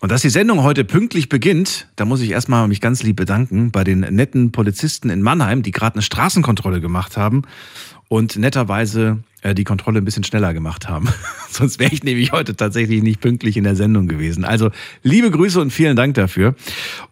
Und 0.00 0.12
dass 0.12 0.22
die 0.22 0.30
Sendung 0.30 0.62
heute 0.62 0.84
pünktlich 0.84 1.28
beginnt, 1.28 1.88
da 1.96 2.04
muss 2.04 2.20
ich 2.20 2.30
erstmal 2.30 2.68
mich 2.68 2.80
ganz 2.80 3.02
lieb 3.02 3.16
bedanken 3.16 3.70
bei 3.70 3.82
den 3.82 4.00
netten 4.00 4.52
Polizisten 4.52 5.10
in 5.10 5.22
Mannheim, 5.22 5.62
die 5.62 5.72
gerade 5.72 5.96
eine 5.96 6.02
Straßenkontrolle 6.02 6.80
gemacht 6.80 7.16
haben 7.16 7.42
und 8.06 8.36
netterweise 8.36 9.18
äh, 9.42 9.54
die 9.54 9.64
Kontrolle 9.64 10.00
ein 10.00 10.04
bisschen 10.04 10.24
schneller 10.24 10.54
gemacht 10.54 10.88
haben. 10.88 11.08
Sonst 11.50 11.78
wäre 11.78 11.92
ich 11.92 12.04
nämlich 12.04 12.32
heute 12.32 12.54
tatsächlich 12.54 13.02
nicht 13.02 13.20
pünktlich 13.20 13.56
in 13.56 13.64
der 13.64 13.76
Sendung 13.76 14.06
gewesen. 14.06 14.44
Also 14.44 14.70
liebe 15.02 15.30
Grüße 15.30 15.60
und 15.60 15.72
vielen 15.72 15.96
Dank 15.96 16.14
dafür. 16.14 16.54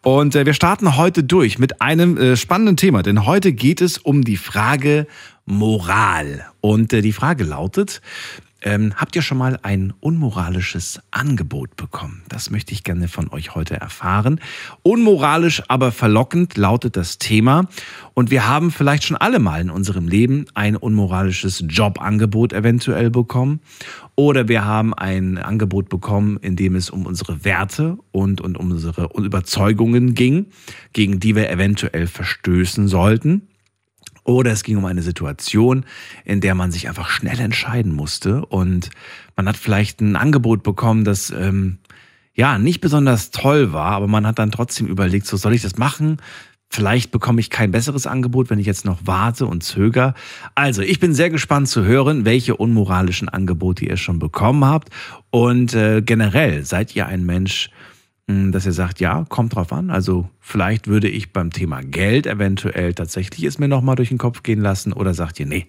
Und 0.03 0.37
äh, 0.37 0.47
wir 0.47 0.55
starten 0.55 0.97
heute 0.97 1.25
durch 1.25 1.59
mit 1.59 1.81
einem 1.81 2.17
äh, 2.17 2.37
spannenden 2.37 2.77
Thema, 2.77 3.03
denn 3.03 3.27
heute 3.27 3.53
geht 3.53 3.81
es 3.81 3.99
um 3.99 4.23
die 4.23 4.37
Frage 4.37 5.07
Moral. 5.45 6.47
Und 6.61 6.91
die 6.91 7.13
Frage 7.13 7.45
lautet, 7.45 8.03
ähm, 8.67 8.93
habt 8.97 9.15
ihr 9.15 9.23
schon 9.23 9.39
mal 9.39 9.61
ein 9.63 9.95
unmoralisches 10.01 11.01
Angebot 11.13 11.77
bekommen? 11.77 12.25
Das 12.29 12.51
möchte 12.51 12.73
ich 12.73 12.83
gerne 12.83 13.07
von 13.07 13.33
euch 13.33 13.55
heute 13.55 13.81
erfahren. 13.81 14.41
Unmoralisch, 14.83 15.63
aber 15.69 15.93
verlockend 15.93 16.57
lautet 16.57 16.97
das 16.97 17.19
Thema. 17.19 17.69
Und 18.13 18.33
wir 18.33 18.49
haben 18.49 18.73
vielleicht 18.73 19.05
schon 19.05 19.17
alle 19.17 19.39
mal 19.39 19.61
in 19.61 19.71
unserem 19.71 20.09
Leben 20.09 20.47
ein 20.55 20.75
unmoralisches 20.75 21.65
Jobangebot 21.69 22.53
eventuell 22.53 23.09
bekommen. 23.09 23.61
Oder 24.17 24.49
wir 24.49 24.65
haben 24.65 24.95
ein 24.95 25.39
Angebot 25.39 25.89
bekommen, 25.89 26.37
in 26.39 26.57
dem 26.57 26.75
es 26.75 26.91
um 26.91 27.07
unsere 27.07 27.45
Werte 27.45 27.99
und, 28.11 28.41
und 28.41 28.59
um 28.59 28.73
unsere 28.73 29.11
Überzeugungen 29.17 30.15
ging, 30.15 30.47
gegen 30.93 31.21
die 31.21 31.37
wir 31.37 31.51
eventuell 31.51 32.09
verstößen 32.09 32.89
sollten. 32.89 33.43
Oder 34.27 34.51
es 34.51 34.65
ging 34.65 34.77
um 34.77 34.85
eine 34.85 35.03
Situation, 35.03 35.87
in 36.25 36.41
der 36.41 36.57
man 36.57 36.73
sich 36.73 36.89
einfach 36.89 37.09
schnell 37.09 37.39
entscheiden 37.39 37.93
musste 37.93 38.45
und 38.45 38.91
man 39.37 39.49
hat 39.49 39.57
vielleicht 39.57 40.01
ein 40.01 40.17
Angebot 40.17 40.65
bekommen, 40.65 41.05
das 41.05 41.31
ähm, 41.31 41.79
ja 42.35 42.59
nicht 42.59 42.81
besonders 42.81 43.31
toll 43.31 43.73
war, 43.73 43.93
aber 43.93 44.09
man 44.09 44.27
hat 44.27 44.41
dann 44.41 44.51
trotzdem 44.51 44.89
überlegt, 44.89 45.27
so 45.27 45.37
soll 45.37 45.55
ich 45.55 45.63
das 45.63 45.79
machen? 45.79 46.17
Vielleicht 46.69 47.13
bekomme 47.13 47.39
ich 47.41 47.51
kein 47.51 47.71
besseres 47.71 48.09
Angebot, 48.09 48.51
wenn 48.51 48.59
ich 48.59 48.67
jetzt 48.67 48.85
noch 48.85 48.99
warte 49.05 49.47
und 49.47 49.63
zöger. 49.63 50.15
Also, 50.57 50.83
ich 50.83 50.99
bin 50.99 51.15
sehr 51.15 51.31
gespannt 51.31 51.69
zu 51.69 51.85
hören, 51.85 52.25
welche 52.25 52.57
unmoralischen 52.57 53.29
Angebote 53.29 53.85
ihr 53.85 53.97
schon 53.97 54.19
bekommen 54.19 54.65
habt. 54.65 54.91
Und 55.31 55.75
äh, 55.75 56.03
generell 56.03 56.65
seid 56.65 56.97
ihr 56.97 57.07
ein 57.07 57.25
Mensch, 57.25 57.71
dass 58.27 58.67
ihr 58.67 58.73
sagt, 58.73 59.01
ja, 59.01 59.25
kommt 59.29 59.55
drauf 59.55 59.73
an. 59.73 59.91
Also 59.91 60.29
vielleicht 60.41 60.89
würde 60.89 61.09
ich 61.09 61.33
beim 61.33 61.51
Thema 61.53 61.83
Geld 61.83 62.27
eventuell 62.27 62.93
tatsächlich 62.93 63.45
es 63.45 63.59
mir 63.59 63.69
nochmal 63.69 63.97
durch 63.97 64.09
den 64.09 64.19
Kopf 64.19 64.43
gehen 64.43 64.61
lassen 64.61 64.93
oder 64.93 65.15
sagt 65.15 65.39
ihr, 65.39 65.47
nee, 65.47 65.67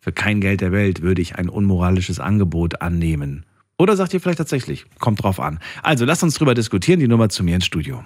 für 0.00 0.12
kein 0.12 0.40
Geld 0.40 0.60
der 0.60 0.72
Welt 0.72 1.02
würde 1.02 1.22
ich 1.22 1.36
ein 1.36 1.48
unmoralisches 1.48 2.18
Angebot 2.18 2.82
annehmen. 2.82 3.46
Oder 3.78 3.96
sagt 3.96 4.14
ihr 4.14 4.20
vielleicht 4.20 4.38
tatsächlich, 4.38 4.86
kommt 4.98 5.22
drauf 5.22 5.38
an. 5.38 5.60
Also 5.82 6.04
lasst 6.04 6.24
uns 6.24 6.34
drüber 6.34 6.54
diskutieren, 6.54 6.98
die 6.98 7.08
Nummer 7.08 7.28
zu 7.28 7.44
mir 7.44 7.54
ins 7.54 7.66
Studio. 7.66 8.02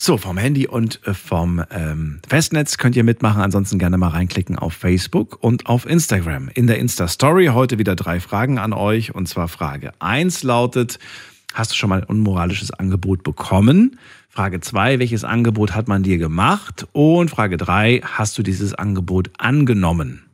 So, 0.00 0.16
vom 0.16 0.38
Handy 0.38 0.68
und 0.68 1.00
äh, 1.08 1.12
vom 1.12 1.60
ähm, 1.72 2.20
Festnetz 2.28 2.78
könnt 2.78 2.94
ihr 2.94 3.02
mitmachen. 3.02 3.42
Ansonsten 3.42 3.80
gerne 3.80 3.98
mal 3.98 4.10
reinklicken 4.10 4.56
auf 4.56 4.72
Facebook 4.72 5.38
und 5.40 5.66
auf 5.66 5.86
Instagram. 5.86 6.48
In 6.54 6.68
der 6.68 6.78
Insta-Story 6.78 7.46
heute 7.46 7.80
wieder 7.80 7.96
drei 7.96 8.20
Fragen 8.20 8.58
an 8.58 8.72
euch. 8.72 9.12
Und 9.12 9.28
zwar 9.28 9.48
Frage 9.48 9.90
1 9.98 10.44
lautet, 10.44 11.00
hast 11.52 11.72
du 11.72 11.74
schon 11.74 11.90
mal 11.90 12.02
ein 12.02 12.06
unmoralisches 12.06 12.70
Angebot 12.70 13.24
bekommen? 13.24 13.98
Frage 14.28 14.60
2, 14.60 15.00
welches 15.00 15.24
Angebot 15.24 15.74
hat 15.74 15.88
man 15.88 16.04
dir 16.04 16.16
gemacht? 16.16 16.86
Und 16.92 17.28
Frage 17.28 17.56
3, 17.56 18.02
hast 18.04 18.38
du 18.38 18.44
dieses 18.44 18.74
Angebot 18.74 19.32
angenommen? 19.36 20.27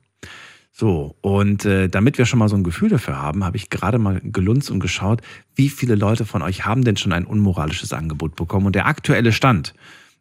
So, 0.76 1.14
und 1.20 1.64
äh, 1.66 1.88
damit 1.88 2.18
wir 2.18 2.26
schon 2.26 2.40
mal 2.40 2.48
so 2.48 2.56
ein 2.56 2.64
Gefühl 2.64 2.88
dafür 2.88 3.16
haben, 3.16 3.44
habe 3.44 3.56
ich 3.56 3.70
gerade 3.70 3.98
mal 3.98 4.20
gelunzt 4.24 4.72
und 4.72 4.80
geschaut, 4.80 5.22
wie 5.54 5.68
viele 5.68 5.94
Leute 5.94 6.26
von 6.26 6.42
euch 6.42 6.66
haben 6.66 6.82
denn 6.82 6.96
schon 6.96 7.12
ein 7.12 7.26
unmoralisches 7.26 7.92
Angebot 7.92 8.34
bekommen. 8.34 8.66
Und 8.66 8.74
der 8.74 8.86
aktuelle 8.86 9.30
Stand 9.30 9.72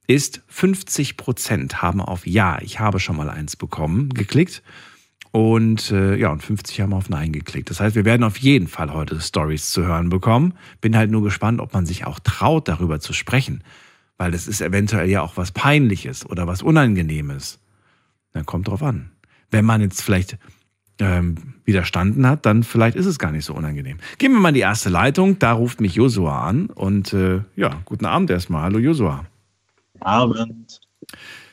ist, 0.06 0.44
50 0.50 1.18
Prozent 1.18 1.82
haben 1.82 2.02
auf 2.02 2.28
Ja, 2.28 2.60
ich 2.62 2.80
habe 2.80 3.00
schon 3.00 3.16
mal 3.16 3.32
eins 3.32 3.56
bekommen, 3.56 4.10
geklickt. 4.10 4.62
Und 5.32 5.90
äh, 5.90 6.18
ja, 6.18 6.32
und 6.32 6.44
50 6.44 6.82
haben 6.82 6.94
auf 6.94 7.10
Nein 7.10 7.34
geklickt. 7.34 7.72
Das 7.72 7.80
heißt, 7.80 7.96
wir 7.96 8.06
werden 8.06 8.24
auf 8.24 8.38
jeden 8.38 8.68
Fall 8.68 8.94
heute 8.94 9.20
Stories 9.20 9.72
zu 9.72 9.84
hören 9.84 10.10
bekommen. 10.10 10.54
Bin 10.82 10.96
halt 10.96 11.10
nur 11.10 11.24
gespannt, 11.24 11.62
ob 11.62 11.74
man 11.74 11.88
sich 11.88 12.06
auch 12.06 12.20
traut, 12.20 12.68
darüber 12.68 13.00
zu 13.00 13.14
sprechen. 13.14 13.64
Weil 14.18 14.30
das 14.30 14.48
ist 14.48 14.62
eventuell 14.62 15.10
ja 15.10 15.24
auch 15.24 15.36
was 15.36 15.52
Peinliches 15.52 16.30
oder 16.30 16.46
was 16.46 16.62
Unangenehmes. 16.62 17.58
Dann 18.34 18.46
kommt 18.46 18.68
drauf 18.68 18.84
an 18.84 19.13
wenn 19.54 19.64
man 19.64 19.80
jetzt 19.80 20.02
vielleicht 20.02 20.38
ähm, 21.00 21.54
widerstanden 21.64 22.28
hat, 22.28 22.46
dann 22.46 22.64
vielleicht 22.64 22.98
ist 22.98 23.06
es 23.06 23.20
gar 23.20 23.32
nicht 23.32 23.46
so 23.46 23.54
unangenehm. 23.54 24.00
Gehen 24.18 24.34
wir 24.34 24.40
mal 24.40 24.50
in 24.50 24.56
die 24.56 24.62
erste 24.62 24.90
Leitung. 24.90 25.40
Da 25.40 25.54
ruft 25.54 25.80
mich 25.80 25.96
Josua 25.96 26.46
an. 26.46 26.68
Und 26.68 27.14
äh, 27.14 27.42
ja, 27.56 27.82
guten 27.86 28.06
Abend 28.06 28.30
erstmal. 28.30 28.64
Hallo 28.64 28.80
Josua. 28.80 29.26
Abend. 30.02 30.82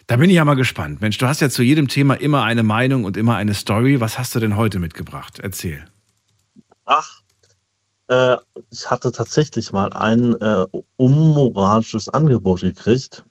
Da 0.07 0.17
bin 0.17 0.29
ich 0.29 0.37
ja 0.37 0.45
mal 0.45 0.55
gespannt. 0.55 1.01
Mensch, 1.01 1.19
du 1.19 1.27
hast 1.27 1.41
ja 1.41 1.51
zu 1.51 1.63
jedem 1.63 1.87
Thema 1.87 2.15
immer 2.15 2.43
eine 2.43 2.65
Meinung 2.65 3.05
und 3.05 3.17
immer 3.17 3.37
eine 3.37 3.55
Story. 3.55 4.01
Was 4.01 4.19
hast 4.19 4.35
du 4.35 4.41
denn 4.41 4.57
heute 4.57 4.79
mitgebracht? 4.81 5.39
Erzähl. 5.39 5.85
Ach, 6.87 7.21
äh, 8.09 8.37
ich 8.71 8.91
hatte 8.91 9.13
tatsächlich 9.13 9.71
mal 9.73 9.93
ein 9.93 10.35
äh, 10.41 10.67
unmoralisches 10.97 12.09
Angebot 12.09 12.63
gekriegt. 12.63 13.25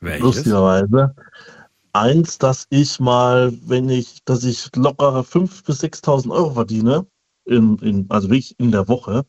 Welches? 0.00 0.22
Lustigerweise 0.22 1.14
eins, 1.92 2.38
dass 2.38 2.66
ich 2.70 3.00
mal, 3.00 3.52
wenn 3.66 3.88
ich, 3.88 4.24
dass 4.24 4.44
ich 4.44 4.74
lockere 4.76 5.20
5.000 5.20 5.64
bis 5.66 5.82
6.000 5.82 6.30
Euro 6.30 6.54
verdiene, 6.54 7.06
in, 7.44 7.78
in, 7.78 8.06
also 8.08 8.28
wirklich 8.28 8.58
in 8.58 8.70
der 8.70 8.88
Woche, 8.88 9.24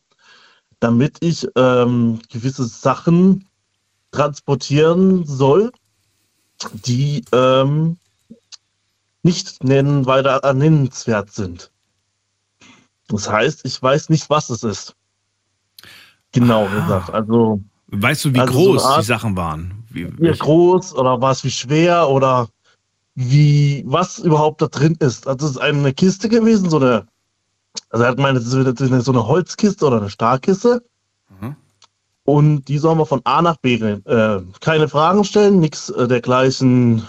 damit 0.80 1.18
ich 1.20 1.46
ähm, 1.56 2.20
gewisse 2.30 2.64
Sachen 2.64 3.46
transportieren 4.12 5.26
soll, 5.26 5.72
die 6.72 7.24
ähm, 7.32 7.96
nicht 9.22 9.64
nennen, 9.64 10.06
weiter 10.06 10.40
ernennenswert 10.42 11.32
sind. 11.32 11.70
Das 13.08 13.28
heißt, 13.28 13.64
ich 13.64 13.82
weiß 13.82 14.08
nicht, 14.08 14.30
was 14.30 14.50
es 14.50 14.62
ist. 14.62 14.94
Genau 16.32 16.66
ah. 16.66 16.80
gesagt. 16.80 17.10
Also. 17.10 17.60
Weißt 17.88 18.24
du, 18.24 18.34
wie 18.34 18.40
also 18.40 18.52
groß 18.52 18.82
so 18.82 18.88
Art, 18.88 19.02
die 19.02 19.06
Sachen 19.06 19.36
waren? 19.36 19.83
Wie, 19.94 20.08
wie 20.18 20.32
groß 20.32 20.94
oder 20.94 21.20
war 21.20 21.30
es 21.32 21.44
wie 21.44 21.50
schwer 21.50 22.08
oder 22.08 22.48
wie, 23.14 23.84
was 23.86 24.18
überhaupt 24.18 24.60
da 24.60 24.66
drin 24.66 24.96
ist. 24.98 25.26
Also 25.28 25.46
es 25.46 25.52
ist 25.52 25.58
eine 25.58 25.92
Kiste 25.92 26.28
gewesen, 26.28 26.68
so 26.68 26.78
eine, 26.78 27.06
also 27.90 28.04
er 28.04 28.10
hat 28.10 28.18
meine, 28.18 28.40
so 28.40 28.58
eine 28.58 29.26
Holzkiste 29.26 29.86
oder 29.86 29.98
eine 29.98 30.10
Starkkiste. 30.10 30.84
Mhm. 31.40 31.56
Und 32.24 32.64
die 32.68 32.78
sollen 32.78 32.98
wir 32.98 33.06
von 33.06 33.20
A 33.24 33.42
nach 33.42 33.58
B 33.58 33.74
äh, 33.74 34.40
keine 34.60 34.88
Fragen 34.88 35.24
stellen, 35.24 35.60
nichts 35.60 35.90
äh, 35.90 36.08
dergleichen. 36.08 37.06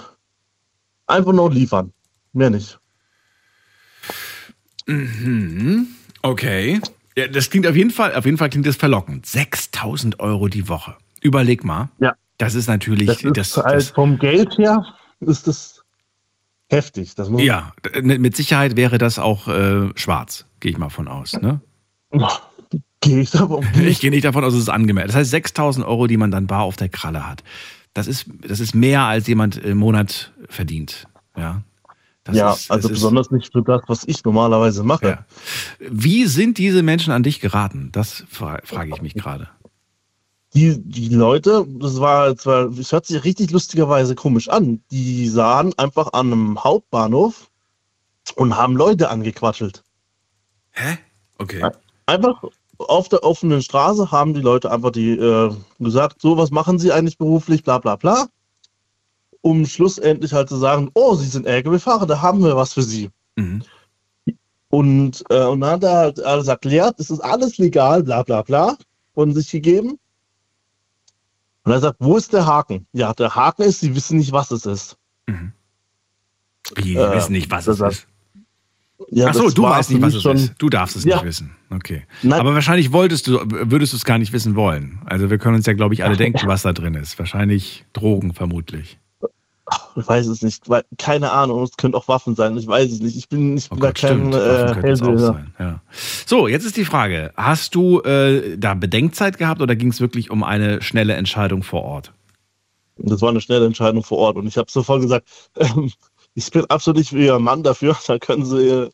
Einfach 1.07 1.31
nur 1.31 1.51
liefern. 1.51 1.93
Mehr 2.33 2.49
nicht. 2.49 2.79
Mhm. 4.87 5.87
Okay. 6.21 6.81
Ja, 7.17 7.27
das 7.27 7.49
klingt 7.49 7.65
auf 7.65 7.75
jeden 7.75 7.91
Fall, 7.91 8.13
auf 8.13 8.25
jeden 8.25 8.37
Fall 8.37 8.49
klingt 8.49 8.67
das 8.67 8.75
verlockend. 8.75 9.25
6000 9.25 10.19
Euro 10.19 10.49
die 10.49 10.67
Woche. 10.67 10.95
Überleg 11.21 11.63
mal. 11.63 11.89
Ja. 11.99 12.13
Das 12.37 12.55
ist 12.55 12.67
natürlich. 12.67 13.07
Das 13.07 13.23
ist 13.23 13.37
das, 13.37 13.57
halt 13.57 13.75
das, 13.75 13.89
vom 13.89 14.19
Geld 14.19 14.57
her 14.57 14.85
ist 15.21 15.47
das 15.47 15.83
heftig. 16.69 17.15
Das 17.15 17.29
muss 17.29 17.41
ja, 17.41 17.73
mit 18.01 18.35
Sicherheit 18.35 18.75
wäre 18.75 18.97
das 18.97 19.19
auch 19.19 19.47
äh, 19.47 19.89
schwarz, 19.95 20.45
gehe 20.59 20.71
ich 20.71 20.77
mal 20.77 20.89
von 20.89 21.07
aus. 21.07 21.33
Ne? 21.33 21.61
Gehe 23.01 23.21
ich 23.21 23.29
davon 23.29 23.63
aus? 23.63 23.79
Ich 23.79 23.99
gehe 23.99 24.09
nicht 24.09 24.25
davon 24.25 24.43
aus, 24.43 24.53
dass 24.53 24.63
es 24.63 24.69
angemeldet 24.69 25.09
Das 25.09 25.17
heißt 25.17 25.29
6000 25.29 25.85
Euro, 25.85 26.07
die 26.07 26.17
man 26.17 26.31
dann 26.31 26.47
bar 26.47 26.63
auf 26.63 26.75
der 26.75 26.89
Kralle 26.89 27.27
hat. 27.27 27.43
Das 27.93 28.07
ist, 28.07 28.25
das 28.41 28.59
ist 28.59 28.73
mehr, 28.73 29.03
als 29.03 29.27
jemand 29.27 29.57
im 29.57 29.77
Monat 29.77 30.33
verdient. 30.49 31.07
Ja, 31.37 31.61
das 32.23 32.35
ja 32.35 32.51
ist, 32.53 32.71
also 32.71 32.89
besonders 32.89 33.29
nicht 33.29 33.51
für 33.51 33.61
das, 33.61 33.81
was 33.87 34.07
ich 34.07 34.23
normalerweise 34.23 34.83
mache. 34.83 35.07
Ja. 35.07 35.25
Wie 35.79 36.25
sind 36.25 36.57
diese 36.57 36.81
Menschen 36.81 37.13
an 37.13 37.21
dich 37.21 37.41
geraten? 37.41 37.89
Das 37.91 38.23
frage 38.27 38.89
ich 38.89 39.01
mich 39.03 39.13
gerade 39.13 39.49
die, 40.55 40.81
die 40.81 41.09
Leute, 41.09 41.65
das 41.67 41.99
war 41.99 42.35
zwar, 42.37 42.67
es 42.69 42.91
hört 42.91 43.05
sich 43.05 43.23
richtig 43.25 43.51
lustigerweise 43.51 44.15
komisch 44.15 44.47
an, 44.47 44.81
die 44.89 45.27
sahen 45.27 45.77
einfach 45.77 46.13
an 46.13 46.31
einem 46.31 46.63
Hauptbahnhof 46.63 47.51
und 48.35 48.55
haben 48.55 48.77
Leute 48.77 49.09
angequatschelt. 49.09 49.83
Hä? 50.71 50.97
Okay. 51.39 51.69
Einfach 52.05 52.41
auf 52.77 53.09
der 53.09 53.23
offenen 53.23 53.61
Straße 53.61 54.11
haben 54.11 54.33
die 54.33 54.41
Leute 54.41 54.71
einfach 54.71 54.91
die 54.91 55.11
äh, 55.11 55.53
gesagt, 55.79 56.21
so, 56.21 56.37
was 56.37 56.51
machen 56.51 56.79
sie 56.79 56.91
eigentlich 56.91 57.17
beruflich, 57.17 57.63
bla 57.63 57.79
bla 57.79 57.97
bla. 57.97 58.27
Um 59.41 59.65
schlussendlich 59.65 60.33
halt 60.33 60.47
zu 60.47 60.55
sagen, 60.55 60.89
oh, 60.93 61.15
sie 61.15 61.27
sind 61.27 61.45
LKW-Fahrer, 61.45 62.05
da 62.05 62.21
haben 62.21 62.43
wir 62.43 62.55
was 62.55 62.73
für 62.73 62.81
sie. 62.81 63.09
Mhm. 63.35 63.61
Und, 64.69 65.23
äh, 65.29 65.43
und 65.43 65.61
dann 65.61 65.71
hat 65.71 65.83
er 65.83 65.97
halt 65.97 66.23
alles 66.23 66.47
erklärt, 66.47 66.99
es 66.99 67.09
ist 67.09 67.19
alles 67.19 67.57
legal, 67.57 68.03
bla 68.03 68.23
bla 68.23 68.41
bla, 68.41 68.77
von 69.13 69.33
sich 69.33 69.51
gegeben. 69.51 69.99
Und 71.65 71.71
er 71.71 71.79
sagt, 71.79 71.97
wo 71.99 72.15
ist 72.15 72.31
der 72.31 72.45
Haken? 72.45 72.87
Ja, 72.93 73.13
der 73.13 73.35
Haken 73.35 73.63
ist, 73.63 73.79
sie 73.81 73.95
wissen 73.95 74.17
nicht, 74.17 74.31
was 74.31 74.51
es 74.51 74.65
ist. 74.65 74.97
Wie, 76.75 76.83
die 76.83 76.95
Äh, 76.95 77.15
wissen 77.15 77.33
nicht, 77.33 77.49
was 77.51 77.67
es 77.67 77.79
ist. 77.79 78.07
Ja, 79.09 79.27
Ach 79.29 79.33
so, 79.33 79.43
das 79.45 79.53
du 79.55 79.63
weißt 79.63 79.89
nicht, 79.91 80.01
was 80.01 80.13
es 80.13 80.21
schon, 80.21 80.37
ist. 80.37 80.53
Du 80.57 80.69
darfst 80.69 80.95
es 80.95 81.03
Ja. 81.03 81.15
nicht 81.17 81.25
wissen. 81.25 81.51
Okay. 81.69 82.03
Nein. 82.23 82.39
Aber 82.39 82.53
wahrscheinlich 82.53 82.91
wolltest 82.93 83.27
du, 83.27 83.39
würdest 83.43 83.91
du 83.93 83.97
es 83.97 84.05
gar 84.05 84.17
nicht 84.17 84.31
wissen 84.31 84.55
wollen. 84.55 84.99
Also 85.05 85.29
wir 85.29 85.37
können 85.37 85.55
uns 85.55 85.65
ja, 85.65 85.73
glaube 85.73 85.93
ich, 85.95 86.03
alle 86.05 86.15
denken, 86.17 86.47
was 86.47 86.61
da 86.61 86.71
drin 86.71 86.93
ist. 86.95 87.19
Wahrscheinlich 87.19 87.85
Drogen 87.93 88.33
vermutlich. 88.33 88.97
Ich 89.95 90.07
weiß 90.07 90.27
es 90.27 90.41
nicht, 90.41 90.69
weil, 90.69 90.83
keine 90.97 91.31
Ahnung, 91.31 91.63
es 91.63 91.75
könnte 91.77 91.97
auch 91.97 92.07
Waffen 92.07 92.35
sein, 92.35 92.55
ich 92.57 92.67
weiß 92.67 92.91
es 92.91 92.99
nicht. 92.99 93.17
Ich 93.17 93.29
bin, 93.29 93.57
ich 93.57 93.71
Oh 93.71 93.75
da 93.75 93.87
Gott, 93.87 93.95
kein 93.95 94.31
äh. 94.31 94.73
Ja. 95.57 95.81
So, 96.25 96.47
jetzt 96.47 96.65
ist 96.65 96.77
die 96.77 96.85
Frage: 96.85 97.31
Hast 97.35 97.73
du 97.73 98.01
äh, 98.01 98.57
da 98.57 98.75
Bedenkzeit 98.75 99.37
gehabt 99.37 99.61
oder 99.61 99.75
ging 99.75 99.89
es 99.89 100.01
wirklich 100.01 100.29
um 100.29 100.43
eine 100.43 100.81
schnelle 100.81 101.13
Entscheidung 101.13 101.63
vor 101.63 101.83
Ort? 101.83 102.11
Das 102.97 103.21
war 103.21 103.29
eine 103.29 103.41
schnelle 103.41 103.65
Entscheidung 103.65 104.03
vor 104.03 104.19
Ort 104.19 104.37
und 104.37 104.47
ich 104.47 104.57
habe 104.57 104.69
sofort 104.69 105.01
gesagt, 105.01 105.27
ähm, 105.57 105.91
ich 106.35 106.51
bin 106.51 106.65
absolut 106.65 106.99
nicht 106.99 107.13
wie 107.13 107.25
ihr 107.25 107.39
Mann 107.39 107.63
dafür, 107.63 107.97
da 108.07 108.19
können 108.19 108.45
sie 108.45 108.67
äh, 108.67 108.89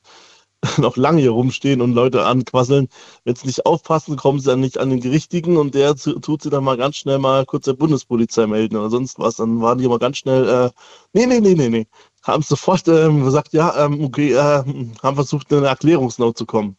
noch 0.78 0.96
lange 0.98 1.22
hier 1.22 1.32
rumstehen 1.32 1.82
und 1.82 1.94
Leute 1.94 2.26
anquasseln. 2.26 2.88
Wenn 3.24 3.36
sie 3.36 3.48
nicht 3.48 3.66
aufpassen, 3.66 4.16
kommen 4.16 4.40
sie 4.40 4.48
dann 4.48 4.60
nicht 4.60 4.78
an 4.78 4.90
den 4.90 5.02
Richtigen 5.02 5.58
und 5.58 5.74
der 5.74 5.96
tut 5.96 6.44
sie 6.44 6.50
dann 6.50 6.64
mal 6.64 6.78
ganz 6.78 6.98
schnell 6.98 7.18
mal 7.20 7.46
kurz 7.46 7.66
der 7.66 7.74
Bundespolizei 7.74 8.46
melden 8.48 8.78
oder 8.78 8.90
sonst 8.90 9.18
was. 9.20 9.38
Dann 9.38 9.62
waren 9.62 9.80
die 9.80 9.86
immer 9.86 10.00
ganz 10.00 10.18
schnell, 10.18 10.48
äh, 10.48 10.70
nee, 11.14 11.26
nee, 11.26 11.40
nee, 11.40 11.56
nee, 11.56 11.70
nee. 11.70 11.88
Haben 12.24 12.44
sofort 12.44 12.88
ähm, 12.88 13.24
gesagt, 13.24 13.54
ja, 13.54 13.86
ähm, 13.86 14.04
okay, 14.04 14.34
äh, 14.34 14.64
haben 15.02 15.16
versucht, 15.16 15.52
in 15.52 15.58
eine 15.60 15.68
Erklärungsnote 15.68 16.36
zu 16.36 16.46
kommen. 16.46 16.78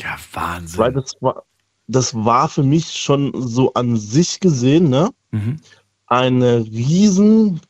Ja, 0.00 0.16
Wahnsinn. 0.32 0.78
Weil 0.78 0.92
das 0.92 1.14
war, 1.20 1.44
das 1.86 2.14
war 2.14 2.48
für 2.48 2.62
mich 2.62 2.92
schon 2.92 3.32
so 3.34 3.72
an 3.74 3.96
sich 3.96 4.40
gesehen, 4.40 4.90
ne? 4.90 5.10
Mhm. 5.30 5.60
ein 6.06 6.42
riesengroßes, 6.42 7.60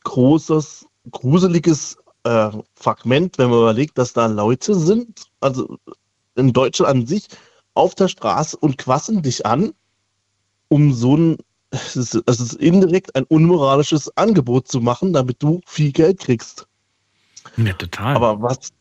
gruseliges 1.11 1.97
äh, 2.23 2.49
Fragment, 2.75 3.37
wenn 3.37 3.49
man 3.49 3.59
überlegt, 3.59 3.97
dass 3.97 4.13
da 4.13 4.25
Leute 4.27 4.75
sind, 4.75 5.23
also 5.39 5.77
in 6.35 6.53
Deutschland 6.53 6.91
an 6.91 7.07
sich, 7.07 7.27
auf 7.73 7.95
der 7.95 8.07
Straße 8.07 8.57
und 8.57 8.77
quasseln 8.77 9.21
dich 9.21 9.45
an, 9.45 9.73
um 10.67 10.93
so 10.93 11.17
ein, 11.17 11.37
es 11.71 11.95
ist, 11.95 12.15
es 12.25 12.39
ist 12.39 12.53
indirekt 12.55 13.15
ein 13.15 13.23
unmoralisches 13.25 14.15
Angebot 14.17 14.67
zu 14.67 14.81
machen, 14.81 15.13
damit 15.13 15.41
du 15.41 15.61
viel 15.65 15.91
Geld 15.91 16.19
kriegst. 16.19 16.67
Ja, 17.57 17.73
total. 17.73 18.15
Aber 18.15 18.41
was, 18.41 18.71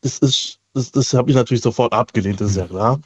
das 0.00 0.18
ist, 0.18 0.58
das, 0.74 0.90
das 0.90 1.12
habe 1.14 1.30
ich 1.30 1.36
natürlich 1.36 1.62
sofort 1.62 1.92
abgelehnt, 1.92 2.40
das 2.40 2.50
ist 2.50 2.56
ja 2.56 2.66
klar. 2.66 3.00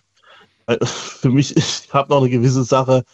Weil 0.66 0.78
Für 0.86 1.30
mich, 1.30 1.56
ich 1.56 1.92
habe 1.92 2.10
noch 2.10 2.20
eine 2.20 2.30
gewisse 2.30 2.64
Sache 2.64 3.04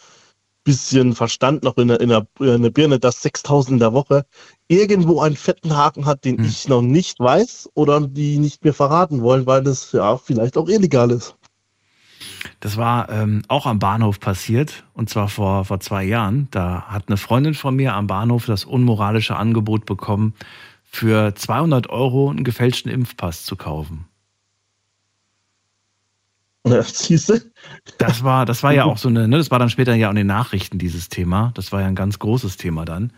bisschen 0.63 1.15
verstanden, 1.15 1.65
noch 1.65 1.77
in 1.77 1.87
der, 1.87 1.99
in 1.99 2.09
der, 2.09 2.27
in 2.39 2.61
der 2.61 2.69
Birne, 2.69 2.99
dass 2.99 3.21
6000 3.21 3.73
in 3.73 3.79
der 3.79 3.93
Woche 3.93 4.25
irgendwo 4.69 5.19
einen 5.19 5.35
fetten 5.35 5.75
Haken 5.75 6.05
hat, 6.05 6.23
den 6.23 6.37
Hm. 6.37 6.45
ich 6.45 6.69
noch 6.69 6.81
nicht 6.81 7.19
weiß 7.19 7.69
oder 7.73 7.99
die 7.99 8.37
nicht 8.37 8.63
mir 8.63 8.73
verraten 8.73 9.21
wollen, 9.21 9.45
weil 9.45 9.63
das 9.63 9.91
ja 9.91 10.15
vielleicht 10.17 10.57
auch 10.57 10.69
illegal 10.69 11.11
ist. 11.11 11.35
Das 12.61 12.77
war 12.77 13.09
ähm, 13.09 13.41
auch 13.47 13.65
am 13.65 13.79
Bahnhof 13.79 14.19
passiert 14.19 14.85
und 14.93 15.09
zwar 15.09 15.27
vor, 15.27 15.65
vor 15.65 15.79
zwei 15.79 16.03
Jahren. 16.03 16.47
Da 16.51 16.83
hat 16.83 17.05
eine 17.07 17.17
Freundin 17.17 17.53
von 17.53 17.75
mir 17.75 17.93
am 17.95 18.07
Bahnhof 18.07 18.45
das 18.45 18.63
unmoralische 18.63 19.35
Angebot 19.35 19.85
bekommen, 19.85 20.33
für 20.83 21.33
200 21.35 21.89
Euro 21.89 22.29
einen 22.29 22.43
gefälschten 22.43 22.91
Impfpass 22.91 23.43
zu 23.45 23.55
kaufen. 23.55 24.05
Ja, 26.67 26.83
siehst 26.83 27.29
du? 27.29 27.41
Das 27.97 28.23
war, 28.23 28.45
das 28.45 28.63
war 28.63 28.73
ja 28.73 28.83
auch 28.85 28.97
so 28.97 29.09
eine, 29.09 29.27
ne, 29.27 29.37
das 29.37 29.51
war 29.51 29.59
dann 29.59 29.69
später 29.69 29.95
ja 29.95 30.07
auch 30.07 30.11
in 30.11 30.17
den 30.17 30.27
Nachrichten 30.27 30.77
dieses 30.77 31.09
Thema. 31.09 31.51
Das 31.55 31.71
war 31.71 31.81
ja 31.81 31.87
ein 31.87 31.95
ganz 31.95 32.19
großes 32.19 32.57
Thema 32.57 32.85
dann. 32.85 33.13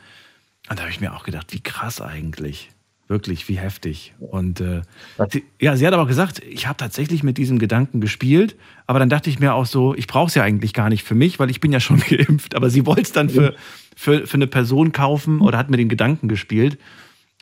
Und 0.72 0.80
da 0.80 0.84
habe 0.84 0.92
ich 0.92 1.02
mir 1.02 1.14
auch 1.14 1.24
gedacht, 1.24 1.48
wie 1.52 1.60
krass 1.60 2.00
eigentlich. 2.00 2.70
Wirklich, 3.10 3.50
wie 3.50 3.58
heftig. 3.58 4.14
Und 4.22 4.62
äh, 4.62 4.84
sie, 5.30 5.44
ja, 5.60 5.76
sie 5.76 5.86
hat 5.86 5.94
aber 5.94 6.08
gesagt, 6.08 6.42
ich 6.50 6.66
habe 6.66 6.78
tatsächlich 6.78 7.24
mit 7.24 7.38
diesem 7.38 7.60
Gedanken 7.60 8.00
gespielt, 8.00 8.56
aber 8.88 8.98
dann 8.98 9.10
dachte 9.10 9.30
ich 9.30 9.38
mir 9.38 9.54
auch 9.54 9.66
so, 9.66 9.94
ich 9.94 10.08
brauche 10.08 10.28
es 10.28 10.36
ja 10.36 10.44
eigentlich 10.44 10.72
gar 10.74 10.88
nicht 10.88 11.04
für 11.04 11.14
mich, 11.14 11.40
weil 11.40 11.50
ich 11.50 11.60
bin 11.60 11.74
ja 11.74 11.82
schon 11.82 12.00
geimpft. 12.10 12.56
Aber 12.56 12.70
sie 12.70 12.86
wollte 12.86 13.02
es 13.02 13.12
dann 13.12 13.30
für, 13.30 13.54
für, 13.98 14.26
für 14.26 14.36
eine 14.36 14.48
Person 14.48 14.94
kaufen 14.94 15.42
oder 15.42 15.58
hat 15.58 15.70
mit 15.70 15.78
dem 15.78 15.90
Gedanken 15.90 16.30
gespielt, 16.30 16.78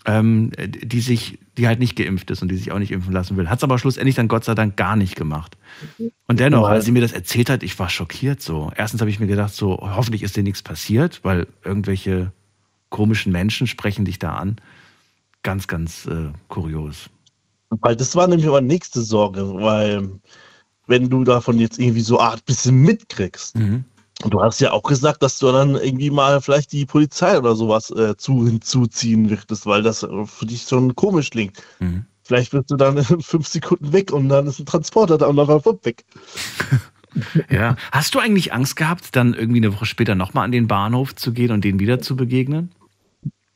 ähm, 0.06 0.50
die 0.58 1.02
sich, 1.02 1.38
die 1.56 1.68
halt 1.68 1.78
nicht 1.78 1.96
geimpft 1.96 2.32
ist 2.32 2.42
und 2.42 2.50
die 2.50 2.58
sich 2.58 2.72
auch 2.72 2.80
nicht 2.80 2.92
impfen 2.92 3.14
lassen 3.14 3.38
will. 3.38 3.48
Hat 3.48 3.60
es 3.60 3.64
aber 3.64 3.78
schlussendlich 3.78 4.16
dann 4.16 4.28
Gott 4.28 4.46
sei 4.46 4.56
Dank 4.56 4.76
gar 4.76 4.96
nicht 4.96 5.16
gemacht. 5.16 5.56
Und 6.26 6.40
dennoch, 6.40 6.68
als 6.68 6.86
sie 6.86 6.92
mir 6.92 7.02
das 7.02 7.12
erzählt 7.12 7.52
hat, 7.52 7.62
ich 7.62 7.78
war 7.78 7.90
schockiert 7.90 8.42
so. 8.42 8.72
Erstens 8.76 9.02
habe 9.02 9.12
ich 9.12 9.20
mir 9.20 9.28
gedacht, 9.28 9.54
so, 9.54 9.78
hoffentlich 9.80 10.24
ist 10.24 10.36
dir 10.36 10.42
nichts 10.42 10.64
passiert, 10.64 11.20
weil 11.22 11.46
irgendwelche 11.64 12.32
komischen 12.90 13.32
Menschen 13.32 13.68
sprechen 13.68 14.06
dich 14.06 14.20
da 14.20 14.36
an. 14.36 14.58
Ganz, 15.44 15.68
ganz 15.68 16.06
äh, 16.06 16.32
kurios. 16.48 17.10
Weil 17.70 17.96
das 17.96 18.16
war 18.16 18.28
nämlich 18.28 18.48
meine 18.48 18.68
nächste 18.68 19.02
Sorge, 19.02 19.54
weil 19.54 20.10
wenn 20.88 21.10
du 21.10 21.24
davon 21.24 21.60
jetzt 21.60 21.80
irgendwie 21.80 22.02
so 22.02 22.20
ein 22.20 22.40
bisschen 22.46 22.82
mitkriegst, 22.82 23.56
Mhm. 23.56 23.86
und 24.24 24.34
du 24.34 24.42
hast 24.42 24.60
ja 24.60 24.72
auch 24.72 24.84
gesagt, 24.84 25.22
dass 25.24 25.40
du 25.40 25.52
dann 25.52 25.76
irgendwie 25.76 26.10
mal 26.10 26.42
vielleicht 26.42 26.72
die 26.72 26.86
Polizei 26.86 27.38
oder 27.38 27.56
sowas 27.56 27.92
äh, 27.92 28.18
zu, 28.18 28.46
hinzuziehen 28.46 29.30
würdest, 29.30 29.66
weil 29.66 29.84
das 29.84 30.04
äh, 30.04 30.26
für 30.26 30.46
dich 30.46 30.64
schon 30.64 30.96
komisch 30.96 31.30
klingt. 31.30 31.62
Mhm. 31.80 32.06
Vielleicht 32.24 32.52
bist 32.52 32.70
du 32.70 32.76
dann 32.76 32.98
in 32.98 33.04
fünf 33.22 33.48
Sekunden 33.48 33.94
weg 33.94 34.12
und 34.12 34.30
dann 34.30 34.48
ist 34.48 34.60
ein 34.60 34.66
Transporter 34.66 35.18
da 35.18 35.28
und 35.28 35.38
dann 35.38 35.48
war 35.48 35.64
weg. 35.84 36.04
Ja. 37.50 37.76
Hast 37.92 38.14
du 38.14 38.20
eigentlich 38.20 38.54
Angst 38.54 38.76
gehabt, 38.76 39.16
dann 39.16 39.34
irgendwie 39.34 39.60
eine 39.60 39.74
Woche 39.74 39.88
später 39.88 40.14
nochmal 40.14 40.46
an 40.46 40.52
den 40.52 40.68
Bahnhof 40.68 41.16
zu 41.16 41.34
gehen 41.34 41.52
und 41.52 41.64
denen 41.64 41.80
wieder 41.80 42.00
zu 42.00 42.16
begegnen? 42.16 42.72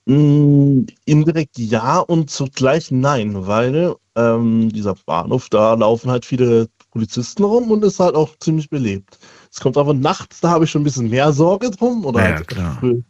Mm, 0.05 0.85
indirekt 1.05 1.57
ja 1.57 1.99
und 1.99 2.29
zugleich 2.29 2.91
nein, 2.91 3.47
weil 3.47 3.95
ähm, 4.15 4.69
dieser 4.69 4.95
Bahnhof, 5.05 5.49
da 5.49 5.73
laufen 5.75 6.11
halt 6.11 6.25
viele 6.25 6.67
Polizisten 6.91 7.43
rum 7.43 7.71
und 7.71 7.83
ist 7.83 7.99
halt 7.99 8.15
auch 8.15 8.37
ziemlich 8.39 8.69
belebt. 8.69 9.17
Es 9.51 9.59
kommt 9.59 9.77
aber 9.77 9.93
nachts, 9.93 10.41
da 10.41 10.49
habe 10.49 10.65
ich 10.65 10.71
schon 10.71 10.81
ein 10.81 10.85
bisschen 10.85 11.09
mehr 11.09 11.31
Sorge 11.31 11.71
drum. 11.71 12.05
Oder 12.05 12.19
Ja, 12.19 12.35
halt 12.35 12.47
klar. 12.47 12.77
früh. 12.79 13.01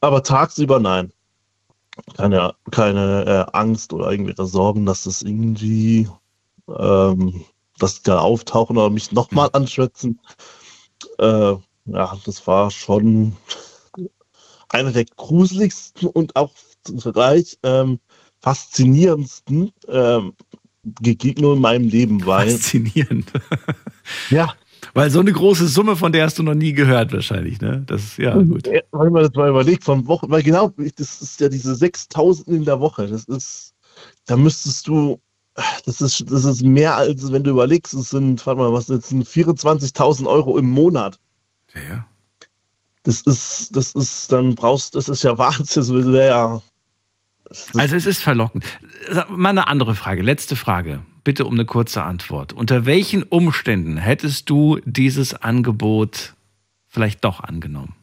Aber 0.00 0.22
tagsüber 0.22 0.80
nein. 0.80 1.12
Keine, 2.16 2.54
keine 2.70 3.24
äh, 3.26 3.56
Angst 3.56 3.92
oder 3.92 4.10
irgendwelche 4.10 4.46
Sorgen, 4.46 4.86
dass 4.86 5.04
das 5.04 5.22
irgendwie, 5.22 6.08
ähm, 6.78 7.44
dass 7.78 7.96
die 8.02 8.10
da 8.10 8.18
auftauchen 8.18 8.76
oder 8.76 8.90
mich 8.90 9.12
nochmal 9.12 9.50
anschwätzen. 9.52 10.18
Äh, 11.18 11.54
ja, 11.84 12.16
das 12.24 12.46
war 12.46 12.70
schon 12.70 13.36
einer 14.72 14.92
der 14.92 15.04
gruseligsten 15.04 16.08
und 16.08 16.36
auch 16.36 16.52
zugleich 16.84 17.58
ähm, 17.62 17.98
faszinierendsten 18.40 19.72
ähm, 19.88 20.32
in 21.04 21.58
meinem 21.60 21.88
Leben, 21.88 22.26
weil 22.26 22.50
Faszinierend. 22.50 23.30
ja, 24.30 24.52
Weil 24.94 25.10
so 25.10 25.20
eine 25.20 25.32
große 25.32 25.68
Summe, 25.68 25.96
von 25.96 26.12
der 26.12 26.24
hast 26.24 26.38
du 26.38 26.42
noch 26.42 26.54
nie 26.54 26.72
gehört, 26.72 27.12
wahrscheinlich, 27.12 27.60
ne? 27.60 27.82
Das 27.86 28.02
ist 28.02 28.18
ja 28.18 28.34
gut. 28.36 28.66
Ja, 28.66 28.80
wenn 28.92 29.12
man 29.12 29.22
das 29.22 29.32
mal 29.34 29.48
überlegt, 29.48 29.84
von 29.84 30.06
Wochen, 30.06 30.30
weil 30.30 30.42
genau, 30.42 30.72
das 30.96 31.22
ist 31.22 31.40
ja 31.40 31.48
diese 31.48 31.74
6000 31.74 32.48
in 32.48 32.64
der 32.64 32.80
Woche, 32.80 33.06
das 33.06 33.24
ist, 33.24 33.74
da 34.26 34.36
müsstest 34.36 34.88
du, 34.88 35.20
das 35.86 36.00
ist, 36.00 36.30
das 36.30 36.44
ist 36.44 36.62
mehr 36.62 36.96
als, 36.96 37.30
wenn 37.30 37.44
du 37.44 37.50
überlegst, 37.50 37.94
es 37.94 38.10
sind, 38.10 38.44
warte 38.44 38.60
mal, 38.60 38.72
was 38.72 38.86
das 38.86 39.08
sind 39.08 39.26
24.000 39.26 40.26
Euro 40.26 40.58
im 40.58 40.68
Monat. 40.68 41.18
Ja, 41.74 41.80
ja. 41.88 42.06
Das 43.04 43.22
ist, 43.22 43.74
das 43.74 43.92
ist, 43.92 44.30
dann 44.30 44.54
brauchst, 44.54 44.94
das 44.94 45.08
ist 45.08 45.24
ja 45.24 45.36
Wahnsinn, 45.38 45.66
das 45.82 45.92
wäre 45.92 46.28
ja, 46.28 46.62
Also 47.76 47.96
es 47.96 48.06
ist 48.06 48.22
verlockend. 48.22 48.64
Mal 49.28 49.50
eine 49.50 49.68
andere 49.68 49.94
Frage, 49.94 50.22
letzte 50.22 50.56
Frage. 50.56 51.02
Bitte 51.24 51.44
um 51.44 51.54
eine 51.54 51.64
kurze 51.64 52.02
Antwort. 52.02 52.52
Unter 52.52 52.84
welchen 52.84 53.22
Umständen 53.22 53.96
hättest 53.96 54.50
du 54.50 54.80
dieses 54.84 55.34
Angebot 55.34 56.34
vielleicht 56.88 57.24
doch 57.24 57.40
angenommen? 57.40 57.94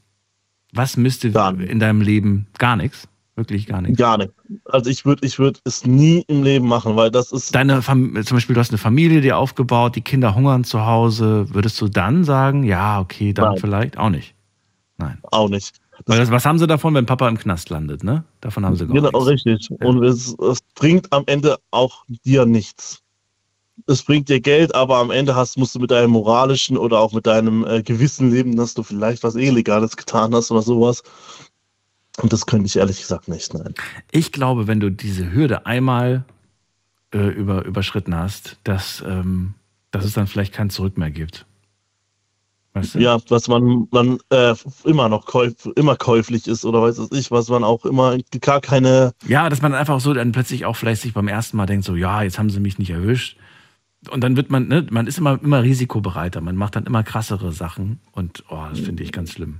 Was 0.71 0.97
müsste 0.97 1.27
in 1.27 1.79
deinem 1.79 2.01
Leben 2.01 2.47
gar 2.57 2.75
nichts? 2.75 3.07
Wirklich 3.35 3.67
gar 3.67 3.81
nichts. 3.81 3.97
gar 3.97 4.17
nicht. 4.17 4.31
Also 4.65 4.89
ich 4.89 5.05
würde, 5.05 5.25
ich 5.25 5.39
würde 5.39 5.59
es 5.63 5.85
nie 5.85 6.25
im 6.27 6.43
Leben 6.43 6.67
machen, 6.67 6.97
weil 6.97 7.09
das 7.09 7.31
ist, 7.31 7.55
Deine 7.55 7.81
Fam 7.81 8.21
zum 8.25 8.35
Beispiel, 8.35 8.53
du 8.53 8.59
hast 8.59 8.71
eine 8.71 8.77
Familie 8.77 9.21
dir 9.21 9.37
aufgebaut, 9.37 9.95
die 9.95 10.01
Kinder 10.01 10.35
hungern 10.35 10.65
zu 10.65 10.85
Hause. 10.85 11.47
Würdest 11.53 11.79
du 11.79 11.87
dann 11.87 12.25
sagen, 12.25 12.63
ja, 12.63 12.99
okay, 12.99 13.31
dann 13.31 13.51
Nein. 13.51 13.57
vielleicht 13.59 13.97
auch 13.97 14.09
nicht? 14.09 14.35
Nein. 14.99 15.17
auch 15.31 15.49
nicht. 15.49 15.79
Weil 16.05 16.19
das, 16.19 16.31
was 16.31 16.45
haben 16.45 16.59
sie 16.59 16.67
davon, 16.67 16.93
wenn 16.93 17.05
Papa 17.05 17.27
im 17.27 17.37
Knast 17.37 17.69
landet, 17.69 18.03
ne? 18.03 18.23
Davon 18.41 18.65
haben 18.65 18.75
sie 18.75 18.85
gar 18.87 18.93
Genau, 18.95 19.09
nichts. 19.25 19.45
richtig. 19.47 19.69
Und 19.81 20.03
es, 20.03 20.33
es 20.39 20.59
bringt 20.75 21.11
am 21.11 21.23
Ende 21.25 21.57
auch 21.71 22.05
dir 22.25 22.45
nichts. 22.45 23.01
es 23.87 24.03
bringt 24.03 24.29
dir 24.29 24.39
Geld, 24.39 24.75
aber 24.75 24.97
am 24.97 25.09
Ende 25.11 25.35
hast, 25.35 25.57
musst 25.57 25.73
du 25.75 25.79
mit 25.79 25.91
deinem 25.91 26.11
moralischen 26.11 26.77
oder 26.77 26.99
auch 26.99 27.11
mit 27.13 27.25
deinem 27.27 27.65
äh, 27.65 27.81
Gewissen 27.83 28.29
leben, 28.31 28.55
dass 28.55 28.73
du 28.75 28.83
vielleicht 28.83 29.23
was 29.23 29.35
Illegales 29.35 29.97
getan 29.97 30.33
hast 30.35 30.51
oder 30.51 30.61
sowas. 30.61 31.01
Und 32.21 32.31
das 32.33 32.45
könnte 32.45 32.65
ich 32.67 32.75
ehrlich 32.75 32.99
gesagt 32.99 33.27
nicht, 33.29 33.53
nein. 33.53 33.73
Ich 34.11 34.31
glaube, 34.33 34.67
wenn 34.67 34.79
du 34.81 34.89
diese 34.91 35.31
Hürde 35.33 35.65
einmal 35.65 36.23
äh, 37.13 37.27
über, 37.29 37.63
überschritten 37.65 38.15
hast, 38.15 38.57
dass, 38.65 39.01
ähm, 39.07 39.53
dass 39.91 40.03
es 40.05 40.13
dann 40.13 40.27
vielleicht 40.27 40.53
kein 40.53 40.69
Zurück 40.69 40.97
mehr 40.97 41.11
gibt. 41.11 41.45
Du? 42.73 42.99
Ja, 42.99 43.17
was 43.29 43.47
man, 43.47 43.87
man 43.91 44.19
äh, 44.29 44.53
immer 44.85 45.09
noch 45.09 45.25
käuf, 45.25 45.53
immer 45.75 45.95
käuflich 45.95 46.47
ist 46.47 46.65
oder 46.65 46.81
weiß 46.81 46.99
es 46.99 47.11
ich, 47.11 47.31
was 47.31 47.49
man 47.49 47.63
auch 47.63 47.85
immer 47.85 48.17
gar 48.41 48.61
keine. 48.61 49.11
Ja, 49.27 49.49
dass 49.49 49.61
man 49.61 49.73
einfach 49.73 49.99
so 49.99 50.13
dann 50.13 50.31
plötzlich 50.31 50.65
auch 50.65 50.75
vielleicht 50.75 51.01
sich 51.01 51.13
beim 51.13 51.27
ersten 51.27 51.57
Mal 51.57 51.65
denkt, 51.65 51.85
so, 51.85 51.95
ja, 51.95 52.21
jetzt 52.21 52.37
haben 52.37 52.49
sie 52.49 52.59
mich 52.59 52.77
nicht 52.77 52.91
erwischt. 52.91 53.37
Und 54.09 54.23
dann 54.23 54.37
wird 54.37 54.49
man, 54.49 54.67
ne, 54.67 54.87
man 54.91 55.07
ist 55.07 55.17
immer, 55.17 55.39
immer 55.43 55.61
risikobereiter, 55.63 56.39
man 56.41 56.55
macht 56.55 56.75
dann 56.75 56.85
immer 56.85 57.03
krassere 57.03 57.51
Sachen 57.51 57.99
und 58.13 58.43
oh, 58.49 58.63
das 58.69 58.79
finde 58.79 59.03
ich 59.03 59.11
ganz 59.11 59.33
schlimm. 59.33 59.59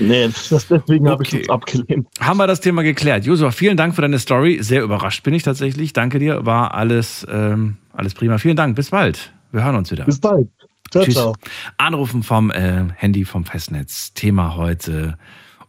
Nee, 0.00 0.26
das, 0.26 0.48
deswegen 0.68 1.06
okay. 1.06 1.10
habe 1.10 1.22
ich 1.22 1.30
das 1.30 1.48
abgelehnt. 1.48 2.08
Haben 2.20 2.36
wir 2.38 2.46
das 2.46 2.60
Thema 2.60 2.82
geklärt. 2.82 3.24
Josua, 3.24 3.50
vielen 3.50 3.76
Dank 3.76 3.94
für 3.94 4.02
deine 4.02 4.18
Story. 4.18 4.58
Sehr 4.60 4.82
überrascht 4.82 5.22
bin 5.22 5.32
ich 5.32 5.42
tatsächlich. 5.42 5.92
Danke 5.92 6.18
dir. 6.18 6.44
War 6.44 6.74
alles, 6.74 7.26
ähm, 7.30 7.76
alles 7.92 8.12
prima. 8.14 8.36
Vielen 8.38 8.56
Dank. 8.56 8.76
Bis 8.76 8.90
bald. 8.90 9.32
Wir 9.52 9.64
hören 9.64 9.76
uns 9.76 9.90
wieder. 9.90 10.04
Bis 10.04 10.20
bald. 10.20 10.48
Ciao, 10.90 11.04
Tschüss. 11.04 11.14
ciao. 11.14 11.34
Anrufen 11.76 12.22
vom 12.22 12.50
äh, 12.50 12.84
Handy 12.94 13.24
vom 13.24 13.44
Festnetz. 13.44 14.12
Thema 14.14 14.56
heute 14.56 15.18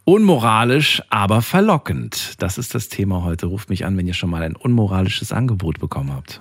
unmoralisch, 0.04 1.02
aber 1.10 1.42
verlockend. 1.42 2.34
Das 2.38 2.56
ist 2.56 2.74
das 2.74 2.88
Thema 2.88 3.24
heute. 3.24 3.46
Ruft 3.46 3.68
mich 3.68 3.84
an, 3.84 3.96
wenn 3.96 4.06
ihr 4.06 4.14
schon 4.14 4.30
mal 4.30 4.42
ein 4.42 4.56
unmoralisches 4.56 5.32
Angebot 5.32 5.80
bekommen 5.80 6.12
habt. 6.12 6.40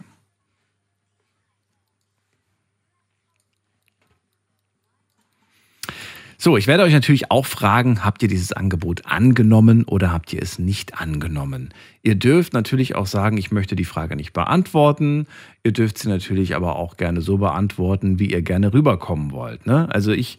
So, 6.39 6.55
ich 6.55 6.67
werde 6.67 6.83
euch 6.83 6.93
natürlich 6.93 7.31
auch 7.31 7.47
fragen, 7.47 8.05
habt 8.05 8.21
ihr 8.21 8.29
dieses 8.29 8.53
Angebot 8.53 9.07
angenommen 9.07 9.85
oder 9.85 10.11
habt 10.11 10.31
ihr 10.33 10.41
es 10.41 10.59
nicht 10.59 11.01
angenommen? 11.01 11.73
Ihr 12.03 12.13
dürft 12.13 12.53
natürlich 12.53 12.95
auch 12.95 13.07
sagen, 13.07 13.37
ich 13.37 13.51
möchte 13.51 13.75
die 13.75 13.85
Frage 13.85 14.15
nicht 14.15 14.33
beantworten. 14.33 15.25
Ihr 15.63 15.71
dürft 15.71 15.97
sie 15.97 16.09
natürlich 16.09 16.55
aber 16.55 16.75
auch 16.75 16.95
gerne 16.95 17.21
so 17.21 17.39
beantworten, 17.39 18.19
wie 18.19 18.31
ihr 18.31 18.43
gerne 18.43 18.71
rüberkommen 18.71 19.31
wollt. 19.31 19.65
Ne? 19.65 19.87
Also 19.91 20.11
ich 20.11 20.37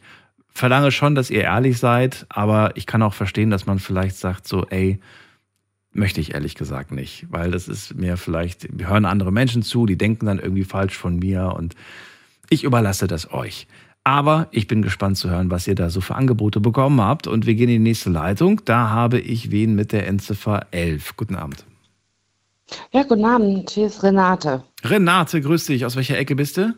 verlange 0.49 0.93
schon, 0.93 1.17
dass 1.17 1.31
ihr 1.31 1.43
ehrlich 1.43 1.78
seid, 1.78 2.26
aber 2.28 2.76
ich 2.76 2.87
kann 2.87 3.02
auch 3.02 3.14
verstehen, 3.14 3.50
dass 3.50 3.67
man 3.67 3.81
vielleicht 3.81 4.17
sagt 4.17 4.47
so, 4.47 4.67
ey, 4.69 5.00
möchte 5.93 6.21
ich 6.21 6.33
ehrlich 6.33 6.55
gesagt 6.55 6.93
nicht, 6.93 7.26
weil 7.28 7.50
das 7.50 7.67
ist 7.67 7.97
mir 7.97 8.17
vielleicht, 8.17 8.69
wir 8.78 8.88
hören 8.88 9.05
andere 9.05 9.33
Menschen 9.33 9.62
zu, 9.62 9.85
die 9.85 9.99
denken 9.99 10.26
dann 10.26 10.38
irgendwie 10.38 10.64
falsch 10.64 10.97
von 10.97 11.17
mir 11.17 11.55
und 11.57 11.75
ich 12.50 12.62
überlasse 12.62 13.09
das 13.09 13.33
euch. 13.33 13.67
Aber 14.05 14.49
ich 14.52 14.67
bin 14.67 14.83
gespannt 14.83 15.19
zu 15.19 15.28
hören, 15.28 15.50
was 15.50 15.67
ihr 15.67 15.75
da 15.75 15.90
so 15.90 16.00
für 16.00 16.14
Angebote 16.14 16.61
bekommen 16.61 17.00
habt. 17.00 17.26
Und 17.26 17.47
wir 17.47 17.55
gehen 17.55 17.69
in 17.69 17.85
die 17.85 17.90
nächste 17.90 18.11
Leitung. 18.11 18.62
Da 18.64 18.88
habe 18.90 19.19
ich 19.19 19.50
wen 19.50 19.75
mit 19.75 19.93
der 19.93 20.07
Endziffer 20.07 20.67
11. 20.71 21.17
Guten 21.17 21.35
Abend. 21.35 21.64
Ja, 22.93 23.02
guten 23.02 23.25
Abend. 23.25 23.71
Hier 23.71 23.87
ist 23.87 24.02
Renate. 24.02 24.64
Renate, 24.85 25.40
grüß 25.40 25.67
dich. 25.67 25.85
Aus 25.85 25.97
welcher 25.97 26.19
Ecke 26.19 26.37
bist 26.37 26.57
du? 26.57 26.75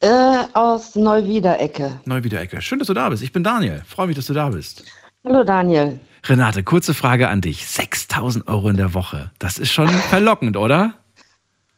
Äh, 0.00 0.44
aus 0.54 0.96
Neuwiederecke. 0.96 2.00
Neuwiederecke. 2.06 2.62
Schön, 2.62 2.78
dass 2.78 2.88
du 2.88 2.94
da 2.94 3.08
bist. 3.10 3.22
Ich 3.22 3.32
bin 3.32 3.44
Daniel. 3.44 3.82
Freue 3.86 4.06
mich, 4.06 4.16
dass 4.16 4.26
du 4.26 4.32
da 4.32 4.48
bist. 4.48 4.84
Hallo, 5.24 5.44
Daniel. 5.44 6.00
Renate, 6.24 6.62
kurze 6.62 6.94
Frage 6.94 7.28
an 7.28 7.40
dich. 7.40 7.66
6000 7.66 8.48
Euro 8.48 8.68
in 8.68 8.76
der 8.76 8.94
Woche. 8.94 9.30
Das 9.38 9.58
ist 9.58 9.72
schon 9.72 9.88
verlockend, 9.88 10.56
oder? 10.56 10.94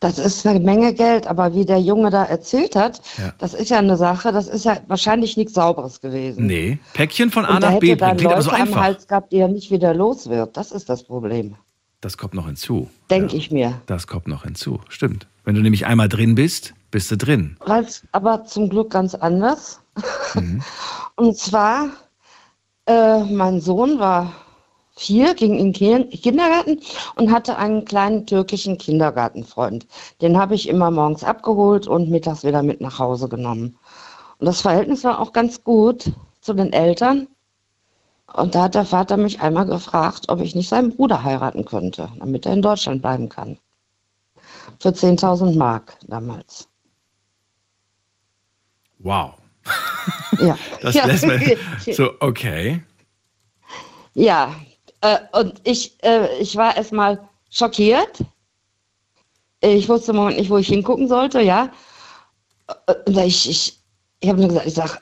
Das 0.03 0.19
ist 0.19 0.45
eine 0.45 0.59
Menge 0.59 0.95
Geld, 0.95 1.29
aber 1.29 1.55
wie 1.55 1.65
der 1.65 1.81
Junge 1.81 2.11
da 2.11 2.25
erzählt 2.25 2.75
hat, 2.75 3.01
ja. 3.19 3.33
das 3.39 3.55
ist 3.55 3.71
ja 3.71 3.79
eine 3.79 3.97
Sache, 3.97 4.33
das 4.33 4.49
ist 4.49 4.65
ja 4.65 4.79
wahrscheinlich 4.89 5.37
nichts 5.37 5.55
Sauberes 5.55 6.01
gewesen. 6.01 6.47
Nee, 6.47 6.81
Päckchen 6.93 7.31
von 7.31 7.45
A 7.45 7.61
nach 7.61 7.79
B 7.79 7.95
bringen, 7.95 8.17
klingt 8.17 8.33
aber 8.33 8.43
so 8.43 8.51
einfach. 8.51 8.79
am 8.79 8.83
Hals 8.83 9.07
gehabt, 9.07 9.31
die 9.31 9.37
er 9.37 9.47
nicht 9.47 9.71
wieder 9.71 9.95
los 9.95 10.29
wird. 10.29 10.57
Das 10.57 10.73
ist 10.73 10.89
das 10.89 11.05
Problem. 11.05 11.55
Das 12.01 12.19
kommt 12.19 12.35
noch 12.35 12.47
hinzu. 12.47 12.91
Denke 13.11 13.35
ja. 13.35 13.39
ich 13.39 13.53
mir. 13.53 13.81
Das 13.87 14.09
kommt 14.09 14.27
noch 14.27 14.43
hinzu, 14.43 14.81
stimmt. 14.89 15.29
Wenn 15.45 15.55
du 15.55 15.61
nämlich 15.61 15.87
einmal 15.87 16.09
drin 16.09 16.35
bist, 16.35 16.75
bist 16.91 17.09
du 17.13 17.17
drin. 17.17 17.57
Aber 18.11 18.45
zum 18.45 18.71
Glück 18.71 18.91
ganz 18.91 19.15
anders. 19.15 19.81
Mhm. 20.35 20.63
Und 21.15 21.39
zwar, 21.39 21.91
äh, 22.87 23.21
mein 23.23 23.61
Sohn 23.61 24.01
war 24.01 24.33
vier, 24.95 25.35
ging 25.35 25.59
in 25.59 25.73
den 25.73 26.11
Kindergarten 26.11 26.81
und 27.17 27.33
hatte 27.33 27.57
einen 27.57 27.85
kleinen 27.85 28.27
türkischen 28.27 28.79
Kindergartenfreund. 28.79 29.87
Den 30.21 30.39
habe 30.39 30.55
ich 30.55 30.69
immer 30.69 30.91
morgens 30.91 31.25
abgeholt 31.25 31.87
und 31.87 32.11
mittags 32.11 32.45
wieder 32.45 32.63
mit 32.63 32.81
nach 32.81 32.99
Hause 32.99 33.29
genommen. 33.29 33.77
Und 34.39 34.47
das 34.47 34.61
Verhältnis 34.61 35.05
war 35.05 35.21
auch 35.21 35.33
ganz 35.33 35.65
gut 35.65 36.13
zu 36.41 36.55
den 36.55 36.73
Eltern. 36.73 37.29
Und 38.35 38.55
da 38.55 38.65
hat 38.65 38.75
der 38.75 38.87
Vater 38.87 39.17
mich 39.17 39.41
einmal 39.41 39.67
gefragt, 39.67 40.27
ob 40.29 40.41
ich 40.41 40.55
nicht 40.55 40.69
seinen 40.69 40.97
Bruder 40.97 41.23
heiraten 41.23 41.65
könnte, 41.65 42.11
damit 42.19 42.47
er 42.47 42.55
in 42.55 42.63
Deutschland 42.63 43.03
bleiben 43.03 43.29
kann. 43.29 43.59
Für 44.79 44.89
10.000 44.89 45.57
Mark 45.57 45.97
damals. 46.07 46.69
Wow. 48.99 49.35
Ja. 50.41 50.57
Das 50.81 50.95
ja. 50.97 51.07
lässt 51.07 51.25
mir 51.25 51.57
so, 51.95 52.11
okay. 52.19 52.83
Ja, 54.15 54.53
äh, 55.03 55.19
und 55.33 55.61
ich, 55.65 56.03
äh, 56.03 56.39
ich 56.39 56.57
war 56.57 56.77
erstmal 56.77 57.29
schockiert. 57.51 58.25
Ich 59.61 59.89
wusste 59.89 60.13
im 60.13 60.17
Moment 60.17 60.39
nicht, 60.39 60.51
wo 60.51 60.57
ich 60.57 60.69
hingucken 60.69 61.07
sollte, 61.07 61.41
ja. 61.41 61.71
Und 63.07 63.17
ich, 63.19 63.49
ich, 63.49 63.79
ich 64.21 64.29
habe 64.29 64.41
nur 64.41 64.49
gesagt, 64.49 64.67
ich 64.67 64.75
sage, 64.75 64.99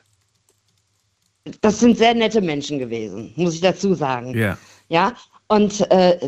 das 1.61 1.80
sind 1.80 1.97
sehr 1.97 2.14
nette 2.14 2.40
Menschen 2.40 2.78
gewesen, 2.78 3.33
muss 3.37 3.54
ich 3.54 3.61
dazu 3.61 3.95
sagen. 3.95 4.37
Ja. 4.37 4.59
Ja. 4.88 5.14
Und 5.49 5.80
äh, 5.90 6.19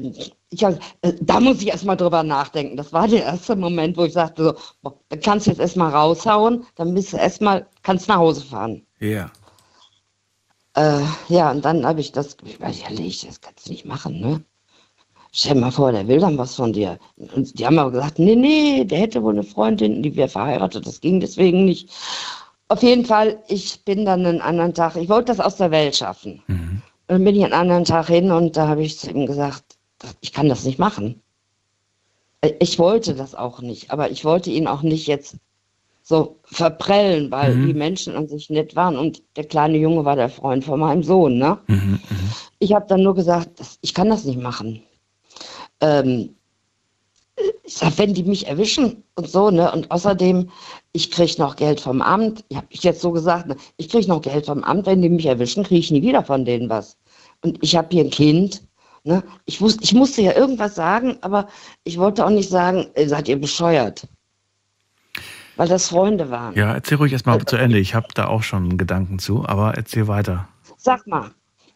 ich, 0.51 0.63
äh, 0.63 0.79
da 1.21 1.41
muss 1.41 1.63
ich 1.63 1.69
erstmal 1.69 1.97
drüber 1.97 2.23
nachdenken. 2.23 2.77
Das 2.77 2.93
war 2.93 3.07
der 3.07 3.25
erste 3.25 3.55
Moment, 3.55 3.97
wo 3.97 4.05
ich 4.05 4.13
sagte, 4.13 4.45
so, 4.45 4.55
boah, 4.83 4.99
dann 5.09 5.21
kannst 5.21 5.47
du 5.47 5.51
jetzt 5.51 5.61
erstmal 5.61 5.93
raushauen, 5.93 6.65
dann 6.77 6.95
bist 6.95 7.13
du 7.13 7.17
erstmal, 7.17 7.67
kannst 7.83 8.09
nach 8.09 8.17
Hause 8.17 8.45
fahren. 8.45 8.87
Ja. 8.99 9.31
Äh, 10.75 11.03
ja, 11.29 11.51
und 11.51 11.65
dann 11.65 11.85
habe 11.85 12.01
ich 12.01 12.13
das, 12.13 12.37
ich 12.45 12.61
weiß 12.61 12.83
ja 12.83 12.91
nicht, 12.91 13.29
das 13.29 13.41
kannst 13.41 13.67
du 13.67 13.73
nicht 13.73 13.85
machen, 13.85 14.21
ne? 14.21 14.43
Stell 15.35 15.55
dir 15.55 15.61
mal 15.61 15.71
vor, 15.71 15.93
der 15.93 16.07
will 16.09 16.21
dann 16.21 16.37
was 16.37 16.55
von 16.55 16.73
dir. 16.75 16.99
Und 17.17 17.59
die 17.59 17.65
haben 17.65 17.79
aber 17.79 17.91
gesagt, 17.91 18.19
nee, 18.19 18.37
nee, 18.37 18.85
der 18.85 18.99
hätte 18.99 19.23
wohl 19.23 19.33
eine 19.33 19.43
Freundin, 19.43 20.03
die 20.03 20.15
wäre 20.15 20.29
verheiratet, 20.29 20.87
das 20.87 21.01
ging 21.01 21.21
deswegen 21.21 21.65
nicht. 21.65 21.91
Auf 22.69 22.83
jeden 22.83 23.05
Fall, 23.05 23.43
ich 23.49 23.83
bin 23.85 24.05
dann 24.05 24.27
einen 24.27 24.43
anderen 24.43 24.75
Tag, 24.75 24.97
ich 24.97 25.09
wollte 25.09 25.33
das 25.33 25.41
aus 25.41 25.57
der 25.57 25.71
Welt 25.71 25.97
schaffen. 25.97 26.43
Mhm. 26.47 26.83
Und 27.09 27.09
dann 27.09 27.25
bin 27.25 27.37
ich 27.37 27.45
einen 27.45 27.55
anderen 27.55 27.85
Tag 27.85 28.09
hin 28.09 28.31
und 28.31 28.57
da 28.57 28.69
habe 28.69 28.83
ich 28.83 28.99
zu 28.99 29.11
ihm 29.11 29.27
gesagt, 29.27 29.79
ich 30.21 30.33
kann 30.33 30.49
das 30.49 30.65
nicht 30.65 30.79
machen. 30.79 31.23
Ich 32.59 32.79
wollte 32.79 33.15
das 33.15 33.35
auch 33.35 33.61
nicht, 33.61 33.91
aber 33.91 34.11
ich 34.11 34.25
wollte 34.25 34.51
ihn 34.51 34.67
auch 34.67 34.83
nicht 34.83 35.07
jetzt 35.07 35.37
so 36.03 36.41
verprellen, 36.45 37.31
weil 37.31 37.55
mhm. 37.55 37.67
die 37.67 37.75
Menschen 37.75 38.17
an 38.17 38.27
sich 38.29 38.51
nett 38.51 38.75
waren 38.75 38.97
und 38.97 39.23
der 39.37 39.45
kleine 39.45 39.79
Junge 39.79 40.05
war 40.05 40.17
der 40.17 40.29
Freund 40.29 40.65
von 40.65 40.81
meinem 40.81 41.03
Sohn. 41.03 41.39
Ne? 41.39 41.59
Mhm. 41.69 41.77
mhm. 41.77 42.01
Ich 42.59 42.73
habe 42.73 42.87
dann 42.89 43.03
nur 43.03 43.15
gesagt, 43.15 43.61
ich 43.81 43.95
kann 43.95 44.09
das 44.09 44.25
nicht 44.25 44.41
machen. 44.41 44.83
Ähm, 45.81 46.37
ich 47.65 47.75
sag, 47.75 47.99
wenn 47.99 48.15
die 48.15 48.23
mich 48.23 48.47
erwischen 48.47 49.03
und 49.17 49.29
so, 49.29 49.51
ne? 49.51 49.73
Und 49.73 49.91
außerdem, 49.91 50.51
ich 50.93 51.11
kriege 51.11 51.35
noch 51.39 51.57
Geld 51.57 51.81
vom 51.81 52.03
Amt. 52.03 52.45
Ich 52.49 52.57
habe 52.57 52.67
ich 52.71 52.83
jetzt 52.83 53.01
so 53.01 53.11
gesagt, 53.11 53.49
ne? 53.49 53.57
ich 53.79 53.89
kriege 53.89 54.09
noch 54.09 54.21
Geld 54.21 54.47
vom 54.47 54.63
Amt, 54.63 54.87
wenn 54.87 55.03
die 55.03 55.09
mich 55.09 55.27
erwischen, 55.27 55.65
kriege 55.65 55.81
ich 55.81 55.91
nie 55.91 56.03
wieder 56.03 56.23
von 56.23 56.45
denen 56.45 56.69
was. 56.69 56.97
Und 57.43 57.59
ich 57.63 57.75
habe 57.75 57.89
hier 57.91 58.05
ein 58.05 58.11
Kind. 58.11 58.63
Ne? 59.05 59.25
Ich, 59.47 59.61
wusste, 59.61 59.83
ich 59.83 59.95
musste 59.95 60.23
ja 60.23 60.37
irgendwas 60.37 60.75
sagen, 60.75 61.17
aber 61.23 61.49
ich 61.85 61.99
wollte 61.99 62.25
auch 62.25 62.31
nicht 62.31 62.49
sagen, 62.49 62.87
seid 63.07 63.29
ihr 63.29 63.41
bescheuert 63.41 64.07
weil 65.57 65.69
das 65.69 65.89
Freunde 65.89 66.31
waren. 66.31 66.55
Ja, 66.55 66.73
erzähl 66.73 66.99
ruhig 66.99 67.13
erstmal 67.13 67.45
zu 67.45 67.57
Ende. 67.57 67.79
Ich 67.79 67.95
habe 67.95 68.09
da 68.15 68.27
auch 68.27 68.43
schon 68.43 68.79
Gedanken 68.79 69.19
zu, 69.19 69.47
aber 69.47 69.75
erzähl 69.75 70.09
weiter. 70.09 70.49
Sag 70.77 71.07
mal. 71.07 71.31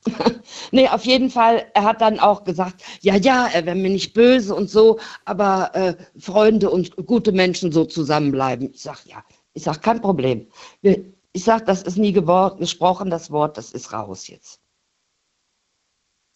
nee, 0.71 0.89
auf 0.89 1.05
jeden 1.05 1.31
Fall, 1.31 1.67
er 1.75 1.85
hat 1.85 2.01
dann 2.01 2.21
auch 2.21 2.45
gesagt, 2.45 2.83
ja, 3.01 3.17
ja, 3.17 3.49
er 3.53 3.67
wäre 3.67 3.77
mir 3.77 3.91
nicht 3.91 4.15
böse 4.15 4.55
und 4.55 4.71
so, 4.71 4.99
aber 5.25 5.75
äh, 5.75 5.97
Freunde 6.19 6.71
und 6.71 6.95
gute 7.07 7.33
Menschen 7.33 7.73
so 7.73 7.85
zusammenbleiben. 7.85 8.71
Ich 8.73 8.83
sag, 8.83 9.05
ja, 9.07 9.25
ich 9.55 9.65
sag, 9.65 9.83
kein 9.83 10.01
Problem. 10.01 10.47
Ich 10.83 11.45
sag, 11.45 11.67
das 11.67 11.83
ist 11.83 11.99
nie 11.99 12.13
gesprochen, 12.13 13.11
das 13.11 13.31
Wort, 13.31 13.59
das 13.59 13.73
ist 13.73 13.93
raus 13.93 14.29
jetzt. 14.29 14.61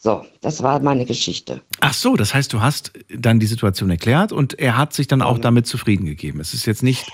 So, 0.02 0.25
das 0.40 0.62
war 0.62 0.80
meine 0.80 1.04
Geschichte. 1.04 1.61
Ach 1.80 1.92
so, 1.92 2.16
das 2.16 2.32
heißt, 2.32 2.50
du 2.54 2.62
hast 2.62 2.92
dann 3.14 3.38
die 3.38 3.47
Situation 3.47 3.90
erklärt 3.90 4.32
und 4.32 4.59
er 4.59 4.78
hat 4.78 4.94
sich 4.94 5.09
dann 5.09 5.20
auch 5.20 5.38
damit 5.38 5.66
zufrieden 5.66 6.06
gegeben. 6.06 6.40
Es 6.40 6.54
ist 6.54 6.64
jetzt 6.64 6.82
nicht 6.82 7.06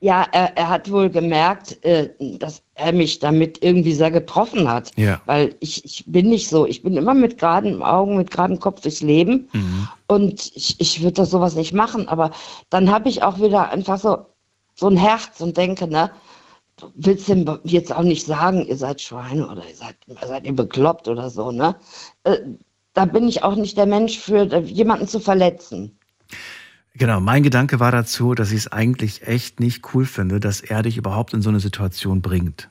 ja, 0.00 0.26
er, 0.32 0.56
er 0.56 0.68
hat 0.68 0.90
wohl 0.90 1.10
gemerkt, 1.10 1.84
äh, 1.84 2.10
dass 2.38 2.62
er 2.74 2.92
mich 2.92 3.18
damit 3.18 3.62
irgendwie 3.62 3.94
sehr 3.94 4.10
getroffen 4.10 4.68
hat. 4.68 4.92
Ja. 4.96 5.20
Weil 5.26 5.56
ich, 5.60 5.84
ich 5.84 6.04
bin 6.06 6.28
nicht 6.28 6.48
so. 6.48 6.66
Ich 6.66 6.82
bin 6.82 6.96
immer 6.96 7.14
mit 7.14 7.38
geraden 7.38 7.82
Augen, 7.82 8.16
mit 8.16 8.30
geradem 8.30 8.60
Kopf 8.60 8.80
durchs 8.82 9.00
Leben. 9.00 9.48
Mhm. 9.52 9.88
Und 10.06 10.52
ich, 10.54 10.80
ich 10.80 11.02
würde 11.02 11.14
das 11.14 11.30
sowas 11.30 11.54
nicht 11.56 11.72
machen. 11.72 12.08
Aber 12.08 12.30
dann 12.70 12.90
habe 12.90 13.08
ich 13.08 13.22
auch 13.22 13.40
wieder 13.40 13.70
einfach 13.70 13.98
so, 13.98 14.26
so 14.74 14.88
ein 14.88 14.96
Herz 14.96 15.40
und 15.40 15.56
denke, 15.56 15.88
ne, 15.88 16.10
du 16.76 16.90
willst 16.94 17.28
dem 17.28 17.58
jetzt 17.64 17.92
auch 17.92 18.02
nicht 18.02 18.26
sagen, 18.26 18.66
ihr 18.66 18.76
seid 18.76 19.00
Schweine 19.00 19.48
oder 19.48 19.62
ihr 19.68 19.76
seid, 19.76 19.96
seid 20.26 20.44
ihr 20.44 20.54
bekloppt 20.54 21.08
oder 21.08 21.30
so, 21.30 21.50
ne? 21.50 21.76
Äh, 22.24 22.38
da 22.92 23.06
bin 23.06 23.26
ich 23.26 23.42
auch 23.42 23.56
nicht 23.56 23.76
der 23.76 23.86
Mensch 23.86 24.18
für, 24.18 24.52
äh, 24.52 24.60
jemanden 24.60 25.08
zu 25.08 25.18
verletzen. 25.18 25.98
Genau, 26.96 27.20
mein 27.20 27.42
Gedanke 27.42 27.80
war 27.80 27.90
dazu, 27.90 28.34
dass 28.34 28.52
ich 28.52 28.58
es 28.58 28.72
eigentlich 28.72 29.26
echt 29.26 29.58
nicht 29.58 29.94
cool 29.94 30.06
finde, 30.06 30.38
dass 30.38 30.60
er 30.60 30.82
dich 30.82 30.96
überhaupt 30.96 31.34
in 31.34 31.42
so 31.42 31.50
eine 31.50 31.58
Situation 31.60 32.22
bringt. 32.22 32.68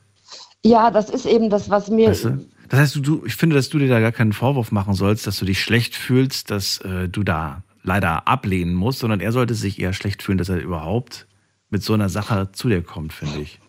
Ja, 0.64 0.90
das 0.90 1.10
ist 1.10 1.26
eben 1.26 1.50
das, 1.50 1.68
was 1.68 1.90
mir. 1.90 2.08
Weißt 2.08 2.24
du? 2.24 2.46
Das 2.70 2.80
heißt, 2.80 2.96
du, 2.96 3.00
du, 3.00 3.26
ich 3.26 3.36
finde, 3.36 3.54
dass 3.54 3.68
du 3.68 3.78
dir 3.78 3.88
da 3.88 4.00
gar 4.00 4.12
keinen 4.12 4.32
Vorwurf 4.32 4.72
machen 4.72 4.94
sollst, 4.94 5.26
dass 5.26 5.38
du 5.38 5.44
dich 5.44 5.60
schlecht 5.60 5.94
fühlst, 5.94 6.50
dass 6.50 6.78
äh, 6.78 7.08
du 7.08 7.22
da 7.22 7.62
leider 7.82 8.26
ablehnen 8.26 8.74
musst, 8.74 9.00
sondern 9.00 9.20
er 9.20 9.32
sollte 9.32 9.54
sich 9.54 9.78
eher 9.78 9.92
schlecht 9.92 10.22
fühlen, 10.22 10.38
dass 10.38 10.48
er 10.48 10.60
überhaupt 10.60 11.26
mit 11.68 11.82
so 11.82 11.92
einer 11.92 12.08
Sache 12.08 12.50
zu 12.52 12.68
dir 12.68 12.82
kommt, 12.82 13.12
finde 13.12 13.40
ich. 13.40 13.60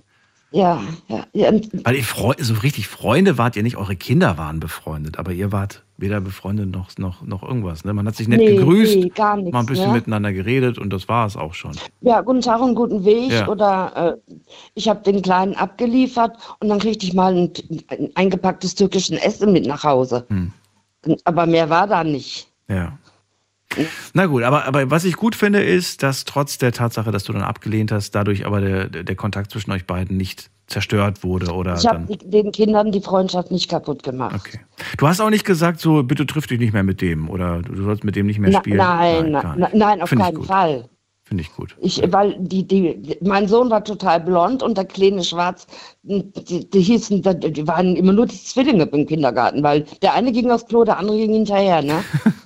Ja, 0.51 0.81
ja, 1.09 1.25
ja. 1.33 1.51
Weil 1.83 1.95
ihr 1.95 2.03
Freu 2.03 2.33
so 2.39 2.53
richtig 2.53 2.87
Freunde 2.87 3.37
wart 3.37 3.57
ihr 3.57 3.63
nicht, 3.63 3.75
eure 3.75 3.97
Kinder 3.97 4.37
waren 4.37 4.61
befreundet, 4.61 5.19
aber 5.19 5.33
ihr 5.33 5.51
wart 5.51 5.83
weder 5.97 6.19
befreundet 6.21 6.71
noch, 6.71 6.89
noch, 6.97 7.21
noch 7.21 7.43
irgendwas. 7.43 7.85
Ne? 7.85 7.93
Man 7.93 8.07
hat 8.07 8.15
sich 8.15 8.27
nett 8.27 8.39
Nee, 8.39 8.57
gegrüßt, 8.57 8.97
nee, 8.97 9.09
gar 9.09 9.37
nichts, 9.37 9.53
mal 9.53 9.61
ein 9.61 9.65
bisschen 9.65 9.87
ne? 9.87 9.93
miteinander 9.93 10.33
geredet 10.33 10.77
und 10.77 10.91
das 10.91 11.07
war 11.07 11.25
es 11.25 11.37
auch 11.37 11.53
schon. 11.53 11.71
Ja, 12.01 12.21
guten 12.21 12.41
Tag 12.41 12.61
und 12.61 12.75
guten 12.75 13.05
Weg. 13.05 13.31
Ja. 13.31 13.47
Oder 13.47 14.17
äh, 14.27 14.33
ich 14.73 14.89
habe 14.89 15.01
den 15.01 15.21
Kleinen 15.21 15.55
abgeliefert 15.55 16.37
und 16.59 16.69
dann 16.69 16.79
kriegte 16.79 17.05
ich 17.05 17.13
mal 17.13 17.35
ein, 17.35 17.51
ein 17.87 18.09
eingepacktes 18.15 18.75
türkischen 18.75 19.17
Essen 19.17 19.53
mit 19.53 19.65
nach 19.65 19.83
Hause. 19.83 20.25
Hm. 20.29 20.51
Aber 21.23 21.45
mehr 21.45 21.69
war 21.69 21.87
da 21.87 22.03
nicht. 22.03 22.47
Ja. 22.67 22.97
Na 24.13 24.25
gut, 24.27 24.43
aber, 24.43 24.65
aber 24.65 24.89
was 24.91 25.03
ich 25.03 25.15
gut 25.15 25.35
finde, 25.35 25.61
ist, 25.61 26.03
dass 26.03 26.23
trotz 26.23 26.57
der 26.57 26.71
Tatsache, 26.71 27.11
dass 27.11 27.23
du 27.23 27.33
dann 27.33 27.41
abgelehnt 27.41 27.91
hast, 27.91 28.11
dadurch 28.11 28.45
aber 28.45 28.61
der, 28.61 28.87
der 28.87 29.15
Kontakt 29.15 29.51
zwischen 29.51 29.71
euch 29.71 29.85
beiden 29.85 30.17
nicht 30.17 30.49
zerstört 30.67 31.23
wurde 31.23 31.51
oder 31.51 31.75
Ich 31.75 31.85
habe 31.85 32.17
den 32.17 32.51
Kindern 32.51 32.91
die 32.91 33.01
Freundschaft 33.01 33.51
nicht 33.51 33.69
kaputt 33.69 34.01
gemacht. 34.03 34.35
Okay. 34.35 34.59
Du 34.97 35.07
hast 35.07 35.19
auch 35.19 35.29
nicht 35.29 35.45
gesagt, 35.45 35.79
so 35.79 36.03
bitte 36.03 36.25
triff 36.25 36.47
dich 36.47 36.59
nicht 36.59 36.73
mehr 36.73 36.83
mit 36.83 37.01
dem 37.01 37.29
oder 37.29 37.61
du 37.61 37.83
sollst 37.83 38.03
mit 38.03 38.15
dem 38.15 38.25
nicht 38.25 38.39
mehr 38.39 38.51
Na, 38.51 38.59
spielen. 38.59 38.77
nein, 38.77 39.33
gar 39.33 39.43
nein, 39.43 39.59
nicht. 39.59 39.73
nein, 39.75 40.01
auf 40.01 40.09
Find 40.09 40.21
keinen. 40.21 40.43
Fall. 40.43 40.89
Finde 41.23 41.41
ich 41.41 41.51
gut. 41.53 41.75
Ich, 41.81 42.01
weil 42.11 42.35
die, 42.39 42.67
die, 42.67 43.17
mein 43.21 43.47
Sohn 43.47 43.71
war 43.71 43.83
total 43.83 44.21
blond 44.21 44.61
und 44.61 44.77
der 44.77 44.85
kleine 44.85 45.23
Schwarz, 45.23 45.65
die, 46.03 46.69
die 46.69 46.81
hießen, 46.81 47.23
die 47.23 47.67
waren 47.67 47.95
immer 47.95 48.13
nur 48.13 48.27
die 48.27 48.35
Zwillinge 48.35 48.83
im 48.83 49.07
Kindergarten, 49.07 49.63
weil 49.63 49.85
der 50.03 50.13
eine 50.13 50.31
ging 50.31 50.51
aufs 50.51 50.67
Klo, 50.67 50.83
der 50.83 50.99
andere 50.99 51.17
ging 51.17 51.33
hinterher, 51.33 51.81
ne? 51.81 52.03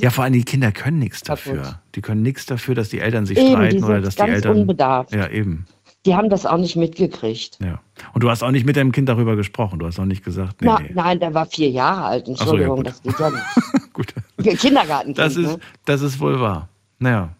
Ja, 0.00 0.10
vor 0.10 0.24
allem 0.24 0.32
die 0.32 0.44
Kinder 0.44 0.72
können 0.72 0.98
nichts 0.98 1.22
dafür. 1.22 1.80
Die 1.94 2.00
können 2.00 2.22
nichts 2.22 2.46
dafür, 2.46 2.74
dass 2.74 2.88
die 2.88 3.00
Eltern 3.00 3.26
sich 3.26 3.38
Eben, 3.38 3.48
streiten 3.50 3.76
die 3.78 3.82
oder 3.82 4.00
dass 4.00 4.16
die 4.16 4.22
Eltern. 4.22 4.56
unbedarft. 4.58 5.12
Ja, 5.14 5.28
eben. 5.28 5.66
die 6.06 6.14
haben 6.14 6.30
das 6.30 6.46
auch 6.46 6.56
nicht 6.56 6.76
mitgekriegt. 6.76 7.58
Ja. 7.60 7.80
Und 8.14 8.22
du 8.22 8.30
hast 8.30 8.42
auch 8.42 8.50
nicht 8.50 8.64
mit 8.64 8.76
deinem 8.76 8.92
Kind 8.92 9.08
darüber 9.08 9.36
gesprochen. 9.36 9.78
Du 9.78 9.86
hast 9.86 9.98
auch 9.98 10.06
nicht 10.06 10.24
gesagt, 10.24 10.62
nee, 10.62 10.68
Na, 10.68 10.78
nee. 10.80 10.90
Nein, 10.94 11.20
der 11.20 11.34
war 11.34 11.46
vier 11.46 11.70
Jahre 11.70 12.04
alt, 12.04 12.26
so, 12.26 12.32
ja, 12.32 12.38
Entschuldigung, 12.40 12.84
das 12.84 13.02
geht 13.02 13.18
ja 13.18 13.30
nicht. 13.30 13.44
Gut. 13.92 14.14
Kindergarten. 14.58 15.12
Das 15.14 15.36
ist, 15.36 15.48
ne? 15.48 15.60
das 15.84 16.00
ist 16.00 16.18
wohl 16.20 16.40
wahr. 16.40 16.68
Naja. 16.98 17.34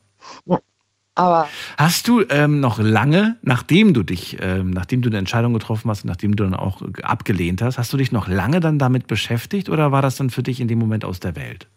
Aber 1.21 1.49
Hast 1.77 2.09
du 2.09 2.23
ähm, 2.31 2.61
noch 2.61 2.79
lange, 2.79 3.37
nachdem 3.43 3.93
du 3.93 4.03
dich, 4.03 4.39
ähm, 4.41 4.71
nachdem 4.71 5.03
du 5.03 5.11
eine 5.11 5.19
Entscheidung 5.19 5.53
getroffen 5.53 5.91
hast, 5.91 6.05
nachdem 6.07 6.35
du 6.35 6.45
dann 6.45 6.55
auch 6.55 6.81
äh, 6.81 7.03
abgelehnt 7.03 7.61
hast, 7.61 7.77
hast 7.77 7.93
du 7.93 7.99
dich 7.99 8.11
noch 8.11 8.27
lange 8.27 8.61
dann 8.61 8.79
damit 8.79 9.07
beschäftigt 9.07 9.69
oder 9.69 9.93
war 9.93 10.01
das 10.01 10.17
dann 10.17 10.31
für 10.31 10.43
dich 10.43 10.61
in 10.61 10.69
dem 10.69 10.79
Moment 10.79 11.05
aus 11.05 11.21
der 11.21 11.37
Welt? 11.37 11.69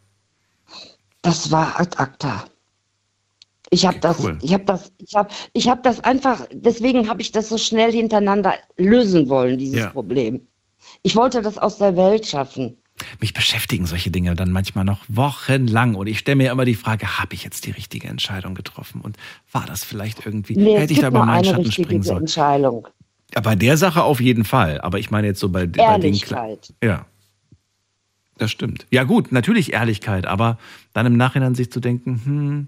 das 1.23 1.51
war 1.51 1.79
ad 1.79 1.97
acta. 1.97 2.45
Ich 3.69 3.85
habe 3.87 3.97
das, 3.99 4.19
cool. 4.19 4.37
ich 4.41 4.53
habe 4.53 4.65
das, 4.65 4.91
ich 4.97 5.15
habe, 5.15 5.29
ich 5.53 5.67
habe 5.67 5.81
das 5.81 5.99
einfach. 6.01 6.45
Deswegen 6.51 7.09
habe 7.09 7.21
ich 7.21 7.31
das 7.31 7.49
so 7.49 7.57
schnell 7.57 7.91
hintereinander 7.91 8.53
lösen 8.77 9.29
wollen, 9.29 9.57
dieses 9.57 9.79
Ja. 9.79 9.89
Problem. 9.89 10.45
Ich 11.01 11.15
wollte 11.15 11.41
das 11.41 11.57
aus 11.57 11.77
der 11.79 11.95
Welt 11.95 12.27
schaffen. 12.27 12.77
Mich 13.19 13.33
beschäftigen 13.33 13.85
solche 13.85 14.11
Dinge 14.11 14.35
dann 14.35 14.51
manchmal 14.51 14.85
noch 14.85 14.99
wochenlang 15.07 15.95
und 15.95 16.07
ich 16.07 16.19
stelle 16.19 16.35
mir 16.35 16.51
immer 16.51 16.63
die 16.63 16.75
Frage, 16.75 17.19
habe 17.19 17.33
ich 17.33 17.43
jetzt 17.43 17.65
die 17.65 17.71
richtige 17.71 18.07
Entscheidung 18.07 18.53
getroffen 18.53 19.01
und 19.01 19.17
war 19.51 19.65
das 19.65 19.83
vielleicht 19.83 20.25
irgendwie, 20.25 20.55
Nee, 20.55 20.77
hätte 20.77 20.93
ich 20.93 20.99
da 20.99 21.07
über 21.07 21.25
meinen 21.25 21.37
eine 21.39 21.47
Schatten 21.47 21.71
springen 21.71 22.03
sollen? 22.03 22.19
Entscheidung. 22.19 22.87
Ja, 23.33 23.41
bei 23.41 23.55
der 23.55 23.77
Sache 23.77 24.03
auf 24.03 24.21
jeden 24.21 24.45
Fall, 24.45 24.79
aber 24.81 24.99
ich 24.99 25.09
meine 25.09 25.27
jetzt 25.27 25.39
so 25.39 25.49
bei, 25.49 25.65
bei 25.65 25.97
den 25.97 26.13
Kle- 26.13 26.35
Ehrlichkeit. 26.35 26.73
Ja. 26.83 27.05
Das 28.37 28.51
stimmt. 28.51 28.85
Ja, 28.91 29.03
gut, 29.03 29.31
natürlich 29.31 29.73
Ehrlichkeit, 29.73 30.25
aber 30.27 30.57
dann 30.93 31.05
im 31.05 31.17
Nachhinein 31.17 31.55
sich 31.55 31.71
zu 31.71 31.79
denken, 31.79 32.21
hm, 32.25 32.67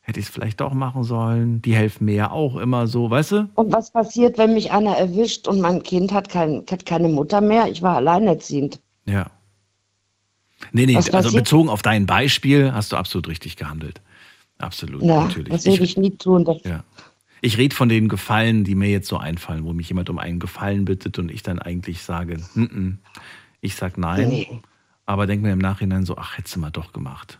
hätte 0.00 0.18
ich 0.20 0.26
es 0.26 0.32
vielleicht 0.32 0.60
doch 0.60 0.72
machen 0.74 1.04
sollen, 1.04 1.62
die 1.62 1.74
helfen 1.74 2.04
mir 2.06 2.14
ja 2.14 2.30
auch 2.30 2.56
immer 2.56 2.86
so, 2.88 3.08
weißt 3.10 3.32
du? 3.32 3.48
Und 3.54 3.72
was 3.72 3.92
passiert, 3.92 4.36
wenn 4.36 4.52
mich 4.54 4.72
einer 4.72 4.96
erwischt 4.96 5.46
und 5.48 5.60
mein 5.60 5.82
Kind 5.82 6.12
hat, 6.12 6.28
kein, 6.28 6.64
hat 6.70 6.86
keine 6.86 7.08
Mutter 7.08 7.40
mehr? 7.40 7.68
Ich 7.68 7.82
war 7.82 7.96
alleinerziehend. 7.96 8.80
Ja. 9.06 9.26
Nee, 10.72 10.86
nee, 10.86 10.94
Was 10.94 11.10
also 11.10 11.28
passiert? 11.28 11.44
bezogen 11.44 11.68
auf 11.68 11.82
dein 11.82 12.06
Beispiel 12.06 12.72
hast 12.72 12.92
du 12.92 12.96
absolut 12.96 13.28
richtig 13.28 13.56
gehandelt. 13.56 14.00
Absolut, 14.58 15.02
Na, 15.02 15.24
natürlich. 15.24 15.52
das 15.52 15.66
würde 15.66 15.84
ich 15.84 15.96
nie 15.96 16.10
tun. 16.16 16.44
Das, 16.44 16.62
ja. 16.64 16.84
Ich 17.40 17.58
rede 17.58 17.74
von 17.74 17.88
den 17.88 18.08
Gefallen, 18.08 18.64
die 18.64 18.74
mir 18.74 18.88
jetzt 18.88 19.08
so 19.08 19.18
einfallen, 19.18 19.64
wo 19.64 19.72
mich 19.72 19.88
jemand 19.88 20.08
um 20.08 20.18
einen 20.18 20.38
Gefallen 20.38 20.84
bittet 20.84 21.18
und 21.18 21.30
ich 21.30 21.42
dann 21.42 21.58
eigentlich 21.58 22.02
sage, 22.02 22.38
"Mm, 22.54 22.62
mm." 22.62 22.98
ich 23.60 23.74
sag 23.74 23.98
nein, 23.98 24.28
Nee. 24.28 24.60
aber 25.06 25.26
denke 25.26 25.46
mir 25.46 25.52
im 25.52 25.58
Nachhinein 25.58 26.04
so, 26.06 26.16
ach, 26.16 26.38
hättest 26.38 26.56
du 26.56 26.60
mal 26.60 26.70
doch 26.70 26.92
gemacht. 26.92 27.38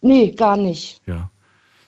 Nee, 0.00 0.32
gar 0.32 0.56
nicht. 0.56 1.00
Ja. 1.06 1.30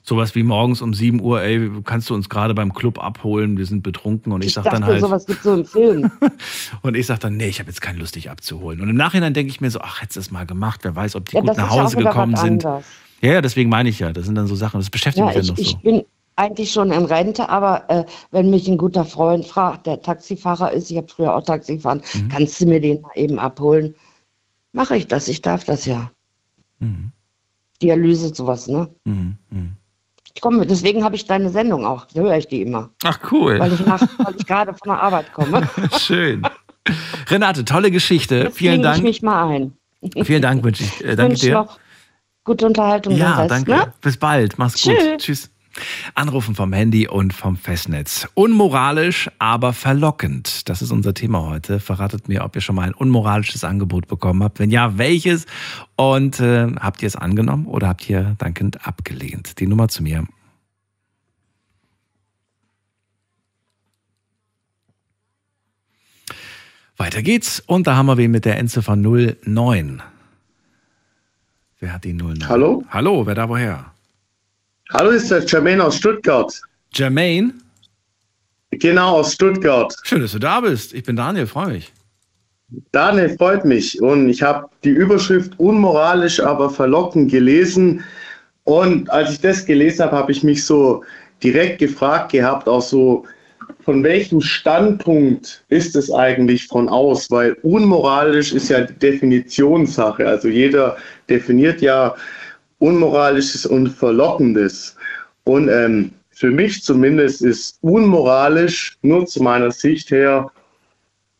Sowas 0.08 0.36
wie 0.36 0.44
morgens 0.44 0.82
um 0.82 0.94
7 0.94 1.20
Uhr, 1.20 1.42
ey, 1.42 1.68
kannst 1.82 2.08
du 2.10 2.14
uns 2.14 2.28
gerade 2.28 2.54
beim 2.54 2.72
Club 2.72 3.02
abholen, 3.02 3.58
wir 3.58 3.66
sind 3.66 3.82
betrunken 3.82 4.32
und 4.32 4.40
ich, 4.42 4.48
Ich 4.48 4.54
sag 4.54 4.62
dachte, 4.62 4.76
dann 4.76 4.84
halt, 4.84 5.00
sowas 5.00 5.26
gibt 5.26 5.42
so 5.42 5.52
im 5.52 5.64
Film. 5.64 6.08
und 6.82 6.96
ich 6.96 7.06
sag 7.06 7.18
dann, 7.18 7.36
nee, 7.36 7.48
ich 7.48 7.58
habe 7.58 7.68
jetzt 7.70 7.80
keine 7.80 7.98
Lust, 7.98 8.14
dich 8.14 8.30
abzuholen. 8.30 8.80
Und 8.80 8.88
im 8.88 8.94
Nachhinein 8.94 9.34
denke 9.34 9.50
ich 9.50 9.60
mir 9.60 9.68
so, 9.68 9.80
ach, 9.80 10.00
hättest 10.00 10.14
du 10.16 10.20
es 10.20 10.30
mal 10.30 10.46
gemacht, 10.46 10.84
wer 10.84 10.94
weiß, 10.94 11.16
ob 11.16 11.28
die 11.28 11.34
Ja, 11.34 11.40
gut 11.40 11.56
nach 11.56 11.74
ja 11.74 11.82
Hause 11.82 11.96
gekommen 11.96 12.36
sind. 12.36 12.62
Ja, 12.62 12.82
ja, 13.20 13.40
deswegen 13.40 13.68
meine 13.68 13.88
ich 13.88 13.98
ja, 13.98 14.12
das 14.12 14.26
sind 14.26 14.36
dann 14.36 14.46
so 14.46 14.54
Sachen, 14.54 14.78
das 14.78 14.90
beschäftigt 14.90 15.26
Ja, 15.26 15.26
mich 15.26 15.36
ich, 15.38 15.46
dann 15.48 15.56
noch 15.56 15.58
ich 15.58 15.70
so. 15.72 15.78
bin 15.78 16.04
eigentlich 16.36 16.70
schon 16.70 16.92
in 16.92 17.04
Rente, 17.06 17.48
aber 17.48 17.90
äh, 17.90 18.04
wenn 18.30 18.48
mich 18.50 18.68
ein 18.68 18.78
guter 18.78 19.04
Freund 19.04 19.44
fragt, 19.44 19.88
der 19.88 20.02
Taxifahrer 20.02 20.70
ist, 20.70 20.88
ich 20.88 20.98
habe 20.98 21.08
früher 21.08 21.34
auch 21.34 21.42
Taxi 21.42 21.76
gefahren, 21.76 22.00
Mhm. 22.14 22.28
kannst 22.28 22.60
du 22.60 22.66
mir 22.66 22.80
den 22.80 23.00
mal 23.00 23.10
eben 23.16 23.40
abholen? 23.40 23.96
Mache 24.72 24.96
ich 24.98 25.08
das, 25.08 25.26
ich 25.26 25.42
darf 25.42 25.64
das 25.64 25.84
ja. 25.84 26.12
Mhm. 26.78 27.10
Dialyse, 27.82 28.32
sowas, 28.32 28.68
ne? 28.68 28.88
Mhm. 29.04 29.36
Mhm. 29.50 29.72
Ich 30.36 30.42
komme, 30.42 30.66
deswegen 30.66 31.02
habe 31.02 31.16
ich 31.16 31.24
deine 31.24 31.48
Sendung 31.48 31.86
auch, 31.86 32.04
da 32.12 32.20
höre 32.20 32.36
ich 32.36 32.46
die 32.46 32.60
immer, 32.60 32.90
Ach, 33.04 33.18
cool. 33.32 33.58
weil 33.58 33.72
ich, 33.72 33.80
ich 34.38 34.46
gerade 34.46 34.74
von 34.74 34.92
der 34.92 35.02
Arbeit 35.02 35.32
komme. 35.32 35.66
Schön. 35.98 36.42
Renate, 37.30 37.64
tolle 37.64 37.90
Geschichte. 37.90 38.34
Jetzt 38.36 38.58
Vielen 38.58 38.82
klinge 38.82 38.86
ich 38.88 38.92
Dank. 38.92 39.02
mich 39.02 39.22
mal 39.22 39.48
ein. 39.48 39.72
Vielen 40.24 40.42
Dank 40.42 40.62
wünsche 40.62 40.84
ich. 40.84 41.02
Äh, 41.02 41.16
danke 41.16 41.30
wünsche 41.32 41.46
dir. 41.46 41.54
noch 41.54 41.78
gute 42.44 42.66
Unterhaltung. 42.66 43.16
Ja, 43.16 43.36
Rest, 43.38 43.50
danke. 43.50 43.70
Ne? 43.70 43.92
Bis 44.02 44.18
bald. 44.18 44.58
Mach's 44.58 44.82
gut. 44.82 44.94
Tschüss. 45.18 45.50
Anrufen 46.14 46.54
vom 46.54 46.72
Handy 46.72 47.08
und 47.08 47.32
vom 47.32 47.56
Festnetz. 47.56 48.28
Unmoralisch, 48.34 49.30
aber 49.38 49.72
verlockend. 49.72 50.68
Das 50.68 50.82
ist 50.82 50.90
unser 50.90 51.14
Thema 51.14 51.42
heute. 51.42 51.80
Verratet 51.80 52.28
mir, 52.28 52.44
ob 52.44 52.54
ihr 52.56 52.62
schon 52.62 52.76
mal 52.76 52.86
ein 52.86 52.94
unmoralisches 52.94 53.64
Angebot 53.64 54.08
bekommen 54.08 54.42
habt. 54.42 54.58
Wenn 54.58 54.70
ja, 54.70 54.98
welches? 54.98 55.46
Und 55.96 56.40
äh, 56.40 56.68
habt 56.80 57.02
ihr 57.02 57.06
es 57.06 57.16
angenommen 57.16 57.66
oder 57.66 57.88
habt 57.88 58.08
ihr 58.08 58.34
dankend 58.38 58.86
abgelehnt? 58.86 59.58
Die 59.60 59.66
Nummer 59.66 59.88
zu 59.88 60.02
mir. 60.02 60.26
Weiter 66.96 67.22
geht's. 67.22 67.60
Und 67.60 67.86
da 67.86 67.96
haben 67.96 68.06
wir 68.06 68.16
wen 68.16 68.30
mit 68.30 68.44
der 68.44 68.58
Endziffer 68.58 68.96
09. 68.96 70.02
Wer 71.78 71.92
hat 71.92 72.04
die 72.04 72.14
09? 72.14 72.48
Hallo? 72.48 72.84
Hallo, 72.88 73.26
wer 73.26 73.34
da 73.34 73.48
woher? 73.48 73.95
Hallo, 74.92 75.10
ist 75.10 75.32
der 75.32 75.44
Jermaine 75.44 75.84
aus 75.84 75.96
Stuttgart. 75.96 76.60
Jermaine? 76.92 77.52
Genau, 78.70 79.16
aus 79.16 79.32
Stuttgart. 79.32 79.92
Schön, 80.04 80.20
dass 80.20 80.30
du 80.30 80.38
da 80.38 80.60
bist. 80.60 80.94
Ich 80.94 81.02
bin 81.02 81.16
Daniel, 81.16 81.48
freue 81.48 81.72
mich. 81.72 81.92
Daniel, 82.92 83.36
freut 83.36 83.64
mich. 83.64 84.00
Und 84.00 84.28
ich 84.28 84.42
habe 84.42 84.68
die 84.84 84.90
Überschrift 84.90 85.58
unmoralisch, 85.58 86.38
aber 86.38 86.70
verlockend 86.70 87.32
gelesen. 87.32 88.04
Und 88.62 89.10
als 89.10 89.32
ich 89.32 89.40
das 89.40 89.66
gelesen 89.66 90.04
habe, 90.04 90.16
habe 90.16 90.30
ich 90.30 90.44
mich 90.44 90.64
so 90.64 91.02
direkt 91.42 91.80
gefragt 91.80 92.30
gehabt, 92.30 92.68
auch 92.68 92.82
so, 92.82 93.24
von 93.84 94.04
welchem 94.04 94.40
Standpunkt 94.40 95.64
ist 95.68 95.96
es 95.96 96.12
eigentlich 96.12 96.68
von 96.68 96.88
aus? 96.88 97.28
Weil 97.28 97.54
unmoralisch 97.62 98.52
ist 98.52 98.68
ja 98.68 98.82
Definitionssache. 98.82 100.26
Also 100.28 100.46
jeder 100.46 100.96
definiert 101.28 101.80
ja 101.80 102.14
Unmoralisches 102.78 103.66
und 103.66 103.88
Verlockendes. 103.88 104.96
Und 105.44 105.68
ähm, 105.68 106.12
für 106.30 106.50
mich 106.50 106.82
zumindest 106.82 107.42
ist 107.42 107.78
unmoralisch, 107.80 108.98
nur 109.02 109.26
zu 109.26 109.42
meiner 109.42 109.70
Sicht 109.70 110.10
her, 110.10 110.50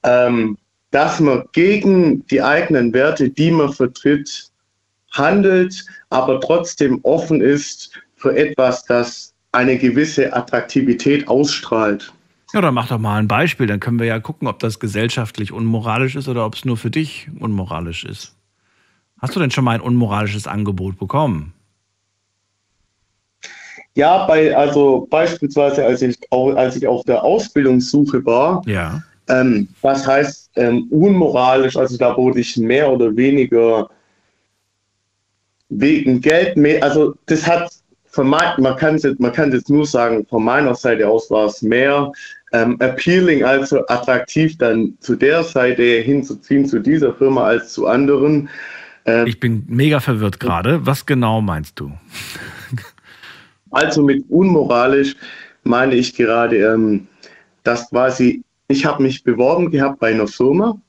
ähm, 0.03 0.57
dass 0.91 1.21
man 1.21 1.45
gegen 1.53 2.27
die 2.29 2.41
eigenen 2.41 2.93
Werte, 2.95 3.29
die 3.29 3.51
man 3.51 3.73
vertritt, 3.73 4.51
handelt, 5.13 5.85
aber 6.11 6.41
trotzdem 6.41 7.01
offen 7.03 7.41
ist 7.41 7.93
für 8.17 8.37
etwas, 8.37 8.85
das 8.85 9.35
eine 9.53 9.77
gewisse 9.79 10.35
Attraktivität 10.35 11.29
ausstrahlt. 11.29 12.13
Ja, 12.53 12.61
dann 12.61 12.75
mach 12.75 12.89
doch 12.89 12.99
mal 12.99 13.19
ein 13.19 13.29
Beispiel. 13.29 13.67
Dann 13.67 13.81
können 13.81 13.99
wir 13.99 14.07
ja 14.07 14.21
gucken, 14.21 14.49
ob 14.49 14.59
das 14.61 14.79
gesellschaftlich 14.79 15.53
unmoralisch 15.53 16.17
ist 16.17 16.29
oder 16.29 16.47
ob 16.47 16.55
es 16.55 16.65
nur 16.65 16.77
für 16.77 16.91
dich 16.91 17.29
unmoralisch 17.39 18.05
ist. 18.05 18.35
Hast 19.21 19.35
du 19.35 19.41
denn 19.41 19.51
schon 19.51 19.65
mal 19.65 19.77
ein 19.77 19.81
unmoralisches 19.81 20.47
Angebot 20.47 20.99
bekommen? 20.99 21.55
Ja, 23.95 24.27
bei, 24.27 24.55
also 24.55 25.07
beispielsweise, 25.09 25.85
als 25.85 26.03
ich, 26.03 26.19
als 26.31 26.77
ich 26.77 26.87
auf 26.87 27.03
der 27.05 27.23
Ausbildungssuche 27.25 28.25
war, 28.27 28.63
ja. 28.67 29.03
ähm, 29.29 29.69
was 29.81 30.07
heißt 30.07 30.51
ähm, 30.57 30.87
unmoralisch, 30.91 31.77
also 31.79 31.97
da 31.97 32.15
wurde 32.15 32.41
ich 32.41 32.59
mehr 32.59 32.93
oder 32.93 33.17
weniger 33.17 33.89
wegen 35.71 36.21
Geld 36.21 36.59
mehr, 36.59 36.83
also 36.83 37.15
das 37.25 37.47
hat 37.47 37.71
von 38.17 38.29
mein, 38.29 38.55
man 38.59 38.77
kann 38.77 38.97
es 38.97 39.03
jetzt, 39.03 39.21
man 39.21 39.33
kann 39.33 39.53
jetzt 39.53 39.69
nur 39.69 39.87
sagen, 39.87 40.27
von 40.27 40.45
meiner 40.45 40.75
Seite 40.75 41.09
aus 41.09 41.31
war 41.31 41.47
es 41.47 41.63
mehr 41.63 42.13
ähm, 42.53 42.77
appealing, 42.81 43.45
also 43.45 43.87
attraktiv 43.89 44.57
dann 44.59 44.97
zu 45.01 45.17
der 45.17 45.43
Seite 45.43 45.83
hinzuziehen, 45.83 46.67
zu 46.67 46.81
dieser 46.81 47.15
Firma 47.15 47.45
als 47.45 47.73
zu 47.73 47.87
anderen. 47.87 48.49
Ähm, 49.07 49.27
ich 49.27 49.41
bin 49.41 49.65
mega 49.69 50.01
verwirrt 50.01 50.41
gerade. 50.41 50.85
Was 50.85 51.07
genau 51.07 51.41
meinst 51.41 51.81
du? 51.81 51.93
Also 53.71 54.03
mit 54.03 54.25
unmoralisch 54.29 55.17
meine 55.65 55.95
ich 55.95 56.15
gerade, 56.15 56.57
ähm, 56.57 57.07
dass 57.63 57.91
quasi, 57.91 58.43
ich 58.69 58.87
habe 58.87 59.03
mich 59.03 59.23
beworben 59.25 59.71
gehabt 59.71 59.99
bei 59.99 60.11
einer 60.11 60.29
Firma. 60.29 60.81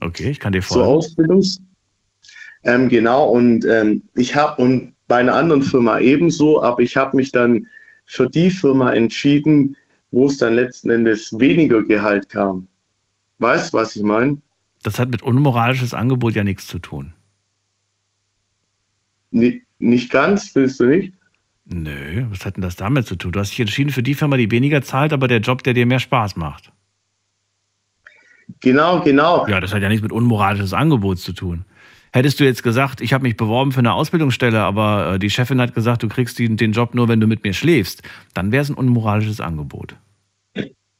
Okay, 0.00 0.30
ich 0.30 0.40
kann 0.40 0.52
dir 0.52 0.62
folgen. 0.62 0.84
Zur 0.84 0.92
Ausbildungs. 0.92 1.60
Ähm, 2.64 2.88
genau, 2.88 3.28
und 3.28 3.64
ähm, 3.64 4.02
ich 4.14 4.34
habe 4.34 4.60
und 4.60 4.92
bei 5.06 5.16
einer 5.16 5.34
anderen 5.34 5.62
Firma 5.62 6.00
ebenso, 6.00 6.62
aber 6.62 6.80
ich 6.80 6.96
habe 6.96 7.16
mich 7.16 7.32
dann 7.32 7.66
für 8.04 8.28
die 8.28 8.50
Firma 8.50 8.92
entschieden, 8.92 9.76
wo 10.10 10.26
es 10.26 10.38
dann 10.38 10.54
letzten 10.54 10.90
Endes 10.90 11.32
weniger 11.38 11.82
Gehalt 11.82 12.28
kam. 12.28 12.66
Weißt 13.38 13.72
du, 13.72 13.78
was 13.78 13.96
ich 13.96 14.02
meine? 14.02 14.38
Das 14.82 14.98
hat 14.98 15.10
mit 15.10 15.22
unmoralisches 15.22 15.94
Angebot 15.94 16.34
ja 16.34 16.44
nichts 16.44 16.66
zu 16.66 16.78
tun. 16.78 17.14
Nicht, 19.30 20.10
ganz, 20.10 20.54
willst 20.54 20.80
du 20.80 20.86
nicht? 20.86 21.12
Nö, 21.66 22.24
was 22.30 22.46
hat 22.46 22.56
denn 22.56 22.62
das 22.62 22.76
damit 22.76 23.06
zu 23.06 23.16
tun? 23.16 23.32
Du 23.32 23.40
hast 23.40 23.50
dich 23.50 23.60
entschieden 23.60 23.90
für 23.90 24.02
die 24.02 24.14
Firma, 24.14 24.36
die 24.36 24.50
weniger 24.50 24.82
zahlt, 24.82 25.12
aber 25.12 25.28
der 25.28 25.40
Job, 25.40 25.62
der 25.62 25.74
dir 25.74 25.86
mehr 25.86 25.98
Spaß 25.98 26.36
macht. 26.36 26.72
Genau, 28.60 29.00
genau. 29.00 29.46
Ja, 29.46 29.60
das 29.60 29.74
hat 29.74 29.82
ja 29.82 29.88
nichts 29.88 30.02
mit 30.02 30.12
unmoralisches 30.12 30.72
Angebot 30.72 31.18
zu 31.18 31.32
tun. 31.32 31.64
Hättest 32.12 32.40
du 32.40 32.44
jetzt 32.44 32.62
gesagt, 32.62 33.02
ich 33.02 33.12
habe 33.12 33.22
mich 33.22 33.36
beworben 33.36 33.72
für 33.72 33.80
eine 33.80 33.92
Ausbildungsstelle, 33.92 34.60
aber 34.60 35.14
äh, 35.14 35.18
die 35.18 35.28
Chefin 35.28 35.60
hat 35.60 35.74
gesagt, 35.74 36.02
du 36.02 36.08
kriegst 36.08 36.38
den, 36.38 36.56
den 36.56 36.72
Job 36.72 36.94
nur, 36.94 37.08
wenn 37.08 37.20
du 37.20 37.26
mit 37.26 37.44
mir 37.44 37.52
schläfst, 37.52 38.02
dann 38.32 38.50
wäre 38.50 38.62
es 38.62 38.70
ein 38.70 38.74
unmoralisches 38.74 39.40
Angebot. 39.40 39.94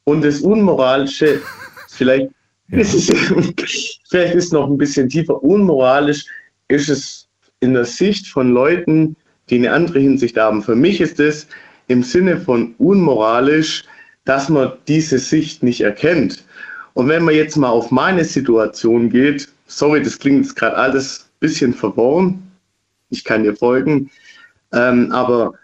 Und 0.04 0.22
das 0.22 0.40
Unmoralische, 0.40 1.40
vielleicht, 1.88 2.30
ja. 2.68 2.78
ist 2.78 2.92
es, 2.92 3.06
vielleicht 4.08 4.34
ist 4.34 4.44
es 4.46 4.52
noch 4.52 4.68
ein 4.68 4.76
bisschen 4.76 5.08
tiefer, 5.08 5.42
unmoralisch 5.42 6.26
ist 6.68 6.90
es 6.90 7.27
in 7.60 7.74
der 7.74 7.84
Sicht 7.84 8.28
von 8.28 8.52
Leuten, 8.52 9.16
die 9.50 9.56
eine 9.56 9.72
andere 9.72 9.98
Hinsicht 9.98 10.36
haben. 10.36 10.62
Für 10.62 10.76
mich 10.76 11.00
ist 11.00 11.18
es 11.20 11.46
im 11.88 12.02
Sinne 12.02 12.38
von 12.38 12.74
unmoralisch, 12.78 13.84
dass 14.24 14.48
man 14.48 14.72
diese 14.86 15.18
Sicht 15.18 15.62
nicht 15.62 15.80
erkennt. 15.80 16.44
Und 16.94 17.08
wenn 17.08 17.24
man 17.24 17.34
jetzt 17.34 17.56
mal 17.56 17.70
auf 17.70 17.90
meine 17.90 18.24
Situation 18.24 19.08
geht, 19.10 19.48
sorry, 19.66 20.02
das 20.02 20.18
klingt 20.18 20.44
jetzt 20.44 20.56
gerade 20.56 20.76
alles 20.76 21.20
ein 21.20 21.38
bisschen 21.40 21.74
verworren, 21.74 22.42
ich 23.10 23.24
kann 23.24 23.44
dir 23.44 23.56
folgen, 23.56 24.10
ähm, 24.72 25.10
aber 25.12 25.54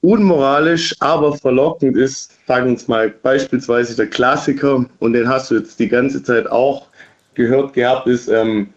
unmoralisch, 0.00 0.94
aber 1.00 1.36
verlockend 1.36 1.96
ist, 1.96 2.32
sagen 2.46 2.66
wir 2.66 2.72
uns 2.72 2.86
mal 2.86 3.10
beispielsweise 3.10 3.96
der 3.96 4.06
Klassiker, 4.06 4.84
und 4.98 5.12
den 5.14 5.28
hast 5.28 5.50
du 5.50 5.56
jetzt 5.56 5.80
die 5.80 5.88
ganze 5.88 6.22
Zeit 6.22 6.46
auch 6.46 6.88
gehört 7.34 7.72
gehabt, 7.72 8.06
ist 8.06 8.28
ähm, 8.28 8.68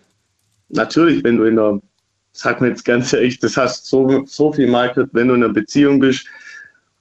natürlich, 0.69 1.23
wenn 1.23 1.37
du 1.37 1.43
in 1.43 1.57
der 1.57 1.79
sag 2.37 2.61
mir 2.61 2.69
jetzt 2.69 2.85
ganz 2.85 3.13
ehrlich, 3.13 3.39
das 3.39 3.57
hast 3.57 3.87
so, 3.87 4.23
so 4.25 4.53
viel 4.53 4.67
gehört, 4.67 5.09
wenn 5.13 5.27
du 5.27 5.33
in 5.33 5.43
einer 5.43 5.53
Beziehung 5.53 5.99
bist 5.99 6.27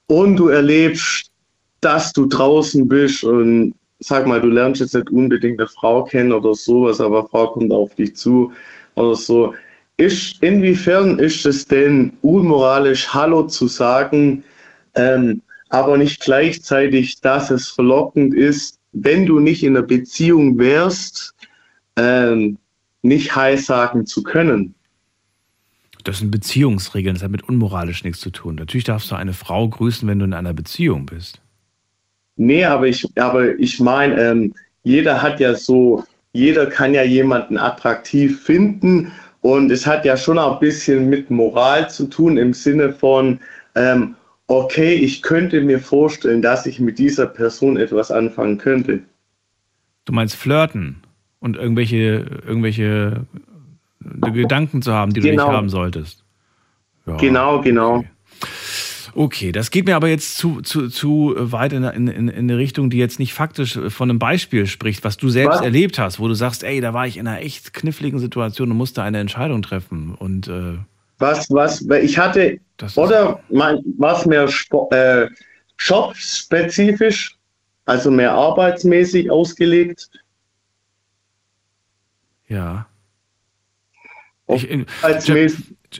und 0.07 0.35
du 0.37 0.47
erlebst, 0.47 1.31
dass 1.81 2.11
du 2.11 2.25
draußen 2.25 2.87
bist 2.87 3.23
und 3.23 3.75
sag 3.99 4.25
mal, 4.25 4.41
du 4.41 4.47
lernst 4.47 4.81
jetzt 4.81 4.95
nicht 4.95 5.09
unbedingt 5.11 5.59
eine 5.59 5.67
Frau 5.67 6.03
kennen 6.03 6.31
oder 6.31 6.55
sowas, 6.55 6.99
aber 6.99 7.27
Frau 7.27 7.47
kommt 7.47 7.71
auf 7.71 7.93
dich 7.95 8.15
zu 8.15 8.51
oder 8.95 9.15
so. 9.15 9.53
Ist, 9.97 10.41
inwiefern 10.41 11.19
ist 11.19 11.45
es 11.45 11.65
denn 11.65 12.13
unmoralisch, 12.21 13.07
Hallo 13.13 13.43
zu 13.43 13.67
sagen, 13.67 14.43
ähm, 14.95 15.41
aber 15.69 15.97
nicht 15.97 16.21
gleichzeitig, 16.21 17.21
dass 17.21 17.51
es 17.51 17.69
verlockend 17.69 18.33
ist, 18.33 18.79
wenn 18.93 19.25
du 19.25 19.39
nicht 19.39 19.63
in 19.63 19.75
einer 19.75 19.85
Beziehung 19.85 20.57
wärst, 20.57 21.35
ähm, 21.95 22.57
nicht 23.01 23.35
Hi 23.35 23.57
sagen 23.57 24.05
zu 24.05 24.23
können? 24.23 24.75
Das 26.07 26.19
sind 26.19 26.31
Beziehungsregeln, 26.31 27.15
das 27.15 27.23
hat 27.23 27.31
mit 27.31 27.49
unmoralisch 27.49 28.05
nichts 28.05 28.21
zu 28.21 28.29
tun. 28.29 28.55
Natürlich 28.55 28.85
darfst 28.85 29.11
du 29.11 29.15
eine 29.15 29.33
Frau 29.33 29.67
grüßen, 29.67 30.07
wenn 30.07 30.19
du 30.19 30.23
in 30.23 30.33
einer 30.33 30.53
Beziehung 30.53 31.05
bist. 31.05 31.41
Nee, 32.37 32.63
aber 32.63 32.87
ich, 32.87 33.05
aber 33.19 33.59
ich 33.59 33.81
meine, 33.81 34.15
ähm, 34.15 34.53
jeder 34.83 35.21
hat 35.21 35.41
ja 35.41 35.53
so, 35.53 36.05
jeder 36.31 36.65
kann 36.67 36.93
ja 36.93 37.03
jemanden 37.03 37.57
attraktiv 37.57 38.41
finden 38.41 39.11
und 39.41 39.69
es 39.69 39.85
hat 39.85 40.05
ja 40.05 40.15
schon 40.15 40.39
ein 40.39 40.59
bisschen 40.59 41.09
mit 41.09 41.29
Moral 41.29 41.89
zu 41.89 42.07
tun 42.07 42.37
im 42.37 42.53
Sinne 42.53 42.93
von, 42.93 43.41
ähm, 43.75 44.15
okay, 44.47 44.93
ich 44.93 45.21
könnte 45.21 45.59
mir 45.59 45.81
vorstellen, 45.81 46.41
dass 46.41 46.65
ich 46.65 46.79
mit 46.79 46.99
dieser 46.99 47.25
Person 47.25 47.75
etwas 47.75 48.11
anfangen 48.11 48.57
könnte. 48.57 49.01
Du 50.05 50.13
meinst 50.13 50.37
flirten 50.37 51.03
und 51.39 51.57
irgendwelche, 51.57 52.25
irgendwelche 52.47 53.25
Gedanken 53.99 54.81
zu 54.81 54.93
haben, 54.93 55.13
die 55.13 55.21
genau. 55.21 55.29
du 55.29 55.35
nicht 55.35 55.45
genau. 55.45 55.57
haben 55.57 55.69
solltest. 55.69 56.23
Ja, 57.05 57.17
genau, 57.17 57.61
genau. 57.61 57.97
Okay. 57.97 58.07
Okay, 59.19 59.51
das 59.51 59.71
geht 59.71 59.87
mir 59.87 59.95
aber 59.95 60.09
jetzt 60.09 60.37
zu, 60.37 60.61
zu, 60.61 60.89
zu 60.89 61.33
weit 61.35 61.73
in, 61.73 61.83
in, 61.83 62.07
in 62.07 62.29
eine 62.29 62.57
Richtung, 62.57 62.91
die 62.91 62.99
jetzt 62.99 63.17
nicht 63.17 63.33
faktisch 63.33 63.79
von 63.89 64.11
einem 64.11 64.19
Beispiel 64.19 64.67
spricht, 64.67 65.03
was 65.03 65.17
du 65.17 65.29
selbst 65.29 65.57
was? 65.57 65.61
erlebt 65.61 65.97
hast, 65.97 66.19
wo 66.19 66.27
du 66.27 66.35
sagst, 66.35 66.63
ey, 66.63 66.81
da 66.81 66.93
war 66.93 67.07
ich 67.07 67.17
in 67.17 67.27
einer 67.27 67.41
echt 67.41 67.73
kniffligen 67.73 68.19
Situation 68.19 68.69
und 68.69 68.77
musste 68.77 69.01
eine 69.01 69.17
Entscheidung 69.17 69.63
treffen. 69.63 70.13
Und, 70.13 70.47
äh, 70.47 70.77
was, 71.17 71.49
was, 71.49 71.81
ich 71.81 72.19
hatte, 72.19 72.59
oder 72.95 73.39
was 73.97 74.27
mehr 74.27 74.47
äh, 74.91 75.27
jobspezifisch, 75.79 77.35
also 77.85 78.11
mehr 78.11 78.33
arbeitsmäßig 78.33 79.31
ausgelegt? 79.31 80.11
Ja. 82.47 82.85
Ich, 84.47 84.67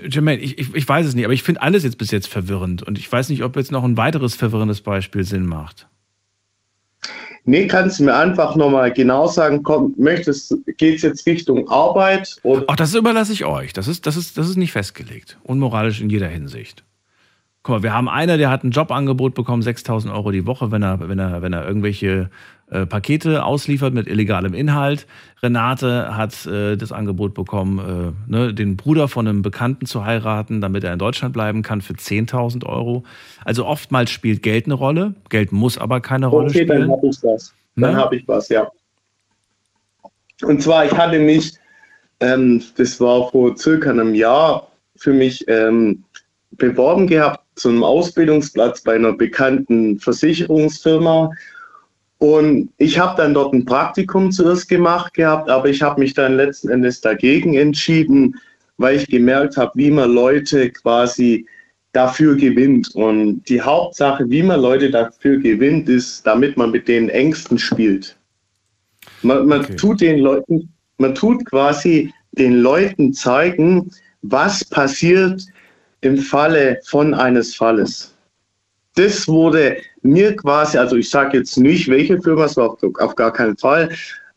Jermaine, 0.09 0.41
ich, 0.41 0.57
ich, 0.57 0.73
ich 0.73 0.87
weiß 0.87 1.05
es 1.05 1.15
nicht, 1.15 1.25
aber 1.25 1.33
ich 1.33 1.43
finde 1.43 1.61
alles 1.61 1.83
jetzt 1.83 1.97
bis 1.97 2.11
jetzt 2.11 2.27
verwirrend 2.27 2.83
und 2.83 2.97
ich 2.97 3.11
weiß 3.11 3.29
nicht, 3.29 3.43
ob 3.43 3.55
jetzt 3.55 3.71
noch 3.71 3.83
ein 3.83 3.97
weiteres 3.97 4.35
verwirrendes 4.35 4.81
Beispiel 4.81 5.23
Sinn 5.23 5.45
macht. 5.45 5.87
Nee, 7.43 7.67
kannst 7.67 7.99
du 7.99 8.03
mir 8.03 8.15
einfach 8.15 8.57
nochmal 8.57 8.91
genau 8.91 9.27
sagen, 9.27 9.63
komm, 9.63 9.93
möchtest, 9.97 10.53
geht 10.77 10.97
es 10.97 11.01
jetzt 11.01 11.25
Richtung 11.25 11.69
Arbeit? 11.69 12.35
Oder? 12.43 12.65
Ach, 12.67 12.75
das 12.75 12.93
überlasse 12.93 13.31
ich 13.31 13.45
euch. 13.45 13.71
Das 13.71 13.87
ist, 13.87 14.05
das, 14.05 14.17
ist, 14.17 14.37
das 14.37 14.49
ist 14.49 14.57
nicht 14.57 14.73
festgelegt. 14.73 15.37
Unmoralisch 15.43 16.01
in 16.01 16.09
jeder 16.09 16.27
Hinsicht. 16.27 16.83
Guck 17.63 17.75
mal, 17.75 17.83
wir 17.83 17.93
haben 17.93 18.09
einer, 18.09 18.37
der 18.37 18.49
hat 18.49 18.65
ein 18.65 18.71
Jobangebot 18.71 19.33
bekommen, 19.33 19.61
6000 19.61 20.13
Euro 20.13 20.31
die 20.31 20.45
Woche, 20.45 20.71
wenn 20.71 20.83
er, 20.83 21.07
wenn 21.07 21.19
er, 21.19 21.41
wenn 21.41 21.53
er 21.53 21.65
irgendwelche 21.65 22.29
äh, 22.69 22.85
Pakete 22.85 23.45
ausliefert 23.45 23.93
mit 23.93 24.07
illegalem 24.07 24.53
Inhalt. 24.53 25.07
Renate 25.41 26.17
hat 26.17 26.45
äh, 26.45 26.75
das 26.75 26.91
Angebot 26.91 27.33
bekommen, 27.33 28.15
äh, 28.27 28.31
ne, 28.31 28.53
den 28.53 28.75
Bruder 28.75 29.07
von 29.07 29.27
einem 29.27 29.41
Bekannten 29.41 29.85
zu 29.85 30.03
heiraten, 30.03 30.59
damit 30.59 30.83
er 30.83 30.91
in 30.91 30.99
Deutschland 30.99 31.33
bleiben 31.33 31.61
kann 31.61 31.81
für 31.81 31.93
10.000 31.93 32.65
Euro. 32.65 33.03
Also 33.45 33.65
oftmals 33.65 34.09
spielt 34.09 34.43
Geld 34.43 34.65
eine 34.65 34.73
Rolle. 34.73 35.13
Geld 35.29 35.51
muss 35.51 35.77
aber 35.77 36.01
keine 36.01 36.27
Rolle 36.27 36.49
okay, 36.49 36.63
spielen. 36.63 36.69
Okay, 36.71 36.79
dann 36.81 36.91
habe 36.91 37.07
ich 37.07 37.23
was. 37.23 37.53
Dann 37.75 37.93
ne? 37.93 37.97
habe 37.97 38.15
ich 38.17 38.27
was, 38.27 38.49
ja. 38.49 38.67
Und 40.43 40.61
zwar, 40.61 40.85
ich 40.85 40.91
hatte 40.91 41.19
mich, 41.19 41.53
ähm, 42.19 42.61
das 42.75 42.99
war 42.99 43.29
vor 43.31 43.55
circa 43.57 43.91
einem 43.91 44.13
Jahr, 44.13 44.67
für 44.97 45.13
mich 45.13 45.45
ähm, 45.47 46.03
beworben 46.51 47.07
gehabt 47.07 47.43
zu 47.55 47.69
einem 47.69 47.83
Ausbildungsplatz 47.83 48.81
bei 48.81 48.95
einer 48.95 49.13
bekannten 49.13 49.99
Versicherungsfirma 49.99 51.31
und 52.19 52.69
ich 52.77 52.97
habe 52.97 53.15
dann 53.21 53.33
dort 53.33 53.53
ein 53.53 53.65
Praktikum 53.65 54.31
zuerst 54.31 54.67
gemacht 54.69 55.13
gehabt, 55.13 55.49
aber 55.49 55.69
ich 55.69 55.81
habe 55.81 55.99
mich 55.99 56.13
dann 56.13 56.35
letzten 56.35 56.69
Endes 56.69 57.01
dagegen 57.01 57.53
entschieden, 57.53 58.35
weil 58.77 58.97
ich 58.97 59.07
gemerkt 59.07 59.57
habe, 59.57 59.71
wie 59.75 59.91
man 59.91 60.11
Leute 60.11 60.71
quasi 60.71 61.45
dafür 61.93 62.35
gewinnt. 62.35 62.93
Und 62.95 63.43
die 63.49 63.61
Hauptsache, 63.61 64.29
wie 64.29 64.43
man 64.43 64.61
Leute 64.61 64.89
dafür 64.89 65.37
gewinnt, 65.37 65.89
ist, 65.89 66.25
damit 66.25 66.57
man 66.57 66.71
mit 66.71 66.87
den 66.87 67.09
Ängsten 67.09 67.57
spielt. 67.57 68.17
Man, 69.21 69.47
man 69.47 69.61
Okay. 69.61 69.75
tut 69.75 70.01
den 70.01 70.19
Leuten, 70.19 70.69
man 70.97 71.13
tut 71.13 71.45
quasi 71.45 72.11
den 72.31 72.61
Leuten 72.61 73.13
zeigen, 73.13 73.91
was 74.23 74.65
passiert 74.65 75.43
im 76.01 76.17
Falle 76.17 76.79
von 76.85 77.13
eines 77.13 77.55
Falles. 77.55 78.13
Das 78.97 79.27
wurde 79.27 79.77
mir 80.01 80.35
quasi, 80.35 80.75
also 80.75 80.95
ich 80.95 81.07
sage 81.11 81.37
jetzt 81.37 81.55
nicht, 81.55 81.87
welche 81.87 82.19
Firma 82.19 82.45
es 82.45 82.57
war, 82.57 82.75
auf, 82.99 83.15
gar 83.15 83.31
keinen 83.31 83.55
Fall, 83.55 83.89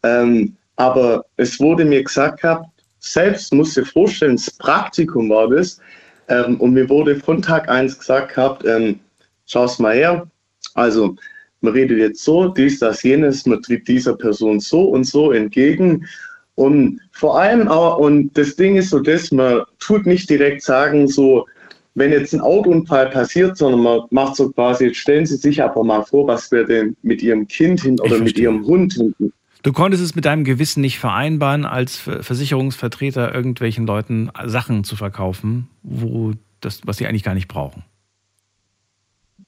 ähm, 0.03 0.55
aber 0.77 1.25
es 1.39 1.59
wurde 1.61 1.83
mir 1.83 2.05
gesagt 2.05 2.43
gehabt, 2.43 2.69
selbst 2.99 3.55
musst 3.55 3.75
du 3.77 3.81
dir 3.81 3.87
vorstellen, 3.87 4.37
das 4.37 4.51
Praktikum 4.51 5.31
war 5.31 5.49
das, 5.49 5.81
ähm, 6.29 6.61
und 6.61 6.75
mir 6.75 6.87
wurde 6.91 7.17
von 7.17 7.41
Tag 7.41 7.71
eins 7.71 7.99
gesagt 7.99 8.35
gehabt, 8.35 8.67
ähm, 8.67 9.01
schau's 9.47 9.79
mal 9.79 9.95
her, 9.95 10.27
also 10.75 11.17
man 11.63 11.73
redet 11.73 11.99
jetzt 11.99 12.23
so, 12.23 12.49
dies, 12.49 12.81
das, 12.81 13.03
jenes, 13.03 13.47
man 13.47 13.63
tritt 13.63 13.89
dieser 13.89 14.15
Person 14.15 14.61
so 14.61 14.91
und 14.91 15.05
so 15.05 15.33
entgegen. 15.33 16.07
Und 16.55 17.01
vor 17.13 17.39
allem 17.39 17.69
auch, 17.69 17.99
und 17.99 18.37
das 18.37 18.57
Ding 18.57 18.77
ist 18.77 18.91
so 18.91 18.99
das, 18.99 19.33
man 19.33 19.63
tut 19.79 20.05
nicht 20.05 20.29
direkt 20.29 20.63
sagen, 20.63 21.07
so, 21.07 21.47
wenn 21.95 22.13
jetzt 22.13 22.33
ein 22.33 22.41
Autounfall 22.41 23.11
passiert, 23.11 23.57
sondern 23.57 23.83
man 23.83 24.01
macht 24.11 24.37
so 24.37 24.51
quasi, 24.51 24.87
jetzt 24.87 24.99
stellen 24.99 25.27
Sie 25.27 25.37
sich 25.37 25.63
aber 25.63 25.83
mal 25.85 26.03
vor, 26.03 26.27
was 26.27 26.51
wäre 26.53 26.67
denn 26.67 26.97
mit 27.03 27.23
Ihrem 27.23 27.49
Kind 27.49 27.83
hin 27.83 27.99
oder 28.01 28.19
mit. 28.19 28.39
Ihrem 28.39 28.65
Hund 28.65 28.95
hinten. 28.95 29.33
Du 29.63 29.73
konntest 29.73 30.03
es 30.03 30.15
mit 30.15 30.25
deinem 30.25 30.45
Gewissen 30.45 30.81
nicht 30.81 30.99
vereinbaren, 30.99 31.67
als 31.67 31.97
Ver- 31.97 32.23
Versicherungsvertreter 32.23 33.35
irgendwelchen 33.35 33.87
Leuten 33.87 34.31
Sachen 34.47 34.85
zu 34.85 34.97
verkaufen, 34.97 35.69
wo 35.83 36.33
das, 36.61 36.81
was 36.87 36.97
sie 36.97 37.07
eigentlich 37.07 37.25
gar 37.25 37.35
nicht 37.35 37.49
brauchen. 37.49 37.83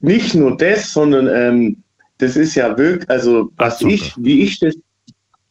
Nicht 0.00 0.35
nur 0.35 0.57
das, 0.57 0.92
sondern 0.92 1.28
ähm, 1.28 1.76
das 2.18 2.37
ist 2.37 2.55
ja 2.57 2.76
wirklich, 2.76 3.09
also 3.09 3.50
was 3.57 3.74
Abzocke. 3.74 3.94
ich, 3.94 4.14
wie 4.18 4.42
ich 4.42 4.59
das 4.59 4.74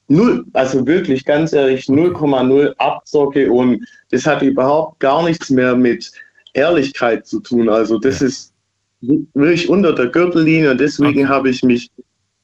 null, 0.10 0.46
also 0.54 0.86
wirklich 0.86 1.26
ganz 1.26 1.54
ehrlich 1.54 1.86
0,0 1.86 2.76
abzocke 2.78 3.52
und 3.52 3.84
das 4.12 4.26
hat 4.26 4.42
überhaupt 4.42 5.00
gar 5.00 5.24
nichts 5.24 5.50
mehr 5.50 5.76
mit 5.76 6.12
Ehrlichkeit 6.54 7.26
zu 7.28 7.40
tun. 7.40 7.70
Also 7.70 8.00
das 8.00 8.20
Ja. 8.22 8.28
ist 8.28 8.54
wirklich 9.02 9.70
unter 9.70 9.94
der 9.94 10.08
Gürtellinie 10.08 10.72
und 10.72 10.80
deswegen 10.80 11.22
Okay. 11.22 11.28
habe 11.28 11.50
ich 11.50 11.64
mich 11.64 11.90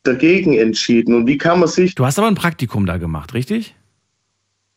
dagegen 0.04 0.54
entschieden. 0.58 1.14
Und 1.16 1.28
wie 1.28 1.38
kann 1.38 1.60
man 1.60 1.70
sich 1.70 1.94
Du 1.96 2.06
hast 2.06 2.18
aber 2.18 2.28
ein 2.28 2.36
Praktikum 2.36 2.86
da 2.86 2.98
gemacht, 2.98 3.34
richtig? 3.34 3.76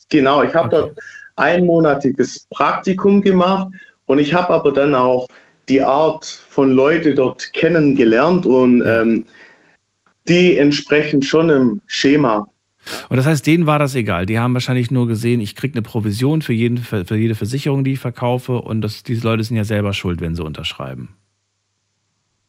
Genau, 0.08 0.42
ich 0.42 0.54
habe 0.54 0.66
Okay. 0.66 0.76
dort 0.88 0.98
einmonatiges 1.36 2.46
Praktikum 2.50 3.22
gemacht 3.22 3.72
und 4.06 4.18
ich 4.18 4.34
habe 4.34 4.50
aber 4.50 4.72
dann 4.72 4.94
auch 4.94 5.26
die 5.68 5.80
Art 5.80 6.24
von 6.24 6.72
Leute 6.72 7.14
dort 7.14 7.52
kennengelernt 7.52 8.44
und 8.44 8.82
ähm, 8.84 9.24
die 10.28 10.58
entsprechen 10.58 11.22
schon 11.22 11.48
im 11.48 11.80
Schema. 11.86 12.48
Und 13.10 13.16
das 13.16 13.26
heißt, 13.26 13.44
denen 13.44 13.66
war 13.66 13.80
das 13.80 13.96
egal. 13.96 14.24
Die 14.24 14.38
haben 14.38 14.54
wahrscheinlich 14.54 14.92
nur 14.92 15.08
gesehen, 15.08 15.40
ich 15.40 15.56
kriege 15.56 15.74
eine 15.74 15.82
Provision 15.82 16.42
für, 16.42 16.52
jeden, 16.52 16.78
für 16.78 17.16
jede 17.16 17.34
Versicherung, 17.34 17.82
die 17.82 17.94
ich 17.94 17.98
verkaufe. 17.98 18.62
Und 18.62 18.82
das, 18.82 19.02
diese 19.02 19.26
Leute 19.26 19.42
sind 19.42 19.56
ja 19.56 19.64
selber 19.64 19.92
schuld, 19.92 20.20
wenn 20.20 20.36
sie 20.36 20.44
unterschreiben. 20.44 21.08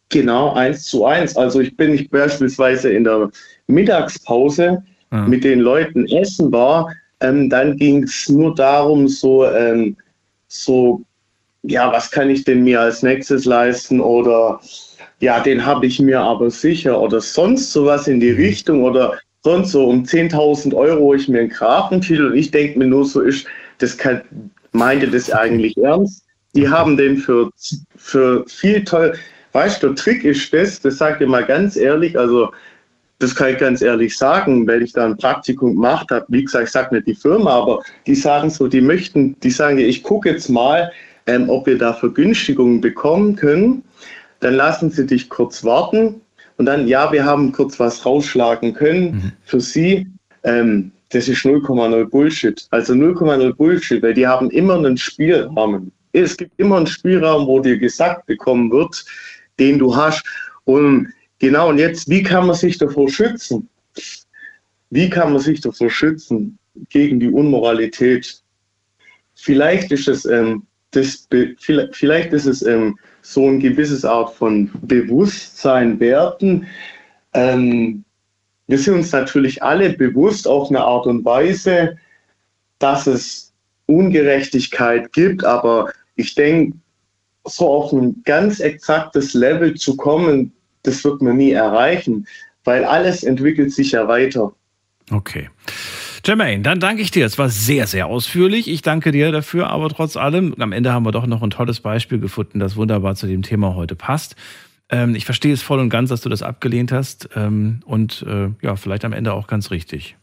Genau, 0.10 0.54
eins 0.54 0.84
zu 0.84 1.04
eins. 1.06 1.36
Also 1.36 1.62
ich 1.62 1.76
bin 1.76 1.92
nicht 1.92 2.12
beispielsweise 2.12 2.92
in 2.92 3.04
der 3.04 3.32
Mittagspause 3.68 4.84
Ja. 5.12 5.28
mit 5.28 5.44
den 5.44 5.60
Leuten 5.62 6.06
essen 6.06 6.52
war, 6.52 6.94
ähm, 7.22 7.50
dann 7.50 7.76
ging 7.78 8.04
es 8.04 8.30
nur 8.30 8.54
darum, 8.56 9.08
so, 9.08 9.46
ähm, 9.46 9.98
so, 10.48 11.02
ja, 11.64 11.92
was 11.92 12.10
kann 12.12 12.30
ich 12.30 12.44
denn 12.44 12.64
mir 12.64 12.82
als 12.82 13.04
nächstes 13.04 13.46
leisten 13.46 14.00
oder 14.00 14.60
ja, 15.20 15.40
den 15.40 15.66
habe 15.66 15.86
ich 15.86 16.00
mir 16.00 16.20
aber 16.20 16.50
sicher 16.50 17.00
oder 17.00 17.20
sonst 17.20 17.72
sowas 17.74 18.08
in 18.08 18.20
die 18.20 18.32
Richtung 18.32 18.84
oder 18.84 19.18
sonst 19.44 19.72
so 19.72 19.88
um 19.88 20.04
10.000 20.04 20.74
Euro 20.76 21.14
ich 21.14 21.28
mir 21.28 21.40
einen 21.40 21.50
Grafentitel 21.50 22.28
und 22.28 22.36
ich 22.36 22.52
denke 22.52 22.80
mir 22.80 22.88
nur 22.88 23.06
so 23.06 23.22
ist, 23.22 23.46
das 23.80 23.98
kann, 23.98 24.22
meinte 24.72 25.08
das 25.08 25.32
eigentlich 25.32 25.78
ernst? 25.78 26.24
Die 26.56 26.68
haben 26.68 26.98
den 26.98 27.18
für, 27.18 27.50
für 27.96 28.46
viel 28.48 28.84
toll, 28.84 29.18
weißt 29.54 29.82
du, 29.82 29.88
der 29.88 29.96
Trick 29.96 30.24
ist 30.24 30.54
das, 30.54 30.82
das 30.82 30.98
sage 30.98 31.24
ich 31.24 31.30
mal 31.30 31.46
ganz 31.46 31.76
ehrlich, 31.76 32.18
also 32.18 32.52
das 33.20 33.36
kann 33.36 33.52
ich 33.52 33.58
ganz 33.60 33.82
ehrlich 33.82 34.18
sagen, 34.18 34.68
weil 34.68 34.82
ich 34.82 34.94
da 34.94 35.06
ein 35.06 35.18
Praktikum 35.18 35.76
gemacht 35.76 36.10
habe. 36.10 36.26
Wie 36.30 36.44
gesagt, 36.44 36.66
ich 36.66 36.72
sage 36.72 36.96
nicht 36.96 37.08
die 37.08 37.16
Firma, 37.16 37.52
aber 37.52 37.84
die 38.08 38.16
sagen 38.16 38.50
so, 38.50 38.68
die 38.68 38.82
möchten, 38.82 39.40
die 39.42 39.52
sagen, 39.52 39.78
ich 39.78 40.02
gucke 40.02 40.30
jetzt 40.30 40.50
mal, 40.50 40.92
ähm, 41.28 41.48
ob 41.48 41.68
wir 41.68 41.78
da 41.78 41.94
Vergünstigungen 41.94 42.82
bekommen 42.82 43.36
können. 43.36 43.84
Dann 44.40 44.56
lassen 44.56 44.90
sie 44.90 45.06
dich 45.06 45.30
kurz 45.30 45.64
warten 45.64 46.20
und 46.62 46.68
dann, 46.68 46.88
ja, 46.88 47.12
wir 47.12 47.26
haben 47.26 47.52
kurz 47.52 47.80
was 47.80 48.06
rausschlagen 48.06 48.76
können 48.76 49.34
für 49.46 49.60
sie. 49.60 50.06
Ähm, 50.44 50.92
das 51.10 51.28
ist 51.28 51.44
0,0 51.44 52.06
Bullshit. 52.06 52.68
Also 52.70 52.94
0,0 52.94 53.56
Bullshit, 53.56 54.04
weil 54.04 54.14
die 54.14 54.28
haben 54.28 54.52
immer 54.52 54.76
einen 54.76 54.96
Spielrahmen. 54.96 55.92
Es 56.12 56.38
gibt 56.38 56.52
immer 56.60 56.78
einen 56.78 56.86
Spielraum, 56.86 57.48
wo 57.48 57.60
dir 57.60 57.80
gesagt 57.80 58.28
bekommen 58.28 58.70
wird, 58.72 59.04
den 59.58 59.80
du 59.80 59.96
hast. 59.96 60.24
Und 60.66 61.12
genau, 61.40 61.70
und 61.70 61.80
jetzt, 61.80 62.08
wie 62.08 62.22
kann 62.22 62.46
man 62.46 62.56
sich 62.56 62.78
davor 62.78 63.10
schützen? 63.10 63.68
Wie 64.92 65.10
kann 65.10 65.34
man 65.34 65.42
sich 65.42 65.62
davor 65.62 65.90
schützen 65.90 66.60
gegen 66.90 67.20
die 67.20 67.30
Unmoralität? 67.30 68.40
Vielleicht 69.34 69.92
ist 69.92 70.08
es, 70.08 70.26
ähm, 70.26 70.68
das, 70.92 71.28
vielleicht 71.92 72.34
ist 72.34 72.46
es 72.46 72.62
ähm, 72.62 73.00
so 73.22 73.48
ein 73.48 73.60
gewisses 73.60 74.04
Art 74.06 74.34
von 74.34 74.70
Bewusstsein, 74.82 76.00
Werten. 76.00 76.66
Ähm, 77.34 78.04
wir 78.68 78.78
sind 78.78 78.96
uns 78.96 79.12
natürlich 79.12 79.62
alle 79.62 79.92
bewusst 79.94 80.48
auf 80.48 80.70
eine 80.70 80.82
Art 80.82 81.06
und 81.08 81.26
Weise, 81.26 81.98
dass 82.80 83.08
es 83.08 83.54
Ungerechtigkeit 83.86 85.12
gibt, 85.14 85.44
aber 85.44 85.92
ich 86.16 86.36
denke, 86.36 86.78
so 87.46 87.68
auf 87.68 87.92
ein 87.92 88.22
ganz 88.24 88.60
exaktes 88.60 89.34
Level 89.34 89.74
zu 89.76 89.98
kommen, 89.98 90.54
das 90.84 91.04
wird 91.04 91.22
man 91.22 91.38
nie 91.38 91.52
erreichen, 91.52 92.28
weil 92.64 92.86
alles 92.86 93.24
entwickelt 93.24 93.72
sich 93.72 93.92
ja 93.92 94.08
weiter. 94.08 94.54
Okay. 95.12 95.50
Jermaine, 96.26 96.62
dann 96.62 96.80
danke 96.80 97.02
ich 97.02 97.12
dir. 97.12 97.26
Es 97.26 97.38
war 97.38 97.50
sehr, 97.50 97.88
sehr 97.88 98.08
ausführlich. 98.08 98.68
Ich 98.70 98.82
danke 98.82 99.12
dir 99.12 99.32
dafür, 99.32 99.70
aber 99.70 99.90
trotz 99.90 100.18
allem, 100.18 100.54
am 100.60 100.72
Ende 100.72 100.94
haben 100.94 101.04
wir 101.06 101.12
doch 101.12 101.26
noch 101.26 101.42
ein 101.42 101.50
tolles 101.50 101.80
Beispiel 101.80 102.20
gefunden, 102.20 102.60
das 102.60 102.76
wunderbar 102.76 103.16
zu 103.16 103.26
dem 103.28 103.42
Thema 103.42 103.76
heute 103.76 103.96
passt. 103.96 104.36
Ähm, 104.90 105.16
ich 105.16 105.26
verstehe 105.26 105.54
es 105.54 105.62
voll 105.64 105.80
und 105.80 105.90
ganz, 105.90 106.10
dass 106.10 106.22
du 106.22 106.30
das 106.30 106.44
abgelehnt 106.44 106.92
hast 106.92 107.30
ähm, 107.36 107.80
und 107.86 108.24
äh, 108.28 108.50
ja, 108.62 108.76
vielleicht 108.76 109.04
am 109.06 109.14
Ende 109.14 109.34
auch 109.34 109.48
ganz 109.48 109.72
richtig. 109.72 110.16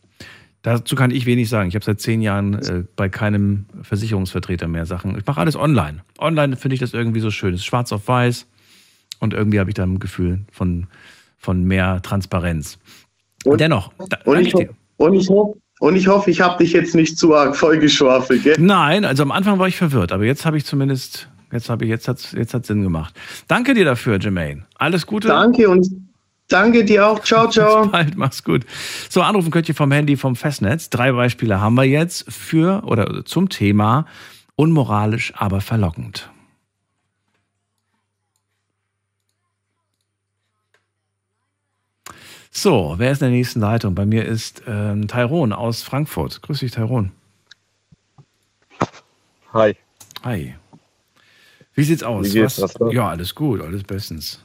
Dazu 0.62 0.94
kann 0.96 1.10
ich 1.10 1.24
wenig 1.26 1.48
sagen. 1.48 1.68
Ich 1.68 1.74
habe 1.74 1.84
seit 1.84 2.00
zehn 2.00 2.20
Jahren 2.20 2.54
äh, 2.54 2.84
bei 2.96 3.08
keinem 3.08 3.66
Versicherungsvertreter 3.82 4.68
mehr 4.68 4.86
Sachen. 4.86 5.16
Ich 5.18 5.24
mache 5.26 5.40
alles 5.40 5.56
online. 5.56 6.02
Online 6.18 6.56
finde 6.56 6.74
ich 6.74 6.80
das 6.80 6.92
irgendwie 6.94 7.20
so 7.20 7.30
schön. 7.30 7.54
Es 7.54 7.60
ist 7.60 7.66
schwarz 7.66 7.90
auf 7.92 8.06
weiß 8.06 8.46
und 9.20 9.34
irgendwie 9.34 9.58
habe 9.60 9.70
ich 9.70 9.74
da 9.74 9.84
ein 9.84 9.98
Gefühl 10.00 10.40
von, 10.52 10.86
von 11.38 11.64
mehr 11.64 12.02
Transparenz. 12.02 12.78
Und- 13.44 13.60
Dennoch, 13.60 13.92
da, 14.10 14.18
Und 14.24 14.40
ich, 14.40 14.54
und 14.96 15.14
ich 15.14 15.28
hoffe, 15.28 15.58
und 15.80 15.96
ich, 15.96 16.08
hoffe, 16.08 16.30
ich 16.30 16.40
habe 16.40 16.62
dich 16.62 16.72
jetzt 16.72 16.94
nicht 16.94 17.18
zu 17.18 17.34
arg 17.34 17.56
vollgeschwafelt, 17.56 18.42
gell? 18.42 18.56
Nein, 18.58 19.04
also 19.04 19.22
am 19.22 19.30
Anfang 19.30 19.58
war 19.58 19.68
ich 19.68 19.76
verwirrt, 19.76 20.12
aber 20.12 20.24
jetzt 20.24 20.44
habe 20.44 20.56
ich 20.56 20.64
zumindest, 20.64 21.28
jetzt 21.52 21.70
habe 21.70 21.84
ich, 21.84 21.90
jetzt 21.90 22.08
hat's, 22.08 22.32
jetzt 22.32 22.54
hat's 22.54 22.68
Sinn 22.68 22.82
gemacht. 22.82 23.14
Danke 23.46 23.74
dir 23.74 23.84
dafür, 23.84 24.18
Jermaine. 24.18 24.64
Alles 24.76 25.06
Gute. 25.06 25.28
Danke 25.28 25.68
und 25.68 25.86
danke 26.48 26.84
dir 26.84 27.06
auch. 27.06 27.20
Ciao, 27.20 27.46
Bis 27.46 27.54
ciao. 27.54 27.86
bald, 27.86 28.16
mach's 28.16 28.42
gut. 28.42 28.64
So, 29.08 29.22
anrufen 29.22 29.50
könnt 29.50 29.68
ihr 29.68 29.74
vom 29.74 29.92
Handy 29.92 30.16
vom 30.16 30.36
Festnetz. 30.36 30.90
Drei 30.90 31.12
Beispiele 31.12 31.60
haben 31.60 31.74
wir 31.74 31.84
jetzt 31.84 32.30
für 32.32 32.82
oder 32.84 33.24
zum 33.24 33.48
Thema 33.48 34.06
unmoralisch, 34.56 35.32
aber 35.36 35.60
verlockend. 35.60 36.30
So, 42.60 42.94
wer 42.96 43.12
ist 43.12 43.22
in 43.22 43.28
der 43.28 43.36
nächsten 43.36 43.60
Leitung? 43.60 43.94
Bei 43.94 44.04
mir 44.04 44.24
ist 44.24 44.62
ähm, 44.66 45.06
Tyrone 45.06 45.56
aus 45.56 45.84
Frankfurt. 45.84 46.42
Grüß 46.42 46.58
dich, 46.58 46.72
Tyrone. 46.72 47.12
Hi. 49.52 49.76
Hi. 50.24 50.56
Wie 51.74 51.84
sieht's 51.84 52.02
aus? 52.02 52.26
Wie 52.26 52.40
geht's? 52.40 52.60
Ja, 52.90 53.10
alles 53.10 53.32
gut, 53.36 53.60
alles 53.60 53.84
bestens. 53.84 54.40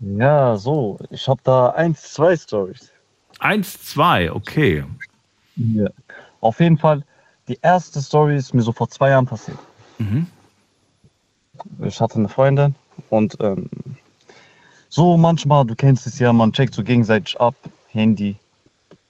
Ja, 0.00 0.56
so, 0.56 0.98
ich 1.10 1.28
habe 1.28 1.40
da 1.44 1.70
eins, 1.70 2.14
zwei 2.14 2.36
Stories. 2.36 2.90
Eins, 3.38 3.84
zwei, 3.84 4.32
okay. 4.32 4.82
Ja. 5.54 5.88
Auf 6.40 6.58
jeden 6.58 6.76
Fall, 6.76 7.04
die 7.46 7.58
erste 7.62 8.02
Story 8.02 8.36
ist 8.36 8.52
mir 8.52 8.62
so 8.62 8.72
vor 8.72 8.88
zwei 8.88 9.10
Jahren 9.10 9.26
passiert. 9.26 9.58
Mhm. 9.98 10.26
Ich 11.84 12.00
hatte 12.00 12.16
eine 12.16 12.28
Freundin 12.28 12.74
und 13.10 13.36
ähm, 13.38 13.70
so 14.88 15.16
manchmal, 15.16 15.64
du 15.64 15.74
kennst 15.74 16.06
es 16.06 16.18
ja, 16.18 16.32
man 16.32 16.52
checkt 16.52 16.74
so 16.74 16.82
gegenseitig 16.82 17.40
ab, 17.40 17.54
Handy, 17.88 18.36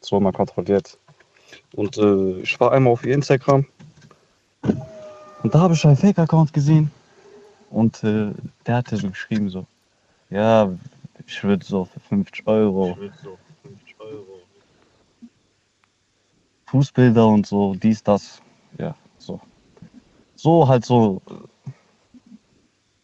so 0.01 0.21
man 0.21 0.33
kontrolliert. 0.33 0.99
Und 1.75 1.97
äh, 1.99 2.41
ich 2.41 2.59
war 2.61 2.73
einmal 2.73 2.93
auf 2.93 3.05
ihr 3.05 3.15
Instagram 3.15 3.67
und 5.43 5.55
da 5.55 5.61
habe 5.61 5.75
ich 5.75 5.85
einen 5.87 5.97
Fake-Account 5.97 6.53
gesehen 6.53 6.91
Und 7.71 8.03
äh, 8.03 8.33
der 8.67 8.77
hatte 8.77 8.97
so 8.97 9.11
geschrieben 9.11 9.49
so, 9.49 9.67
ja, 10.31 10.73
ich 11.27 11.45
würde 11.45 11.65
so 11.65 11.85
für 11.85 12.01
50 12.01 12.47
Euro 12.47 12.97
Fußbilder 16.67 17.27
und 17.29 17.47
so, 17.47 17.75
dies, 17.75 18.03
das, 18.03 18.43
ja, 18.79 18.95
so. 19.19 19.41
So 20.35 20.67
halt 20.67 20.85
so 20.85 21.23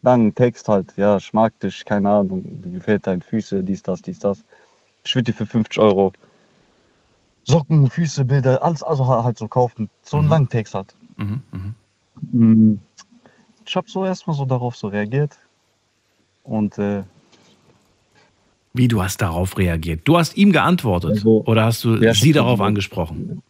langen 0.03 0.35
Text 0.35 0.67
halt, 0.69 0.93
ja, 0.97 1.17
ich 1.17 1.33
mag 1.33 1.57
dich, 1.59 1.83
keine 1.85 2.09
Ahnung, 2.09 2.43
wie 2.63 2.71
gefällt 2.73 3.07
deine 3.07 3.21
Füße, 3.21 3.63
dies, 3.63 3.81
das, 3.81 4.01
dies, 4.01 4.19
das. 4.19 4.43
Ich 5.03 5.15
würde 5.15 5.31
dir 5.31 5.37
für 5.37 5.45
50 5.45 5.79
Euro 5.79 6.13
Socken, 7.45 7.89
Füße, 7.89 8.23
Bilder, 8.23 8.63
alles 8.63 8.83
also 8.83 9.05
ha- 9.07 9.23
halt 9.23 9.37
so 9.37 9.47
kaufen. 9.47 9.89
So 10.03 10.17
einen 10.17 10.29
langen 10.29 10.47
Text 10.47 10.73
halt. 10.75 10.95
Mhm, 11.17 11.41
mhm. 11.51 11.75
Mm, 12.31 12.79
Ich 13.65 13.75
habe 13.75 13.89
so 13.89 14.05
erstmal 14.05 14.35
so 14.35 14.45
darauf 14.45 14.75
so 14.75 14.87
reagiert. 14.87 15.37
Und 16.43 16.77
äh, 16.77 17.03
Wie 18.73 18.87
du 18.87 19.03
hast 19.03 19.21
darauf 19.21 19.57
reagiert? 19.57 20.01
Du 20.07 20.17
hast 20.17 20.35
ihm 20.37 20.51
geantwortet 20.51 21.11
Also, 21.11 21.43
oder 21.45 21.65
hast 21.65 21.83
du 21.83 21.95
ja, 21.95 22.13
sie 22.13 22.31
darauf 22.31 22.61
angesprochen? 22.61 23.41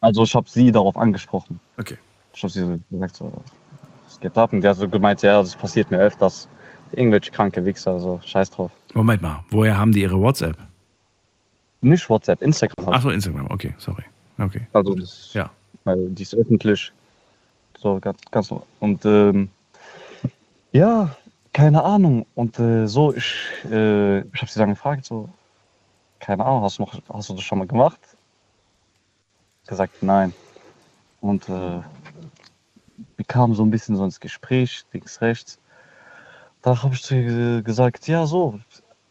also 0.00 0.22
ich 0.24 0.34
habe 0.34 0.48
sie 0.48 0.70
darauf 0.70 0.96
angesprochen. 0.96 1.58
Okay. 1.78 1.96
Ich 2.34 2.42
habe 2.42 2.52
sie 2.52 2.60
so 2.60 2.78
gesagt, 2.90 3.16
so, 3.16 3.32
ab? 4.24 4.52
Und 4.52 4.60
der 4.62 4.70
hat 4.70 4.78
so 4.78 4.88
gemeint, 4.88 5.22
ja, 5.22 5.40
das 5.40 5.54
passiert 5.56 5.90
mir 5.90 5.98
öfters. 5.98 6.48
Irgendwelche 6.92 7.30
kranke 7.30 7.64
Wichser, 7.64 7.98
so 8.00 8.20
scheiß 8.24 8.50
drauf. 8.50 8.70
Moment 8.94 9.20
mal, 9.22 9.44
woher 9.50 9.76
haben 9.76 9.92
die 9.92 10.02
ihre 10.02 10.18
WhatsApp? 10.20 10.56
Nicht 11.80 12.08
WhatsApp, 12.08 12.40
Instagram. 12.42 12.86
Halt. 12.86 12.96
Achso, 12.96 13.10
Instagram, 13.10 13.46
okay, 13.50 13.74
sorry. 13.78 14.02
Okay. 14.38 14.66
Also 14.72 14.94
das, 14.94 15.30
Ja. 15.34 15.50
weil 15.84 16.08
die 16.10 16.22
ist 16.22 16.34
öffentlich. 16.34 16.92
So 17.78 17.98
ganz, 18.00 18.18
ganz. 18.30 18.52
Und 18.80 19.04
ähm, 19.04 19.48
ja, 20.72 21.14
keine 21.52 21.82
Ahnung. 21.84 22.26
Und 22.34 22.58
äh, 22.58 22.86
so, 22.86 23.14
ich, 23.14 23.34
äh, 23.70 24.20
ich 24.20 24.40
habe 24.40 24.50
sie 24.50 24.58
dann 24.58 24.70
gefragt, 24.70 25.04
so, 25.04 25.28
keine 26.20 26.44
Ahnung, 26.44 26.62
hast 26.62 26.78
du, 26.78 26.82
noch, 26.82 26.94
hast 27.12 27.28
du 27.28 27.34
das 27.34 27.44
schon 27.44 27.58
mal 27.58 27.66
gemacht? 27.68 28.00
Gesagt, 29.66 30.02
nein. 30.02 30.32
Und 31.20 31.48
äh, 31.48 31.80
wir 33.16 33.24
kamen 33.24 33.54
so 33.54 33.62
ein 33.62 33.70
bisschen 33.70 33.96
so 33.96 34.04
ins 34.04 34.20
Gespräch, 34.20 34.84
links, 34.92 35.20
rechts. 35.20 35.58
Da 36.62 36.82
habe 36.82 36.94
ich 36.94 37.02
zu 37.02 37.14
ihr 37.14 37.62
gesagt, 37.62 38.08
ja, 38.08 38.26
so, 38.26 38.58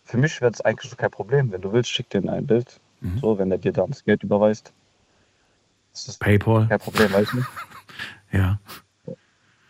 für 0.03 0.17
mich 0.17 0.41
wäre 0.41 0.51
es 0.51 0.61
eigentlich 0.61 0.89
so 0.89 0.95
kein 0.95 1.11
Problem. 1.11 1.51
Wenn 1.51 1.61
du 1.61 1.71
willst, 1.71 1.89
schick 1.89 2.09
dir 2.09 2.27
ein 2.29 2.45
Bild. 2.45 2.79
Mhm. 3.01 3.19
So, 3.19 3.37
wenn 3.37 3.51
er 3.51 3.57
dir 3.57 3.71
dann 3.71 3.89
das 3.89 4.03
Geld 4.03 4.23
überweist. 4.23 4.73
Das 5.93 6.07
ist 6.07 6.19
PayPal? 6.19 6.67
kein 6.67 6.79
Problem, 6.79 7.11
weißt 7.11 7.33
du? 7.33 7.41
Ja. 8.29 8.59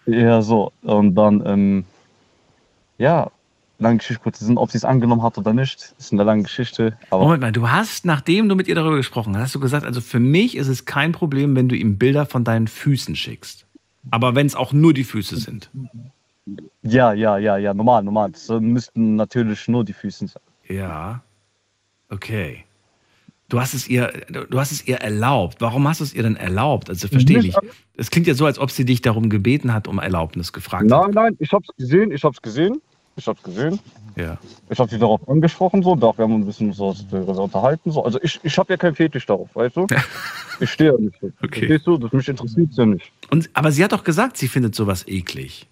Ja, 0.07 0.41
so. 0.41 0.71
Und 0.81 1.13
dann, 1.13 1.45
ähm, 1.45 1.85
ja, 2.97 3.29
lange 3.77 3.97
Geschichte 3.99 4.23
kurz 4.23 4.43
ob 4.55 4.71
sie 4.71 4.77
es 4.77 4.83
angenommen 4.83 5.21
hat 5.21 5.37
oder 5.37 5.53
nicht, 5.53 5.93
ist 5.99 6.11
eine 6.11 6.23
lange 6.23 6.41
Geschichte. 6.41 6.97
Aber 7.11 7.23
Moment 7.23 7.41
mal, 7.41 7.51
du 7.51 7.69
hast, 7.69 8.03
nachdem 8.05 8.49
du 8.49 8.55
mit 8.55 8.67
ihr 8.67 8.73
darüber 8.73 8.95
gesprochen 8.95 9.35
hast, 9.35 9.43
hast 9.43 9.55
du 9.55 9.59
gesagt, 9.59 9.85
also 9.85 10.01
für 10.01 10.19
mich 10.19 10.57
ist 10.57 10.69
es 10.69 10.85
kein 10.85 11.11
Problem, 11.11 11.55
wenn 11.55 11.69
du 11.69 11.75
ihm 11.75 11.99
Bilder 11.99 12.25
von 12.25 12.43
deinen 12.43 12.67
Füßen 12.67 13.15
schickst. 13.15 13.66
Aber 14.11 14.35
wenn 14.35 14.47
es 14.47 14.55
auch 14.55 14.73
nur 14.73 14.93
die 14.93 15.03
Füße 15.03 15.37
sind. 15.37 15.69
ja, 16.81 17.13
ja, 17.13 17.37
ja, 17.37 17.57
ja, 17.57 17.73
normal, 17.73 18.03
normal. 18.03 18.31
Das 18.31 18.49
äh, 18.49 18.59
müssten 18.59 19.15
natürlich 19.15 19.67
nur 19.67 19.83
die 19.83 19.93
Füße 19.93 20.27
sein. 20.27 20.43
Ja. 20.67 21.21
Okay. 22.09 22.63
Du 23.49 23.61
hast 23.61 23.73
es 23.73 23.87
ihr, 23.87 24.11
du 24.29 24.59
hast 24.59 24.71
es 24.71 24.85
ihr 24.85 24.97
erlaubt. 24.97 25.61
Warum 25.61 25.87
hast 25.87 26.01
du 26.01 26.03
es 26.03 26.13
ihr 26.13 26.23
denn 26.23 26.35
erlaubt? 26.35 26.89
Also 26.89 27.07
verstehe 27.07 27.39
ich 27.39 27.45
nicht. 27.45 27.59
Es 27.95 28.11
klingt 28.11 28.27
ja 28.27 28.33
so, 28.33 28.45
als 28.45 28.59
ob 28.59 28.71
sie 28.71 28.83
dich 28.83 29.01
darum 29.01 29.29
gebeten 29.29 29.73
hat, 29.73 29.87
um 29.87 29.99
Erlaubnis 29.99 30.51
gefragt 30.51 30.91
hat. 30.91 31.01
Nein, 31.01 31.11
nein, 31.11 31.37
ich 31.39 31.53
hab's 31.53 31.69
gesehen, 31.77 32.11
ich 32.11 32.23
hab's 32.25 32.41
gesehen, 32.41 32.81
ich 33.17 33.27
hab's 33.27 33.43
gesehen. 33.43 33.79
Ja. 34.15 34.37
Ich 34.69 34.79
hab 34.79 34.89
sie 34.89 34.97
darauf 34.97 35.27
angesprochen, 35.27 35.83
so, 35.83 35.95
doch, 35.95 36.17
wir 36.17 36.23
haben 36.23 36.35
ein 36.35 36.45
bisschen 36.45 36.71
so, 36.73 36.93
so 36.93 37.17
unterhalten, 37.17 37.91
so. 37.91 38.03
Also 38.03 38.19
ich, 38.21 38.39
ich 38.43 38.57
habe 38.57 38.73
ja 38.73 38.77
keinen 38.77 38.95
Fetisch 38.95 39.25
darauf, 39.25 39.49
weißt 39.55 39.75
du? 39.75 39.87
Ich 40.59 40.71
stehe 40.71 40.91
ja 40.91 40.97
nicht. 40.97 41.15
so. 41.21 41.27
Okay. 41.43 41.67
Verstehst 41.67 41.85
du? 41.85 41.97
Das 41.97 42.11
mich 42.11 42.27
interessiert 42.27 42.73
ja 42.73 42.85
nicht. 42.87 43.11
Und, 43.29 43.47
aber 43.53 43.71
sie 43.71 43.83
hat 43.83 43.91
doch 43.91 44.03
gesagt, 44.03 44.37
sie 44.37 44.47
findet 44.47 44.73
sowas 44.73 45.07
eklig. 45.07 45.67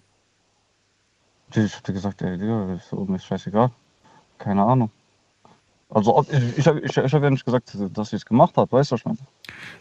Ich 1.54 1.82
dir 1.82 1.92
gesagt, 1.92 2.22
ey, 2.22 2.38
Digga, 2.38 2.74
ist 2.74 2.92
mir 2.92 3.16
ist 3.16 3.24
scheißegal. 3.24 3.70
Keine 4.38 4.62
Ahnung. 4.62 4.90
Also 5.96 6.14
ob, 6.14 6.26
ich, 6.30 6.58
ich, 6.58 6.66
ich, 6.66 6.96
ich 6.98 7.12
habe 7.14 7.24
ja 7.24 7.30
nicht 7.30 7.46
gesagt, 7.46 7.74
dass 7.94 8.10
sie 8.10 8.16
es 8.16 8.26
gemacht 8.26 8.54
hat, 8.58 8.70
weißt 8.70 8.92
du 8.92 8.96
schon. 8.98 9.16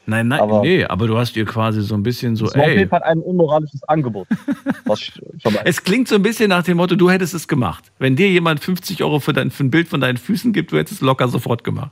Nein, 0.06 0.30
nein, 0.30 0.39
Aber- 0.39 0.62
nee, 0.62 0.86
aber 0.86 1.08
du 1.08 1.17
hast 1.17 1.36
ihr 1.36 1.43
quasi 1.43 1.82
so 1.82 1.93
ein 1.93 2.04
bisschen 2.04 2.38
so, 2.38 2.45
auf 2.45 2.56
ey. 2.56 2.78
jeden 2.78 2.89
Fall 2.89 3.04
ein 3.04 3.19
unmoralisches 3.19 3.84
Angebot. 3.84 4.25
Was 4.86 5.01
ich, 5.01 5.21
ich 5.21 5.43
Es 5.65 5.84
klingt 5.84 6.08
so 6.08 6.15
ein 6.15 6.21
bisschen 6.21 6.47
nach 6.47 6.63
dem 6.63 6.78
Motto, 6.78 6.95
du 6.95 7.10
hättest 7.10 7.34
es 7.34 7.49
gemacht. 7.49 7.91
Wenn 7.99 8.15
dir 8.15 8.30
jemand 8.30 8.62
50 8.62 9.04
Euro 9.04 9.19
für, 9.19 9.34
dein, 9.34 9.51
für 9.51 9.65
ein 9.65 9.71
Bild 9.71 9.89
von 9.89 9.99
deinen 9.99 10.15
Füßen 10.15 10.54
gibt, 10.54 10.71
du 10.71 10.78
hättest 10.78 11.01
es 11.01 11.06
locker 11.06 11.28
sofort 11.28 11.65
gemacht. 11.65 11.91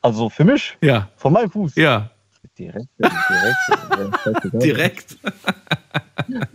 also 0.00 0.30
für 0.30 0.44
mich, 0.44 0.78
Ja, 0.80 1.10
von 1.16 1.34
meinem 1.34 1.50
Fuß. 1.50 1.76
ja, 1.76 2.10
Direkt, 2.58 2.86
direkt. 2.98 4.52
direkt. 4.62 5.18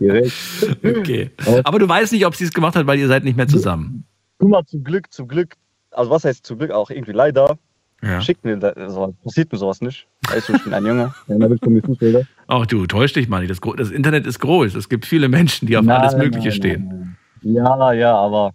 direkt. 0.00 0.96
Okay. 0.98 1.30
Aber 1.64 1.78
du 1.78 1.88
weißt 1.88 2.12
nicht, 2.12 2.26
ob 2.26 2.34
sie 2.34 2.44
es 2.44 2.52
gemacht 2.52 2.74
hat, 2.76 2.86
weil 2.88 2.98
ihr 2.98 3.08
seid 3.08 3.22
nicht 3.24 3.36
mehr 3.36 3.48
zusammen. 3.48 4.04
Guck 4.38 4.48
mal, 4.50 4.64
zum 4.66 4.82
Glück, 4.84 5.12
zum 5.12 5.28
Glück. 5.28 5.54
Also 5.98 6.12
was 6.12 6.24
heißt 6.24 6.46
zum 6.46 6.58
Glück 6.58 6.70
auch 6.70 6.90
irgendwie 6.90 7.10
leider. 7.12 7.58
Ja. 8.02 8.20
Schickt 8.20 8.44
mir 8.44 8.56
sowas, 8.88 9.10
passiert 9.24 9.50
mir 9.50 9.58
sowas 9.58 9.80
nicht. 9.80 10.06
Weißt 10.28 10.48
du, 10.48 10.52
ich 10.54 10.62
bin 10.62 10.72
ein 10.72 10.86
Junge. 10.86 11.12
Ja, 11.26 11.36
da 11.36 11.50
will 11.50 11.58
von 11.58 11.72
mir 11.72 11.82
Fußbilder. 11.82 12.22
Ach 12.46 12.64
du, 12.66 12.86
täusch 12.86 13.12
dich 13.12 13.28
mal 13.28 13.40
nicht. 13.40 13.50
Das, 13.50 13.58
das 13.76 13.90
Internet 13.90 14.24
ist 14.24 14.38
groß. 14.38 14.76
Es 14.76 14.88
gibt 14.88 15.04
viele 15.04 15.28
Menschen, 15.28 15.66
die 15.66 15.76
auf 15.76 15.88
alles 15.88 16.16
Mögliche 16.16 16.52
stehen. 16.52 17.16
Ja, 17.42 17.92
ja, 17.92 18.14
aber 18.14 18.52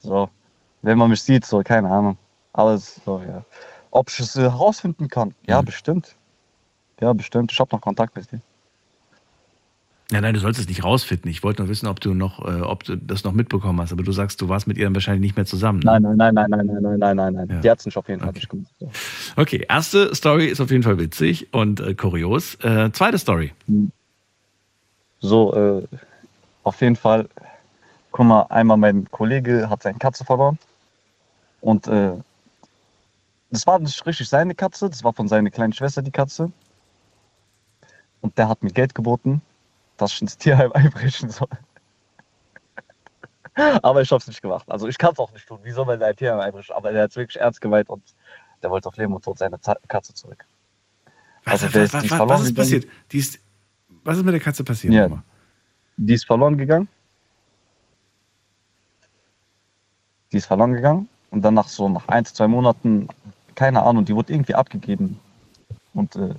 so, 0.00 0.28
wenn 0.82 0.98
man 0.98 1.08
mich 1.08 1.22
sieht, 1.22 1.46
so, 1.46 1.62
keine 1.62 1.90
Ahnung. 1.90 2.18
Alles 2.52 3.00
so, 3.06 3.22
ja. 3.26 3.42
Ob 3.90 4.10
ich 4.10 4.20
es 4.20 4.36
äh, 4.36 4.42
herausfinden 4.42 5.08
kann? 5.08 5.34
Ja, 5.46 5.62
Mhm. 5.62 5.66
bestimmt. 5.66 6.16
Ja, 7.00 7.12
bestimmt. 7.14 7.50
Ich 7.52 7.58
habe 7.58 7.74
noch 7.74 7.80
Kontakt 7.80 8.14
mit 8.14 8.30
dir. 8.30 8.40
Ja, 10.14 10.20
nein, 10.20 10.32
du 10.32 10.38
sollst 10.38 10.60
es 10.60 10.68
nicht 10.68 10.84
rausfinden. 10.84 11.28
Ich 11.28 11.42
wollte 11.42 11.60
nur 11.62 11.68
wissen, 11.68 11.88
ob 11.88 11.98
du 11.98 12.14
noch, 12.14 12.38
äh, 12.38 12.60
ob 12.60 12.84
du 12.84 12.96
das 12.96 13.24
noch 13.24 13.32
mitbekommen 13.32 13.80
hast. 13.80 13.90
Aber 13.92 14.04
du 14.04 14.12
sagst, 14.12 14.40
du 14.40 14.48
warst 14.48 14.68
mit 14.68 14.78
ihr 14.78 14.84
dann 14.84 14.94
wahrscheinlich 14.94 15.22
nicht 15.22 15.34
mehr 15.36 15.44
zusammen. 15.44 15.80
Ne? 15.80 15.86
Nein, 15.86 16.02
nein, 16.16 16.16
nein, 16.16 16.34
nein, 16.50 16.50
nein, 16.50 16.66
nein, 16.66 16.82
nein, 16.82 16.98
nein, 17.00 17.16
nein, 17.16 17.34
nein. 17.34 17.48
Ja. 17.50 17.60
Die 17.62 17.70
hat 17.70 17.80
es 17.80 17.86
nicht 17.86 17.96
auf 17.96 18.06
jeden 18.08 18.20
Fall 18.20 18.28
Okay. 18.28 18.38
nicht 18.38 18.48
gemacht. 18.48 18.72
So. 18.78 18.90
Okay, 19.34 19.66
erste 19.68 20.14
Story 20.14 20.46
ist 20.46 20.60
auf 20.60 20.70
jeden 20.70 20.84
Fall 20.84 20.98
witzig 21.00 21.52
und 21.52 21.80
äh, 21.80 21.94
kurios. 21.96 22.54
Äh, 22.62 22.92
zweite 22.92 23.18
Story. 23.18 23.52
So, 25.18 25.52
äh, 25.82 25.82
auf 26.62 26.80
jeden 26.80 26.94
Fall, 26.94 27.28
guck 28.12 28.24
mal, 28.24 28.42
einmal 28.50 28.76
mein 28.76 29.10
Kollege 29.10 29.68
hat 29.68 29.82
seine 29.82 29.98
Katze 29.98 30.24
verloren. 30.24 30.60
Und 31.60 31.88
äh, 31.88 32.12
das 33.50 33.66
war 33.66 33.80
nicht 33.80 34.06
richtig 34.06 34.28
seine 34.28 34.54
Katze, 34.54 34.88
das 34.88 35.02
war 35.02 35.12
von 35.12 35.26
seiner 35.26 35.50
kleinen 35.50 35.72
Schwester 35.72 36.02
die 36.02 36.12
Katze. 36.12 36.52
Und 38.20 38.38
der 38.38 38.48
hat 38.48 38.62
mir 38.62 38.70
Geld 38.70 38.94
geboten, 38.94 39.42
dass 39.96 40.12
ich 40.12 40.22
ins 40.22 40.36
Tierheim 40.36 40.72
einbrechen 40.74 41.30
soll. 41.30 41.48
aber 43.54 44.02
ich 44.02 44.10
hab's 44.10 44.26
nicht 44.26 44.42
gemacht. 44.42 44.68
Also 44.68 44.88
ich 44.88 44.98
kann 44.98 45.12
es 45.12 45.18
auch 45.18 45.32
nicht 45.32 45.46
tun. 45.46 45.60
Wie 45.62 45.70
soll 45.70 45.86
man 45.86 45.96
in 45.96 46.02
ein 46.02 46.16
Tierheim 46.16 46.40
einbrechen? 46.40 46.74
Aber 46.74 46.92
der 46.92 47.04
hat 47.04 47.16
wirklich 47.16 47.40
ernst 47.40 47.60
gemeint 47.60 47.88
und 47.88 48.02
der 48.62 48.70
wollte 48.70 48.88
auf 48.88 48.96
Leben 48.96 49.14
und 49.14 49.24
Tod 49.24 49.38
seine 49.38 49.60
Z- 49.60 49.78
Katze 49.88 50.14
zurück. 50.14 50.44
Also 51.44 51.66
was, 51.66 51.72
der 51.72 51.82
was, 51.82 51.92
was, 51.92 52.04
ist 52.04 52.18
was, 52.18 52.42
ist 52.42 52.54
passiert? 52.54 52.86
Die 53.12 53.18
ist, 53.18 53.38
was 54.02 54.16
ist 54.16 54.24
mit 54.24 54.34
der 54.34 54.40
Katze 54.40 54.64
passiert? 54.64 54.94
Ja. 54.94 55.22
Die 55.96 56.14
ist 56.14 56.26
verloren 56.26 56.56
gegangen. 56.56 56.88
Die 60.32 60.38
ist 60.38 60.46
verloren 60.46 60.72
gegangen. 60.72 61.08
Und 61.30 61.42
dann 61.42 61.54
nach 61.54 61.68
so 61.68 61.88
nach 61.88 62.08
ein, 62.08 62.24
zwei 62.24 62.48
Monaten, 62.48 63.08
keine 63.54 63.82
Ahnung, 63.82 64.04
die 64.04 64.14
wurde 64.14 64.32
irgendwie 64.32 64.54
abgegeben. 64.54 65.20
Und 65.92 66.16
äh, 66.16 66.34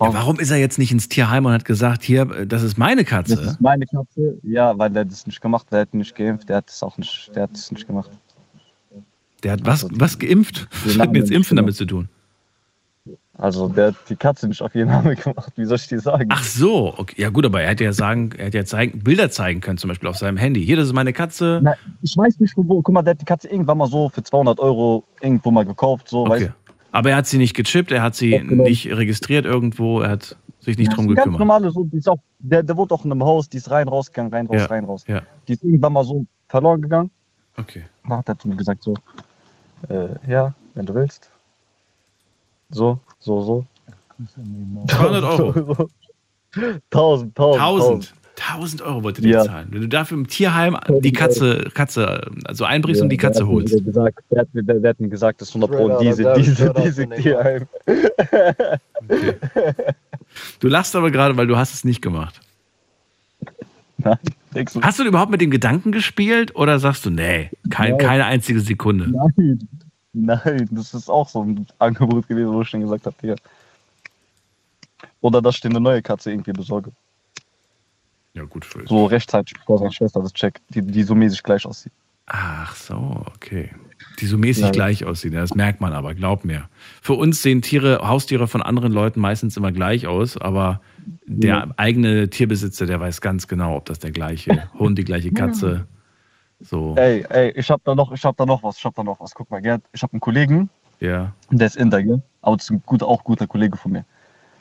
Ja, 0.00 0.14
warum 0.14 0.38
ist 0.38 0.50
er 0.50 0.58
jetzt 0.58 0.78
nicht 0.78 0.92
ins 0.92 1.08
Tierheim 1.08 1.46
und 1.46 1.52
hat 1.52 1.64
gesagt, 1.64 2.02
hier, 2.02 2.22
äh, 2.30 2.46
das 2.46 2.62
ist 2.62 2.78
meine 2.78 3.02
das 3.02 3.10
Katze? 3.10 3.34
ist 3.34 3.60
meine 3.60 3.86
Katze. 3.86 4.38
Ja, 4.42 4.76
weil 4.78 4.90
der 4.90 5.04
das 5.04 5.26
nicht 5.26 5.40
gemacht, 5.40 5.66
der 5.70 5.80
hat 5.80 5.94
nicht 5.94 6.14
geimpft, 6.14 6.48
der 6.48 6.58
hat 6.58 6.70
es 6.70 6.82
auch 6.82 6.96
nicht, 6.98 7.30
der 7.34 7.44
hat 7.44 7.52
es 7.54 7.70
nicht 7.72 7.86
gemacht. 7.86 8.10
Der 9.42 9.52
hat 9.52 9.64
was, 9.64 9.86
was 9.90 10.18
geimpft? 10.18 10.68
Was 10.84 10.98
hat 10.98 11.08
denn 11.08 11.16
jetzt 11.16 11.30
Impfen 11.30 11.56
damit 11.56 11.74
zu 11.74 11.86
tun? 11.86 12.08
Also 13.40 13.68
der 13.68 13.88
hat 13.88 13.94
die 14.10 14.16
Katze 14.16 14.48
nicht 14.48 14.60
auf 14.60 14.74
ihren 14.74 14.88
Namen 14.88 15.16
gemacht. 15.24 15.52
Wie 15.56 15.64
soll 15.64 15.76
ich 15.76 15.88
dir 15.88 15.98
sagen? 15.98 16.28
Ach 16.30 16.44
so, 16.44 16.92
okay. 16.98 17.14
ja 17.16 17.30
gut, 17.30 17.46
aber 17.46 17.62
er 17.62 17.70
hätte 17.70 17.84
ja 17.84 17.94
sagen, 17.94 18.32
er 18.36 18.46
hätte 18.46 18.58
ja 18.58 18.64
zeigen, 18.66 18.98
Bilder 19.02 19.30
zeigen 19.30 19.62
können, 19.62 19.78
zum 19.78 19.88
Beispiel 19.88 20.10
auf 20.10 20.18
seinem 20.18 20.36
Handy. 20.36 20.64
Hier, 20.64 20.76
das 20.76 20.88
ist 20.88 20.92
meine 20.92 21.14
Katze. 21.14 21.60
Na, 21.62 21.74
ich 22.02 22.14
weiß 22.16 22.38
nicht, 22.40 22.52
wo. 22.56 22.82
Guck 22.82 22.92
mal, 22.92 23.02
der 23.02 23.12
hat 23.12 23.20
die 23.20 23.24
Katze 23.24 23.48
irgendwann 23.48 23.78
mal 23.78 23.86
so 23.88 24.10
für 24.10 24.22
200 24.22 24.60
Euro 24.60 25.04
irgendwo 25.22 25.50
mal 25.50 25.64
gekauft. 25.64 26.08
So, 26.08 26.28
weißt 26.28 26.44
Okay. 26.44 26.52
Aber 26.92 27.10
er 27.10 27.16
hat 27.16 27.26
sie 27.26 27.38
nicht 27.38 27.54
gechippt, 27.54 27.92
er 27.92 28.02
hat 28.02 28.14
sie 28.16 28.34
Aufgenommen. 28.34 28.62
nicht 28.64 28.86
registriert 28.86 29.44
irgendwo, 29.46 30.00
er 30.00 30.10
hat 30.10 30.36
sich 30.60 30.76
nicht 30.76 30.88
Ja, 30.90 30.94
drum 30.96 31.04
ist 31.08 31.14
Ganz 31.16 31.24
gekümmert. 31.24 31.38
normale, 31.38 31.70
so, 31.70 31.88
ist 31.92 32.08
auch, 32.08 32.18
der, 32.38 32.62
der 32.62 32.76
wohnt 32.76 32.92
auch 32.92 33.04
in 33.04 33.12
einem 33.12 33.24
Haus, 33.24 33.48
die 33.48 33.58
ist 33.58 33.70
rein, 33.70 33.88
rausgegangen, 33.88 34.32
rein, 34.32 34.46
raus, 34.46 34.56
Ja, 34.60 34.66
rein, 34.66 34.84
raus. 34.84 35.04
ja. 35.06 35.22
Die 35.48 35.52
ist 35.52 35.62
irgendwann 35.64 35.92
mal 35.92 36.04
so 36.04 36.24
verloren 36.48 36.82
gegangen. 36.82 37.10
Okay. 37.56 37.84
Dann 38.02 38.18
hat 38.18 38.28
er 38.28 38.38
zu 38.38 38.48
mir 38.48 38.56
gesagt 38.56 38.82
so, 38.82 38.94
äh, 39.88 40.08
ja, 40.28 40.52
wenn 40.74 40.86
du 40.86 40.94
willst. 40.94 41.30
So, 42.70 42.98
so, 43.18 43.42
so. 43.42 43.64
200 44.88 45.24
Euro. 45.24 45.88
1000, 46.90 47.38
1000, 47.38 47.38
1000. 47.38 48.14
1000 48.40 48.82
Euro 48.82 49.02
wollte 49.02 49.22
der 49.22 49.30
Ja. 49.30 49.44
zahlen. 49.44 49.68
Wenn 49.70 49.82
du 49.82 49.88
dafür 49.88 50.16
im 50.18 50.26
Tierheim 50.26 50.76
die 51.00 51.12
Katze, 51.12 51.68
Katze 51.74 52.30
also 52.44 52.64
einbrichst 52.64 53.02
und 53.02 53.10
die 53.10 53.16
Katze 53.16 53.46
holst. 53.46 53.84
Gesagt, 53.84 54.18
der, 54.30 54.40
hat 54.40 54.54
mir, 54.54 54.62
der, 54.62 54.76
der 54.76 54.90
hat 54.90 55.00
mir 55.00 55.08
gesagt, 55.08 55.40
das 55.40 55.48
ist 55.50 55.56
100 55.56 55.70
Pro 55.70 56.00
diese, 56.00 56.32
diese, 56.34 56.72
diese 56.74 57.08
Tierheim. 57.08 57.66
Du 60.60 60.68
lachst 60.68 60.94
aber 60.96 61.10
gerade, 61.10 61.36
weil 61.36 61.46
du 61.46 61.56
hast 61.56 61.74
es 61.74 61.84
nicht 61.84 62.00
gemacht. 62.02 62.40
Nein? 63.98 64.18
Hast 64.82 64.98
du 64.98 65.04
überhaupt 65.04 65.30
mit 65.30 65.40
dem 65.40 65.50
Gedanken 65.50 65.92
gespielt 65.92 66.56
oder 66.56 66.78
sagst 66.78 67.04
du, 67.04 67.10
nee, 67.10 67.50
kein, 67.68 67.90
Nein. 67.92 67.98
keine 67.98 68.24
einzige 68.24 68.60
Sekunde? 68.60 69.10
Nein, 69.10 69.68
nein, 70.12 70.68
das 70.70 70.94
ist 70.94 71.08
auch 71.10 71.28
so 71.28 71.44
ein 71.44 71.66
Angebot 71.78 72.26
gewesen, 72.26 72.52
wo 72.52 72.62
ich 72.62 72.68
schon 72.68 72.80
gesagt 72.80 73.06
habe, 73.06 73.14
Digga. 73.22 73.36
Oder 75.20 75.42
dass 75.42 75.56
ich 75.56 75.60
dir 75.60 75.68
eine 75.68 75.80
neue 75.80 76.00
Katze 76.02 76.30
irgendwie 76.32 76.52
besorge. 76.52 76.92
Ja, 78.34 78.44
gut 78.44 78.64
für 78.64 78.86
So 78.86 79.06
rechtzeitig, 79.06 79.54
bevor 79.54 79.78
seine 79.78 79.92
Schwester 79.92 80.20
das 80.22 80.32
checkt, 80.32 80.62
die, 80.70 80.82
die 80.82 81.02
so 81.02 81.14
mäßig 81.14 81.42
gleich 81.42 81.66
aussieht. 81.66 81.92
Ach 82.26 82.76
so, 82.76 83.24
okay. 83.34 83.70
Die 84.20 84.26
so 84.26 84.38
mäßig 84.38 84.62
Nein. 84.64 84.72
gleich 84.72 85.04
aussehen. 85.04 85.34
Das 85.34 85.54
merkt 85.54 85.80
man 85.80 85.92
aber, 85.92 86.14
glaub 86.14 86.44
mir. 86.44 86.68
Für 87.02 87.14
uns 87.14 87.42
sehen 87.42 87.60
Tiere, 87.60 88.06
Haustiere 88.06 88.46
von 88.46 88.62
anderen 88.62 88.92
Leuten 88.92 89.18
meistens 89.20 89.56
immer 89.56 89.72
gleich 89.72 90.06
aus, 90.06 90.36
aber 90.36 90.80
der 91.26 91.48
Ja. 91.50 91.66
eigene 91.76 92.30
Tierbesitzer, 92.30 92.86
der 92.86 93.00
weiß 93.00 93.20
ganz 93.20 93.48
genau, 93.48 93.76
ob 93.76 93.86
das 93.86 93.98
der 93.98 94.12
gleiche 94.12 94.68
Hund, 94.78 94.96
die 94.96 95.04
gleiche 95.04 95.32
Katze. 95.32 95.86
So, 96.60 96.94
Ey, 96.96 97.24
ey, 97.30 97.50
ich 97.56 97.68
hab 97.70 97.82
da 97.84 97.94
noch, 97.94 98.12
ich 98.12 98.24
hab 98.24 98.36
da 98.36 98.46
noch 98.46 98.62
was, 98.62 98.76
ich 98.78 98.84
hab 98.84 98.94
da 98.94 99.02
noch 99.02 99.18
was. 99.18 99.34
Guck 99.34 99.50
mal, 99.50 99.60
Gerd, 99.60 99.82
ich 99.92 100.02
hab 100.02 100.12
einen 100.12 100.20
Kollegen, 100.20 100.68
ja. 101.00 101.32
der 101.50 101.66
ist 101.66 101.76
Inder, 101.76 102.02
gell? 102.02 102.22
Aber 102.42 102.56
das 102.56 102.66
ist 102.66 102.70
ein 102.70 102.82
guter, 102.86 103.08
auch 103.08 103.24
guter 103.24 103.46
Kollege 103.46 103.76
von 103.76 103.92
mir. 103.92 104.04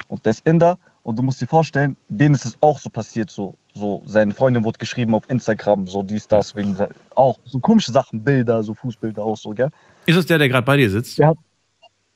Und 0.07 0.25
der 0.25 0.31
ist 0.31 0.45
Inder 0.47 0.79
und 1.03 1.17
du 1.17 1.23
musst 1.23 1.41
dir 1.41 1.47
vorstellen, 1.47 1.95
denen 2.07 2.35
ist 2.35 2.45
es 2.45 2.57
auch 2.61 2.79
so 2.79 2.89
passiert, 2.89 3.29
so, 3.29 3.55
so, 3.73 4.03
seine 4.05 4.33
Freundin 4.33 4.63
wurde 4.63 4.77
geschrieben 4.77 5.15
auf 5.15 5.29
Instagram, 5.29 5.87
so 5.87 6.03
dies, 6.03 6.27
das, 6.27 6.55
wegen, 6.55 6.75
auch 7.15 7.39
so 7.45 7.59
komische 7.59 7.91
Sachen, 7.91 8.23
Bilder, 8.23 8.63
so 8.63 8.73
Fußbilder 8.73 9.23
auch 9.23 9.37
so, 9.37 9.51
gell? 9.51 9.69
Ist 10.05 10.17
das 10.17 10.25
der, 10.25 10.37
der 10.37 10.49
gerade 10.49 10.65
bei 10.65 10.77
dir 10.77 10.89
sitzt? 10.89 11.17
Ja. 11.17 11.33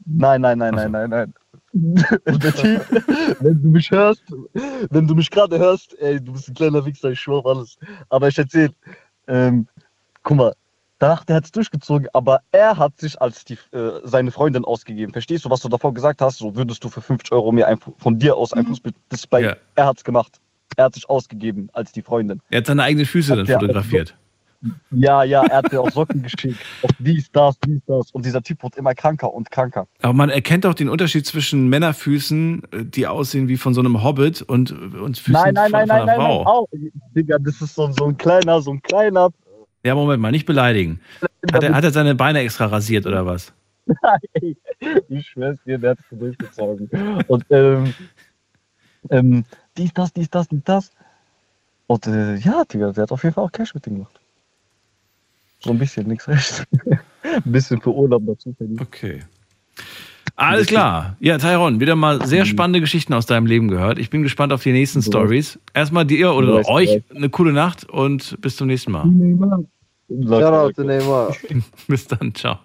Nein, 0.05 0.41
nein, 0.41 0.57
nein, 0.57 0.75
nein, 0.75 0.91
nein, 0.91 1.09
nein. 1.09 1.33
Der 1.73 2.53
Typ, 2.53 2.85
wenn 3.39 3.61
du 3.61 3.69
mich 3.69 3.89
hörst, 3.89 4.23
wenn 4.91 5.07
du 5.07 5.15
mich 5.15 5.31
gerade 5.31 5.57
hörst, 5.57 5.99
ey, 5.99 6.21
du 6.21 6.33
bist 6.33 6.47
ein 6.49 6.53
kleiner 6.53 6.85
Wichser, 6.85 7.09
ich 7.09 7.19
schwör 7.19 7.39
auf 7.39 7.45
alles. 7.47 7.77
Aber 8.09 8.27
ich 8.27 8.37
erzähl, 8.37 8.69
ähm, 9.27 9.67
guck 10.21 10.37
mal, 10.37 10.53
danach, 11.03 11.25
der 11.25 11.35
hat 11.37 11.45
es 11.45 11.51
durchgezogen, 11.51 12.07
aber 12.13 12.41
er 12.51 12.77
hat 12.77 12.99
sich 12.99 13.21
als 13.21 13.43
die, 13.45 13.57
äh, 13.71 13.99
seine 14.03 14.31
Freundin 14.31 14.65
ausgegeben. 14.65 15.11
Verstehst 15.11 15.45
du, 15.45 15.49
was 15.49 15.61
du 15.61 15.69
davor 15.69 15.93
gesagt 15.93 16.21
hast? 16.21 16.37
So 16.37 16.55
würdest 16.55 16.83
du 16.83 16.89
für 16.89 17.01
50 17.01 17.31
Euro 17.31 17.51
mir 17.51 17.67
ein, 17.67 17.77
von 17.97 18.17
dir 18.17 18.35
aus 18.35 18.53
ein 18.53 18.65
Fußbild 18.65 18.95
display. 19.11 19.43
Ja. 19.43 19.55
Er 19.75 19.85
hat's 19.85 20.03
gemacht. 20.03 20.39
Er 20.77 20.85
hat 20.85 20.95
sich 20.95 21.07
ausgegeben 21.09 21.69
als 21.73 21.91
die 21.91 22.01
Freundin. 22.01 22.41
Er 22.49 22.59
hat 22.59 22.67
seine 22.67 22.83
eigenen 22.83 23.05
Füße 23.05 23.35
dann 23.35 23.45
Ja, 23.45 23.59
fotografiert. 23.59 24.15
Ja, 24.91 25.23
ja, 25.23 25.43
er 25.43 25.57
hat 25.57 25.73
mir 25.73 25.81
auch 25.81 25.91
Socken 25.91 26.23
geschickt. 26.23 26.57
Auf 26.83 26.91
dies, 26.97 27.29
das, 27.31 27.59
dies, 27.59 27.81
das. 27.85 28.11
Und 28.11 28.25
dieser 28.25 28.41
Typ 28.41 28.63
wird 28.63 28.77
immer 28.77 28.95
kranker 28.95 29.33
und 29.33 29.51
kranker. 29.51 29.87
Aber 30.01 30.13
man 30.13 30.29
erkennt 30.29 30.65
auch 30.65 30.73
den 30.73 30.87
Unterschied 30.87 31.25
zwischen 31.25 31.67
Männerfüßen, 31.67 32.63
äh, 32.71 32.85
die 32.85 33.07
aussehen 33.07 33.49
wie 33.49 33.57
von 33.57 33.73
so 33.73 33.81
einem 33.81 34.03
Hobbit 34.03 34.41
und, 34.41 34.71
und 34.71 35.17
Füßen 35.17 35.33
nein, 35.33 35.53
nein, 35.53 35.69
von, 35.69 35.79
nein, 35.79 35.87
von 35.87 35.87
nein, 35.87 35.91
einer 35.91 36.05
nein, 36.05 36.17
nein, 36.17 36.25
Frau. 36.25 36.45
auch. 36.45 36.67
Digga, 37.13 37.37
das 37.39 37.61
ist 37.61 37.75
so, 37.75 37.91
so 37.91 38.05
ein 38.05 38.17
kleiner, 38.17 38.61
so 38.61 38.71
ein 38.71 38.81
kleiner. 38.81 39.31
Ja, 39.83 39.95
Moment 39.95 40.21
mal, 40.21 40.31
nicht 40.31 40.45
beleidigen. 40.45 41.01
Hat 41.51 41.63
er, 41.63 41.73
hat 41.75 41.83
er 41.83 41.91
seine 41.91 42.15
Beine 42.15 42.39
extra 42.39 42.65
rasiert 42.67 43.05
oder 43.05 43.25
was? 43.25 43.53
Ey, 44.33 44.55
ich 45.09 45.27
schwör's 45.27 45.57
dir, 45.65 45.77
der 45.77 45.91
hat 45.91 45.99
es 45.99 46.17
durchgezogen. 46.17 46.89
Und 47.27 47.45
ähm, 47.49 47.93
ähm, 49.09 49.45
dies, 49.77 49.93
das, 49.93 50.13
dies, 50.13 50.29
das, 50.29 50.47
dies, 50.47 50.63
das. 50.63 50.91
Und 51.87 52.07
äh, 52.07 52.35
ja, 52.37 52.63
Digga, 52.63 52.91
der 52.93 53.03
hat 53.03 53.11
auf 53.11 53.23
jeden 53.23 53.33
Fall 53.33 53.43
auch 53.43 53.51
Cash 53.51 53.75
mit 53.75 53.85
dem 53.85 53.95
gemacht. 53.95 54.19
So 55.59 55.71
ein 55.71 55.79
bisschen, 55.79 56.07
nichts 56.07 56.27
recht. 56.27 56.65
ein 57.23 57.41
bisschen 57.51 57.81
für 57.81 57.93
Urlaub 57.93 58.23
dazu 58.25 58.53
verdient. 58.53 58.81
Okay. 58.81 59.21
Alles 60.35 60.67
klar. 60.67 61.15
Ja, 61.19 61.37
Tyron, 61.37 61.79
wieder 61.79 61.95
mal 61.95 62.25
sehr 62.25 62.45
spannende 62.45 62.81
Geschichten 62.81 63.13
aus 63.13 63.25
deinem 63.25 63.45
Leben 63.45 63.67
gehört. 63.67 63.99
Ich 63.99 64.09
bin 64.09 64.23
gespannt 64.23 64.51
auf 64.51 64.63
die 64.63 64.71
nächsten 64.71 65.01
Stories. 65.01 65.59
Erstmal 65.73 66.05
dir 66.05 66.33
oder 66.33 66.67
euch 66.67 67.03
eine 67.13 67.29
coole 67.29 67.53
Nacht 67.53 67.87
und 67.89 68.41
bis 68.41 68.55
zum 68.55 68.67
nächsten 68.67 68.91
Mal. 68.91 69.65
Shoutout 70.21 70.73
to 70.73 70.83
Neymar. 70.83 71.35
Bis 71.87 72.07
dann, 72.07 72.33
ciao. 72.35 72.59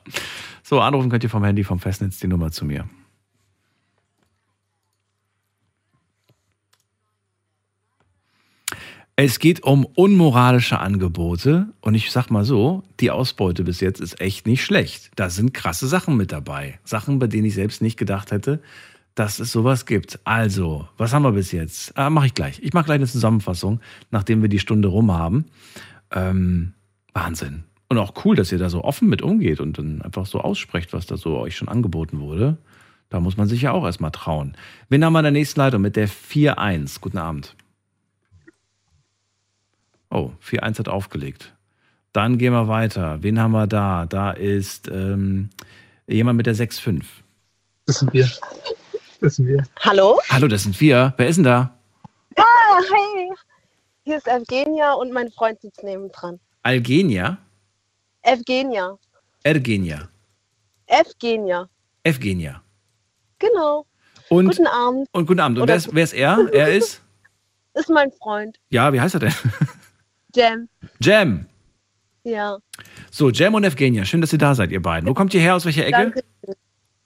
So, 0.62 0.80
anrufen 0.80 1.10
könnt 1.10 1.24
ihr 1.24 1.30
vom 1.30 1.44
Handy, 1.44 1.64
vom 1.64 1.78
Festnetz 1.78 2.18
die 2.18 2.28
Nummer 2.28 2.50
zu 2.50 2.64
mir. 2.64 2.88
Es 9.20 9.40
geht 9.40 9.64
um 9.64 9.84
unmoralische 9.84 10.78
Angebote 10.78 11.72
und 11.80 11.94
ich 11.94 12.12
sag 12.12 12.30
mal 12.30 12.44
so, 12.44 12.84
die 13.00 13.10
Ausbeute 13.10 13.64
bis 13.64 13.80
jetzt 13.80 14.00
ist 14.00 14.20
echt 14.20 14.46
nicht 14.46 14.62
schlecht. 14.62 15.10
Da 15.16 15.28
sind 15.28 15.52
krasse 15.52 15.88
Sachen 15.88 16.16
mit 16.16 16.30
dabei. 16.30 16.78
Sachen, 16.84 17.18
bei 17.18 17.26
denen 17.26 17.46
ich 17.46 17.54
selbst 17.54 17.82
nicht 17.82 17.96
gedacht 17.96 18.30
hätte, 18.30 18.62
dass 19.16 19.40
es 19.40 19.50
sowas 19.50 19.86
gibt. 19.86 20.20
Also, 20.22 20.86
was 20.98 21.12
haben 21.12 21.24
wir 21.24 21.32
bis 21.32 21.50
jetzt? 21.50 21.98
Ah, 21.98 22.10
mache 22.10 22.26
ich 22.26 22.34
gleich. 22.34 22.60
Ich 22.62 22.74
mache 22.74 22.84
gleich 22.84 22.96
eine 22.96 23.08
Zusammenfassung, 23.08 23.80
nachdem 24.12 24.40
wir 24.40 24.48
die 24.48 24.60
Stunde 24.60 24.86
rum 24.86 25.10
haben. 25.10 25.46
Ähm, 26.12 26.74
Wahnsinn. 27.18 27.64
Und 27.88 27.98
auch 27.98 28.24
cool, 28.24 28.36
dass 28.36 28.52
ihr 28.52 28.58
da 28.58 28.68
so 28.68 28.84
offen 28.84 29.08
mit 29.08 29.22
umgeht 29.22 29.60
und 29.60 29.78
dann 29.78 30.02
einfach 30.02 30.26
so 30.26 30.40
aussprecht, 30.40 30.92
was 30.92 31.06
da 31.06 31.16
so 31.16 31.38
euch 31.38 31.56
schon 31.56 31.68
angeboten 31.68 32.20
wurde. 32.20 32.58
Da 33.08 33.18
muss 33.18 33.36
man 33.36 33.48
sich 33.48 33.62
ja 33.62 33.72
auch 33.72 33.84
erstmal 33.84 34.10
trauen. 34.10 34.56
Wen 34.88 35.04
haben 35.04 35.14
wir 35.14 35.20
in 35.20 35.24
der 35.24 35.32
nächsten 35.32 35.58
Leitung 35.58 35.80
mit 35.80 35.96
der 35.96 36.08
4-1? 36.08 37.00
Guten 37.00 37.18
Abend. 37.18 37.56
Oh, 40.10 40.30
4-1 40.44 40.80
hat 40.80 40.88
aufgelegt. 40.88 41.54
Dann 42.12 42.38
gehen 42.38 42.52
wir 42.52 42.68
weiter. 42.68 43.22
Wen 43.22 43.40
haben 43.40 43.52
wir 43.52 43.66
da? 43.66 44.06
Da 44.06 44.30
ist 44.30 44.88
ähm, 44.88 45.50
jemand 46.06 46.36
mit 46.36 46.46
der 46.46 46.54
6-5. 46.54 47.02
Das 47.86 48.00
sind 48.00 48.12
wir. 48.12 48.30
Das 49.20 49.36
sind 49.36 49.46
wir. 49.46 49.64
Hallo? 49.80 50.20
Hallo, 50.28 50.46
das 50.46 50.62
sind 50.62 50.78
wir. 50.80 51.14
Wer 51.16 51.28
ist 51.28 51.36
denn 51.36 51.44
da? 51.44 51.74
Ah, 52.36 52.42
hey. 52.92 53.32
Hier 54.04 54.18
ist 54.18 54.28
Evgenia 54.28 54.92
und 54.92 55.12
mein 55.12 55.30
Freund 55.30 55.60
sitzt 55.60 55.82
nebendran. 55.82 56.38
Algenia? 56.68 57.38
Evgenia. 58.20 58.98
Ergenia? 59.42 60.08
Evgenia. 60.86 61.66
Evgenia. 62.04 62.62
Genau. 63.38 63.86
Und, 64.28 64.48
Guten 64.48 64.66
Abend. 64.66 65.08
und 65.12 65.26
guten 65.26 65.40
Abend. 65.40 65.58
Und 65.60 65.68
wer 65.68 65.76
ist, 65.76 65.94
wer 65.94 66.04
ist 66.04 66.12
er? 66.12 66.36
Er 66.52 66.68
ist? 66.74 67.00
Ist 67.72 67.88
mein 67.88 68.12
Freund. 68.12 68.58
Ja, 68.68 68.92
wie 68.92 69.00
heißt 69.00 69.14
er 69.14 69.20
denn? 69.20 69.32
Jam. 70.34 70.68
Jam. 71.00 71.46
Ja. 72.24 72.58
So, 73.10 73.30
Jam 73.30 73.54
und 73.54 73.64
Evgenia, 73.64 74.04
schön, 74.04 74.20
dass 74.20 74.34
ihr 74.34 74.38
da 74.38 74.54
seid, 74.54 74.70
ihr 74.70 74.82
beiden. 74.82 75.08
Wo 75.08 75.14
kommt 75.14 75.32
ihr 75.32 75.40
her? 75.40 75.54
Aus 75.54 75.64
welcher 75.64 75.86
Ecke? 75.86 75.92
Danke. 76.12 76.22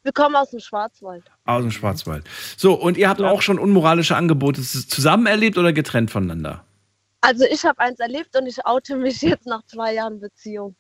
Wir 0.03 0.13
kommen 0.13 0.35
aus 0.35 0.51
dem 0.51 0.59
Schwarzwald. 0.59 1.23
Aus 1.45 1.63
dem 1.63 1.71
Schwarzwald. 1.71 2.25
So, 2.57 2.75
und 2.75 2.97
ihr 2.97 3.09
habt 3.09 3.21
auch 3.21 3.43
schon 3.43 3.61
unmoralische 3.61 4.17
Angebote 4.17 4.61
zusammen 4.61 5.27
erlebt 5.27 5.57
oder 5.57 5.73
getrennt 5.73 6.11
voneinander? 6.11 6.65
Also 7.23 7.45
ich 7.45 7.65
habe 7.65 7.79
eins 7.79 8.01
erlebt 8.01 8.37
und 8.37 8.47
ich 8.47 8.65
oute 8.67 8.97
mich 8.97 9.23
jetzt 9.23 9.47
nach 9.47 9.65
zwei 9.67 9.95
Jahren 9.95 10.21
Beziehung. 10.21 10.75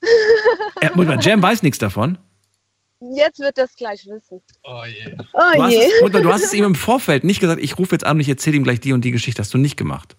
Äh, 0.81 0.91
Moment 0.91 1.17
mal, 1.17 1.21
Jam 1.21 1.43
weiß 1.43 1.63
nichts 1.63 1.79
davon. 1.79 2.19
Jetzt 3.15 3.39
wird 3.41 3.59
er 3.59 3.65
es 3.65 3.75
gleich 3.75 4.05
wissen. 4.07 4.43
Oh 4.65 4.83
je. 4.85 5.17
Oh 5.33 5.41
Du 5.55 5.63
hast, 5.63 5.73
je. 5.73 5.85
es, 5.85 6.03
Mutter, 6.03 6.21
du 6.21 6.33
hast 6.33 6.45
es 6.45 6.53
ihm 6.53 6.65
im 6.65 6.75
Vorfeld 6.77 7.25
nicht 7.25 7.41
gesagt, 7.41 7.61
ich 7.63 7.79
rufe 7.79 7.95
jetzt 7.95 8.05
an 8.05 8.17
und 8.17 8.21
ich 8.21 8.29
erzähle 8.29 8.57
ihm 8.57 8.65
gleich 8.65 8.81
die 8.81 8.93
und 8.93 9.05
die 9.05 9.11
Geschichte. 9.13 9.41
Hast 9.41 9.55
du 9.55 9.59
nicht 9.59 9.77
gemacht. 9.77 10.17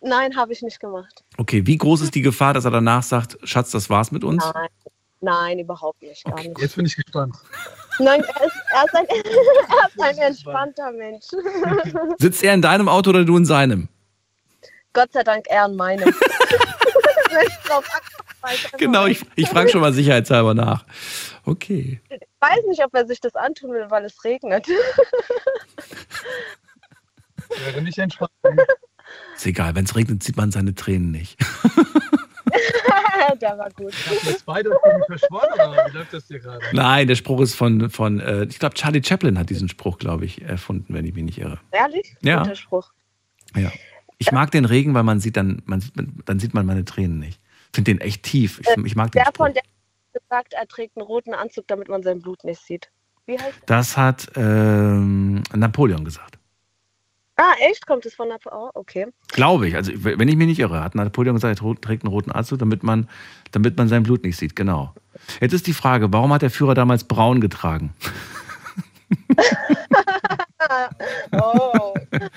Nein, 0.00 0.36
habe 0.36 0.52
ich 0.52 0.62
nicht 0.62 0.80
gemacht. 0.80 1.22
Okay, 1.36 1.66
wie 1.66 1.78
groß 1.78 2.00
ist 2.00 2.14
die 2.14 2.22
Gefahr, 2.22 2.54
dass 2.54 2.64
er 2.64 2.70
danach 2.70 3.02
sagt, 3.02 3.38
Schatz, 3.44 3.70
das 3.70 3.88
war's 3.88 4.10
mit 4.10 4.24
uns? 4.24 4.44
Nein. 4.54 4.68
Nein, 5.20 5.58
überhaupt 5.60 6.02
nicht. 6.02 6.24
Gar 6.24 6.34
nicht. 6.34 6.58
Jetzt 6.58 6.74
bin 6.74 6.84
ich 6.84 6.96
gespannt. 6.96 7.36
Nein, 8.00 8.20
er 8.22 8.46
ist, 8.46 8.56
er 8.74 8.84
ist, 8.84 8.94
ein, 8.96 9.06
er 9.08 9.88
ist 9.88 10.00
ein 10.00 10.18
entspannter 10.18 10.90
Mensch. 10.92 11.26
Sitzt 12.18 12.42
er 12.42 12.54
in 12.54 12.62
deinem 12.62 12.88
Auto 12.88 13.10
oder 13.10 13.24
du 13.24 13.36
in 13.36 13.44
seinem? 13.44 13.88
Gott 14.92 15.12
sei 15.12 15.22
Dank 15.22 15.46
er 15.48 15.66
in 15.66 15.76
meinem. 15.76 16.08
Ich 16.08 16.14
Genau, 18.76 19.06
ich, 19.06 19.24
ich 19.36 19.48
frage 19.48 19.68
schon 19.68 19.80
mal 19.80 19.92
sicherheitshalber 19.92 20.52
nach. 20.52 20.84
Okay. 21.44 22.00
Ich 22.10 22.20
weiß 22.40 22.64
nicht, 22.68 22.84
ob 22.84 22.92
er 22.94 23.06
sich 23.06 23.20
das 23.20 23.36
antun 23.36 23.70
will, 23.70 23.86
weil 23.88 24.04
es 24.04 24.24
regnet. 24.24 24.66
Wäre 27.64 27.82
nicht 27.82 27.98
entspannt. 27.98 28.32
Ist 29.36 29.46
egal, 29.46 29.74
wenn 29.74 29.84
es 29.84 29.94
regnet, 29.94 30.22
sieht 30.22 30.36
man 30.36 30.50
seine 30.50 30.74
Tränen 30.74 31.10
nicht. 31.10 31.38
Der 33.40 33.56
war 33.56 33.70
gut. 33.70 33.94
Ihr 34.10 34.30
jetzt 34.30 34.44
beide 34.44 34.70
verschworen 35.06 35.48
oder 35.54 35.86
wie 35.86 35.96
läuft 35.96 36.12
das 36.12 36.26
hier 36.26 36.40
gerade? 36.40 36.60
Nein, 36.72 37.06
der 37.06 37.14
Spruch 37.14 37.40
ist 37.40 37.54
von, 37.54 37.88
von 37.88 38.20
äh, 38.20 38.44
ich 38.44 38.58
glaube, 38.58 38.74
Charlie 38.74 39.02
Chaplin 39.02 39.38
hat 39.38 39.48
diesen 39.48 39.68
Spruch, 39.68 39.98
glaube 39.98 40.24
ich, 40.24 40.42
erfunden, 40.42 40.92
wenn 40.92 41.04
ich 41.04 41.14
mich 41.14 41.24
nicht 41.24 41.38
irre. 41.38 41.58
Ehrlich? 41.70 42.14
Ja. 42.20 42.42
Guter 42.42 42.56
Spruch. 42.56 42.90
Ja. 43.56 43.70
Ich 44.22 44.32
mag 44.32 44.50
den 44.50 44.64
Regen, 44.64 44.94
weil 44.94 45.02
man 45.02 45.20
sieht 45.20 45.36
dann, 45.36 45.62
man, 45.66 45.80
sieht- 45.80 45.92
dann 46.24 46.38
sieht 46.38 46.54
man 46.54 46.64
meine 46.66 46.84
Tränen 46.84 47.18
nicht. 47.18 47.40
Ich 47.70 47.76
finde 47.76 47.92
den 47.94 48.00
echt 48.00 48.22
tief. 48.22 48.60
Ich, 48.60 48.68
ich 48.84 48.96
mag 48.96 49.12
den 49.12 49.20
Der 49.20 49.26
Spruch. 49.26 49.46
von 49.46 49.54
der 49.54 49.62
gesagt, 50.12 50.52
er 50.54 50.66
trägt 50.68 50.96
einen 50.96 51.06
roten 51.06 51.34
Anzug, 51.34 51.66
damit 51.68 51.88
man 51.88 52.02
sein 52.02 52.20
Blut 52.20 52.44
nicht 52.44 52.60
sieht. 52.60 52.90
Wie 53.26 53.38
heißt 53.38 53.62
Das 53.66 53.96
hat 53.96 54.30
ähm, 54.36 55.42
Napoleon 55.54 56.04
gesagt. 56.04 56.38
Ah, 57.36 57.54
echt? 57.60 57.86
Kommt 57.86 58.04
es 58.04 58.14
von 58.14 58.28
Napoleon? 58.28 58.62
Oh, 58.62 58.70
okay. 58.74 59.06
Glaube 59.28 59.66
ich. 59.68 59.74
Also, 59.74 59.92
wenn 60.04 60.28
ich 60.28 60.36
mich 60.36 60.46
nicht 60.48 60.58
irre, 60.60 60.82
hat 60.82 60.94
Napoleon 60.94 61.34
gesagt, 61.34 61.60
er 61.62 61.74
trägt 61.80 62.04
einen 62.04 62.12
roten 62.12 62.30
Anzug, 62.30 62.58
damit 62.58 62.82
man, 62.82 63.08
damit 63.52 63.76
man 63.78 63.88
sein 63.88 64.02
Blut 64.02 64.22
nicht 64.24 64.36
sieht. 64.36 64.54
Genau. 64.54 64.94
Jetzt 65.40 65.54
ist 65.54 65.66
die 65.66 65.72
Frage, 65.72 66.12
warum 66.12 66.32
hat 66.32 66.42
der 66.42 66.50
Führer 66.50 66.74
damals 66.74 67.04
braun 67.04 67.40
getragen? 67.40 67.94
oh. 71.32 71.71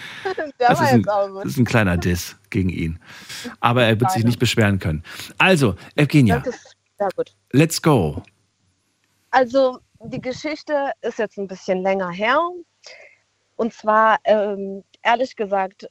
Das 0.57 0.79
ist, 0.79 0.93
ein, 0.93 1.03
das 1.03 1.45
ist 1.45 1.57
ein 1.57 1.65
kleiner 1.65 1.97
Diss 1.97 2.37
gegen 2.49 2.69
ihn. 2.69 2.99
Aber 3.59 3.83
er 3.83 3.99
wird 3.99 4.11
sich 4.11 4.23
nicht 4.23 4.39
beschweren 4.39 4.79
können. 4.79 5.03
Also, 5.37 5.75
Evgenia, 5.95 6.41
ja, 6.99 7.09
gut. 7.15 7.35
let's 7.51 7.81
go. 7.81 8.23
Also, 9.31 9.79
die 9.99 10.21
Geschichte 10.21 10.91
ist 11.01 11.19
jetzt 11.19 11.37
ein 11.37 11.47
bisschen 11.47 11.81
länger 11.81 12.09
her. 12.09 12.39
Und 13.57 13.73
zwar, 13.73 14.17
ähm, 14.23 14.83
ehrlich 15.03 15.35
gesagt, 15.35 15.89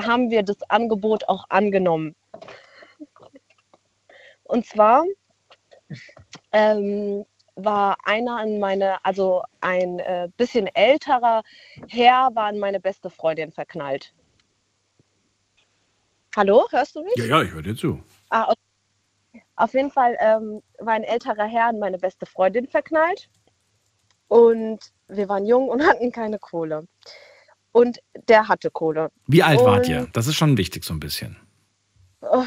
haben 0.00 0.30
wir 0.30 0.42
das 0.42 0.58
Angebot 0.68 1.28
auch 1.28 1.44
angenommen. 1.48 2.14
Und 4.44 4.66
zwar 4.66 5.04
ähm, 6.52 7.24
war 7.56 7.96
einer 8.04 8.42
in 8.42 8.58
meine, 8.60 9.04
also 9.04 9.42
ein 9.60 9.98
äh, 9.98 10.28
bisschen 10.36 10.66
älterer 10.68 11.42
Herr, 11.88 12.30
war 12.34 12.50
in 12.50 12.58
meine 12.58 12.80
beste 12.80 13.10
Freundin 13.10 13.50
verknallt. 13.50 14.12
Hallo, 16.36 16.66
hörst 16.70 16.94
du 16.96 17.02
mich? 17.02 17.14
Ja, 17.16 17.24
ja, 17.24 17.42
ich 17.42 17.50
höre 17.52 17.62
dir 17.62 17.74
zu. 17.74 18.02
Ah, 18.28 18.44
okay. 18.50 19.42
Auf 19.56 19.72
jeden 19.72 19.90
Fall 19.90 20.16
ähm, 20.20 20.62
war 20.78 20.92
ein 20.94 21.04
älterer 21.04 21.46
Herr 21.46 21.70
in 21.70 21.78
meine 21.78 21.98
beste 21.98 22.26
Freundin 22.26 22.68
verknallt. 22.68 23.28
Und 24.28 24.80
wir 25.08 25.28
waren 25.28 25.46
jung 25.46 25.68
und 25.68 25.82
hatten 25.86 26.12
keine 26.12 26.38
Kohle. 26.38 26.86
Und 27.72 28.00
der 28.28 28.48
hatte 28.48 28.70
Kohle. 28.70 29.10
Wie 29.26 29.42
alt 29.42 29.60
wart 29.60 29.86
Und, 29.86 29.88
ihr? 29.88 30.08
Das 30.12 30.26
ist 30.26 30.34
schon 30.36 30.56
wichtig 30.58 30.84
so 30.84 30.92
ein 30.92 31.00
bisschen. 31.00 31.36
äh, 32.22 32.44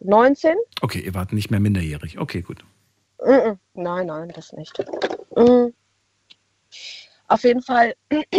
19? 0.00 0.54
Okay, 0.80 1.00
ihr 1.00 1.14
wart 1.14 1.32
nicht 1.32 1.50
mehr 1.50 1.60
minderjährig. 1.60 2.18
Okay, 2.18 2.42
gut. 2.42 2.64
Nein, 3.18 4.06
nein, 4.06 4.28
das 4.34 4.52
nicht. 4.52 4.78
Mhm. 5.34 5.74
Auf 7.28 7.42
jeden 7.42 7.62
Fall 7.62 7.94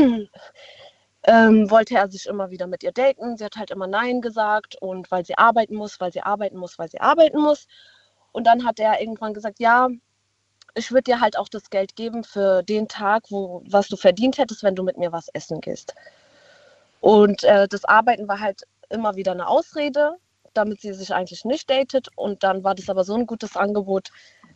ähm, 1.23 1.69
wollte 1.69 1.95
er 1.95 2.07
sich 2.09 2.25
immer 2.25 2.51
wieder 2.51 2.67
mit 2.67 2.83
ihr 2.83 2.91
daten. 2.91 3.37
Sie 3.37 3.43
hat 3.43 3.57
halt 3.57 3.71
immer 3.71 3.87
Nein 3.87 4.21
gesagt 4.21 4.75
und 4.79 5.11
weil 5.11 5.25
sie 5.25 5.37
arbeiten 5.37 5.75
muss, 5.75 5.99
weil 5.99 6.11
sie 6.11 6.21
arbeiten 6.21 6.57
muss, 6.57 6.79
weil 6.79 6.89
sie 6.89 7.01
arbeiten 7.01 7.41
muss. 7.41 7.67
Und 8.31 8.45
dann 8.45 8.65
hat 8.65 8.79
er 8.79 9.01
irgendwann 9.01 9.33
gesagt, 9.33 9.59
ja, 9.59 9.89
ich 10.75 10.91
würde 10.91 11.03
dir 11.03 11.19
halt 11.19 11.37
auch 11.37 11.49
das 11.49 11.69
Geld 11.69 11.95
geben 11.95 12.23
für 12.23 12.61
den 12.63 12.87
Tag, 12.87 13.23
wo, 13.29 13.63
was 13.67 13.87
du 13.87 13.97
verdient 13.97 14.37
hättest, 14.37 14.63
wenn 14.63 14.75
du 14.75 14.83
mit 14.83 14.97
mir 14.97 15.11
was 15.11 15.27
essen 15.29 15.59
gehst. 15.59 15.95
Und 17.01 17.43
äh, 17.43 17.67
das 17.67 17.83
Arbeiten 17.83 18.27
war 18.27 18.39
halt 18.39 18.63
immer 18.89 19.15
wieder 19.15 19.31
eine 19.31 19.47
Ausrede, 19.47 20.17
damit 20.53 20.81
sie 20.81 20.93
sich 20.93 21.13
eigentlich 21.13 21.45
nicht 21.45 21.69
datet. 21.69 22.09
Und 22.15 22.43
dann 22.43 22.63
war 22.63 22.75
das 22.75 22.89
aber 22.89 23.03
so 23.03 23.15
ein 23.15 23.27
gutes 23.27 23.57
Angebot, 23.57 24.11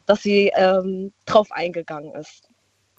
dass 0.05 0.23
sie 0.23 0.51
ähm, 0.55 1.13
drauf 1.25 1.51
eingegangen 1.51 2.13
ist. 2.15 2.49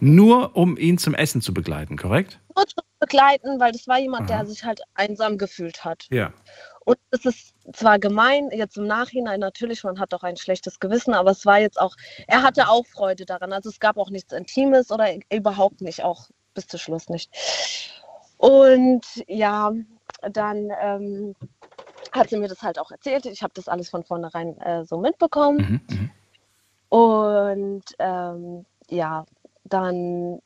Nur 0.01 0.57
um 0.57 0.77
ihn 0.77 0.99
zum 0.99 1.15
Essen 1.15 1.41
zu 1.41 1.55
begleiten, 1.55 1.97
korrekt? 1.97 2.41
Nur 2.57 2.67
zu 2.67 2.77
begleiten, 2.99 3.61
weil 3.61 3.73
das 3.73 3.87
war 3.87 3.99
jemand, 3.99 4.31
Aha. 4.31 4.39
der 4.39 4.47
sich 4.47 4.65
halt 4.65 4.81
einsam 4.95 5.39
gefühlt 5.39 5.85
hat. 5.85 6.07
Ja. 6.11 6.33
Und 6.85 6.99
es 7.11 7.25
ist 7.25 7.55
zwar 7.73 7.99
gemein, 7.99 8.51
jetzt 8.51 8.77
im 8.77 8.87
Nachhinein 8.87 9.39
natürlich, 9.39 9.85
man 9.85 10.01
hat 10.01 10.13
auch 10.15 10.25
ein 10.25 10.37
schlechtes 10.37 10.81
Gewissen, 10.81 11.15
aber 11.15 11.31
es 11.31 11.47
war 11.47 11.61
jetzt 11.61 11.81
auch, 11.81 11.95
er 12.27 12.43
hatte 12.43 12.69
auch 12.69 12.85
Freude 12.87 13.25
daran. 13.25 13.53
Also 13.53 13.71
es 13.71 13.79
gab 13.79 13.97
auch 13.97 14.11
nichts 14.11 14.33
Intimes 14.33 14.91
oder 14.91 15.09
überhaupt 15.33 15.81
nicht, 15.81 16.03
auch 16.03 16.29
bis 16.55 16.67
zum 16.67 16.81
Schluss 16.81 17.09
nicht. 17.09 17.31
Und 18.39 19.05
ja, 19.29 19.73
dann 20.33 20.73
ähm, 20.81 21.37
hat 22.11 22.31
sie 22.31 22.37
mir 22.37 22.49
das 22.49 22.63
halt 22.63 22.79
auch 22.79 22.91
erzählt. 22.91 23.27
Ich 23.27 23.43
habe 23.43 23.55
das 23.55 23.69
alles 23.69 23.89
von 23.89 24.03
vornherein 24.03 24.59
äh, 24.59 24.85
so 24.85 24.99
mitbekommen. 24.99 25.81
Mhm. 25.89 26.11
Und 26.93 27.85
ähm, 28.01 28.67
ja, 28.91 29.25
dann 29.65 30.43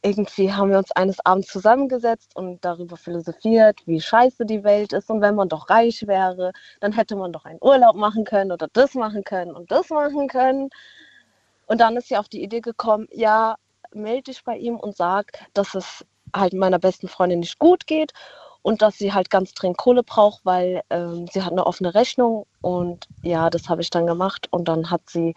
irgendwie 0.00 0.50
haben 0.50 0.70
wir 0.70 0.78
uns 0.78 0.90
eines 0.92 1.20
Abends 1.26 1.48
zusammengesetzt 1.48 2.34
und 2.34 2.64
darüber 2.64 2.96
philosophiert, 2.96 3.86
wie 3.86 4.00
scheiße 4.00 4.46
die 4.46 4.64
Welt 4.64 4.94
ist. 4.94 5.10
Und 5.10 5.20
wenn 5.20 5.34
man 5.34 5.50
doch 5.50 5.68
reich 5.68 6.06
wäre, 6.06 6.52
dann 6.80 6.92
hätte 6.92 7.16
man 7.16 7.34
doch 7.34 7.44
einen 7.44 7.58
Urlaub 7.60 7.96
machen 7.96 8.24
können 8.24 8.50
oder 8.50 8.68
das 8.72 8.94
machen 8.94 9.24
können 9.24 9.54
und 9.54 9.70
das 9.70 9.90
machen 9.90 10.26
können. 10.26 10.70
Und 11.66 11.82
dann 11.82 11.98
ist 11.98 12.08
sie 12.08 12.16
auf 12.16 12.30
die 12.30 12.42
Idee 12.42 12.62
gekommen, 12.62 13.06
ja, 13.12 13.56
melde 13.92 14.22
dich 14.22 14.42
bei 14.42 14.56
ihm 14.56 14.76
und 14.76 14.96
sag, 14.96 15.32
dass 15.52 15.74
es 15.74 16.06
halt 16.34 16.54
meiner 16.54 16.78
besten 16.78 17.08
Freundin 17.08 17.40
nicht 17.40 17.58
gut 17.58 17.86
geht 17.86 18.14
und 18.62 18.82
dass 18.82 18.98
sie 18.98 19.12
halt 19.12 19.30
ganz 19.30 19.54
dringend 19.54 19.78
Kohle 19.78 20.02
braucht, 20.02 20.44
weil 20.44 20.82
ähm, 20.90 21.26
sie 21.32 21.42
hat 21.42 21.52
eine 21.52 21.66
offene 21.66 21.94
Rechnung. 21.94 22.46
Und 22.60 23.06
ja, 23.22 23.50
das 23.50 23.68
habe 23.68 23.82
ich 23.82 23.90
dann 23.90 24.06
gemacht. 24.06 24.48
Und 24.50 24.68
dann 24.68 24.90
hat 24.90 25.02
sie, 25.08 25.34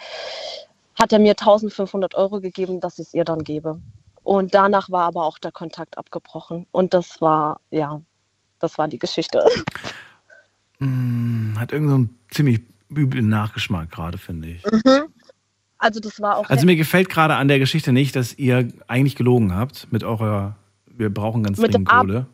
hat 0.96 1.14
er 1.14 1.20
mir 1.20 1.32
1500 1.32 2.16
Euro 2.16 2.42
gegeben, 2.42 2.80
dass 2.80 3.00
ich 3.00 3.08
es 3.08 3.14
ihr 3.14 3.24
dann 3.24 3.44
gebe. 3.44 3.80
Und 4.24 4.54
danach 4.54 4.90
war 4.90 5.06
aber 5.06 5.26
auch 5.26 5.38
der 5.38 5.52
Kontakt 5.52 5.98
abgebrochen. 5.98 6.68
Und 6.72 6.94
das 6.94 7.22
war, 7.22 7.60
ja, 7.72 8.02
das 8.60 8.78
war 8.78 8.88
die 8.88 9.00
Geschichte. 9.00 9.46
Hm, 10.80 11.56
hat 11.58 11.72
irgend 11.72 11.90
so 11.90 11.96
einen 11.96 12.20
ziemlich 12.30 12.62
üblen 12.90 13.30
Nachgeschmack 13.30 13.92
gerade, 13.92 14.18
finde 14.18 14.50
ich. 14.50 14.64
Also 15.78 16.00
das 16.00 16.22
war 16.22 16.38
auch. 16.38 16.50
Also 16.50 16.66
mir 16.66 16.78
gefällt 16.78 17.10
gerade 17.10 17.36
an 17.36 17.50
der 17.50 17.60
Geschichte 17.60 17.92
nicht, 17.92 18.16
dass 18.16 18.38
ihr 18.38 18.70
eigentlich 18.88 19.18
gelogen 19.18 19.54
habt 19.54 19.92
mit 19.92 20.06
eurer, 20.06 20.56
wir 20.86 21.14
brauchen 21.14 21.44
ganz 21.44 21.60
dringend 21.60 21.90
Kohle. 21.90 22.28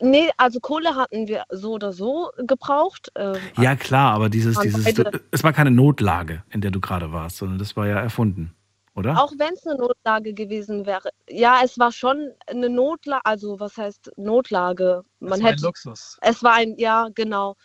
Nee, 0.00 0.30
also 0.36 0.60
Kohle 0.60 0.94
hatten 0.96 1.28
wir 1.28 1.44
so 1.50 1.72
oder 1.72 1.92
so 1.92 2.30
gebraucht. 2.46 3.10
Ähm, 3.16 3.36
Ja 3.56 3.76
klar, 3.76 4.14
aber 4.14 4.28
dieses, 4.28 4.58
dieses, 4.60 4.84
beide- 4.84 5.20
es 5.30 5.42
war 5.44 5.52
keine 5.52 5.70
Notlage, 5.70 6.42
in 6.50 6.60
der 6.60 6.70
du 6.70 6.80
gerade 6.80 7.12
warst, 7.12 7.36
sondern 7.38 7.58
das 7.58 7.76
war 7.76 7.86
ja 7.86 8.00
erfunden, 8.00 8.54
oder? 8.94 9.22
Auch 9.22 9.32
wenn 9.38 9.54
es 9.54 9.66
eine 9.66 9.78
Notlage 9.78 10.34
gewesen 10.34 10.86
wäre. 10.86 11.10
Ja, 11.28 11.60
es 11.64 11.78
war 11.78 11.92
schon 11.92 12.30
eine 12.46 12.68
Notlage, 12.68 13.24
also 13.24 13.58
was 13.60 13.76
heißt 13.76 14.12
Notlage? 14.16 15.02
Man 15.20 15.30
war 15.30 15.38
ein 15.38 15.44
hätte, 15.44 15.64
Luxus. 15.64 16.18
Es 16.20 16.42
war 16.42 16.54
ein, 16.54 16.76
ja, 16.78 17.08
genau. 17.14 17.56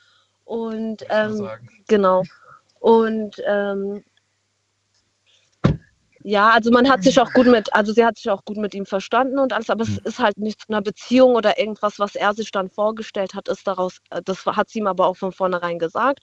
Und 0.45 1.05
ähm, 1.09 1.47
genau. 1.87 2.23
Und 2.79 3.35
ähm, 3.45 4.03
ja, 6.23 6.49
also 6.49 6.71
man 6.71 6.89
hat 6.89 7.03
sich 7.03 7.19
auch 7.19 7.31
gut 7.31 7.47
mit, 7.47 7.73
also 7.73 7.93
sie 7.93 8.05
hat 8.05 8.17
sich 8.17 8.29
auch 8.29 8.43
gut 8.43 8.57
mit 8.57 8.73
ihm 8.73 8.85
verstanden 8.85 9.39
und 9.39 9.53
alles, 9.53 9.69
aber 9.69 9.83
es 9.83 9.97
ist 9.97 10.19
halt 10.19 10.37
nicht 10.37 10.61
zu 10.61 10.69
einer 10.69 10.81
Beziehung 10.81 11.35
oder 11.35 11.57
irgendwas, 11.57 11.99
was 11.99 12.15
er 12.15 12.33
sich 12.33 12.51
dann 12.51 12.69
vorgestellt 12.69 13.33
hat, 13.33 13.47
ist 13.47 13.65
daraus, 13.65 13.99
äh, 14.09 14.21
das 14.23 14.45
hat 14.45 14.69
sie 14.69 14.79
ihm 14.79 14.87
aber 14.87 15.07
auch 15.07 15.17
von 15.17 15.31
vornherein 15.31 15.79
gesagt. 15.79 16.19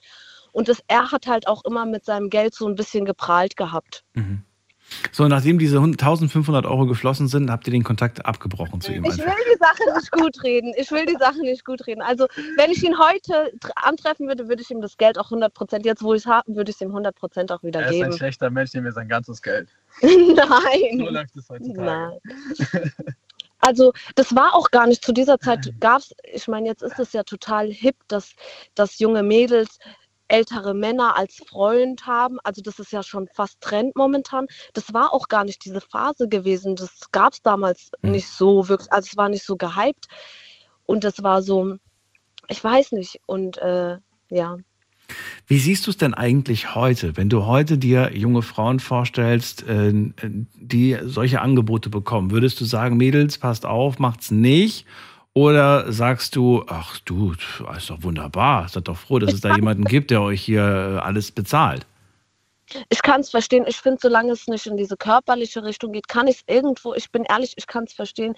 Und 0.51 0.69
das, 0.69 0.81
er 0.87 1.11
hat 1.11 1.27
halt 1.27 1.47
auch 1.47 1.65
immer 1.65 1.85
mit 1.85 2.05
seinem 2.05 2.29
Geld 2.29 2.53
so 2.53 2.67
ein 2.67 2.75
bisschen 2.75 3.05
geprahlt 3.05 3.57
gehabt. 3.57 4.03
Mhm. 4.13 4.43
So, 5.11 5.27
nachdem 5.27 5.59
diese 5.59 5.77
100 5.77 6.01
1500 6.01 6.65
Euro 6.65 6.85
geflossen 6.85 7.27
sind, 7.27 7.49
habt 7.51 7.67
ihr 7.67 7.71
den 7.71 7.83
Kontakt 7.83 8.25
abgebrochen 8.25 8.79
zu 8.81 8.93
ihm 8.93 9.03
Ich 9.03 9.11
einfach. 9.11 9.25
will 9.25 9.43
die 9.53 9.57
Sache 9.59 9.97
nicht 9.97 10.11
gut 10.11 10.43
reden. 10.43 10.73
Ich 10.77 10.91
will 10.91 11.05
die 11.05 11.17
Sache 11.19 11.39
nicht 11.41 11.65
gut 11.65 11.85
reden. 11.87 12.01
Also, 12.01 12.27
wenn 12.57 12.71
ich 12.71 12.83
ihn 12.83 12.97
heute 12.97 13.51
tr- 13.59 13.71
antreffen 13.75 14.27
würde, 14.27 14.47
würde 14.47 14.61
ich 14.61 14.71
ihm 14.71 14.81
das 14.81 14.97
Geld 14.97 15.17
auch 15.17 15.25
100 15.25 15.53
Prozent, 15.53 15.85
jetzt 15.85 16.03
wo 16.03 16.13
ich 16.13 16.21
es 16.23 16.25
habe, 16.25 16.55
würde 16.55 16.69
ich 16.71 16.75
es 16.77 16.81
ihm 16.81 16.89
100 16.89 17.15
Prozent 17.15 17.51
auch 17.51 17.63
wieder 17.63 17.81
Er 17.81 17.87
ist 17.89 17.95
ein 17.95 18.01
geben. 18.03 18.17
schlechter 18.17 18.49
Mensch, 18.49 18.71
dem 18.71 18.83
wir 18.85 18.91
sein 18.93 19.07
ganzes 19.09 19.41
Geld. 19.41 19.69
Nein. 20.01 20.99
So 20.99 21.09
läuft 21.09 21.35
es 21.35 21.49
heutzutage. 21.49 21.81
Nein. 21.81 22.91
Also, 23.59 23.91
das 24.15 24.35
war 24.35 24.53
auch 24.53 24.69
gar 24.71 24.87
nicht. 24.87 25.03
Zu 25.03 25.11
dieser 25.11 25.39
Zeit 25.39 25.73
gab 25.79 25.99
es, 25.99 26.13
ich 26.31 26.47
meine, 26.47 26.67
jetzt 26.67 26.83
ist 26.83 26.99
es 26.99 27.11
ja 27.13 27.23
total 27.23 27.69
hip, 27.71 27.95
dass, 28.07 28.33
dass 28.75 28.99
junge 28.99 29.23
Mädels 29.23 29.79
ältere 30.27 30.73
Männer 30.73 31.17
als 31.17 31.41
Freund 31.47 32.05
haben. 32.05 32.37
Also, 32.43 32.61
das 32.61 32.79
ist 32.79 32.91
ja 32.91 33.03
schon 33.03 33.27
fast 33.33 33.61
Trend 33.61 33.95
momentan. 33.95 34.47
Das 34.73 34.93
war 34.93 35.13
auch 35.13 35.27
gar 35.27 35.43
nicht 35.43 35.63
diese 35.65 35.81
Phase 35.81 36.27
gewesen. 36.27 36.75
Das 36.75 37.11
gab 37.11 37.33
es 37.33 37.41
damals 37.41 37.91
nicht 38.01 38.27
so 38.27 38.67
wirklich. 38.69 38.91
Also, 38.91 39.09
es 39.11 39.17
war 39.17 39.29
nicht 39.29 39.45
so 39.45 39.55
gehypt. 39.55 40.07
Und 40.85 41.03
das 41.03 41.21
war 41.23 41.41
so, 41.41 41.75
ich 42.47 42.63
weiß 42.63 42.93
nicht. 42.93 43.19
Und 43.25 43.57
äh, 43.57 43.97
ja. 44.29 44.57
Wie 45.45 45.59
siehst 45.59 45.87
du 45.87 45.91
es 45.91 45.97
denn 45.97 46.13
eigentlich 46.13 46.75
heute, 46.75 47.15
wenn 47.15 47.29
du 47.29 47.45
heute 47.45 47.77
dir 47.77 48.11
junge 48.13 48.41
Frauen 48.41 48.79
vorstellst, 48.79 49.63
äh, 49.67 49.93
die 50.55 50.97
solche 51.03 51.41
Angebote 51.41 51.89
bekommen? 51.89 52.31
Würdest 52.31 52.59
du 52.59 52.65
sagen, 52.65 52.97
Mädels, 52.97 53.37
passt 53.37 53.65
auf, 53.65 53.99
macht's 53.99 54.31
nicht? 54.31 54.85
Oder 55.37 55.91
sagst 55.93 56.35
du, 56.35 56.63
ach 56.65 56.97
du, 57.05 57.33
ist 57.77 57.91
doch 57.91 58.01
wunderbar, 58.01 58.67
seid 58.69 58.87
doch 58.87 58.97
froh, 58.97 59.19
dass 59.19 59.35
es 59.35 59.41
da 59.41 59.55
jemanden 59.55 59.83
gibt, 59.83 60.09
der 60.09 60.23
euch 60.23 60.41
hier 60.41 60.61
äh, 60.61 60.99
alles 60.99 61.31
bezahlt? 61.31 61.85
Ich 62.89 63.03
kann 63.03 63.21
es 63.21 63.29
verstehen. 63.29 63.65
Ich 63.67 63.77
finde, 63.77 63.99
solange 64.01 64.31
es 64.31 64.47
nicht 64.47 64.65
in 64.65 64.77
diese 64.77 64.97
körperliche 64.97 65.63
Richtung 65.63 65.91
geht, 65.91 66.07
kann 66.07 66.25
ich 66.25 66.37
es 66.37 66.43
irgendwo, 66.47 66.95
ich 66.95 67.11
bin 67.11 67.23
ehrlich, 67.23 67.53
ich 67.55 67.67
kann 67.67 67.83
es 67.83 67.93
verstehen. 67.93 68.33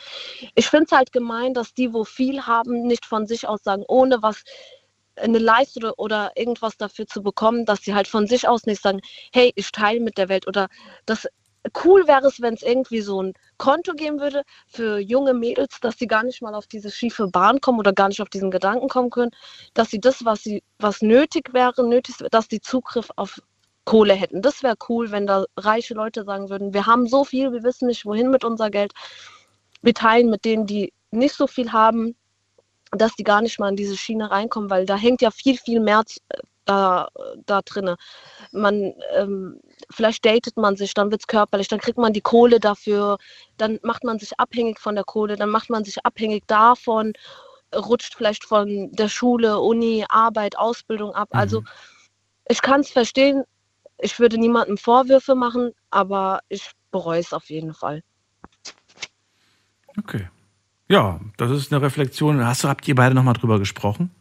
Ich 0.55 0.67
finde 0.67 0.87
es 0.87 0.91
halt 0.91 1.13
gemein, 1.13 1.53
dass 1.53 1.73
die, 1.73 1.93
wo 1.93 2.03
viel 2.03 2.41
haben, 2.41 2.85
nicht 2.85 3.05
von 3.05 3.27
sich 3.27 3.47
aus 3.47 3.63
sagen, 3.63 3.85
ohne 3.87 4.21
was 4.21 4.43
eine 5.15 5.39
Leistung 5.39 5.83
oder- 5.83 5.99
oder 5.99 6.31
irgendwas 6.35 6.75
dafür 6.75 7.07
zu 7.07 7.23
bekommen, 7.23 7.63
dass 7.63 7.81
sie 7.81 7.93
halt 7.93 8.09
von 8.09 8.27
sich 8.27 8.45
aus 8.45 8.65
nicht 8.65 8.81
sagen, 8.81 8.99
hey, 9.31 9.53
ich 9.55 9.71
teile 9.71 10.01
mit 10.01 10.17
der 10.17 10.27
Welt 10.27 10.47
oder 10.49 10.67
das 11.05 11.29
cool 11.83 12.07
wäre 12.07 12.27
es, 12.27 12.41
wenn 12.41 12.53
es 12.53 12.61
irgendwie 12.63 13.01
so 13.01 13.21
ein 13.21 13.33
Konto 13.57 13.93
geben 13.93 14.19
würde 14.19 14.43
für 14.67 14.99
junge 14.99 15.33
Mädels, 15.33 15.79
dass 15.81 15.97
sie 15.97 16.07
gar 16.07 16.23
nicht 16.23 16.41
mal 16.41 16.55
auf 16.55 16.67
diese 16.67 16.91
schiefe 16.91 17.27
Bahn 17.27 17.61
kommen 17.61 17.79
oder 17.79 17.93
gar 17.93 18.07
nicht 18.07 18.21
auf 18.21 18.29
diesen 18.29 18.51
Gedanken 18.51 18.87
kommen 18.87 19.09
können, 19.09 19.31
dass 19.73 19.89
sie 19.89 19.99
das, 19.99 20.25
was 20.25 20.43
sie, 20.43 20.63
was 20.79 21.01
nötig 21.01 21.53
wäre, 21.53 21.87
nötig, 21.87 22.15
dass 22.31 22.47
die 22.47 22.61
Zugriff 22.61 23.09
auf 23.15 23.41
Kohle 23.85 24.13
hätten. 24.13 24.41
Das 24.41 24.63
wäre 24.63 24.75
cool, 24.87 25.11
wenn 25.11 25.25
da 25.25 25.45
reiche 25.57 25.93
Leute 25.95 26.23
sagen 26.23 26.49
würden, 26.49 26.73
wir 26.73 26.85
haben 26.85 27.07
so 27.07 27.23
viel, 27.23 27.51
wir 27.51 27.63
wissen 27.63 27.87
nicht, 27.87 28.05
wohin 28.05 28.29
mit 28.29 28.45
unser 28.45 28.69
Geld. 28.69 28.93
Wir 29.81 29.93
teilen 29.93 30.29
mit 30.29 30.45
denen, 30.45 30.65
die 30.65 30.93
nicht 31.11 31.33
so 31.33 31.47
viel 31.47 31.71
haben, 31.71 32.15
dass 32.91 33.15
die 33.15 33.23
gar 33.23 33.41
nicht 33.41 33.59
mal 33.59 33.69
in 33.69 33.75
diese 33.75 33.97
Schiene 33.97 34.31
reinkommen, 34.31 34.69
weil 34.69 34.85
da 34.85 34.95
hängt 34.95 35.21
ja 35.21 35.31
viel, 35.31 35.57
viel 35.57 35.79
mehr 35.79 36.03
äh, 36.29 36.37
da, 36.65 37.09
da 37.45 37.61
drinne. 37.61 37.97
Man, 38.51 38.93
ähm, 39.15 39.59
vielleicht 39.89 40.25
datet 40.25 40.57
man 40.57 40.75
sich, 40.75 40.93
dann 40.93 41.11
wird 41.11 41.21
es 41.21 41.27
körperlich, 41.27 41.67
dann 41.67 41.79
kriegt 41.79 41.97
man 41.97 42.13
die 42.13 42.21
Kohle 42.21 42.59
dafür, 42.59 43.17
dann 43.57 43.79
macht 43.83 44.03
man 44.03 44.19
sich 44.19 44.39
abhängig 44.39 44.79
von 44.79 44.95
der 44.95 45.03
Kohle, 45.03 45.35
dann 45.35 45.49
macht 45.49 45.69
man 45.69 45.83
sich 45.83 46.05
abhängig 46.05 46.43
davon, 46.47 47.13
rutscht 47.75 48.15
vielleicht 48.15 48.45
von 48.45 48.91
der 48.91 49.09
Schule, 49.09 49.59
Uni, 49.59 50.05
Arbeit, 50.09 50.57
Ausbildung 50.57 51.13
ab. 51.13 51.29
Also 51.31 51.63
ich 52.47 52.61
kann 52.61 52.81
es 52.81 52.89
verstehen, 52.89 53.43
ich 53.97 54.19
würde 54.19 54.37
niemandem 54.37 54.77
Vorwürfe 54.77 55.35
machen, 55.35 55.71
aber 55.89 56.39
ich 56.49 56.71
bereue 56.91 57.19
es 57.19 57.33
auf 57.33 57.49
jeden 57.49 57.73
Fall. 57.73 58.01
Okay. 59.97 60.29
Ja, 60.87 61.19
das 61.37 61.51
ist 61.51 61.71
eine 61.71 61.81
Reflexion. 61.81 62.43
Hast 62.43 62.63
du, 62.63 62.67
habt 62.67 62.87
ihr 62.87 62.95
beide 62.95 63.13
nochmal 63.13 63.35
drüber 63.35 63.59
gesprochen? 63.59 64.11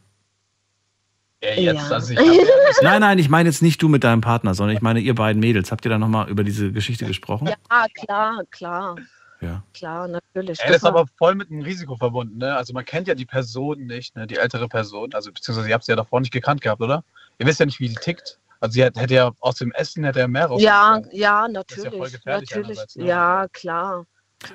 Ja, 1.41 1.49
jetzt, 1.53 1.89
Ja. 1.89 1.95
also 1.95 2.13
ich 2.13 2.19
hab, 2.19 2.25
Nein, 2.83 3.01
nein, 3.01 3.17
ich 3.19 3.29
meine 3.29 3.47
jetzt 3.49 3.61
nicht 3.61 3.81
du 3.81 3.87
mit 3.87 4.03
deinem 4.03 4.21
Partner, 4.21 4.53
sondern 4.53 4.75
ich 4.75 4.81
meine 4.81 4.99
ihr 4.99 5.15
beiden 5.15 5.39
Mädels. 5.39 5.71
Habt 5.71 5.85
ihr 5.85 5.89
da 5.89 5.97
nochmal 5.97 6.29
über 6.29 6.43
diese 6.43 6.71
Geschichte 6.71 7.05
gesprochen? 7.05 7.47
Ja, 7.47 7.85
klar, 7.93 8.39
klar, 8.51 8.95
Ja. 9.41 9.63
klar, 9.73 10.07
natürlich. 10.07 10.59
Ey, 10.59 10.67
das 10.67 10.77
ist 10.77 10.83
aber 10.85 11.05
voll 11.17 11.35
mit 11.35 11.49
einem 11.49 11.61
Risiko 11.61 11.95
verbunden, 11.95 12.37
ne? 12.39 12.55
Also 12.55 12.73
man 12.73 12.83
kennt 12.83 13.07
ja 13.07 13.15
die 13.15 13.25
Person 13.25 13.85
nicht, 13.85 14.15
ne? 14.17 14.27
Die 14.27 14.35
ältere 14.35 14.67
Person, 14.67 15.13
also 15.13 15.31
beziehungsweise 15.31 15.69
ihr 15.69 15.73
habt 15.75 15.85
sie 15.85 15.91
ja 15.91 15.95
davor 15.95 16.19
nicht 16.19 16.33
gekannt 16.33 16.61
gehabt, 16.61 16.81
oder? 16.81 17.03
Ihr 17.37 17.45
wisst 17.45 17.59
ja 17.61 17.65
nicht, 17.65 17.79
wie 17.79 17.87
die 17.89 17.95
tickt. 17.95 18.37
Also 18.59 18.73
sie 18.73 18.83
hat, 18.83 18.97
hätte 18.97 19.13
ja 19.13 19.31
aus 19.39 19.55
dem 19.55 19.71
Essen 19.71 20.03
hätte 20.03 20.19
er 20.19 20.27
mehr 20.27 20.47
raus. 20.47 20.61
ja, 20.61 20.97
ja, 20.97 21.01
ist 21.05 21.13
ja 21.13 21.47
natürlich, 21.47 21.89
voll 21.97 22.09
gefährlich 22.09 22.49
natürlich, 22.49 22.67
einerseits, 22.67 22.95
ne? 22.97 23.05
ja, 23.05 23.45
klar. 23.53 24.05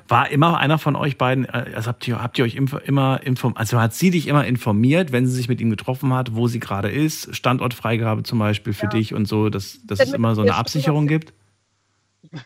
War 0.08 0.30
immer 0.30 0.58
einer 0.58 0.78
von 0.78 0.96
euch 0.96 1.18
beiden, 1.18 1.44
äh, 1.44 1.72
also 1.74 1.88
habt 1.88 2.08
ihr, 2.08 2.22
habt 2.22 2.38
ihr 2.38 2.44
euch 2.44 2.54
immer 2.54 3.22
informiert, 3.22 3.60
also 3.60 3.80
hat 3.80 3.92
sie 3.92 4.10
dich 4.10 4.28
immer 4.28 4.46
informiert, 4.46 5.12
wenn 5.12 5.26
sie 5.26 5.34
sich 5.34 5.48
mit 5.48 5.60
ihm 5.60 5.68
getroffen 5.68 6.14
hat, 6.14 6.34
wo 6.34 6.48
sie 6.48 6.58
gerade 6.58 6.90
ist, 6.90 7.34
Standortfreigabe 7.36 8.22
zum 8.22 8.38
Beispiel 8.38 8.72
für 8.72 8.88
dich 8.88 9.12
und 9.12 9.26
so, 9.26 9.50
dass, 9.50 9.78
dass 9.84 10.00
es 10.00 10.12
immer 10.12 10.34
so 10.34 10.42
eine 10.42 10.54
Absicherung 10.54 11.06
gibt? 11.06 11.34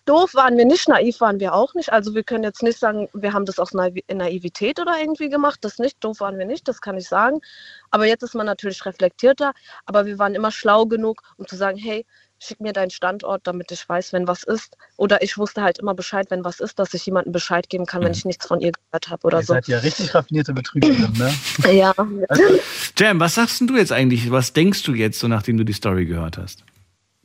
Doof 0.04 0.34
waren 0.34 0.56
wir 0.56 0.64
nicht, 0.64 0.88
naiv 0.88 1.20
waren 1.20 1.40
wir 1.40 1.54
auch 1.54 1.74
nicht. 1.74 1.92
Also 1.92 2.14
wir 2.14 2.24
können 2.24 2.44
jetzt 2.44 2.62
nicht 2.62 2.78
sagen, 2.78 3.08
wir 3.14 3.32
haben 3.32 3.44
das 3.44 3.58
aus 3.58 3.72
Naiv 3.72 4.02
Naivität 4.12 4.80
oder 4.80 4.98
irgendwie 5.00 5.28
gemacht. 5.28 5.60
Das 5.62 5.78
nicht, 5.78 6.02
doof 6.02 6.20
waren 6.20 6.38
wir 6.38 6.46
nicht, 6.46 6.68
das 6.68 6.80
kann 6.80 6.98
ich 6.98 7.08
sagen. 7.08 7.40
Aber 7.90 8.06
jetzt 8.06 8.22
ist 8.22 8.34
man 8.34 8.46
natürlich 8.46 8.84
reflektierter. 8.84 9.52
Aber 9.86 10.06
wir 10.06 10.18
waren 10.18 10.34
immer 10.34 10.50
schlau 10.50 10.86
genug, 10.86 11.22
um 11.36 11.46
zu 11.46 11.56
sagen, 11.56 11.78
hey, 11.78 12.04
schick 12.38 12.60
mir 12.60 12.72
deinen 12.72 12.90
Standort, 12.90 13.46
damit 13.46 13.70
ich 13.72 13.88
weiß, 13.88 14.12
wenn 14.12 14.28
was 14.28 14.42
ist. 14.44 14.76
Oder 14.96 15.22
ich 15.22 15.36
wusste 15.38 15.62
halt 15.62 15.78
immer 15.78 15.94
Bescheid, 15.94 16.26
wenn 16.30 16.44
was 16.44 16.60
ist, 16.60 16.78
dass 16.78 16.94
ich 16.94 17.04
jemandem 17.06 17.32
Bescheid 17.32 17.68
geben 17.68 17.86
kann, 17.86 18.02
wenn 18.02 18.12
ich 18.12 18.24
nichts 18.24 18.46
von 18.46 18.60
ihr 18.60 18.72
gehört 18.72 19.08
habe 19.08 19.26
oder 19.26 19.38
Ihr 19.38 19.44
so. 19.44 19.54
seid 19.54 19.68
ja 19.68 19.78
richtig 19.78 20.14
raffinierte 20.14 20.52
Betrügerin, 20.52 21.12
ne? 21.16 21.34
Ja, 21.72 21.94
Jam, 22.96 23.20
was 23.20 23.34
sagst 23.34 23.60
denn 23.60 23.66
du 23.66 23.76
jetzt 23.76 23.92
eigentlich? 23.92 24.30
Was 24.30 24.52
denkst 24.52 24.82
du 24.84 24.94
jetzt, 24.94 25.18
so 25.18 25.28
nachdem 25.28 25.56
du 25.56 25.64
die 25.64 25.72
Story 25.72 26.06
gehört 26.06 26.38
hast? 26.38 26.64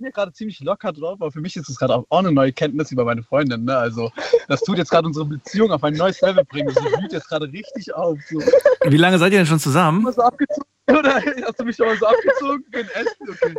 Mir 0.03 0.11
gerade 0.11 0.31
ziemlich 0.33 0.59
locker 0.59 0.91
drauf, 0.93 1.21
aber 1.21 1.31
für 1.31 1.41
mich 1.41 1.55
ist 1.55 1.67
es 1.69 1.77
gerade 1.77 1.95
auch 1.95 2.05
eine 2.09 2.31
neue 2.31 2.53
Kenntnis 2.53 2.91
über 2.91 3.05
meine 3.05 3.23
Freundin. 3.23 3.63
Ne? 3.65 3.75
Also, 3.75 4.11
das 4.47 4.61
tut 4.61 4.77
jetzt 4.77 4.91
gerade 4.91 5.07
unsere 5.07 5.25
Beziehung 5.25 5.71
auf 5.71 5.83
ein 5.83 5.93
neues 5.95 6.21
Level 6.21 6.43
bringen. 6.45 6.69
Sie 6.69 6.97
blüht 6.97 7.11
jetzt 7.11 7.27
gerade 7.27 7.51
richtig 7.51 7.93
auf. 7.95 8.19
So. 8.29 8.39
Wie 8.85 8.97
lange 8.97 9.17
seid 9.17 9.31
ihr 9.33 9.39
denn 9.39 9.47
schon 9.47 9.59
zusammen? 9.59 10.11
So 10.11 10.21
abgezogen, 10.21 10.67
oder? 10.89 11.15
Hast 11.47 11.59
du 11.59 11.63
mich 11.65 11.75
schon 11.75 11.87
mal 11.87 11.97
so 11.97 12.05
abgezogen? 12.05 12.63
Ein 12.73 12.87
Essen? 12.93 13.29
Okay. 13.29 13.55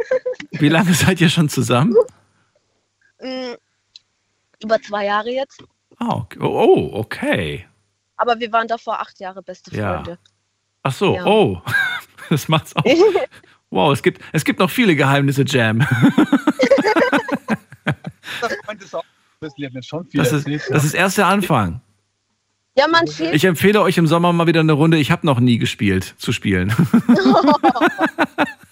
Wie 0.53 0.69
lange 0.69 0.95
seid 0.95 1.21
ihr 1.21 1.29
schon 1.29 1.49
zusammen? 1.49 1.95
Mm, 3.21 3.55
über 4.63 4.81
zwei 4.83 5.07
Jahre 5.07 5.31
jetzt. 5.31 5.63
Oh, 6.01 6.07
okay. 6.23 6.39
oh, 6.41 6.91
okay. 6.95 7.67
Aber 8.17 8.39
wir 8.39 8.53
waren 8.53 8.69
davor 8.69 9.01
acht 9.01 9.19
Jahre 9.21 9.43
beste 9.43 9.75
Ja. 9.75 9.95
Freunde. 9.97 10.19
Ach 10.83 10.93
so, 10.93 11.17
Ja. 11.17 11.27
oh. 11.27 11.61
Das 12.31 12.49
macht's 12.49 12.75
auch. 12.75 12.83
Wow, 13.75 13.93
es 13.93 14.05
gibt, 14.05 14.23
es 14.33 14.45
gibt 14.45 14.61
noch 14.61 14.71
viele 14.71 14.95
Geheimnisse, 14.95 15.43
Jam. 15.45 15.81
Das 19.41 19.53
ist 20.33 20.71
Das 20.71 20.85
ist, 20.85 20.95
erst 20.95 21.19
der 21.19 21.27
Anfang. 21.27 21.81
Ja, 22.77 22.87
man 22.87 23.09
schiebt. 23.09 23.35
Ich 23.35 23.45
empfehle 23.45 23.83
euch 23.83 23.99
im 23.99 24.07
Sommer 24.07 24.33
mal 24.33 24.47
wieder 24.47 24.61
eine 24.61 24.75
Runde, 24.75 24.97
ich 24.99 25.11
habe 25.11 25.27
noch 25.27 25.41
nie 25.41 25.59
gespielt, 25.59 26.15
zu 26.19 26.31
spielen. 26.33 26.73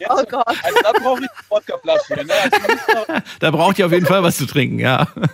Oh 0.09 0.25
Gott. 0.29 0.45
Also 0.47 0.79
da 0.83 0.93
brauche 0.93 1.23
ich 1.23 1.31
eine 1.31 1.39
Wodkaflasche. 1.49 2.15
Ne? 2.27 2.33
Also, 2.43 3.23
Da 3.39 3.51
braucht 3.53 3.79
ihr 3.79 3.87
auf 3.87 3.93
jeden 3.93 4.05
Fall 4.05 4.21
was 4.23 4.37
zu 4.37 4.47
trinken, 4.47 4.81
ja. 4.81 5.07
wenn 5.15 5.31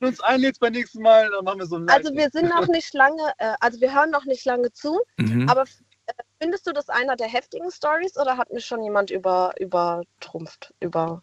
du 0.00 0.06
uns 0.06 0.20
einlädst 0.20 0.60
beim 0.60 0.72
nächsten 0.72 1.02
Mal, 1.02 1.28
dann 1.30 1.44
machen 1.44 1.58
wir 1.58 1.66
so 1.66 1.76
ein 1.76 1.88
Also 1.88 2.14
wir 2.14 2.30
sind 2.30 2.48
noch 2.48 2.68
nicht 2.68 2.94
lange, 2.94 3.20
äh, 3.38 3.52
also 3.60 3.80
wir 3.80 3.92
hören 3.92 4.10
noch 4.10 4.24
nicht 4.24 4.44
lange 4.46 4.72
zu, 4.72 5.00
Mhm. 5.18 5.48
aber 5.48 5.64
findest 6.38 6.66
du 6.66 6.72
das 6.72 6.88
einer 6.88 7.16
der 7.16 7.28
heftigen 7.28 7.70
Stories 7.70 8.16
oder 8.16 8.36
hat 8.36 8.52
mich 8.52 8.64
schon 8.64 8.82
jemand 8.82 9.10
über, 9.10 9.52
übertrumpft? 9.58 10.74
Über. 10.80 11.22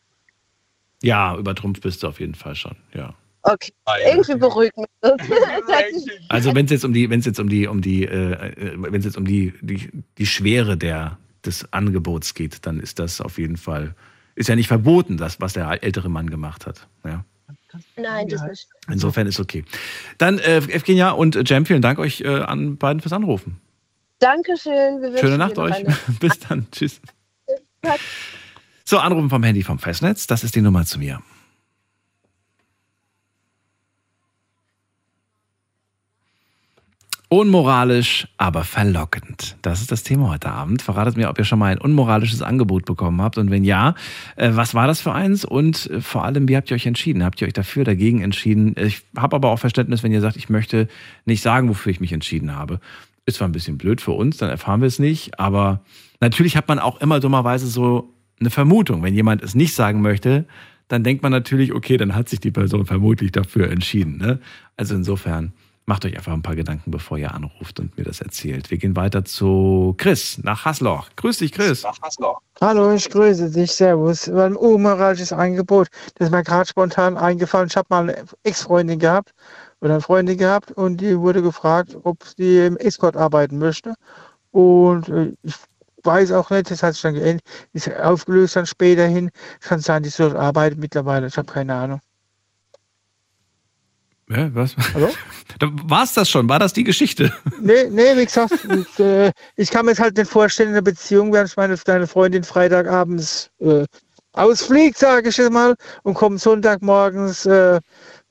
Ja, 1.02 1.36
übertrumpft 1.36 1.82
bist 1.82 2.04
du 2.04 2.08
auf 2.08 2.20
jeden 2.20 2.36
Fall 2.36 2.56
schon, 2.56 2.76
ja. 2.94 3.14
Okay. 3.44 3.74
Irgendwie 4.06 4.36
beruhigt 4.36 4.78
mich 4.78 4.88
das. 5.02 5.18
Also 6.30 6.56
wenn 6.56 6.66
es 6.66 6.72
jetzt 6.72 6.86
um 6.86 6.94
die, 6.94 7.10
wenn 7.10 7.20
es 7.20 7.26
jetzt 7.26 7.40
um 7.40 7.50
die, 7.50 7.68
um 7.68 7.82
die, 7.82 8.06
äh, 8.06 8.74
wenn 8.78 8.96
es 8.96 9.06
jetzt 9.06 9.18
um 9.18 9.26
die, 9.26 9.54
die, 9.62 9.90
die 10.18 10.26
Schwere 10.26 10.78
der, 10.78 11.18
des 11.46 11.72
Angebots 11.74 12.34
geht, 12.34 12.66
dann 12.66 12.80
ist 12.80 13.00
das 13.00 13.20
auf 13.20 13.38
jeden 13.38 13.58
Fall, 13.58 13.96
ist 14.36 14.48
ja 14.48 14.56
nicht 14.56 14.70
verboten, 14.70 15.18
das, 15.18 15.42
was 15.42 15.54
der 15.54 15.84
ältere 15.84 16.10
Mann 16.10 16.30
gemacht 16.30 16.66
hat. 16.66 16.88
Ja. 17.04 17.26
Nein, 17.98 18.28
das 18.30 18.44
nicht. 18.44 18.68
Insofern 18.88 19.28
ist 19.28 19.40
okay. 19.40 19.66
Dann, 20.18 20.40
äh, 20.40 20.58
Evgenia 20.58 21.12
und 21.12 21.36
äh, 21.36 21.44
Jam, 21.46 21.66
vielen 21.66 21.82
Dank 21.82 22.00
euch 22.00 22.22
äh, 22.22 22.28
an 22.28 22.78
beiden 22.78 23.02
fürs 23.02 23.14
Anrufen. 23.14 23.60
Dankeschön. 24.24 25.02
Wir 25.02 25.18
Schöne 25.18 25.38
Nacht 25.38 25.58
euch. 25.58 25.84
Bis 26.22 26.40
dann. 26.40 26.66
Tschüss. 26.72 27.02
So, 28.86 29.00
Anrufen 29.00 29.30
vom 29.30 29.44
Handy 29.44 29.64
vom 29.64 29.80
Festnetz, 29.80 30.28
das 30.28 30.46
ist 30.46 30.56
die 30.56 30.62
Nummer 30.62 30.86
zu 30.86 30.98
mir. 30.98 31.22
Unmoralisch, 37.28 38.28
aber 38.38 38.64
verlockend. 38.64 39.58
Das 39.62 39.82
ist 39.82 39.92
das 39.92 40.04
Thema 40.04 40.30
heute 40.30 40.52
Abend. 40.52 40.84
Verratet 40.84 41.18
mir, 41.18 41.30
ob 41.30 41.40
ihr 41.40 41.46
schon 41.46 41.60
mal 41.60 41.72
ein 41.72 41.80
unmoralisches 41.80 42.44
Angebot 42.44 42.86
bekommen 42.86 43.22
habt. 43.22 43.38
Und 43.38 43.50
wenn 43.50 43.66
ja, 43.66 43.96
äh, 44.38 44.52
was 44.54 44.74
war 44.74 44.88
das 44.88 45.02
für 45.02 45.14
eins? 45.14 45.44
Und 45.44 45.90
äh, 45.90 46.00
vor 46.00 46.24
allem, 46.24 46.48
wie 46.48 46.56
habt 46.56 46.70
ihr 46.72 46.76
euch 46.76 46.86
entschieden? 46.86 47.26
Habt 47.26 47.42
ihr 47.42 47.48
euch 47.48 47.54
dafür, 47.54 47.84
dagegen 47.84 48.22
entschieden? 48.22 48.76
Ich 48.78 49.02
habe 49.18 49.36
aber 49.36 49.50
auch 49.50 49.60
Verständnis, 49.60 50.04
wenn 50.04 50.14
ihr 50.14 50.22
sagt, 50.22 50.38
ich 50.38 50.48
möchte 50.48 50.88
nicht 51.26 51.42
sagen, 51.42 51.68
wofür 51.68 51.92
ich 51.92 52.00
mich 52.00 52.14
entschieden 52.14 52.56
habe. 52.56 52.80
Ist 53.26 53.38
zwar 53.38 53.48
ein 53.48 53.54
bisschen 53.54 53.78
blöd 53.78 54.02
für 54.02 54.12
uns, 54.12 54.38
dann 54.38 54.50
erfahren 54.50 54.82
wir 54.82 54.88
es 54.88 55.00
nicht. 55.00 55.40
Aber 55.40 55.84
natürlich 56.20 56.58
hat 56.58 56.68
man 56.68 56.80
auch 56.80 57.00
immer 57.02 57.20
dummerweise 57.20 57.68
so 57.68 58.14
eine 58.40 58.50
Vermutung. 58.50 59.04
Wenn 59.04 59.14
jemand 59.14 59.42
es 59.42 59.56
nicht 59.56 59.74
sagen 59.74 60.02
möchte, 60.02 60.46
dann 60.88 61.04
denkt 61.04 61.24
man 61.24 61.32
natürlich, 61.32 61.74
okay, 61.74 61.98
dann 61.98 62.16
hat 62.16 62.30
sich 62.30 62.40
die 62.40 62.52
Person 62.52 62.86
vermutlich 62.86 63.32
dafür 63.32 63.70
entschieden. 63.70 64.18
Ne? 64.18 64.40
Also 64.76 64.96
insofern 64.96 65.54
macht 65.86 66.06
euch 66.06 66.16
einfach 66.16 66.34
ein 66.34 66.42
paar 66.42 66.56
Gedanken, 66.56 66.92
bevor 66.92 67.18
ihr 67.18 67.34
anruft 67.34 67.80
und 67.80 67.98
mir 67.98 68.04
das 68.04 68.22
erzählt. 68.22 68.72
Wir 68.72 68.78
gehen 68.78 68.96
weiter 68.96 69.26
zu 69.26 69.96
Chris 69.98 70.38
nach 70.42 70.66
Hasloch. 70.66 71.10
Grüß 71.16 71.40
dich, 71.40 71.52
Chris. 71.52 71.86
Hallo, 72.62 72.94
ich 72.94 73.10
grüße 73.10 73.52
dich, 73.52 73.72
Servus. 73.72 74.32
War 74.34 74.46
ein 74.46 74.56
unmoralisches 74.56 75.34
Angebot. 75.34 75.88
Das 76.16 76.28
ist 76.28 76.32
mir 76.32 76.44
gerade 76.44 76.68
spontan 76.68 77.18
eingefallen. 77.18 77.68
Ich 77.68 77.76
habe 77.76 77.88
mal 77.90 78.04
eine 78.04 78.26
Ex-Freundin 78.44 79.00
gehabt 79.00 79.34
oder 79.82 79.94
eine 79.94 80.02
Freundin 80.02 80.38
gehabt 80.38 80.72
und 80.72 80.98
die 80.98 81.20
wurde 81.20 81.42
gefragt, 81.42 81.98
ob 82.04 82.24
sie 82.38 82.66
im 82.66 82.78
Escort 82.78 83.18
arbeiten 83.18 83.58
möchte. 83.58 83.96
Und 84.52 85.10
äh, 85.10 85.34
ich 85.44 85.56
weiß 86.04 86.32
auch 86.32 86.50
nicht, 86.50 86.72
das 86.72 86.84
hat 86.84 86.94
sich 86.94 87.02
dann 87.02 87.16
geändert, 87.16 87.46
ist 87.74 87.92
aufgelöst 87.98 88.56
dann 88.56 88.66
später 88.66 89.06
hin. 89.08 89.32
Kann 89.60 89.80
sein, 89.80 90.04
die 90.04 90.10
soll 90.10 90.38
arbeiten 90.38 90.80
mittlerweile. 90.80 91.28
Ich 91.28 91.38
habe 91.38 91.52
keine 91.52 91.74
Ahnung. 91.76 92.00
Ja, 94.30 94.54
was? 94.56 94.76
Hallo? 94.94 95.10
War 95.84 96.04
es 96.04 96.14
das 96.14 96.30
schon? 96.30 96.48
War 96.50 96.60
das 96.60 96.74
die 96.74 96.84
Geschichte? 96.84 97.34
Nee, 97.60 97.90
nee, 97.90 98.16
wie 98.16 98.26
gesagt, 98.26 98.54
ich, 98.54 99.00
äh, 99.00 99.32
ich 99.56 99.70
kann 99.70 99.86
mir 99.86 99.92
jetzt 99.92 100.00
halt 100.00 100.18
nicht 100.18 100.30
vorstellen, 100.32 100.70
in 100.70 100.76
einer 100.76 100.82
Beziehung, 100.82 101.32
wenn 101.34 101.46
ich 101.46 101.56
meine 101.58 101.76
deine 101.78 102.08
Freundin 102.08 102.44
Freitagabends 102.44 103.50
äh, 103.60 103.86
ausfliegt, 104.34 104.98
sage 104.98 105.30
ich 105.30 105.38
jetzt 105.38 105.52
mal, 105.52 105.76
und 106.04 106.14
kommt 106.14 106.40
Sonntagmorgens, 106.42 107.46
äh, 107.46 107.80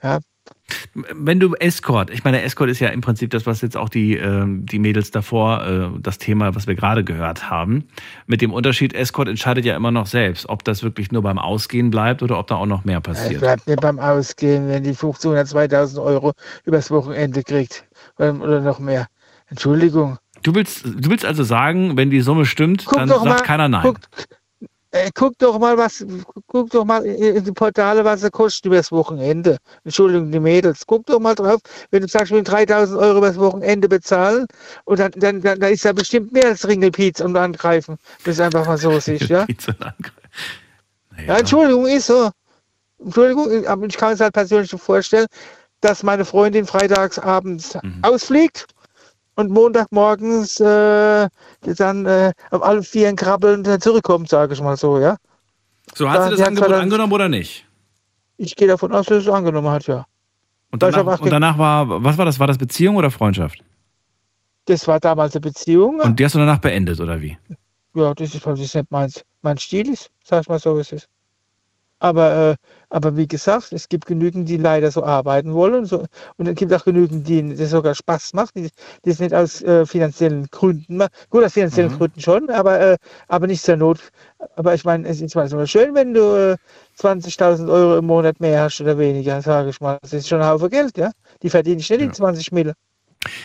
ja, 0.02 0.18
Wenn 0.94 1.40
du 1.40 1.54
Escort, 1.54 2.10
ich 2.10 2.24
meine, 2.24 2.42
Escort 2.42 2.70
ist 2.70 2.80
ja 2.80 2.88
im 2.88 3.00
Prinzip 3.00 3.30
das, 3.30 3.46
was 3.46 3.60
jetzt 3.60 3.76
auch 3.76 3.88
die, 3.88 4.16
ähm, 4.16 4.66
die 4.66 4.78
Mädels 4.78 5.10
davor, 5.10 5.64
äh, 5.66 6.00
das 6.00 6.18
Thema, 6.18 6.54
was 6.54 6.66
wir 6.66 6.74
gerade 6.74 7.04
gehört 7.04 7.50
haben. 7.50 7.84
Mit 8.26 8.42
dem 8.42 8.52
Unterschied, 8.52 8.94
Escort 8.94 9.28
entscheidet 9.28 9.64
ja 9.64 9.76
immer 9.76 9.90
noch 9.90 10.06
selbst, 10.06 10.48
ob 10.48 10.64
das 10.64 10.82
wirklich 10.82 11.12
nur 11.12 11.22
beim 11.22 11.38
Ausgehen 11.38 11.90
bleibt 11.90 12.22
oder 12.22 12.38
ob 12.38 12.46
da 12.46 12.56
auch 12.56 12.66
noch 12.66 12.84
mehr 12.84 12.98
Es 12.98 13.02
passiert. 13.02 13.40
bleibt 13.40 13.66
nicht 13.66 13.80
beim 13.80 13.98
Ausgehen, 13.98 14.68
wenn 14.68 14.82
die 14.82 14.90
1500, 14.90 15.48
2000 15.48 15.98
Euro 16.04 16.32
übers 16.64 16.90
Wochenende 16.90 17.42
kriegt. 17.42 17.84
Oder, 18.18 18.40
oder 18.40 18.60
noch 18.60 18.78
mehr. 18.78 19.06
Entschuldigung. 19.48 20.18
Du 20.42 20.54
willst, 20.54 20.84
du 20.84 21.10
willst 21.10 21.24
also 21.24 21.44
sagen, 21.44 21.96
wenn 21.96 22.10
die 22.10 22.20
Summe 22.20 22.46
stimmt, 22.46 22.84
Guck 22.86 22.98
dann 22.98 23.08
sagt 23.08 23.24
mal, 23.24 23.36
keiner 23.36 23.68
nein. 23.68 23.82
Guck, 23.84 24.00
äh, 24.92 25.10
guck 25.14 25.36
doch 25.38 25.58
mal, 25.58 25.76
was, 25.76 26.04
guck 26.46 26.70
doch 26.70 26.84
mal 26.84 27.04
in 27.04 27.42
die 27.44 27.52
Portale, 27.52 28.04
was 28.04 28.22
es 28.22 28.30
kostet 28.30 28.66
übers 28.66 28.92
Wochenende. 28.92 29.56
Entschuldigung, 29.84 30.30
die 30.30 30.38
Mädels. 30.40 30.86
Guck 30.86 31.06
doch 31.06 31.18
mal 31.18 31.34
drauf, 31.34 31.60
wenn 31.90 32.02
du 32.02 32.08
sagst, 32.08 32.26
ich 32.30 32.36
will 32.36 32.42
3000 32.44 32.98
Euro 33.00 33.18
übers 33.18 33.38
Wochenende 33.38 33.88
bezahlen, 33.88 34.46
und 34.84 34.98
dann, 35.00 35.10
dann, 35.16 35.40
dann, 35.40 35.58
dann 35.58 35.72
ist 35.72 35.84
ja 35.84 35.92
bestimmt 35.92 36.32
mehr 36.32 36.46
als 36.46 36.66
Ringelpiez 36.66 37.20
und 37.20 37.36
angreifen. 37.36 37.96
Das 38.24 38.34
ist 38.34 38.40
einfach 38.40 38.66
mal 38.66 38.78
so 38.78 38.98
sich, 39.00 39.28
ja? 39.28 39.46
Ja, 41.26 41.38
Entschuldigung, 41.38 41.86
ist 41.86 42.06
so. 42.06 42.30
Entschuldigung, 42.98 43.66
aber 43.66 43.86
ich 43.86 43.96
kann 43.96 44.12
es 44.12 44.20
halt 44.20 44.32
persönlich 44.32 44.70
vorstellen, 44.70 45.26
dass 45.80 46.02
meine 46.02 46.24
Freundin 46.24 46.66
freitags 46.66 47.18
abends 47.18 47.76
Mhm. 47.82 47.98
ausfliegt 48.02 48.66
und 49.36 49.50
Montagmorgens 49.50 50.60
äh, 50.60 51.28
dann 51.62 52.06
äh, 52.06 52.32
auf 52.50 52.62
alle 52.62 52.82
Vieren 52.82 53.16
krabbelnd 53.16 53.66
äh, 53.66 53.78
zurückkommt, 53.78 54.28
sage 54.28 54.54
ich 54.54 54.60
mal 54.60 54.76
so, 54.76 54.98
ja. 54.98 55.16
So, 55.94 56.08
hast 56.08 56.18
Da- 56.18 56.24
du 56.26 56.30
das 56.32 56.40
hat 56.40 56.48
Angebot 56.48 56.70
dann- 56.70 56.80
angenommen 56.82 57.12
oder 57.12 57.28
nicht? 57.28 57.66
Ich 58.36 58.56
gehe 58.56 58.68
davon 58.68 58.92
aus, 58.92 59.06
dass 59.06 59.24
es 59.24 59.28
angenommen 59.28 59.68
hat, 59.70 59.86
ja. 59.86 60.04
Und 60.70 60.82
ich 60.82 60.90
danach, 60.94 61.20
und 61.20 61.30
danach 61.30 61.58
war, 61.58 62.02
was 62.02 62.16
war 62.16 62.24
das? 62.24 62.40
War 62.40 62.46
das 62.46 62.56
Beziehung 62.58 62.96
oder 62.96 63.10
Freundschaft? 63.10 63.62
Das 64.64 64.86
war 64.88 65.00
damals 65.00 65.34
eine 65.34 65.42
Beziehung. 65.42 66.00
Und 66.00 66.18
die 66.18 66.24
hast 66.24 66.34
du 66.34 66.38
danach 66.38 66.58
beendet, 66.58 66.98
oder 67.00 67.20
wie? 67.20 67.36
Ja, 67.94 68.14
das 68.14 68.34
ist, 68.34 68.46
das 68.46 68.58
ist 68.58 68.74
nicht 68.74 68.90
mein, 68.90 69.12
mein 69.42 69.58
Stil 69.58 69.90
ist, 69.90 70.10
sag 70.24 70.42
ich 70.42 70.48
mal 70.48 70.58
so, 70.58 70.76
wie 70.76 70.80
es 70.80 70.92
ist. 70.92 71.08
Aber, 71.98 72.52
äh, 72.52 72.56
aber 72.92 73.16
wie 73.16 73.26
gesagt, 73.26 73.72
es 73.72 73.88
gibt 73.88 74.04
genügend, 74.04 74.48
die 74.48 74.58
leider 74.58 74.90
so 74.90 75.02
arbeiten 75.02 75.54
wollen. 75.54 75.74
Und, 75.74 75.86
so, 75.86 76.04
und 76.36 76.46
es 76.46 76.54
gibt 76.54 76.72
auch 76.74 76.84
genügend, 76.84 77.26
die 77.26 77.56
das 77.56 77.70
sogar 77.70 77.94
Spaß 77.94 78.34
macht, 78.34 78.54
die 78.54 78.68
die 79.04 79.10
es 79.10 79.18
nicht 79.18 79.34
aus 79.34 79.62
äh, 79.62 79.86
finanziellen 79.86 80.46
Gründen 80.50 80.98
machen. 80.98 81.10
Gut, 81.30 81.42
aus 81.42 81.54
finanziellen 81.54 81.90
Gründen 81.96 82.20
schon, 82.20 82.50
aber, 82.50 82.80
äh, 82.80 82.96
aber 83.28 83.46
nicht 83.46 83.62
zur 83.62 83.76
Not. 83.76 83.98
Aber 84.56 84.74
ich 84.74 84.84
meine, 84.84 85.08
es 85.08 85.22
ist 85.22 85.32
so 85.32 85.66
schön, 85.66 85.94
wenn 85.94 86.12
du 86.12 86.20
äh, 86.20 86.56
20.000 87.00 87.72
Euro 87.72 87.96
im 87.96 88.06
Monat 88.06 88.40
mehr 88.40 88.62
hast 88.62 88.80
oder 88.82 88.98
weniger, 88.98 89.40
sage 89.40 89.70
ich 89.70 89.80
mal. 89.80 89.98
Das 90.02 90.12
ist 90.12 90.28
schon 90.28 90.42
ein 90.42 90.48
Haufen 90.48 90.68
Geld, 90.68 90.98
ja. 90.98 91.12
Die 91.42 91.48
verdiene 91.48 91.80
ich 91.80 91.88
nicht 91.88 92.00
in 92.00 92.12
20 92.12 92.52
Mille. 92.52 92.74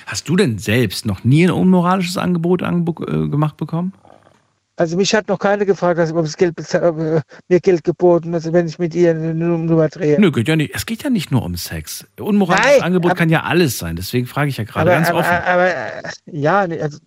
Hast 0.07 0.27
du 0.27 0.35
denn 0.35 0.57
selbst 0.57 1.05
noch 1.05 1.23
nie 1.23 1.45
ein 1.45 1.51
unmoralisches 1.51 2.17
Angebot 2.17 2.63
angebo 2.63 3.01
äh, 3.03 3.29
gemacht 3.29 3.55
bekommen? 3.55 3.93
Also 4.79 4.95
mich 4.95 5.13
hat 5.15 5.27
noch 5.27 5.39
keiner 5.39 5.65
gefragt, 5.65 5.97
dass, 5.97 6.13
ob 6.13 6.23
es 6.25 6.37
Geld 6.37 6.55
bezahlt, 6.55 6.97
äh, 6.99 7.21
mir 7.49 7.59
Geld 7.59 7.83
geboten, 7.83 8.33
also 8.33 8.53
wenn 8.53 8.67
ich 8.67 8.77
mit 8.77 8.93
ihr 8.93 9.09
eine 9.11 9.33
Num- 9.33 9.65
Nummer 9.65 9.89
drehe. 9.89 10.21
Nö, 10.21 10.31
geht 10.31 10.47
ja 10.47 10.55
nicht. 10.55 10.73
Es 10.75 10.85
geht 10.85 11.03
ja 11.03 11.09
nicht 11.09 11.31
nur 11.31 11.43
um 11.43 11.55
Sex. 11.57 12.05
Unmoralisches 12.19 12.73
Nein, 12.77 12.83
Angebot 12.83 13.11
aber- 13.11 13.17
kann 13.17 13.29
ja 13.29 13.41
alles 13.41 13.79
sein. 13.79 13.95
Deswegen 13.95 14.27
frage 14.27 14.49
ich 14.49 14.57
ja 14.57 14.63
gerade 14.65 14.89
ganz 14.91 15.09
aber, 15.09 15.19
offen. 15.19 15.31
aber 15.45 15.65
äh, 15.67 16.03
ja, 16.27 16.59
also, 16.59 16.99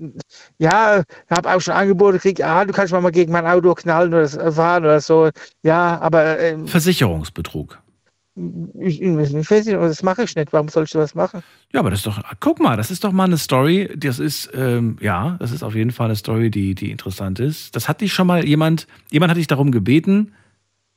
ja, 0.58 1.02
habe 1.30 1.54
auch 1.54 1.60
schon 1.60 1.74
Angebote 1.74 2.14
gekriegt, 2.18 2.42
ah, 2.42 2.64
du 2.64 2.72
kannst 2.72 2.92
mal 2.92 3.00
mal 3.00 3.12
gegen 3.12 3.32
mein 3.32 3.46
Auto 3.46 3.72
knallen 3.74 4.12
oder 4.12 4.28
fahren 4.52 4.84
oder 4.84 5.00
so. 5.00 5.30
Ja, 5.62 5.98
aber 6.00 6.40
ähm, 6.40 6.66
Versicherungsbetrug. 6.66 7.78
Ich, 8.36 9.02
ich, 9.02 9.16
weiß 9.16 9.32
nicht, 9.32 9.76
das 9.76 10.02
mache 10.02 10.22
ich 10.22 10.36
nicht. 10.36 10.52
Warum 10.52 10.68
soll 10.68 10.84
ich 10.84 10.90
sowas 10.90 11.14
machen? 11.14 11.42
Ja, 11.72 11.80
aber 11.80 11.90
das 11.90 12.00
ist 12.00 12.06
doch, 12.06 12.22
guck 12.38 12.60
mal, 12.60 12.76
das 12.76 12.90
ist 12.90 13.02
doch 13.04 13.12
mal 13.12 13.24
eine 13.24 13.38
Story, 13.38 13.90
das 13.96 14.18
ist, 14.18 14.50
ähm, 14.54 14.96
ja, 15.00 15.36
das 15.40 15.50
ist 15.50 15.62
auf 15.62 15.74
jeden 15.74 15.90
Fall 15.90 16.06
eine 16.06 16.16
Story, 16.16 16.50
die, 16.50 16.74
die 16.74 16.90
interessant 16.90 17.40
ist. 17.40 17.74
Das 17.74 17.88
hat 17.88 18.00
dich 18.00 18.12
schon 18.12 18.26
mal 18.26 18.44
jemand, 18.44 18.86
jemand 19.10 19.30
hat 19.30 19.36
dich 19.36 19.48
darum 19.48 19.72
gebeten, 19.72 20.32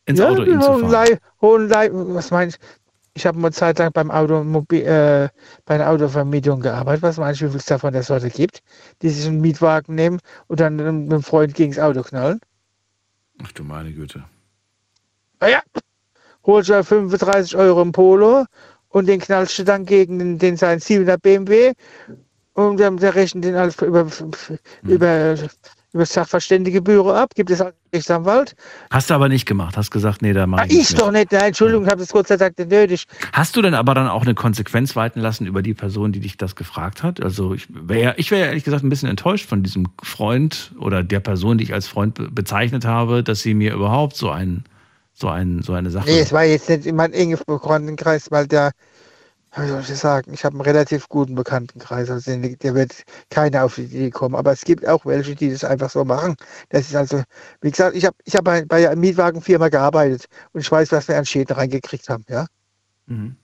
ins 0.06 0.20
ja, 0.20 0.30
Auto 0.30 0.46
zu 0.46 0.52
fahren. 0.52 0.82
Hohenlei, 0.84 1.18
Hohenlei, 1.42 1.90
was 1.92 2.32
meinst 2.32 2.58
du? 2.62 2.68
Ich 3.16 3.28
habe 3.28 3.38
mal 3.38 3.52
Zeit 3.52 3.78
lang 3.78 3.92
beim 3.92 4.10
Automobil, 4.10 4.82
äh, 4.82 5.30
bei 5.66 5.76
einer 5.76 5.90
Autovermietung 5.90 6.62
gearbeitet. 6.62 7.04
Was 7.04 7.18
meinst 7.18 7.42
du, 7.42 7.46
wie 7.46 7.50
viel 7.52 7.60
es 7.60 7.66
davon 7.66 7.94
der 7.94 8.02
Sorte 8.02 8.30
gibt? 8.30 8.64
Die 9.04 9.10
sich 9.10 9.28
einen 9.28 9.40
Mietwagen 9.40 9.94
nehmen 9.94 10.20
und 10.48 10.60
dann 10.60 10.78
mit 10.78 10.86
einem 10.88 11.22
Freund 11.22 11.54
gegen 11.54 11.74
das 11.74 11.84
Auto 11.84 12.02
knallen? 12.02 12.40
Ach 13.44 13.52
du 13.52 13.64
meine 13.64 13.94
Güte. 13.94 14.24
Naja, 15.40 15.62
holst 16.46 16.70
du 16.70 16.84
35 16.84 17.56
Euro 17.58 17.82
im 17.82 17.92
Polo 17.92 18.46
und 18.90 19.08
den 19.08 19.20
knallst 19.20 19.58
du 19.60 19.64
dann 19.64 19.86
gegen 19.86 20.20
den, 20.20 20.38
den 20.38 20.58
seinen 20.58 20.80
7er 20.80 21.18
BMW 21.18 21.74
und 22.54 22.78
der, 22.78 22.92
der 22.92 23.16
rechnet 23.16 23.44
den 23.46 23.56
alles 23.56 23.82
über, 23.82 24.08
über, 24.84 25.36
über 25.94 26.02
das 26.02 26.14
Sachverständigebüro 26.14 27.12
ab, 27.14 27.34
gibt 27.36 27.50
es 27.50 27.62
als 27.62 27.76
Rechtsanwalt. 27.94 28.56
Hast 28.92 29.10
du 29.10 29.14
aber 29.14 29.30
nicht 29.30 29.46
gemacht, 29.46 29.78
hast 29.78 29.92
gesagt, 29.92 30.22
nee, 30.22 30.34
da 30.34 30.46
mache 30.48 30.62
Ah, 30.64 30.66
ich 30.66 30.74
nicht 30.74 30.92
ich 30.92 30.96
doch 30.96 31.12
nicht, 31.12 31.32
nein, 31.32 31.46
Entschuldigung, 31.46 31.86
ich 31.86 31.90
habe 31.90 32.02
das 32.02 32.10
Gott 32.10 32.28
sei 32.28 32.38
Dank 32.38 32.58
nicht 32.58 32.72
nötig. 32.72 33.06
Hast 33.32 33.56
du 33.56 33.62
denn 33.62 33.74
aber 33.76 33.94
dann 33.96 34.08
auch 34.08 34.24
eine 34.24 34.36
Konsequenz 34.36 34.96
walten 34.96 35.20
lassen 35.20 35.46
über 35.48 35.62
die 35.62 35.74
Person, 35.74 36.12
die 36.12 36.20
dich 36.20 36.38
das 36.38 36.56
gefragt 36.56 37.04
hat? 37.04 37.22
Also 37.22 37.54
ich 37.54 37.68
wäre 37.70 38.16
ich 38.18 38.32
wäre 38.32 38.48
ehrlich 38.48 38.64
gesagt 38.64 38.84
ein 38.84 38.90
bisschen 38.90 39.10
enttäuscht 39.10 39.48
von 39.48 39.64
diesem 39.64 39.88
Freund 40.02 40.74
oder 40.80 41.04
der 41.04 41.20
Person, 41.20 41.58
die 41.58 41.64
ich 41.64 41.74
als 41.74 41.88
Freund 41.88 42.16
be 42.16 42.30
bezeichnet 42.32 42.86
habe, 42.86 43.24
dass 43.24 43.42
sie 43.42 43.54
mir 43.54 43.74
überhaupt 43.74 44.16
so 44.16 44.30
ein 44.30 44.64
so 45.14 45.30
ein 45.30 45.62
so 45.62 45.74
eine 45.74 45.90
Sache 45.90 46.10
Nee, 46.10 46.20
es 46.20 46.32
war 46.32 46.44
jetzt 46.44 46.70
nicht 46.70 46.86
in 46.86 46.96
meinem 46.96 47.14
engen 47.14 47.40
Bekanntenkreis, 47.46 48.32
weil 48.32 48.48
der, 48.48 48.72
wie 49.56 49.68
soll 49.68 49.82
ich 49.82 49.88
das 49.88 50.00
sagen, 50.02 50.34
ich 50.34 50.44
habe 50.44 50.56
einen 50.56 50.62
relativ 50.62 51.08
guten 51.10 51.36
Bekanntenkreis, 51.36 52.10
also 52.10 52.32
der 52.32 52.56
der 52.56 52.76
wird 52.76 53.04
keiner 53.30 53.66
auf 53.66 53.76
die 53.76 53.84
Idee 53.84 54.10
kommen. 54.10 54.36
Aber 54.36 54.52
es 54.52 54.62
gibt 54.62 54.88
auch 54.88 55.06
welche, 55.06 55.36
die 55.36 55.52
das 55.52 55.64
einfach 55.64 55.90
so 55.90 56.04
machen. 56.06 56.36
Das 56.70 56.88
ist 56.88 56.96
also, 56.96 57.24
wie 57.62 57.72
gesagt, 57.72 57.96
ich 57.96 58.06
habe 58.06 58.18
ich 58.26 58.36
hab 58.36 58.44
bei, 58.46 58.66
bei 58.66 58.88
einer 58.88 58.96
Mietwagenfirma 58.96 59.70
gearbeitet 59.70 60.26
und 60.54 60.62
ich 60.62 60.72
weiß, 60.72 60.92
was 60.92 61.08
wir 61.08 61.18
an 61.18 61.26
Schäden 61.26 61.56
reingekriegt 61.56 62.10
haben, 62.10 62.26
ja. 62.30 62.48
Mhm. 63.08 63.38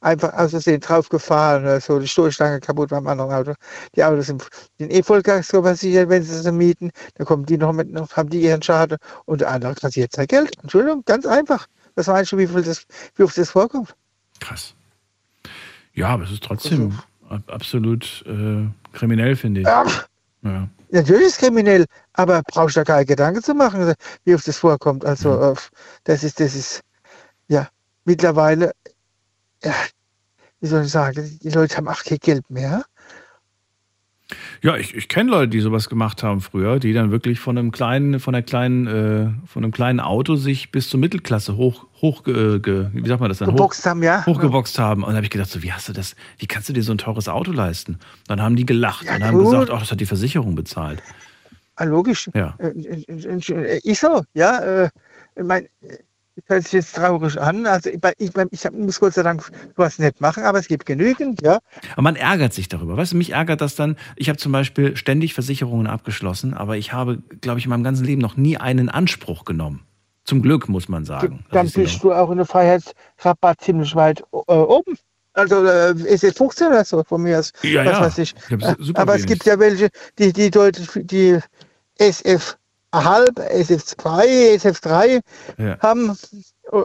Einfach 0.00 0.32
aus 0.34 0.50
Versehen 0.50 0.80
draufgefahren 0.80 1.64
oder 1.64 1.80
so, 1.80 1.98
die 1.98 2.08
Stoßstange 2.08 2.60
kaputt 2.60 2.90
beim 2.90 3.06
anderen 3.06 3.32
Auto. 3.32 3.54
Die 3.94 4.02
Autos 4.02 4.26
sind, 4.26 4.46
sind 4.78 4.92
eh 4.92 5.02
Vollgas 5.02 5.48
versichert, 5.48 6.08
wenn 6.08 6.22
sie 6.22 6.38
sie 6.38 6.52
mieten. 6.52 6.90
Dann 7.14 7.26
kommen 7.26 7.44
die 7.44 7.58
noch 7.58 7.72
mit, 7.72 7.90
noch, 7.90 8.10
haben 8.16 8.30
die 8.30 8.40
ihren 8.40 8.62
Schaden 8.62 8.98
und 9.26 9.40
der 9.40 9.50
andere 9.50 9.74
kassiert 9.74 10.12
sein 10.12 10.26
Geld. 10.26 10.56
Entschuldigung, 10.62 11.02
ganz 11.04 11.26
einfach. 11.26 11.66
Was 11.94 12.06
meinst 12.06 12.32
du, 12.32 12.38
wie 12.38 12.46
viel 12.46 12.62
das, 12.62 12.84
wie 13.16 13.24
oft 13.24 13.36
das 13.36 13.50
vorkommt? 13.50 13.94
Krass. 14.40 14.74
Ja, 15.94 16.08
aber 16.08 16.24
es 16.24 16.30
ist 16.30 16.42
trotzdem 16.42 16.98
ab 17.28 17.42
absolut 17.48 18.24
äh, 18.26 18.66
kriminell, 18.92 19.36
finde 19.36 19.60
ich. 19.60 19.66
Ja. 19.66 19.84
Ja. 20.42 20.68
Natürlich 20.90 21.26
ist 21.26 21.32
es 21.34 21.38
kriminell, 21.38 21.86
aber 22.12 22.42
brauchst 22.42 22.76
du 22.76 22.80
da 22.80 22.84
keine 22.84 23.06
Gedanken 23.06 23.42
zu 23.42 23.54
machen, 23.54 23.94
wie 24.24 24.34
oft 24.34 24.46
das 24.46 24.58
vorkommt. 24.58 25.04
Also, 25.04 25.52
äh, 25.52 25.54
das 26.04 26.24
ist, 26.24 26.40
das 26.40 26.54
ist, 26.54 26.80
ja, 27.48 27.68
mittlerweile, 28.04 28.72
ja, 29.64 29.74
wie 30.60 30.66
soll 30.66 30.84
ich 30.84 30.90
sagen, 30.90 31.38
die 31.42 31.50
Leute 31.50 31.76
haben 31.76 31.88
auch 31.88 32.02
kein 32.04 32.18
Geld 32.18 32.48
mehr. 32.50 32.84
Ja, 34.62 34.76
ich, 34.76 34.94
ich 34.94 35.08
kenne 35.08 35.30
Leute, 35.30 35.48
die 35.48 35.60
sowas 35.60 35.88
gemacht 35.88 36.22
haben 36.22 36.40
früher, 36.40 36.78
die 36.78 36.92
dann 36.94 37.10
wirklich 37.10 37.38
von 37.40 37.58
einem 37.58 37.70
kleinen, 37.70 38.18
von 38.20 38.34
einer 38.34 38.42
kleinen, 38.42 38.86
äh, 38.86 39.46
von 39.46 39.62
einem 39.62 39.72
kleinen 39.72 40.00
Auto 40.00 40.36
sich 40.36 40.70
bis 40.70 40.88
zur 40.88 41.00
Mittelklasse 41.00 41.56
hoch, 41.56 41.86
hoch, 42.00 42.22
ge, 42.22 42.60
ge, 42.60 42.88
wie 42.92 43.06
sagt 43.06 43.20
man 43.20 43.28
das 43.28 43.38
dann? 43.38 43.48
Geboxt 43.50 43.84
haben, 43.84 44.02
ja. 44.02 44.24
Hochgeboxt 44.24 44.78
haben. 44.78 45.02
Und 45.02 45.08
dann 45.08 45.16
habe 45.16 45.24
ich 45.26 45.30
gedacht, 45.30 45.50
so, 45.50 45.62
wie 45.62 45.72
hast 45.72 45.88
du 45.88 45.92
das, 45.92 46.14
wie 46.38 46.46
kannst 46.46 46.68
du 46.68 46.72
dir 46.72 46.82
so 46.82 46.92
ein 46.92 46.98
teures 46.98 47.28
Auto 47.28 47.50
leisten? 47.52 47.98
Dann 48.28 48.40
haben 48.40 48.56
die 48.56 48.64
gelacht 48.64 49.04
Ja, 49.04 49.16
und 49.16 49.24
haben 49.24 49.36
gut. 49.36 49.50
gesagt, 49.50 49.70
ach, 49.70 49.80
das 49.80 49.90
hat 49.90 50.00
die 50.00 50.06
Versicherung 50.06 50.54
bezahlt. 50.54 51.02
Ah, 51.76 51.84
logisch. 51.84 52.30
Ja. 52.32 52.54
Äh, 52.58 52.68
äh, 52.68 53.38
äh, 53.38 53.80
Ich 53.82 53.98
so, 53.98 54.22
ja. 54.32 54.58
Äh, 54.60 54.90
ich 55.36 55.42
mein, 55.42 55.64
äh, 55.82 55.98
das 56.36 56.44
hört 56.46 56.62
sich 56.64 56.72
jetzt 56.72 56.96
traurig 56.96 57.40
an. 57.40 57.66
Also 57.66 57.90
ich, 57.90 58.00
ich, 58.18 58.30
ich 58.50 58.70
muss 58.72 59.00
Gott 59.00 59.14
sei 59.14 59.22
Dank 59.22 59.50
was 59.76 59.98
nicht 59.98 60.20
machen, 60.20 60.44
aber 60.44 60.58
es 60.58 60.68
gibt 60.68 60.86
genügend, 60.86 61.42
ja. 61.42 61.58
Aber 61.92 62.02
man 62.02 62.16
ärgert 62.16 62.54
sich 62.54 62.68
darüber. 62.68 62.96
Weißt 62.96 63.12
du, 63.12 63.16
mich 63.16 63.30
ärgert 63.30 63.60
das 63.60 63.74
dann. 63.74 63.96
Ich 64.16 64.28
habe 64.28 64.38
zum 64.38 64.52
Beispiel 64.52 64.96
ständig 64.96 65.34
Versicherungen 65.34 65.86
abgeschlossen, 65.86 66.54
aber 66.54 66.76
ich 66.76 66.92
habe, 66.92 67.18
glaube 67.40 67.58
ich, 67.58 67.66
in 67.66 67.70
meinem 67.70 67.84
ganzen 67.84 68.04
Leben 68.04 68.22
noch 68.22 68.36
nie 68.36 68.56
einen 68.56 68.88
Anspruch 68.88 69.44
genommen. 69.44 69.86
Zum 70.24 70.40
Glück, 70.40 70.68
muss 70.68 70.88
man 70.88 71.04
sagen. 71.04 71.44
Dann 71.50 71.68
bist 71.68 72.02
du 72.02 72.12
auch 72.12 72.30
in 72.30 72.36
der 72.36 72.46
Freiheitsrabatt 72.46 73.60
ziemlich 73.60 73.94
weit 73.96 74.20
äh, 74.20 74.52
oben. 74.52 74.96
Also 75.34 75.64
äh, 75.64 75.92
ist 75.92 76.22
jetzt 76.22 76.38
15 76.38 76.68
oder 76.68 76.84
so 76.84 77.02
von 77.04 77.22
mir 77.22 77.38
aus. 77.38 77.52
Ja, 77.62 77.84
was 77.84 77.92
ja. 77.92 78.00
weiß 78.00 78.18
ich. 78.18 78.34
Ich 78.50 78.96
aber 78.96 79.14
es 79.14 79.22
wenig. 79.22 79.26
gibt 79.26 79.46
ja 79.46 79.58
welche, 79.58 79.88
die, 80.18 80.32
die 80.32 80.50
deutlich 80.50 80.88
die 80.94 81.38
SF 81.98 82.56
halb, 82.92 83.38
SF2, 83.38 84.54
SF3 84.56 85.20
Ja. 85.58 85.78
haben 85.80 86.16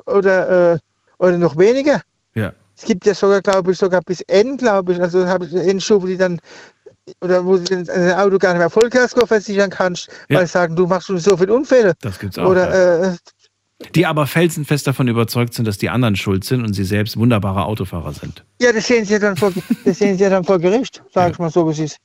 oder, 0.06 0.74
äh, 0.74 0.78
oder 1.20 1.38
noch 1.38 1.58
weniger. 1.58 2.02
Ja. 2.36 2.54
Es 2.78 2.86
gibt 2.86 3.06
ja 3.06 3.14
sogar, 3.14 3.42
glaube 3.42 3.72
ich, 3.72 3.78
sogar 3.78 4.02
bis 4.02 4.22
N, 4.22 4.58
glaube 4.58 4.94
ich. 4.94 5.02
Also 5.02 5.28
habe 5.28 5.46
ich 5.46 5.54
N-Stufe, 5.54 6.08
die 6.08 6.18
dann 6.18 6.40
oder 7.22 7.46
wo 7.46 7.56
du 7.58 7.64
den- 7.64 7.90
ein 7.90 8.14
Auto 8.14 8.38
gar 8.38 8.52
nicht 8.52 8.60
mehr 8.60 8.70
Vollkasko 8.70 9.26
versichern 9.26 9.70
kannst, 9.70 10.10
Ja. 10.30 10.40
weil 10.40 10.46
sie 10.46 10.52
sagen, 10.52 10.76
du 10.76 10.86
machst 10.88 11.08
schon 11.08 11.18
so 11.20 11.38
viele 11.38 11.54
Unfälle. 11.54 11.94
Das 12.02 12.20
gibt's 12.20 12.38
auch. 12.38 12.50
Oder 12.50 13.12
äh, 13.12 13.16
die 13.96 14.06
aber 14.06 14.26
felsenfest 14.28 14.88
davon 14.88 15.08
überzeugt 15.08 15.54
sind, 15.54 15.66
dass 15.66 15.78
die 15.78 15.90
anderen 15.90 16.16
schuld 16.16 16.44
sind 16.44 16.64
und 16.66 16.74
sie 16.74 16.84
selbst 16.84 17.16
wunderbare 17.16 17.64
Autofahrer 17.66 18.12
sind. 18.14 18.44
Ja, 18.60 18.74
das 18.74 18.88
sehen 18.88 19.06
Sie 19.06 19.14
ja 19.14 19.20
dann 19.20 19.38
vor, 19.38 19.52
das 19.86 20.00
sehen 20.00 20.18
Sie 20.18 20.24
ja 20.24 20.30
dann 20.32 20.44
vor 20.44 20.60
Gericht, 20.60 21.04
sage 21.14 21.32
ich 21.34 21.40
mal 21.40 21.50
so, 21.52 21.66
wie 21.68 21.72
es 21.72 21.80
ist. 21.80 21.98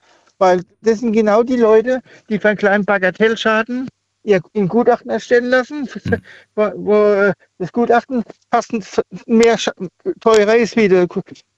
Weil 0.42 0.62
das 0.80 0.98
sind 0.98 1.12
genau 1.12 1.44
die 1.44 1.54
Leute, 1.54 2.00
die 2.28 2.40
für 2.40 2.48
einen 2.48 2.58
kleinen 2.58 2.84
Bagatellschaden 2.84 3.88
ihr 4.24 4.40
ein 4.56 4.66
Gutachten 4.66 5.08
erstellen 5.08 5.50
lassen, 5.50 5.88
wo, 6.56 6.70
wo 6.74 6.94
äh, 7.12 7.32
das 7.58 7.70
Gutachten 7.70 8.24
passend 8.50 8.84
mehr 9.26 9.56
teurer 10.20 10.56
ist 10.56 10.76
wie 10.76 10.88
der, 10.88 11.06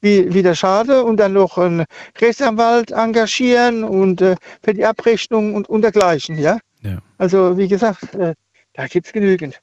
wie, 0.02 0.34
wie 0.34 0.42
der 0.42 0.54
Schade 0.54 1.02
und 1.02 1.16
dann 1.18 1.32
noch 1.32 1.56
einen 1.56 1.86
Rechtsanwalt 2.20 2.90
engagieren 2.90 3.84
und 3.84 4.20
äh, 4.20 4.36
für 4.62 4.74
die 4.74 4.84
Abrechnung 4.84 5.54
und, 5.54 5.66
und 5.70 5.80
dergleichen, 5.80 6.36
ja. 6.36 6.58
Ja. 6.82 6.98
Also 7.16 7.56
wie 7.56 7.68
gesagt, 7.68 8.14
äh, 8.14 8.34
da 8.74 8.86
gibt 8.86 9.06
es 9.06 9.14
genügend. 9.14 9.62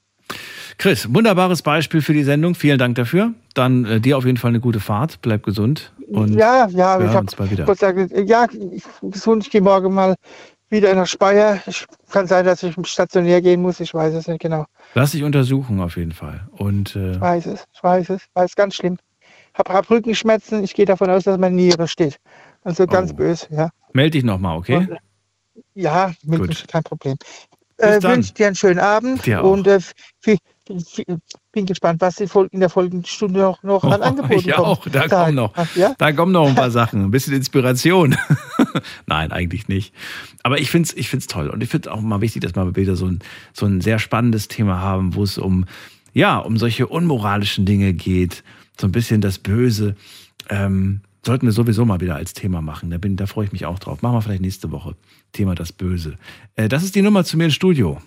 Chris, 0.78 1.14
wunderbares 1.14 1.62
Beispiel 1.62 2.02
für 2.02 2.14
die 2.14 2.24
Sendung. 2.24 2.56
Vielen 2.56 2.78
Dank 2.78 2.96
dafür. 2.96 3.34
Dann 3.54 3.86
äh, 3.86 4.00
dir 4.00 4.18
auf 4.18 4.26
jeden 4.26 4.38
Fall 4.38 4.50
eine 4.50 4.60
gute 4.60 4.80
Fahrt. 4.80 5.22
Bleib 5.22 5.44
gesund. 5.44 5.92
Und 6.08 6.34
ja, 6.34 6.68
ja, 6.68 7.00
wir 7.00 7.08
ich 7.08 7.14
habe 7.14 7.28
bald 7.38 7.52
wieder. 7.52 7.66
gesagt, 7.66 8.12
ja, 8.30 8.48
ich 8.72 8.84
gesund, 9.02 9.44
ich 9.46 9.52
gehe 9.52 9.62
morgen 9.62 9.94
mal 9.94 10.16
wieder 10.70 10.94
nach 10.96 11.08
Speyer. 11.08 11.60
Ich, 11.68 11.86
kann 12.10 12.28
sein, 12.28 12.46
dass 12.46 12.64
ich 12.64 12.76
stationär 12.84 13.42
gehen 13.42 13.62
muss, 13.62 13.80
ich 13.80 13.94
weiß 13.94 14.14
es 14.14 14.28
nicht 14.28 14.42
genau. 14.42 14.66
Lass 14.94 15.12
dich 15.12 15.24
untersuchen 15.24 15.80
auf 15.80 15.96
jeden 15.98 16.12
Fall. 16.12 16.48
Und 16.52 16.96
äh, 16.96 17.14
Ich 17.14 17.22
weiß 17.22 17.46
es, 17.46 17.64
ich 17.74 17.84
weiß 17.84 18.10
es, 18.10 18.22
weiß 18.34 18.56
ganz 18.56 18.76
schlimm. 18.76 18.98
Hab, 19.54 19.70
hab 19.70 19.90
Rückenschmerzen, 19.90 20.64
ich 20.64 20.74
gehe 20.74 20.86
davon 20.86 21.10
aus, 21.10 21.24
dass 21.24 21.38
meine 21.38 21.56
Niere 21.56 21.88
steht. 21.88 22.18
Also 22.64 22.86
ganz 22.88 23.12
Oh. 23.12 23.16
böse, 23.16 23.48
ja. 23.52 23.70
melde 23.94 24.12
dich 24.12 24.24
nochmal, 24.24 24.58
okay? 24.58 24.88
Ja, 25.74 26.12
mit 26.26 26.68
kein 26.68 26.84
Problem. 26.84 27.18
Äh, 27.78 28.02
wünsche 28.04 28.34
dir 28.34 28.48
einen 28.48 28.56
schönen 28.56 28.80
Abend 28.80 29.28
und 29.28 29.68
äh, 29.68 29.80
viel, 30.20 30.38
bin 31.52 31.66
gespannt, 31.66 32.02
was 32.02 32.20
in 32.20 32.28
Fol- 32.28 32.48
in 32.52 32.60
der 32.60 32.70
folgenden 32.70 33.06
Stunde 33.06 33.40
noch, 33.40 33.62
noch 33.64 33.84
an 33.84 34.02
Angeboten 34.02 34.34
ich 34.50 34.56
kommt. 34.56 34.68
auch, 34.68 34.88
da 34.88 35.08
Sag. 35.08 35.26
kommen 35.26 35.36
noch. 35.36 35.54
Ach, 35.56 35.76
ja? 35.76 35.94
Da 35.98 36.12
kommen 36.12 36.32
noch 36.32 36.48
ein 36.48 36.56
paar 36.56 36.72
Sachen, 36.72 37.04
ein 37.04 37.12
bisschen 37.12 37.34
Inspiration. 37.34 38.16
Nein, 39.08 39.32
eigentlich 39.32 39.68
nicht. 39.68 39.94
Aber 40.44 40.60
ich 40.60 40.72
finde 40.72 40.88
es 40.90 40.96
ich 40.96 41.10
find's 41.10 41.28
toll. 41.28 41.50
Und 41.50 41.62
ich 41.64 41.70
finde 41.70 41.90
es 41.90 41.96
auch 41.96 42.02
mal 42.02 42.22
wichtig, 42.22 42.42
dass 42.42 42.56
wir 42.56 42.76
wieder 42.76 42.96
so 42.96 43.06
ein, 43.08 43.20
so 43.54 43.66
ein 43.66 43.82
sehr 43.82 44.00
spannendes 44.00 44.48
Thema 44.48 44.80
haben, 44.80 45.16
wo 45.16 45.24
es 45.24 45.38
um, 45.38 45.66
ja, 46.14 46.38
um 46.38 46.58
solche 46.58 46.88
unmoralischen 46.88 47.66
Dinge 47.66 47.94
geht, 47.94 48.44
so 48.80 48.88
ein 48.88 48.92
bisschen 48.92 49.22
das 49.22 49.38
Böse. 49.40 49.96
Ähm, 50.50 51.02
sollten 51.26 51.46
wir 51.46 51.52
sowieso 51.54 51.86
mal 51.86 52.02
wieder 52.02 52.16
als 52.16 52.34
Thema 52.34 52.62
machen. 52.62 52.90
Da, 52.90 52.98
bin, 52.98 53.16
da 53.16 53.28
freue 53.28 53.46
ich 53.46 53.52
mich 53.52 53.66
auch 53.66 53.78
drauf. 53.78 54.02
Machen 54.02 54.16
wir 54.16 54.22
vielleicht 54.24 54.42
nächste 54.42 54.72
Woche. 54.72 54.96
Thema 55.34 55.54
das 55.54 55.72
Böse. 55.72 56.16
Äh, 56.56 56.68
das 56.68 56.84
ist 56.84 56.96
die 56.96 57.04
Nummer 57.04 57.24
zu 57.24 57.38
mir 57.38 57.46
ins 57.46 57.54
Studio. 57.54 58.02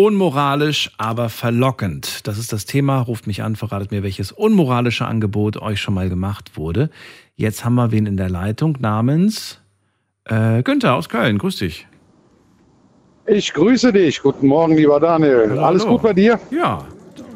Unmoralisch, 0.00 0.90
aber 0.96 1.28
verlockend. 1.28 2.26
Das 2.26 2.38
ist 2.38 2.54
das 2.54 2.64
Thema. 2.64 3.00
Ruft 3.00 3.26
mich 3.26 3.42
an, 3.42 3.54
verratet 3.54 3.90
mir, 3.90 4.02
welches 4.02 4.32
unmoralische 4.32 5.04
Angebot 5.04 5.58
euch 5.58 5.78
schon 5.78 5.92
mal 5.92 6.08
gemacht 6.08 6.56
wurde. 6.56 6.88
Jetzt 7.36 7.66
haben 7.66 7.74
wir 7.74 7.92
wen 7.92 8.06
in 8.06 8.16
der 8.16 8.30
Leitung 8.30 8.78
namens 8.80 9.60
äh, 10.24 10.62
Günther 10.62 10.94
aus 10.94 11.10
Köln. 11.10 11.36
Grüß 11.36 11.56
dich. 11.58 11.86
Ich 13.26 13.52
grüße 13.52 13.92
dich. 13.92 14.22
Guten 14.22 14.46
Morgen, 14.46 14.74
lieber 14.74 14.98
Daniel. 15.00 15.50
Hallo, 15.50 15.64
Alles 15.64 15.86
gut 15.86 16.00
bei 16.00 16.14
dir? 16.14 16.40
Ja, 16.50 16.82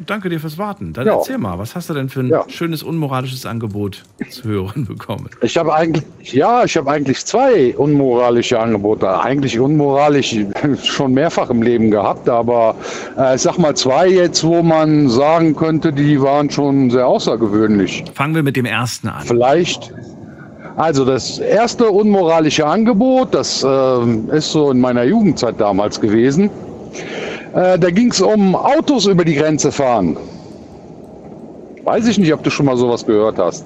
danke 0.07 0.29
dir 0.29 0.41
fürs 0.41 0.59
Warten. 0.59 0.93
Dann 0.93 1.07
Ja. 1.07 1.15
erzähl 1.17 1.39
mal, 1.39 1.59
was 1.59 1.75
hast 1.75 1.91
du 1.91 1.95
denn 1.95 2.09
für 2.09 2.21
ein 2.21 2.29
Ja. 2.29 2.45
schönes 2.49 2.83
unmoralisches 2.83 3.47
Angebot 3.47 4.03
zu 4.31 4.45
hören 4.45 4.85
bekommen? 4.89 5.29
Ich 5.43 5.57
habe 5.57 5.75
eigentlich, 5.75 6.05
ja, 6.33 6.65
ich 6.65 6.77
habe 6.77 6.91
eigentlich 6.91 7.25
zwei 7.25 7.75
unmoralische 7.77 8.59
Angebote. 8.59 9.21
Eigentlich 9.21 9.59
unmoralisch 9.59 10.37
schon 10.85 11.13
mehrfach 11.13 11.51
im 11.51 11.63
Leben 11.63 11.91
gehabt, 11.91 12.29
aber 12.29 12.75
äh, 13.19 13.35
ich 13.37 13.43
sag 13.43 13.59
mal 13.59 13.75
zwei 13.77 14.09
jetzt, 14.09 14.45
wo 14.45 14.63
man 14.63 15.09
sagen 15.09 15.55
könnte, 15.57 15.93
die 15.93 16.21
waren 16.21 16.51
schon 16.51 16.91
sehr 16.91 17.07
außergewöhnlich. 17.07 18.05
Fangen 18.15 18.35
wir 18.35 18.43
mit 18.43 18.57
dem 18.57 18.67
ersten 18.67 19.09
an. 19.09 19.23
Vielleicht. 19.25 19.93
Also 20.77 21.05
das 21.05 21.39
erste 21.39 21.89
unmoralische 21.89 22.67
Angebot, 22.67 23.33
das 23.33 23.65
ähm, 23.67 24.29
ist 24.31 24.51
so 24.51 24.73
in 24.73 24.81
meiner 24.81 25.05
Jugendzeit 25.05 25.61
damals 25.61 26.01
gewesen. 26.01 26.51
Äh, 27.55 27.79
da 27.79 27.91
ging 27.91 28.11
es 28.11 28.21
um 28.21 28.55
Autos 28.55 29.07
über 29.07 29.25
die 29.25 29.35
Grenze 29.35 29.71
fahren. 29.71 30.17
Weiß 31.85 32.07
ich 32.09 32.19
nicht, 32.19 32.33
ob 32.33 32.43
du 32.43 32.51
schon 32.51 32.67
mal 32.67 32.77
sowas 32.77 33.05
gehört 33.07 33.39
hast. 33.39 33.65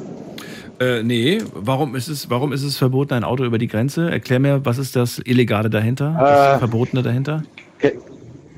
Äh, 0.81 1.03
nee, 1.03 1.39
warum 1.55 1.97
ist, 1.97 2.09
es, 2.09 2.31
warum 2.31 2.53
ist 2.53 2.63
es 2.63 2.77
verboten, 2.77 3.15
ein 3.15 3.25
Auto 3.25 3.45
über 3.45 3.59
die 3.59 3.67
Grenze? 3.67 4.11
Erklär 4.11 4.39
mir, 4.39 4.65
was 4.65 4.79
ist 4.79 4.95
das 4.95 5.21
Illegale 5.25 5.71
dahinter? 5.71 6.17
Das 6.19 6.57
Äh, 6.57 6.59
Verbotene 6.59 7.03
dahinter? 7.03 7.43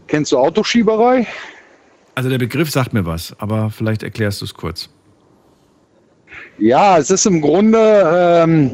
Kennst 0.07 0.33
du 0.33 0.39
Autoschieberei? 0.39 1.27
Also 2.15 2.29
der 2.29 2.39
Begriff 2.39 2.71
sagt 2.71 2.93
mir 2.93 3.07
was, 3.07 3.35
aber 3.39 3.71
vielleicht 3.71 4.03
erklärst 4.03 4.41
du 4.41 4.45
es 4.45 4.55
kurz. 4.55 4.89
Ja, 6.61 6.99
es 6.99 7.11
ist 7.11 7.25
im 7.25 7.41
Grunde, 7.41 7.79
ähm, 8.35 8.71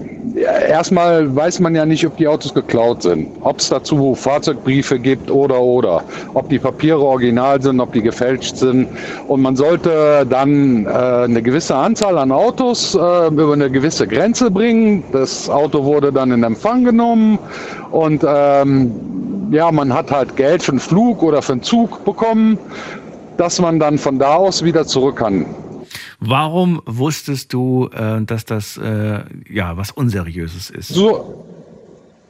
erstmal 0.68 1.34
weiß 1.36 1.60
man 1.60 1.72
ja 1.76 1.86
nicht, 1.86 2.04
ob 2.04 2.16
die 2.16 2.26
Autos 2.26 2.52
geklaut 2.52 3.02
sind. 3.02 3.28
Ob 3.42 3.60
es 3.60 3.68
dazu 3.68 4.12
Fahrzeugbriefe 4.16 4.98
gibt 4.98 5.30
oder 5.30 5.60
oder. 5.60 6.02
Ob 6.34 6.48
die 6.48 6.58
Papiere 6.58 7.00
original 7.00 7.62
sind, 7.62 7.78
ob 7.78 7.92
die 7.92 8.02
gefälscht 8.02 8.56
sind. 8.56 8.88
Und 9.28 9.40
man 9.40 9.54
sollte 9.54 10.26
dann 10.28 10.84
äh, 10.84 10.88
eine 10.88 11.40
gewisse 11.40 11.76
Anzahl 11.76 12.18
an 12.18 12.32
Autos 12.32 12.96
äh, 12.96 13.28
über 13.28 13.52
eine 13.52 13.70
gewisse 13.70 14.08
Grenze 14.08 14.50
bringen. 14.50 15.04
Das 15.12 15.48
Auto 15.48 15.84
wurde 15.84 16.12
dann 16.12 16.32
in 16.32 16.42
Empfang 16.42 16.82
genommen 16.82 17.38
und 17.92 18.24
ähm, 18.26 18.90
ja, 19.52 19.70
man 19.70 19.94
hat 19.94 20.10
halt 20.10 20.34
Geld 20.34 20.64
für 20.64 20.72
einen 20.72 20.80
Flug 20.80 21.22
oder 21.22 21.40
für 21.40 21.52
einen 21.52 21.62
Zug 21.62 22.04
bekommen, 22.04 22.58
dass 23.36 23.60
man 23.60 23.78
dann 23.78 23.96
von 23.96 24.18
da 24.18 24.34
aus 24.34 24.64
wieder 24.64 24.86
zurück 24.86 25.16
kann. 25.16 25.46
Warum 26.20 26.80
wusstest 26.86 27.52
du, 27.52 27.88
äh, 27.92 28.22
dass 28.22 28.44
das 28.44 28.78
äh, 28.78 29.20
ja 29.48 29.76
was 29.76 29.90
Unseriöses 29.90 30.70
ist? 30.70 30.88
So, 30.88 31.44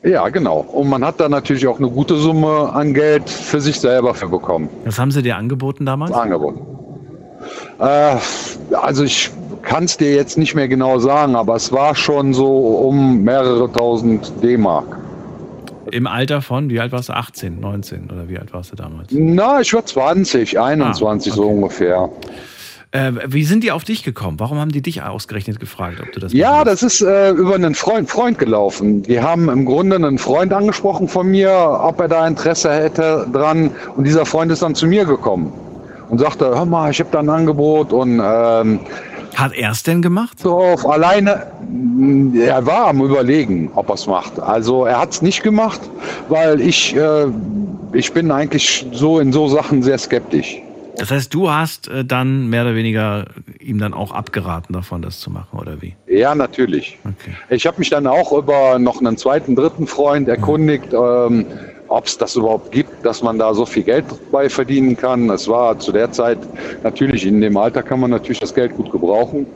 ja, 0.02 0.28
genau. 0.28 0.58
Und 0.58 0.88
man 0.88 1.04
hat 1.04 1.20
da 1.20 1.28
natürlich 1.28 1.66
auch 1.66 1.78
eine 1.78 1.88
gute 1.88 2.16
Summe 2.16 2.72
an 2.72 2.94
Geld 2.94 3.28
für 3.28 3.60
sich 3.60 3.78
selber 3.80 4.14
für 4.14 4.28
bekommen. 4.28 4.68
Was 4.84 4.98
haben 4.98 5.10
sie 5.10 5.22
dir 5.22 5.36
angeboten 5.36 5.86
damals? 5.86 6.12
Angeboten. 6.12 6.60
Äh, 7.78 8.16
also 8.72 9.04
ich 9.04 9.30
kann 9.62 9.84
es 9.84 9.96
dir 9.96 10.14
jetzt 10.14 10.38
nicht 10.38 10.54
mehr 10.54 10.68
genau 10.68 10.98
sagen, 10.98 11.34
aber 11.34 11.56
es 11.56 11.72
war 11.72 11.94
schon 11.94 12.34
so 12.34 12.46
um 12.46 13.22
mehrere 13.22 13.70
tausend 13.70 14.32
D-Mark. 14.42 14.96
Im 15.90 16.06
Alter 16.06 16.42
von, 16.42 16.70
wie 16.70 16.80
alt 16.80 16.92
warst 16.92 17.08
du? 17.08 17.12
18, 17.12 17.60
19 17.60 18.10
oder 18.10 18.28
wie 18.28 18.38
alt 18.38 18.52
warst 18.52 18.72
du 18.72 18.76
damals? 18.76 19.08
Na, 19.10 19.60
ich 19.60 19.72
war 19.72 19.84
20, 19.84 20.58
21 20.58 21.32
so 21.32 21.46
ungefähr. 21.48 22.08
Äh, 22.92 23.12
wie 23.26 23.44
sind 23.44 23.64
die 23.64 23.72
auf 23.72 23.84
dich 23.84 24.02
gekommen? 24.04 24.38
Warum 24.38 24.58
haben 24.58 24.70
die 24.70 24.82
dich 24.82 25.02
ausgerechnet 25.02 25.60
gefragt, 25.60 26.00
ob 26.00 26.12
du 26.12 26.20
das 26.20 26.32
Ja, 26.32 26.64
das 26.64 26.82
ist 26.82 27.00
äh, 27.02 27.30
über 27.30 27.54
einen 27.54 27.74
Freund, 27.74 28.08
Freund 28.08 28.38
gelaufen. 28.38 29.02
Die 29.02 29.20
haben 29.20 29.48
im 29.48 29.64
Grunde 29.64 29.96
einen 29.96 30.18
Freund 30.18 30.52
angesprochen 30.52 31.08
von 31.08 31.28
mir, 31.28 31.50
ob 31.82 32.00
er 32.00 32.08
da 32.08 32.26
Interesse 32.26 32.72
hätte 32.72 33.26
dran. 33.32 33.70
Und 33.96 34.04
dieser 34.04 34.24
Freund 34.24 34.52
ist 34.52 34.62
dann 34.62 34.74
zu 34.74 34.86
mir 34.86 35.04
gekommen 35.04 35.52
und 36.08 36.18
sagte, 36.18 36.46
hör 36.46 36.64
mal, 36.64 36.90
ich 36.90 37.00
habe 37.00 37.10
da 37.10 37.18
ein 37.18 37.28
Angebot 37.28 37.92
und 37.92 38.20
ähm, 38.22 38.80
hat 39.34 39.52
er 39.52 39.72
es 39.72 39.82
denn 39.82 40.00
gemacht? 40.00 40.40
So 40.40 40.56
auf 40.56 40.88
alleine. 40.88 41.46
Er 42.36 42.64
war 42.64 42.86
am 42.86 43.02
überlegen, 43.02 43.70
ob 43.74 43.90
er 43.90 43.94
es 43.96 44.06
macht. 44.06 44.40
Also 44.40 44.86
er 44.86 44.98
hat 44.98 45.10
es 45.10 45.20
nicht 45.20 45.42
gemacht, 45.42 45.80
weil 46.30 46.58
ich 46.62 46.96
äh, 46.96 47.26
ich 47.92 48.12
bin 48.12 48.30
eigentlich 48.30 48.86
so 48.92 49.20
in 49.20 49.32
so 49.32 49.48
Sachen 49.48 49.82
sehr 49.82 49.98
skeptisch. 49.98 50.60
Das 50.98 51.10
heißt, 51.10 51.32
du 51.32 51.50
hast 51.50 51.88
äh, 51.88 52.04
dann 52.04 52.48
mehr 52.48 52.62
oder 52.62 52.74
weniger 52.74 53.26
ihm 53.60 53.78
dann 53.78 53.94
auch 53.94 54.12
abgeraten 54.12 54.72
davon, 54.72 55.02
das 55.02 55.20
zu 55.20 55.30
machen, 55.30 55.58
oder 55.58 55.82
wie? 55.82 55.94
Ja, 56.06 56.34
natürlich. 56.34 56.98
Ich 57.50 57.66
habe 57.66 57.78
mich 57.78 57.90
dann 57.90 58.06
auch 58.06 58.32
über 58.32 58.78
noch 58.78 59.00
einen 59.00 59.16
zweiten, 59.16 59.56
dritten 59.56 59.86
Freund 59.86 60.28
erkundigt, 60.28 60.92
ähm, 60.92 61.46
ob 61.88 62.06
es 62.06 62.18
das 62.18 62.36
überhaupt 62.36 62.72
gibt, 62.72 63.04
dass 63.04 63.22
man 63.22 63.38
da 63.38 63.54
so 63.54 63.66
viel 63.66 63.82
Geld 63.82 64.04
bei 64.30 64.48
verdienen 64.48 64.96
kann. 64.96 65.30
Es 65.30 65.48
war 65.48 65.78
zu 65.78 65.92
der 65.92 66.12
Zeit 66.12 66.38
natürlich, 66.82 67.26
in 67.26 67.40
dem 67.40 67.56
Alter 67.56 67.82
kann 67.82 68.00
man 68.00 68.10
natürlich 68.10 68.40
das 68.40 68.54
Geld 68.54 68.74
gut 68.74 68.90
gebrauchen. 68.90 69.46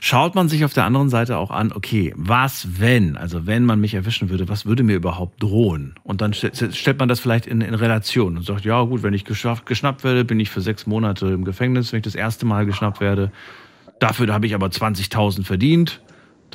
Schaut 0.00 0.34
man 0.34 0.48
sich 0.48 0.64
auf 0.64 0.72
der 0.72 0.84
anderen 0.84 1.08
Seite 1.08 1.36
auch 1.38 1.50
an, 1.50 1.72
okay, 1.72 2.12
was 2.16 2.66
wenn, 2.78 3.16
also 3.16 3.46
wenn 3.46 3.64
man 3.64 3.80
mich 3.80 3.94
erwischen 3.94 4.30
würde, 4.30 4.48
was 4.48 4.66
würde 4.66 4.82
mir 4.82 4.96
überhaupt 4.96 5.42
drohen? 5.42 5.94
Und 6.04 6.20
dann 6.20 6.32
st 6.32 6.74
stellt 6.74 6.98
man 6.98 7.08
das 7.08 7.20
vielleicht 7.20 7.46
in, 7.46 7.60
in 7.60 7.74
Relation 7.74 8.36
und 8.36 8.44
sagt, 8.44 8.64
ja 8.64 8.82
gut, 8.82 9.02
wenn 9.02 9.14
ich 9.14 9.24
geschnappt 9.24 10.04
werde, 10.04 10.24
bin 10.24 10.40
ich 10.40 10.50
für 10.50 10.60
sechs 10.60 10.86
Monate 10.86 11.26
im 11.26 11.44
Gefängnis, 11.44 11.92
wenn 11.92 11.98
ich 11.98 12.04
das 12.04 12.14
erste 12.14 12.46
Mal 12.46 12.66
geschnappt 12.66 13.00
werde. 13.00 13.32
Dafür 13.98 14.32
habe 14.32 14.46
ich 14.46 14.54
aber 14.54 14.66
20.000 14.66 15.44
verdient. 15.44 16.00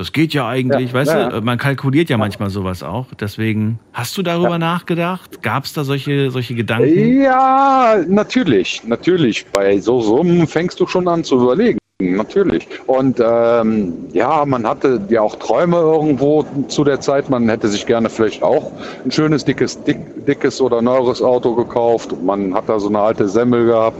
Das 0.01 0.11
geht 0.13 0.33
ja 0.33 0.47
eigentlich, 0.47 0.89
Ja, 0.89 0.93
weißt 0.95 1.11
ja, 1.11 1.29
du, 1.29 1.35
ja. 1.35 1.41
man 1.41 1.59
kalkuliert 1.59 2.09
ja 2.09 2.17
manchmal 2.17 2.49
sowas 2.49 2.81
auch. 2.81 3.05
Deswegen, 3.19 3.77
hast 3.93 4.17
du 4.17 4.23
darüber 4.23 4.57
nachgedacht? 4.57 5.43
Gab 5.43 5.65
es 5.65 5.73
da 5.73 5.83
solche, 5.83 6.31
solche 6.31 6.55
Gedanken? 6.55 7.21
Ja, 7.21 7.97
natürlich, 8.07 8.81
natürlich. 8.83 9.45
Bei 9.53 9.77
so 9.79 10.01
Summen 10.01 10.47
fängst 10.47 10.79
du 10.79 10.87
schon 10.87 11.07
an 11.07 11.23
zu 11.23 11.35
überlegen. 11.39 11.77
natürlich. 11.99 12.67
Und 12.87 13.21
ähm, 13.23 13.93
ja, 14.11 14.43
man 14.43 14.65
hatte 14.67 14.99
ja 15.09 15.21
auch 15.21 15.35
Träume 15.35 15.77
irgendwo 15.77 16.47
zu 16.67 16.83
der 16.83 16.99
Zeit. 16.99 17.29
Man 17.29 17.47
hätte 17.47 17.67
sich 17.67 17.85
gerne 17.85 18.09
vielleicht 18.09 18.41
auch 18.41 18.71
ein 19.05 19.11
schönes, 19.11 19.45
dickes, 19.45 19.83
dick, 19.83 19.99
dickes 20.25 20.59
oder 20.59 20.81
neueres 20.81 21.21
Auto 21.21 21.53
gekauft. 21.53 22.09
Man 22.23 22.55
hat 22.55 22.67
da 22.69 22.79
so 22.79 22.87
eine 22.89 22.97
alte 23.01 23.29
Semmel 23.29 23.67
gehabt 23.67 23.99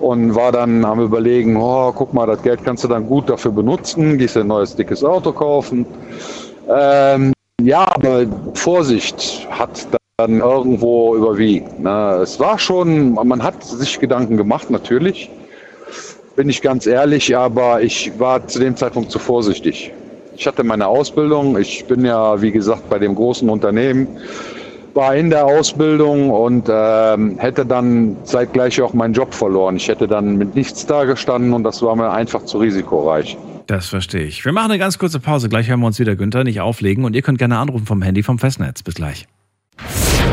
und 0.00 0.34
war 0.34 0.52
dann 0.52 0.84
am 0.84 1.00
überlegen, 1.00 1.56
oh, 1.56 1.92
guck 1.92 2.12
mal, 2.12 2.26
das 2.26 2.42
Geld 2.42 2.64
kannst 2.64 2.84
du 2.84 2.88
dann 2.88 3.06
gut 3.06 3.28
dafür 3.30 3.52
benutzen, 3.52 4.18
gehst 4.18 4.36
dir 4.36 4.40
ein 4.40 4.48
neues, 4.48 4.74
dickes 4.76 5.02
Auto 5.04 5.32
kaufen. 5.32 5.86
Ähm, 6.68 7.32
ja, 7.62 7.86
aber 7.94 8.26
Vorsicht 8.54 9.46
hat 9.50 9.86
dann 10.18 10.40
irgendwo 10.40 11.14
überwiegt. 11.14 11.78
Ne? 11.78 12.20
Es 12.22 12.38
war 12.40 12.58
schon, 12.58 13.14
man 13.14 13.42
hat 13.42 13.62
sich 13.62 13.98
Gedanken 13.98 14.36
gemacht, 14.36 14.70
natürlich, 14.70 15.30
bin 16.36 16.48
ich 16.50 16.60
ganz 16.60 16.86
ehrlich, 16.86 17.36
aber 17.36 17.82
ich 17.82 18.12
war 18.18 18.46
zu 18.46 18.58
dem 18.58 18.76
Zeitpunkt 18.76 19.10
zu 19.10 19.18
vorsichtig. 19.18 19.92
Ich 20.36 20.46
hatte 20.46 20.64
meine 20.64 20.86
Ausbildung, 20.86 21.56
ich 21.58 21.86
bin 21.86 22.04
ja, 22.04 22.40
wie 22.42 22.50
gesagt, 22.50 22.90
bei 22.90 22.98
dem 22.98 23.14
großen 23.14 23.48
Unternehmen, 23.48 24.06
war 24.96 25.14
in 25.14 25.30
der 25.30 25.44
Ausbildung 25.44 26.30
und 26.30 26.68
ähm, 26.70 27.38
hätte 27.38 27.66
dann 27.66 28.16
zeitgleich 28.24 28.80
auch 28.80 28.94
meinen 28.94 29.14
Job 29.14 29.34
verloren. 29.34 29.76
Ich 29.76 29.88
hätte 29.88 30.08
dann 30.08 30.36
mit 30.36 30.54
nichts 30.54 30.86
dagestanden 30.86 31.52
und 31.52 31.62
das 31.62 31.82
war 31.82 31.94
mir 31.94 32.10
einfach 32.10 32.44
zu 32.44 32.58
risikoreich. 32.58 33.36
Das 33.66 33.88
verstehe 33.88 34.22
ich. 34.22 34.44
Wir 34.44 34.52
machen 34.52 34.70
eine 34.70 34.78
ganz 34.78 34.98
kurze 34.98 35.20
Pause. 35.20 35.48
Gleich 35.48 35.68
hören 35.68 35.80
wir 35.80 35.86
uns 35.86 35.98
wieder, 35.98 36.16
Günther. 36.16 36.44
Nicht 36.44 36.60
auflegen. 36.60 37.04
Und 37.04 37.14
ihr 37.14 37.22
könnt 37.22 37.38
gerne 37.38 37.58
anrufen 37.58 37.84
vom 37.84 38.00
Handy 38.00 38.22
vom 38.22 38.38
Festnetz. 38.38 38.82
Bis 38.82 38.94
gleich. 38.94 39.26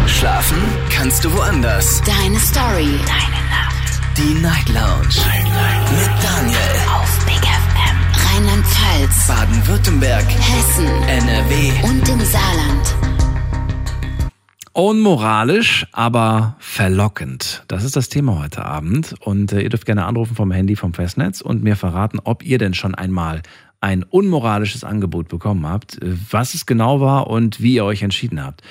Schlafen 0.06 0.58
kannst 0.92 1.26
du 1.26 1.34
woanders. 1.34 2.02
Deine 2.06 2.38
Story. 2.40 3.00
Deine 3.06 3.42
Nacht. 3.50 4.18
Die 4.18 4.42
Night 4.42 4.70
Lounge. 4.70 5.08
Night, 5.26 5.44
Night. 5.44 5.92
Mit 5.92 6.24
Daniel. 6.24 6.58
Auf 6.96 7.26
Big 7.26 7.44
FM. 7.44 8.38
Rheinland-Pfalz. 8.38 9.28
Baden-Württemberg. 9.28 10.26
Hessen. 10.26 10.88
NRW. 11.08 11.72
Und 11.84 12.08
im 12.08 12.20
Saarland. 12.22 13.13
Unmoralisch, 14.76 15.86
aber 15.92 16.56
verlockend. 16.58 17.64
Das 17.68 17.84
ist 17.84 17.96
das 17.96 18.10
Thema 18.10 18.40
heute 18.40 18.66
Abend. 18.66 19.14
Und 19.20 19.54
äh, 19.54 19.62
ihr 19.62 19.70
dürft 19.70 19.86
gerne 19.86 20.06
anrufen 20.06 20.36
vom 20.36 20.50
Handy 20.50 20.76
vom 20.76 20.96
Festnetz 20.96 21.42
und 21.42 21.62
mir 21.62 21.76
verraten, 21.76 22.20
ob 22.24 22.44
ihr 22.44 22.58
denn 22.58 22.74
schon 22.74 22.96
einmal 22.96 23.44
ein 23.82 24.02
unmoralisches 24.02 24.84
Angebot 24.84 25.28
bekommen 25.28 25.68
habt, 25.68 26.02
äh, 26.02 26.16
was 26.32 26.56
es 26.56 26.66
genau 26.66 27.00
war 27.02 27.28
und 27.28 27.62
wie 27.62 27.76
ihr 27.76 27.86
euch 27.86 28.02
entschieden 28.02 28.44
habt. 28.44 28.64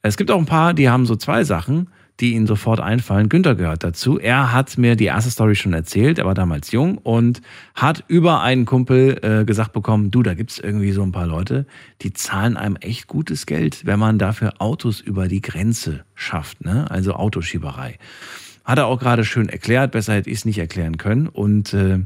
Es 0.00 0.16
gibt 0.16 0.30
auch 0.30 0.38
ein 0.38 0.46
paar, 0.46 0.74
die 0.74 0.88
haben 0.88 1.06
so 1.06 1.16
zwei 1.16 1.42
Sachen 1.42 1.90
die 2.20 2.34
Ihnen 2.34 2.46
sofort 2.46 2.80
einfallen. 2.80 3.28
Günther 3.28 3.54
gehört 3.54 3.84
dazu. 3.84 4.18
Er 4.18 4.52
hat 4.52 4.76
mir 4.76 4.96
die 4.96 5.04
erste 5.04 5.30
Story 5.30 5.54
schon 5.54 5.72
erzählt. 5.72 6.18
Er 6.18 6.26
war 6.26 6.34
damals 6.34 6.72
jung 6.72 6.98
und 6.98 7.40
hat 7.74 8.04
über 8.08 8.42
einen 8.42 8.64
Kumpel 8.64 9.18
äh, 9.22 9.44
gesagt 9.44 9.72
bekommen, 9.72 10.10
du, 10.10 10.22
da 10.22 10.34
gibt's 10.34 10.58
irgendwie 10.58 10.92
so 10.92 11.02
ein 11.02 11.12
paar 11.12 11.26
Leute, 11.26 11.66
die 12.02 12.12
zahlen 12.12 12.56
einem 12.56 12.76
echt 12.76 13.06
gutes 13.06 13.46
Geld, 13.46 13.86
wenn 13.86 13.98
man 13.98 14.18
dafür 14.18 14.54
Autos 14.58 15.00
über 15.00 15.28
die 15.28 15.40
Grenze 15.40 16.04
schafft, 16.14 16.64
ne? 16.64 16.90
also 16.90 17.14
Autoschieberei. 17.14 17.98
Hat 18.64 18.76
er 18.76 18.86
auch 18.86 18.98
gerade 18.98 19.24
schön 19.24 19.48
erklärt, 19.48 19.92
besser 19.92 20.12
hätte 20.12 20.28
ich 20.28 20.38
es 20.38 20.44
nicht 20.44 20.58
erklären 20.58 20.98
können. 20.98 21.26
Und 21.26 21.72
äh, 21.72 22.00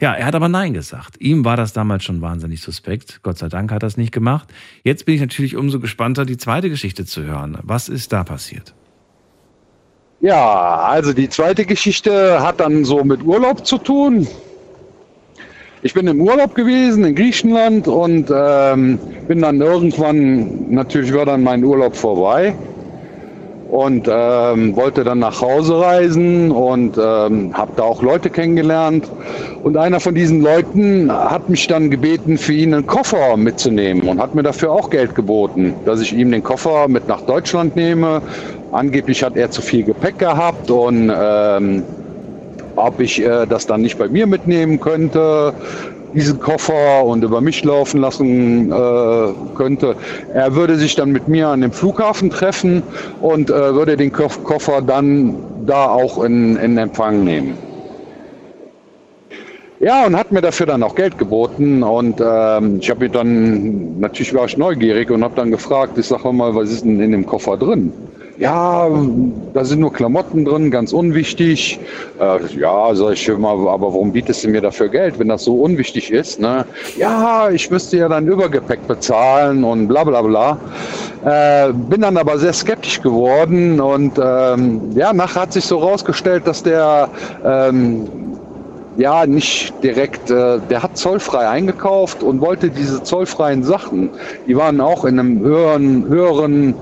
ja, 0.00 0.14
er 0.14 0.26
hat 0.26 0.34
aber 0.34 0.48
Nein 0.48 0.74
gesagt. 0.74 1.20
Ihm 1.20 1.44
war 1.44 1.56
das 1.56 1.72
damals 1.72 2.02
schon 2.02 2.20
wahnsinnig 2.20 2.60
suspekt. 2.60 3.20
Gott 3.22 3.38
sei 3.38 3.48
Dank 3.48 3.70
hat 3.70 3.84
er 3.84 3.86
es 3.86 3.96
nicht 3.96 4.10
gemacht. 4.10 4.52
Jetzt 4.82 5.06
bin 5.06 5.14
ich 5.14 5.20
natürlich 5.20 5.54
umso 5.54 5.78
gespannter, 5.78 6.24
die 6.24 6.36
zweite 6.36 6.70
Geschichte 6.70 7.04
zu 7.04 7.22
hören. 7.22 7.58
Was 7.62 7.88
ist 7.88 8.12
da 8.12 8.24
passiert? 8.24 8.74
Ja, 10.20 10.78
also 10.88 11.12
die 11.12 11.28
zweite 11.28 11.64
Geschichte 11.64 12.42
hat 12.42 12.58
dann 12.58 12.84
so 12.84 13.04
mit 13.04 13.22
Urlaub 13.22 13.64
zu 13.64 13.78
tun. 13.78 14.26
Ich 15.82 15.94
bin 15.94 16.08
im 16.08 16.20
Urlaub 16.20 16.56
gewesen 16.56 17.04
in 17.04 17.14
Griechenland 17.14 17.86
und 17.86 18.28
ähm, 18.34 18.98
bin 19.28 19.42
dann 19.42 19.60
irgendwann, 19.60 20.72
natürlich 20.72 21.14
war 21.14 21.24
dann 21.24 21.44
mein 21.44 21.62
Urlaub 21.62 21.94
vorbei 21.94 22.52
und 23.70 24.08
ähm, 24.10 24.74
wollte 24.74 25.04
dann 25.04 25.20
nach 25.20 25.40
Hause 25.40 25.78
reisen 25.78 26.50
und 26.50 26.98
ähm, 26.98 27.56
habe 27.56 27.72
da 27.76 27.84
auch 27.84 28.02
Leute 28.02 28.28
kennengelernt. 28.28 29.08
Und 29.62 29.76
einer 29.76 30.00
von 30.00 30.16
diesen 30.16 30.40
Leuten 30.40 31.12
hat 31.12 31.48
mich 31.48 31.68
dann 31.68 31.90
gebeten, 31.90 32.38
für 32.38 32.54
ihn 32.54 32.74
einen 32.74 32.86
Koffer 32.86 33.36
mitzunehmen 33.36 34.08
und 34.08 34.20
hat 34.20 34.34
mir 34.34 34.42
dafür 34.42 34.72
auch 34.72 34.90
Geld 34.90 35.14
geboten, 35.14 35.74
dass 35.84 36.00
ich 36.00 36.12
ihm 36.12 36.32
den 36.32 36.42
Koffer 36.42 36.88
mit 36.88 37.06
nach 37.06 37.20
Deutschland 37.20 37.76
nehme 37.76 38.20
Angeblich 38.72 39.22
hat 39.22 39.36
er 39.36 39.50
zu 39.50 39.62
viel 39.62 39.84
Gepäck 39.84 40.18
gehabt 40.18 40.70
und 40.70 41.10
ähm, 41.14 41.82
ob 42.76 43.00
ich 43.00 43.22
äh, 43.22 43.46
das 43.46 43.66
dann 43.66 43.80
nicht 43.80 43.98
bei 43.98 44.08
mir 44.08 44.26
mitnehmen 44.26 44.78
könnte, 44.78 45.54
diesen 46.14 46.38
Koffer 46.38 47.04
und 47.04 47.24
über 47.24 47.40
mich 47.40 47.64
laufen 47.64 48.00
lassen 48.00 48.70
äh, 48.70 49.34
könnte. 49.56 49.96
Er 50.34 50.54
würde 50.54 50.76
sich 50.76 50.94
dann 50.94 51.12
mit 51.12 51.28
mir 51.28 51.48
an 51.48 51.60
dem 51.60 51.72
Flughafen 51.72 52.30
treffen 52.30 52.82
und 53.20 53.50
äh, 53.50 53.74
würde 53.74 53.96
den 53.96 54.12
Koffer 54.12 54.82
dann 54.82 55.36
da 55.66 55.86
auch 55.88 56.22
in, 56.22 56.56
in 56.56 56.78
Empfang 56.78 57.24
nehmen. 57.24 57.56
Ja, 59.80 60.06
und 60.06 60.16
hat 60.16 60.32
mir 60.32 60.40
dafür 60.40 60.66
dann 60.66 60.82
auch 60.82 60.96
Geld 60.96 61.18
geboten 61.18 61.84
und 61.84 62.20
ähm, 62.20 62.78
ich 62.80 62.90
habe 62.90 63.04
mir 63.04 63.10
dann, 63.10 64.00
natürlich 64.00 64.34
war 64.34 64.46
ich 64.46 64.56
neugierig 64.56 65.08
und 65.10 65.22
habe 65.22 65.36
dann 65.36 65.52
gefragt, 65.52 65.96
ich 65.98 66.06
sage 66.06 66.32
mal, 66.32 66.52
was 66.54 66.70
ist 66.72 66.84
denn 66.84 67.00
in 67.00 67.12
dem 67.12 67.24
Koffer 67.24 67.56
drin? 67.56 67.92
Ja, 68.38 68.88
da 69.52 69.64
sind 69.64 69.80
nur 69.80 69.92
Klamotten 69.92 70.44
drin, 70.44 70.70
ganz 70.70 70.92
unwichtig. 70.92 71.80
Äh, 72.20 72.38
ja, 72.56 72.94
sag 72.94 73.14
ich 73.14 73.28
mal, 73.36 73.68
aber 73.68 73.92
warum 73.92 74.12
bietest 74.12 74.44
du 74.44 74.48
mir 74.48 74.60
dafür 74.60 74.88
Geld, 74.88 75.18
wenn 75.18 75.28
das 75.28 75.44
so 75.44 75.60
unwichtig 75.60 76.12
ist? 76.12 76.38
Ne? 76.38 76.64
Ja, 76.96 77.50
ich 77.50 77.70
müsste 77.70 77.96
ja 77.96 78.08
dann 78.08 78.28
Übergepäck 78.28 78.86
bezahlen 78.86 79.64
und 79.64 79.88
bla 79.88 80.04
bla 80.04 80.22
bla. 80.22 80.58
Äh, 81.24 81.72
bin 81.72 82.02
dann 82.02 82.16
aber 82.16 82.38
sehr 82.38 82.52
skeptisch 82.52 83.02
geworden 83.02 83.80
und 83.80 84.12
ähm, 84.22 84.92
ja, 84.94 85.12
nachher 85.12 85.42
hat 85.42 85.52
sich 85.52 85.64
so 85.64 85.78
rausgestellt, 85.78 86.46
dass 86.46 86.62
der 86.62 87.08
ähm, 87.44 88.08
ja 88.98 89.26
nicht 89.26 89.72
direkt, 89.82 90.30
äh, 90.30 90.60
der 90.70 90.82
hat 90.84 90.96
zollfrei 90.96 91.48
eingekauft 91.48 92.22
und 92.22 92.40
wollte 92.40 92.70
diese 92.70 93.02
zollfreien 93.02 93.64
Sachen, 93.64 94.10
die 94.46 94.56
waren 94.56 94.80
auch 94.80 95.04
in 95.04 95.18
einem 95.18 95.40
höheren, 95.40 96.06
höheren 96.06 96.74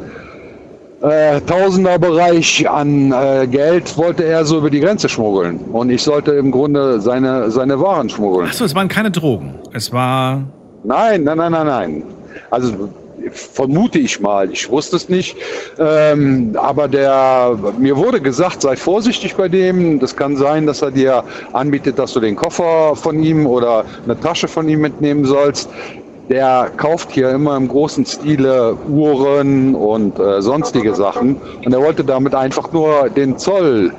äh, 1.06 1.40
Tausenderbereich 1.42 2.68
an 2.68 3.12
äh, 3.12 3.46
Geld 3.46 3.96
wollte 3.96 4.24
er 4.24 4.44
so 4.44 4.58
über 4.58 4.70
die 4.70 4.80
Grenze 4.80 5.08
schmuggeln. 5.08 5.58
Und 5.72 5.90
ich 5.90 6.02
sollte 6.02 6.32
im 6.32 6.50
Grunde 6.50 7.00
seine, 7.00 7.50
seine 7.50 7.80
Waren 7.80 8.08
schmuggeln. 8.08 8.48
Achso, 8.48 8.64
es 8.64 8.74
waren 8.74 8.88
keine 8.88 9.10
Drogen. 9.10 9.54
Es 9.72 9.92
war. 9.92 10.42
Nein, 10.84 11.24
nein, 11.24 11.38
nein, 11.38 11.52
nein, 11.52 11.66
nein. 11.66 12.02
Also 12.50 12.90
vermute 13.30 13.98
ich 13.98 14.20
mal, 14.20 14.50
ich 14.50 14.68
wusste 14.70 14.96
es 14.96 15.08
nicht. 15.08 15.36
Ähm, 15.78 16.56
aber 16.60 16.88
der, 16.88 17.56
mir 17.78 17.96
wurde 17.96 18.20
gesagt, 18.20 18.62
sei 18.62 18.76
vorsichtig 18.76 19.34
bei 19.36 19.48
dem. 19.48 19.98
Das 19.98 20.16
kann 20.16 20.36
sein, 20.36 20.66
dass 20.66 20.82
er 20.82 20.90
dir 20.90 21.24
anbietet, 21.52 21.98
dass 21.98 22.12
du 22.12 22.20
den 22.20 22.36
Koffer 22.36 22.94
von 22.94 23.22
ihm 23.22 23.46
oder 23.46 23.84
eine 24.04 24.18
Tasche 24.18 24.48
von 24.48 24.68
ihm 24.68 24.80
mitnehmen 24.80 25.24
sollst 25.24 25.68
der 26.28 26.70
kauft 26.76 27.12
hier 27.12 27.30
immer 27.30 27.56
im 27.56 27.68
großen 27.68 28.04
Stile 28.04 28.76
Uhren 28.88 29.74
und 29.74 30.18
äh, 30.18 30.42
sonstige 30.42 30.94
Sachen. 30.94 31.36
Und 31.64 31.72
er 31.72 31.80
wollte 31.80 32.04
damit 32.04 32.34
einfach 32.34 32.72
nur 32.72 33.08
den 33.10 33.38
Zoll 33.38 33.92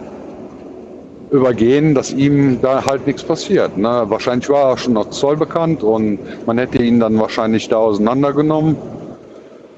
übergehen, 1.31 1.93
dass 1.93 2.11
ihm 2.11 2.59
da 2.61 2.85
halt 2.85 3.05
nichts 3.05 3.23
passiert. 3.23 3.77
Ne? 3.77 4.03
Wahrscheinlich 4.07 4.49
war 4.49 4.71
er 4.71 4.77
schon 4.77 4.97
als 4.97 5.17
Zoll 5.17 5.37
bekannt 5.37 5.83
und 5.83 6.19
man 6.45 6.57
hätte 6.57 6.81
ihn 6.81 6.99
dann 6.99 7.19
wahrscheinlich 7.19 7.67
da 7.69 7.77
auseinandergenommen. 7.77 8.77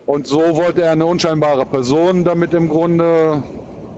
Und 0.06 0.28
so 0.28 0.40
wollte 0.56 0.84
er 0.84 0.94
eine 0.94 1.06
unscheinbare 1.06 1.66
Person 1.66 2.24
damit 2.24 2.54
im 2.54 2.70
Grunde 2.70 3.44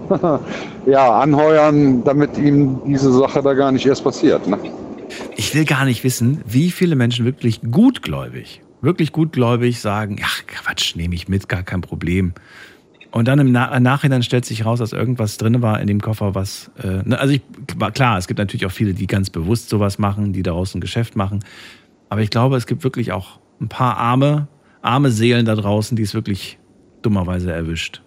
ja, 0.85 1.19
anheuern, 1.19 2.03
damit 2.03 2.37
ihm 2.37 2.81
diese 2.85 3.11
Sache 3.13 3.41
da 3.41 3.53
gar 3.53 3.71
nicht 3.71 3.85
erst 3.85 4.03
passiert. 4.03 4.45
Ne? 4.47 4.57
Ich 5.35 5.53
will 5.53 5.65
gar 5.65 5.85
nicht 5.85 6.03
wissen, 6.03 6.41
wie 6.45 6.71
viele 6.71 6.95
Menschen 6.95 7.25
wirklich 7.25 7.61
gutgläubig, 7.61 8.61
wirklich 8.81 9.11
gutgläubig 9.11 9.79
sagen, 9.79 10.17
ach 10.23 10.43
Quatsch, 10.47 10.95
nehme 10.95 11.15
ich 11.15 11.27
mit, 11.27 11.49
gar 11.49 11.63
kein 11.63 11.81
Problem. 11.81 12.33
Und 13.11 13.27
dann 13.27 13.39
im, 13.39 13.51
Na 13.51 13.77
Nachhinein 13.79 14.23
stellt 14.23 14.45
sich 14.45 14.65
raus, 14.65 14.79
dass 14.79 14.93
irgendwas 14.93 15.37
drin 15.37 15.61
war 15.61 15.81
in 15.81 15.87
dem 15.87 15.99
Koffer, 15.99 16.33
was. 16.33 16.71
Äh, 16.81 17.03
ne, 17.03 17.19
also 17.19 17.33
ich, 17.33 17.41
klar, 17.93 18.17
es 18.17 18.27
gibt 18.27 18.37
natürlich 18.37 18.65
auch 18.65 18.71
viele, 18.71 18.93
die 18.93 19.05
ganz 19.05 19.29
bewusst 19.29 19.69
sowas 19.69 19.99
machen, 19.99 20.31
die 20.31 20.43
daraus 20.43 20.73
ein 20.73 20.81
Geschäft 20.81 21.15
machen. 21.17 21.43
Aber 22.09 22.21
ich 22.21 22.29
glaube, 22.29 22.55
es 22.55 22.67
gibt 22.67 22.83
wirklich 22.83 23.11
auch 23.11 23.39
ein 23.59 23.67
paar 23.67 23.97
arme, 23.97 24.47
arme 24.81 25.11
Seelen 25.11 25.45
da 25.45 25.55
draußen, 25.55 25.97
die 25.97 26.03
es 26.03 26.13
wirklich 26.13 26.57
dummerweise 27.01 27.51
erwischt. 27.51 28.01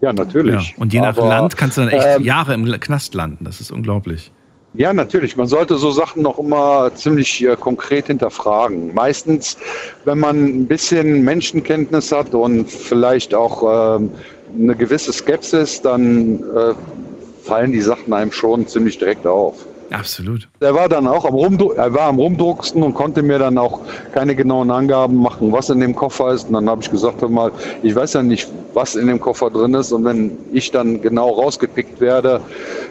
Ja, 0.00 0.12
natürlich. 0.12 0.70
Ja, 0.70 0.74
und 0.76 0.92
je 0.92 1.00
nach 1.00 1.16
Aber, 1.16 1.28
Land 1.28 1.56
kannst 1.56 1.76
du 1.76 1.82
dann 1.82 1.90
echt 1.90 2.06
ähm, 2.18 2.22
Jahre 2.22 2.54
im 2.54 2.64
Knast 2.80 3.14
landen. 3.14 3.44
Das 3.44 3.60
ist 3.60 3.70
unglaublich. 3.70 4.32
Ja, 4.74 4.92
natürlich. 4.92 5.36
Man 5.36 5.48
sollte 5.48 5.76
so 5.76 5.90
Sachen 5.90 6.22
noch 6.22 6.38
immer 6.38 6.92
ziemlich 6.94 7.44
äh, 7.44 7.56
konkret 7.56 8.06
hinterfragen. 8.06 8.94
Meistens, 8.94 9.56
wenn 10.04 10.18
man 10.18 10.44
ein 10.44 10.66
bisschen 10.66 11.24
Menschenkenntnis 11.24 12.12
hat 12.12 12.34
und 12.34 12.70
vielleicht 12.70 13.34
auch 13.34 13.62
äh, 13.98 14.08
eine 14.56 14.76
gewisse 14.76 15.12
Skepsis, 15.12 15.82
dann 15.82 16.42
äh, 16.54 16.74
fallen 17.42 17.72
die 17.72 17.80
Sachen 17.80 18.12
einem 18.12 18.30
schon 18.30 18.68
ziemlich 18.68 18.98
direkt 18.98 19.26
auf. 19.26 19.66
Absolut. 19.90 20.48
Er 20.60 20.74
war 20.74 20.88
dann 20.88 21.08
auch 21.08 21.24
am, 21.24 21.34
Rumdru 21.34 21.72
er 21.72 21.92
war 21.92 22.02
am 22.02 22.20
Rumdrucksten 22.20 22.82
und 22.82 22.94
konnte 22.94 23.22
mir 23.22 23.40
dann 23.40 23.58
auch 23.58 23.80
keine 24.12 24.36
genauen 24.36 24.70
Angaben 24.70 25.16
machen, 25.16 25.50
was 25.50 25.68
in 25.68 25.80
dem 25.80 25.96
Koffer 25.96 26.32
ist. 26.32 26.46
Und 26.46 26.52
dann 26.52 26.70
habe 26.70 26.80
ich 26.80 26.90
gesagt, 26.90 27.22
hör 27.22 27.28
mal, 27.28 27.50
ich 27.82 27.94
weiß 27.94 28.12
ja 28.12 28.22
nicht, 28.22 28.48
was 28.72 28.94
in 28.94 29.08
dem 29.08 29.18
Koffer 29.18 29.50
drin 29.50 29.74
ist. 29.74 29.90
Und 29.90 30.04
wenn 30.04 30.38
ich 30.52 30.70
dann 30.70 31.02
genau 31.02 31.30
rausgepickt 31.30 32.00
werde, 32.00 32.40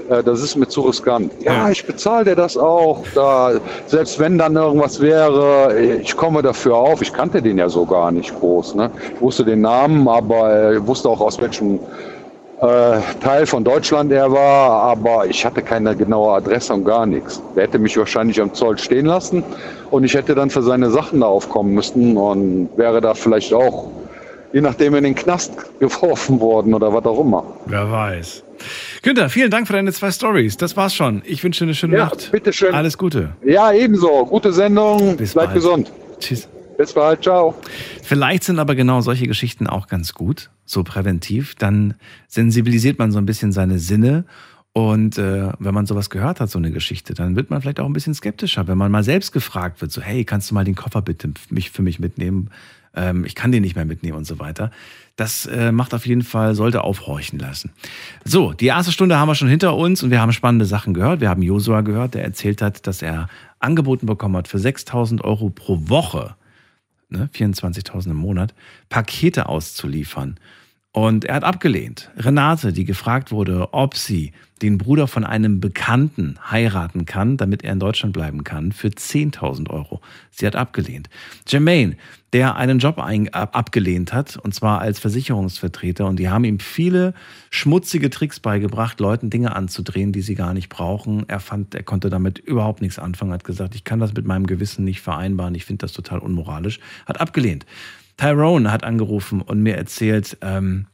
äh, 0.09 0.23
das 0.23 0.41
ist 0.41 0.55
mir 0.55 0.67
zu 0.67 0.81
riskant. 0.81 1.31
Ja, 1.41 1.69
ich 1.69 1.85
bezahle 1.85 2.25
dir 2.25 2.35
das 2.35 2.57
auch. 2.57 3.03
Da, 3.15 3.53
selbst 3.87 4.19
wenn 4.19 4.37
dann 4.37 4.55
irgendwas 4.55 4.99
wäre, 4.99 5.79
ich 5.79 6.15
komme 6.15 6.41
dafür 6.41 6.75
auf. 6.75 7.01
Ich 7.01 7.13
kannte 7.13 7.41
den 7.41 7.57
ja 7.57 7.69
so 7.69 7.85
gar 7.85 8.11
nicht 8.11 8.37
groß. 8.39 8.75
Ne? 8.75 8.91
Ich 9.15 9.21
wusste 9.21 9.45
den 9.45 9.61
Namen, 9.61 10.07
aber 10.07 10.73
ich 10.73 10.87
wusste 10.87 11.09
auch 11.09 11.21
aus 11.21 11.39
welchem 11.39 11.79
äh, 12.61 12.99
Teil 13.21 13.45
von 13.45 13.63
Deutschland 13.63 14.11
er 14.11 14.31
war, 14.31 14.83
aber 14.83 15.25
ich 15.27 15.45
hatte 15.45 15.61
keine 15.61 15.95
genaue 15.95 16.33
Adresse 16.33 16.73
und 16.73 16.83
gar 16.83 17.05
nichts. 17.05 17.41
Der 17.55 17.63
hätte 17.63 17.79
mich 17.79 17.97
wahrscheinlich 17.97 18.41
am 18.41 18.53
Zoll 18.53 18.77
stehen 18.77 19.05
lassen 19.05 19.43
und 19.91 20.03
ich 20.03 20.13
hätte 20.13 20.35
dann 20.35 20.49
für 20.49 20.61
seine 20.61 20.89
Sachen 20.89 21.21
da 21.21 21.27
aufkommen 21.27 21.73
müssen 21.73 22.17
und 22.17 22.69
wäre 22.75 22.99
da 22.99 23.13
vielleicht 23.13 23.53
auch, 23.53 23.87
je 24.53 24.61
nachdem, 24.61 24.95
in 24.95 25.03
den 25.03 25.15
Knast 25.15 25.53
geworfen 25.79 26.39
worden 26.39 26.73
oder 26.73 26.93
was 26.93 27.05
auch 27.05 27.19
immer. 27.19 27.43
Wer 27.65 27.89
weiß. 27.91 28.43
Günther, 29.01 29.29
vielen 29.29 29.49
Dank 29.51 29.67
für 29.67 29.73
deine 29.73 29.93
zwei 29.93 30.11
Stories. 30.11 30.57
Das 30.57 30.75
war's 30.75 30.93
schon. 30.93 31.21
Ich 31.25 31.43
wünsche 31.43 31.59
dir 31.59 31.67
eine 31.67 31.75
schöne 31.75 31.97
Ja, 31.97 32.05
Nacht. 32.05 32.31
bitteschön. 32.31 32.73
Alles 32.73 32.97
Gute. 32.97 33.35
Ja, 33.45 33.71
ebenso. 33.71 34.25
Gute 34.25 34.51
Sendung. 34.51 35.15
Bis 35.17 35.33
Bleibt 35.33 35.49
bald. 35.49 35.55
gesund. 35.55 35.91
Tschüss. 36.19 36.47
Bis 36.77 36.93
bald. 36.93 37.23
Ciao. 37.23 37.55
Vielleicht 38.03 38.43
sind 38.43 38.59
aber 38.59 38.75
genau 38.75 39.01
solche 39.01 39.27
Geschichten 39.27 39.67
auch 39.67 39.87
ganz 39.87 40.13
gut, 40.13 40.49
so 40.65 40.83
präventiv. 40.83 41.55
Dann 41.55 41.95
sensibilisiert 42.27 42.99
man 42.99 43.11
so 43.11 43.17
ein 43.17 43.25
bisschen 43.25 43.51
seine 43.51 43.79
Sinne. 43.79 44.25
Und 44.71 45.17
äh, 45.17 45.49
wenn 45.59 45.73
man 45.73 45.85
sowas 45.87 46.09
gehört 46.09 46.39
hat, 46.39 46.49
so 46.49 46.59
eine 46.59 46.71
Geschichte, 46.71 47.13
dann 47.13 47.35
wird 47.35 47.49
man 47.49 47.61
vielleicht 47.61 47.79
auch 47.79 47.85
ein 47.85 47.93
bisschen 47.93 48.13
skeptischer, 48.13 48.67
wenn 48.67 48.77
man 48.77 48.91
mal 48.91 49.03
selbst 49.03 49.31
gefragt 49.31 49.81
wird, 49.81 49.91
so, 49.91 50.01
hey, 50.01 50.23
kannst 50.25 50.51
du 50.51 50.55
mal 50.55 50.63
den 50.63 50.75
Koffer 50.75 51.01
bitte 51.01 51.31
mich, 51.49 51.71
für 51.71 51.81
mich 51.81 51.99
mitnehmen? 51.99 52.49
Ähm, 52.95 53.25
ich 53.25 53.35
kann 53.35 53.51
den 53.51 53.61
nicht 53.61 53.75
mehr 53.75 53.85
mitnehmen 53.85 54.17
und 54.17 54.25
so 54.25 54.39
weiter. 54.39 54.71
Das 55.15 55.45
äh, 55.45 55.71
macht 55.71 55.93
auf 55.93 56.05
jeden 56.05 56.23
Fall, 56.23 56.55
sollte 56.55 56.83
aufhorchen 56.83 57.39
lassen. 57.39 57.71
So, 58.23 58.53
die 58.53 58.67
erste 58.67 58.91
Stunde 58.91 59.17
haben 59.17 59.27
wir 59.27 59.35
schon 59.35 59.49
hinter 59.49 59.75
uns 59.75 60.01
und 60.01 60.11
wir 60.11 60.21
haben 60.21 60.31
spannende 60.31 60.65
Sachen 60.65 60.93
gehört. 60.93 61.19
Wir 61.19 61.29
haben 61.29 61.41
Josua 61.41 61.81
gehört, 61.81 62.13
der 62.13 62.23
erzählt 62.23 62.61
hat, 62.61 62.87
dass 62.87 63.01
er 63.01 63.27
angeboten 63.59 64.05
bekommen 64.05 64.37
hat 64.37 64.47
für 64.47 64.59
6000 64.59 65.23
Euro 65.23 65.49
pro 65.49 65.89
Woche 65.89 66.35
ne, 67.09 67.29
24.000 67.33 68.11
im 68.11 68.17
Monat, 68.17 68.53
Pakete 68.89 69.49
auszuliefern. 69.49 70.39
Und 70.91 71.25
er 71.25 71.35
hat 71.35 71.43
abgelehnt. 71.43 72.09
Renate, 72.17 72.73
die 72.73 72.85
gefragt 72.85 73.31
wurde, 73.31 73.73
ob 73.73 73.95
sie 73.95 74.31
den 74.61 74.77
Bruder 74.77 75.07
von 75.07 75.23
einem 75.23 75.59
Bekannten 75.59 76.37
heiraten 76.49 77.05
kann, 77.05 77.37
damit 77.37 77.63
er 77.63 77.73
in 77.73 77.79
Deutschland 77.79 78.13
bleiben 78.13 78.43
kann, 78.43 78.71
für 78.71 78.89
10.000 78.89 79.69
Euro. 79.69 80.01
Sie 80.31 80.45
hat 80.45 80.55
abgelehnt. 80.55 81.09
Jermaine, 81.47 81.95
der 82.33 82.55
einen 82.57 82.79
Job 82.79 82.99
ein, 82.99 83.33
ab, 83.33 83.55
abgelehnt 83.55 84.13
hat, 84.13 84.37
und 84.37 84.53
zwar 84.53 84.81
als 84.81 84.99
Versicherungsvertreter, 84.99 86.05
und 86.05 86.19
die 86.19 86.29
haben 86.29 86.43
ihm 86.43 86.59
viele 86.59 87.13
schmutzige 87.49 88.09
Tricks 88.09 88.39
beigebracht, 88.39 88.99
Leuten 88.99 89.29
Dinge 89.29 89.55
anzudrehen, 89.55 90.11
die 90.11 90.21
sie 90.21 90.35
gar 90.35 90.53
nicht 90.53 90.69
brauchen. 90.69 91.25
Er 91.27 91.39
fand, 91.39 91.73
er 91.73 91.83
konnte 91.83 92.09
damit 92.09 92.39
überhaupt 92.39 92.81
nichts 92.81 92.99
anfangen, 92.99 93.31
hat 93.31 93.43
gesagt, 93.43 93.75
ich 93.75 93.83
kann 93.83 93.99
das 93.99 94.13
mit 94.13 94.25
meinem 94.25 94.45
Gewissen 94.45 94.83
nicht 94.83 95.01
vereinbaren, 95.01 95.55
ich 95.55 95.65
finde 95.65 95.83
das 95.83 95.93
total 95.93 96.19
unmoralisch, 96.19 96.79
hat 97.05 97.19
abgelehnt. 97.21 97.65
Tyrone 98.17 98.69
hat 98.71 98.83
angerufen 98.83 99.41
und 99.41 99.63
mir 99.63 99.77
erzählt, 99.77 100.37
ähm, 100.41 100.87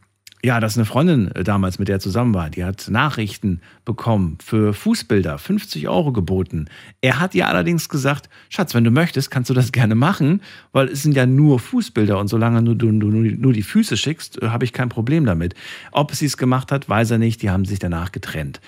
ja, 0.46 0.60
dass 0.60 0.78
eine 0.78 0.86
Freundin 0.86 1.32
äh, 1.32 1.44
damals, 1.44 1.80
mit 1.80 1.88
der 1.88 1.96
er 1.96 2.00
zusammen 2.00 2.36
war, 2.36 2.52
die 2.52 2.64
hat 2.64 2.88
Nachrichten 2.88 3.62
bekommen 3.84 4.38
für 4.44 4.74
Fußbilder, 4.74 5.40
50 5.40 5.88
Euro 5.88 6.14
geboten. 6.14 6.68
Er 7.02 7.20
hat 7.20 7.34
ihr 7.34 7.48
allerdings 7.48 7.90
gesagt, 7.90 8.30
Schatz, 8.50 8.76
wenn 8.76 8.84
du 8.84 8.92
möchtest, 8.92 9.32
kannst 9.32 9.50
du 9.50 9.56
das 9.56 9.72
gerne 9.72 9.96
machen, 9.96 10.44
weil 10.72 10.88
es 10.90 11.02
sind 11.02 11.16
ja 11.16 11.26
nur 11.26 11.60
Fußbilder 11.60 12.20
und 12.20 12.28
solange 12.28 12.62
du, 12.62 12.76
du, 12.76 12.92
du 12.92 13.08
nur 13.08 13.54
die 13.54 13.64
Füße 13.64 13.98
schickst, 13.98 14.40
äh, 14.44 14.50
habe 14.50 14.66
ich 14.66 14.72
kein 14.72 14.90
Problem 14.90 15.26
damit. 15.26 15.56
Ob 15.92 16.14
sie 16.14 16.28
es 16.28 16.38
gemacht 16.38 16.72
hat, 16.72 16.88
weiß 16.88 17.10
er 17.10 17.18
nicht, 17.18 17.42
die 17.42 17.50
haben 17.50 17.66
sich 17.66 17.80
danach 17.80 18.12
getrennt. 18.12 18.62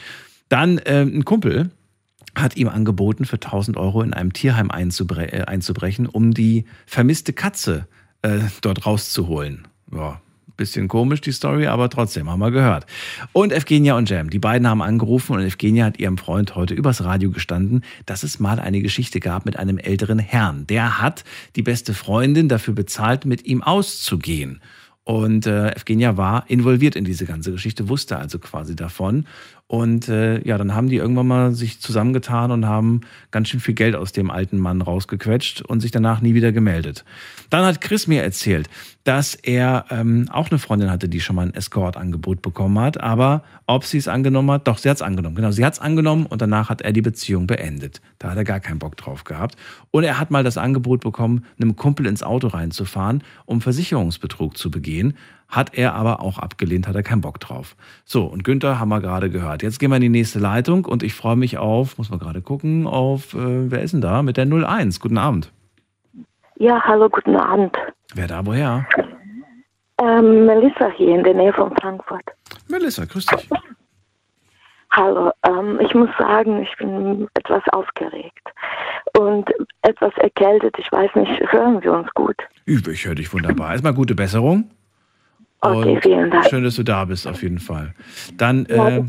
Dann 0.49 0.79
äh, 0.79 1.03
ein 1.03 1.25
Kumpel, 1.25 1.69
hat 2.35 2.57
ihm 2.57 2.69
angeboten, 2.69 3.25
für 3.25 3.35
1000 3.35 3.77
Euro 3.77 4.01
in 4.01 4.13
einem 4.13 4.33
Tierheim 4.33 4.71
einzubre 4.71 5.31
äh, 5.31 5.43
einzubrechen, 5.43 6.07
um 6.07 6.33
die 6.33 6.65
vermisste 6.87 7.33
Katze 7.33 7.87
äh, 8.23 8.39
dort 8.61 8.87
rauszuholen. 8.87 9.67
Ja, 9.91 10.21
bisschen 10.57 10.87
komisch 10.87 11.21
die 11.21 11.31
Story, 11.31 11.67
aber 11.67 11.89
trotzdem 11.89 12.29
haben 12.29 12.39
wir 12.39 12.51
gehört. 12.51 12.85
Und 13.31 13.53
Evgenia 13.53 13.95
und 13.95 14.09
Jam, 14.09 14.29
die 14.29 14.39
beiden 14.39 14.67
haben 14.67 14.81
angerufen 14.81 15.33
und 15.35 15.41
Evgenia 15.41 15.85
hat 15.85 15.99
ihrem 15.99 16.17
Freund 16.17 16.55
heute 16.55 16.73
übers 16.73 17.03
Radio 17.03 17.31
gestanden, 17.31 17.83
dass 18.05 18.23
es 18.23 18.39
mal 18.39 18.59
eine 18.59 18.81
Geschichte 18.81 19.19
gab 19.19 19.45
mit 19.45 19.57
einem 19.57 19.77
älteren 19.77 20.19
Herrn. 20.19 20.67
Der 20.67 21.01
hat 21.01 21.23
die 21.55 21.63
beste 21.63 21.93
Freundin 21.93 22.49
dafür 22.49 22.73
bezahlt, 22.73 23.25
mit 23.25 23.45
ihm 23.45 23.61
auszugehen. 23.63 24.61
Und 25.07 25.47
äh, 25.47 25.69
Evgenia 25.69 26.17
war 26.17 26.49
involviert 26.49 26.97
in 26.97 27.05
diese 27.05 27.25
ganze 27.25 27.53
Geschichte, 27.53 27.87
wusste 27.87 28.17
also 28.17 28.39
quasi 28.39 28.75
davon. 28.75 29.25
Und 29.67 30.07
äh, 30.07 30.39
ja, 30.47 30.57
dann 30.57 30.73
haben 30.73 30.87
die 30.87 30.95
irgendwann 30.95 31.27
mal 31.27 31.51
sich 31.51 31.81
zusammengetan 31.81 32.51
und 32.51 32.65
haben 32.65 33.01
ganz 33.31 33.49
schön 33.49 33.59
viel 33.59 33.73
Geld 33.73 33.95
aus 33.95 34.13
dem 34.13 34.31
alten 34.31 34.59
Mann 34.59 34.81
rausgequetscht 34.81 35.61
und 35.61 35.81
sich 35.81 35.91
danach 35.91 36.21
nie 36.21 36.33
wieder 36.33 36.53
gemeldet. 36.53 37.03
Dann 37.49 37.65
hat 37.65 37.81
Chris 37.81 38.07
mir 38.07 38.23
erzählt, 38.23 38.69
dass 39.03 39.35
er 39.35 39.85
ähm, 39.89 40.29
auch 40.31 40.49
eine 40.49 40.59
Freundin 40.59 40.89
hatte, 40.89 41.09
die 41.09 41.19
schon 41.19 41.35
mal 41.35 41.47
ein 41.47 41.53
Escort-Angebot 41.53 42.41
bekommen 42.41 42.79
hat. 42.79 43.01
Aber 43.01 43.43
ob 43.65 43.83
sie 43.83 43.97
es 43.97 44.07
angenommen 44.07 44.51
hat, 44.51 44.69
doch, 44.69 44.77
sie 44.77 44.89
hat 44.89 44.97
es 44.97 45.01
angenommen. 45.01 45.35
Genau, 45.35 45.51
sie 45.51 45.65
hat 45.65 45.73
es 45.73 45.79
angenommen 45.79 46.27
und 46.27 46.41
danach 46.41 46.69
hat 46.69 46.81
er 46.81 46.93
die 46.93 47.01
Beziehung 47.01 47.45
beendet. 47.45 48.01
Da 48.19 48.31
hat 48.31 48.37
er 48.37 48.45
gar 48.45 48.61
keinen 48.61 48.79
Bock 48.79 48.95
drauf 48.95 49.25
gehabt. 49.25 49.57
Und 49.91 50.05
er 50.05 50.17
hat 50.17 50.31
mal 50.31 50.45
das 50.45 50.57
Angebot 50.57 51.01
bekommen, 51.01 51.43
einem 51.59 51.75
Kumpel 51.75 52.05
ins 52.05 52.23
Auto 52.23 52.47
reinzufahren, 52.47 53.21
um 53.45 53.59
Versicherungsbetrug 53.59 54.57
zu 54.57 54.71
begehen. 54.71 55.13
Hat 55.49 55.77
er 55.77 55.93
aber 55.95 56.21
auch 56.21 56.39
abgelehnt, 56.39 56.87
hat 56.87 56.95
er 56.95 57.03
keinen 57.03 57.21
Bock 57.21 57.39
drauf. 57.39 57.75
So, 58.03 58.25
und 58.25 58.43
Günther 58.43 58.79
haben 58.79 58.89
wir 58.89 58.99
gerade 58.99 59.29
gehört. 59.29 59.63
Jetzt 59.63 59.79
gehen 59.79 59.89
wir 59.89 59.95
in 59.95 60.01
die 60.01 60.09
nächste 60.09 60.39
Leitung 60.39 60.85
und 60.85 61.03
ich 61.03 61.13
freue 61.13 61.37
mich 61.37 61.57
auf, 61.57 61.97
muss 61.97 62.09
man 62.09 62.19
gerade 62.19 62.41
gucken, 62.41 62.85
auf, 62.85 63.33
äh, 63.33 63.71
wer 63.71 63.81
ist 63.81 63.93
denn 63.93 64.01
da? 64.01 64.23
Mit 64.23 64.35
der 64.37 64.45
01. 64.45 64.99
Guten 64.99 65.17
Abend. 65.17 65.51
Ja, 66.57 66.81
hallo, 66.83 67.07
guten 67.09 67.37
Abend. 67.37 67.77
Wer 68.13 68.27
da, 68.27 68.45
woher? 68.45 68.85
Ähm, 70.01 70.45
Melissa 70.45 70.89
hier 70.95 71.15
in 71.15 71.23
der 71.23 71.33
Nähe 71.33 71.53
von 71.53 71.73
Frankfurt. 71.77 72.25
Melissa, 72.67 73.05
grüß 73.05 73.25
dich. 73.25 73.49
Hallo, 74.91 75.31
ähm, 75.45 75.79
ich 75.81 75.93
muss 75.93 76.09
sagen, 76.17 76.63
ich 76.63 76.75
bin 76.77 77.27
etwas 77.35 77.61
aufgeregt 77.71 78.47
und 79.17 79.49
etwas 79.83 80.11
erkältet. 80.17 80.75
Ich 80.79 80.91
weiß 80.91 81.13
nicht, 81.15 81.41
hören 81.51 81.83
wir 81.83 81.93
uns 81.93 82.09
gut? 82.15 82.35
Ich 82.65 83.05
höre 83.05 83.15
dich 83.15 83.31
wunderbar. 83.31 83.71
Erstmal 83.71 83.93
gute 83.93 84.15
Besserung. 84.15 84.69
Okay, 85.61 85.95
Und 85.95 86.03
vielen 86.03 86.31
Dank. 86.31 86.45
Schön, 86.49 86.63
dass 86.63 86.75
du 86.75 86.83
da 86.83 87.05
bist, 87.05 87.27
auf 87.27 87.41
jeden 87.41 87.59
Fall. 87.59 87.93
Dann, 88.37 88.65
äh, 88.67 89.03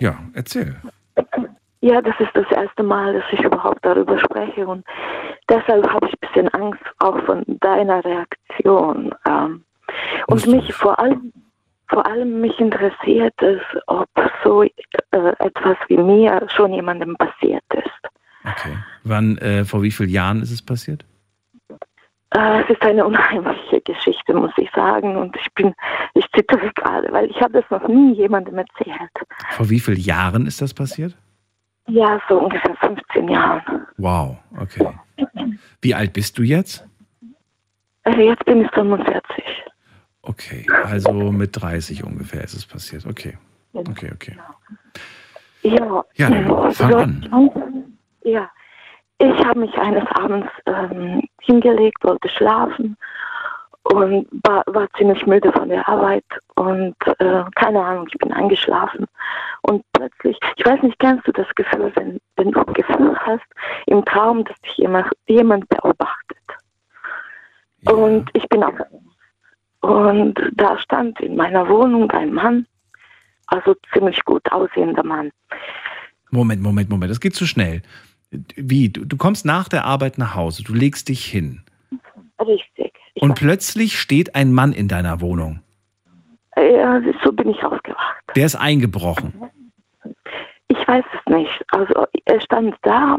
ja, 0.00 0.18
erzähl. 0.34 0.76
Ja, 1.80 2.00
das 2.00 2.14
ist 2.18 2.30
das 2.34 2.50
erste 2.50 2.82
Mal, 2.82 3.14
dass 3.14 3.24
ich 3.32 3.40
überhaupt 3.40 3.84
darüber 3.84 4.18
spreche 4.18 4.66
und 4.66 4.84
deshalb 5.48 5.86
habe 5.88 6.06
ich 6.06 6.14
ein 6.14 6.28
bisschen 6.28 6.48
Angst 6.48 6.82
auch 6.98 7.18
von 7.24 7.44
deiner 7.60 8.04
Reaktion. 8.04 9.14
Ähm, 9.28 9.64
und 10.26 10.46
mich 10.46 10.72
vor 10.72 10.98
allem, 10.98 11.32
vor 11.88 12.06
allem 12.06 12.40
mich 12.40 12.58
interessiert 12.58 13.34
es, 13.42 13.60
ob 13.86 14.08
so 14.42 14.62
äh, 14.62 14.70
etwas 15.10 15.76
wie 15.88 15.98
mir 15.98 16.46
schon 16.54 16.72
jemandem 16.72 17.16
passiert 17.16 17.64
ist. 17.74 18.10
Okay. 18.44 18.76
Wann, 19.04 19.38
äh, 19.38 19.64
vor 19.64 19.82
wie 19.82 19.90
vielen 19.90 20.10
Jahren 20.10 20.42
ist 20.42 20.50
es 20.50 20.62
passiert? 20.62 21.04
Äh, 22.36 22.62
es 22.62 22.70
ist 22.70 22.82
eine 22.82 23.04
unheimliche 23.04 23.80
Geschichte, 23.82 24.34
muss 24.34 24.50
ich 24.56 24.68
sagen, 24.74 25.16
und 25.16 25.36
ich 25.36 25.52
bin, 25.54 25.72
ich 26.14 26.26
zittere 26.34 26.70
gerade, 26.74 27.12
weil 27.12 27.30
ich 27.30 27.40
habe 27.40 27.60
das 27.60 27.64
noch 27.70 27.86
nie 27.88 28.14
jemandem 28.14 28.58
erzählt. 28.58 29.10
Vor 29.50 29.70
wie 29.70 29.78
vielen 29.78 30.00
Jahren 30.00 30.46
ist 30.46 30.60
das 30.60 30.74
passiert? 30.74 31.16
Ja, 31.86 32.20
so 32.28 32.38
ungefähr 32.40 32.74
15 32.76 33.28
Jahren. 33.28 33.86
Wow, 33.98 34.38
okay. 34.58 34.88
Wie 35.80 35.94
alt 35.94 36.12
bist 36.12 36.36
du 36.38 36.42
jetzt? 36.42 36.84
Äh, 38.04 38.20
jetzt 38.22 38.44
bin 38.46 38.62
ich 38.62 38.70
45. 38.72 39.44
Okay, 40.22 40.66
also 40.84 41.12
mit 41.12 41.50
30 41.60 42.02
ungefähr 42.02 42.42
ist 42.42 42.54
es 42.54 42.66
passiert. 42.66 43.06
Okay, 43.06 43.36
okay, 43.74 44.10
okay. 44.12 44.36
Ja, 45.62 46.04
Ja, 46.16 46.70
fang 46.72 46.94
an. 46.94 47.98
Ja, 48.24 48.50
ich 49.18 49.44
habe 49.44 49.60
mich 49.60 49.74
eines 49.76 50.04
Abends 50.16 50.48
ähm, 50.66 51.22
hingelegt, 51.40 52.02
wollte 52.02 52.28
schlafen 52.28 52.96
und 53.84 54.26
war, 54.44 54.64
war 54.66 54.88
ziemlich 54.96 55.24
müde 55.26 55.52
von 55.52 55.68
der 55.68 55.86
Arbeit 55.88 56.24
und 56.56 56.96
äh, 57.18 57.44
keine 57.54 57.84
Ahnung, 57.84 58.06
ich 58.10 58.18
bin 58.18 58.32
eingeschlafen 58.32 59.06
und 59.62 59.84
plötzlich, 59.92 60.38
ich 60.56 60.64
weiß 60.64 60.82
nicht, 60.82 60.98
kennst 60.98 61.26
du 61.26 61.32
das 61.32 61.46
Gefühl, 61.54 61.92
wenn, 61.94 62.18
wenn 62.36 62.50
du 62.50 62.60
ein 62.60 62.74
Gefühl 62.74 63.16
hast 63.18 63.44
im 63.86 64.04
Traum, 64.04 64.44
dass 64.44 64.60
dich 64.62 64.78
jemand, 64.78 65.08
jemand 65.26 65.68
beobachtet 65.68 66.38
und 67.84 68.30
ich 68.32 68.48
bin 68.48 68.64
auf 68.64 68.74
und 69.82 70.40
da 70.54 70.78
stand 70.78 71.20
in 71.20 71.36
meiner 71.36 71.68
Wohnung 71.68 72.10
ein 72.12 72.32
Mann, 72.32 72.66
also 73.48 73.76
ziemlich 73.92 74.24
gut 74.24 74.50
aussehender 74.50 75.04
Mann. 75.04 75.30
Moment, 76.30 76.62
Moment, 76.62 76.88
Moment, 76.88 77.10
das 77.10 77.20
geht 77.20 77.34
zu 77.34 77.46
schnell. 77.46 77.82
Wie? 78.56 78.88
Du, 78.88 79.04
du 79.04 79.16
kommst 79.16 79.44
nach 79.44 79.68
der 79.68 79.84
Arbeit 79.84 80.18
nach 80.18 80.34
Hause, 80.34 80.62
du 80.62 80.74
legst 80.74 81.08
dich 81.08 81.24
hin. 81.24 81.62
Richtig. 82.40 82.92
Ich 83.14 83.22
Und 83.22 83.34
plötzlich 83.34 83.98
steht 83.98 84.34
ein 84.34 84.52
Mann 84.52 84.72
in 84.72 84.88
deiner 84.88 85.20
Wohnung. 85.20 85.60
Ja, 86.56 87.00
so 87.22 87.32
bin 87.32 87.50
ich 87.50 87.62
aufgewacht. 87.64 88.22
Der 88.36 88.46
ist 88.46 88.56
eingebrochen. 88.56 89.32
Ich 90.68 90.88
weiß 90.88 91.04
es 91.12 91.32
nicht. 91.32 91.64
Also 91.72 92.06
er 92.24 92.40
stand 92.40 92.76
da. 92.82 93.18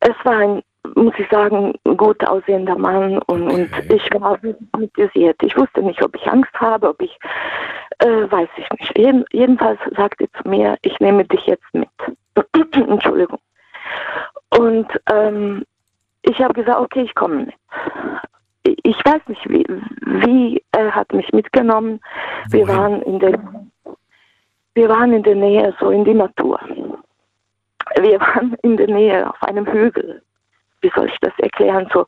Es 0.00 0.14
war 0.24 0.36
ein, 0.36 0.62
muss 0.94 1.14
ich 1.18 1.28
sagen, 1.30 1.74
gut 1.96 2.26
aussehender 2.26 2.76
Mann 2.76 3.18
und, 3.26 3.48
und 3.48 3.70
ich 3.90 4.02
war 4.20 4.40
hypnotisiert. 4.42 5.42
Ich 5.42 5.56
wusste 5.56 5.82
nicht, 5.82 6.02
ob 6.02 6.14
ich 6.16 6.26
Angst 6.26 6.52
habe, 6.54 6.90
ob 6.90 7.00
ich, 7.00 7.16
äh, 7.98 8.30
weiß 8.30 8.48
ich 8.56 8.68
nicht. 8.78 8.98
Jeden, 8.98 9.24
jedenfalls 9.32 9.80
sagte 9.96 10.24
er 10.24 10.42
zu 10.42 10.48
mir, 10.48 10.76
ich 10.82 10.98
nehme 11.00 11.24
dich 11.24 11.46
jetzt 11.46 11.64
mit. 11.72 11.88
Entschuldigung. 12.72 13.38
Und 14.50 14.88
ähm, 15.10 15.64
ich 16.22 16.40
habe 16.40 16.54
gesagt, 16.54 16.80
okay, 16.80 17.02
ich 17.02 17.14
komme. 17.14 17.48
Ich 18.64 18.96
weiß 19.04 19.20
nicht, 19.26 19.48
wie, 19.48 19.66
wie 20.00 20.62
er 20.72 20.94
hat 20.94 21.12
mich 21.12 21.30
mitgenommen. 21.32 22.00
Wir 22.48 22.66
waren 22.66 23.02
in 23.02 23.18
der 23.18 23.38
wir 24.74 24.88
waren 24.88 25.12
in 25.12 25.22
der 25.22 25.36
Nähe, 25.36 25.72
so 25.78 25.90
in 25.90 26.04
die 26.04 26.14
Natur. 26.14 26.58
Wir 28.00 28.20
waren 28.20 28.54
in 28.62 28.76
der 28.76 28.88
Nähe 28.88 29.28
auf 29.28 29.40
einem 29.44 29.66
Hügel. 29.66 30.20
Wie 30.80 30.90
soll 30.96 31.06
ich 31.06 31.18
das 31.20 31.32
erklären? 31.38 31.88
So 31.92 32.06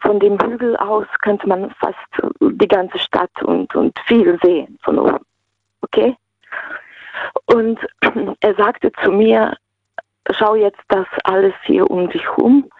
von 0.00 0.18
dem 0.18 0.40
Hügel 0.40 0.74
aus 0.78 1.06
könnte 1.20 1.46
man 1.46 1.70
fast 1.72 1.98
die 2.40 2.68
ganze 2.68 2.98
Stadt 2.98 3.42
und, 3.42 3.74
und 3.74 3.98
viel 4.06 4.38
sehen 4.42 4.78
von 4.82 4.98
oben. 4.98 5.24
Okay? 5.82 6.16
Und 7.46 7.78
er 8.40 8.54
sagte 8.54 8.90
zu 9.02 9.12
mir, 9.12 9.54
schau 10.30 10.54
jetzt 10.54 10.80
das 10.88 11.06
alles 11.24 11.54
hier 11.64 11.90
um 11.90 12.08
dich 12.10 12.22
herum. 12.22 12.70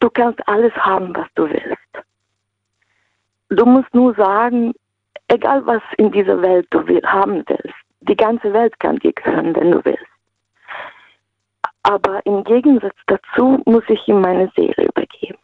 Du 0.00 0.10
kannst 0.10 0.46
alles 0.48 0.74
haben, 0.74 1.14
was 1.14 1.26
du 1.34 1.48
willst. 1.48 2.06
Du 3.50 3.66
musst 3.66 3.92
nur 3.94 4.14
sagen, 4.14 4.72
egal 5.28 5.66
was 5.66 5.82
in 5.98 6.10
dieser 6.12 6.40
Welt 6.40 6.66
du 6.70 6.86
will, 6.86 7.02
haben 7.04 7.44
willst, 7.46 7.74
die 8.00 8.16
ganze 8.16 8.52
Welt 8.52 8.78
kann 8.80 8.98
dir 8.98 9.12
gehören, 9.12 9.54
wenn 9.56 9.72
du 9.72 9.84
willst. 9.84 10.04
Aber 11.82 12.24
im 12.26 12.44
Gegensatz 12.44 12.96
dazu 13.06 13.62
muss 13.66 13.84
ich 13.88 14.06
ihm 14.06 14.20
meine 14.20 14.50
Seele 14.54 14.86
übergeben. 14.86 15.38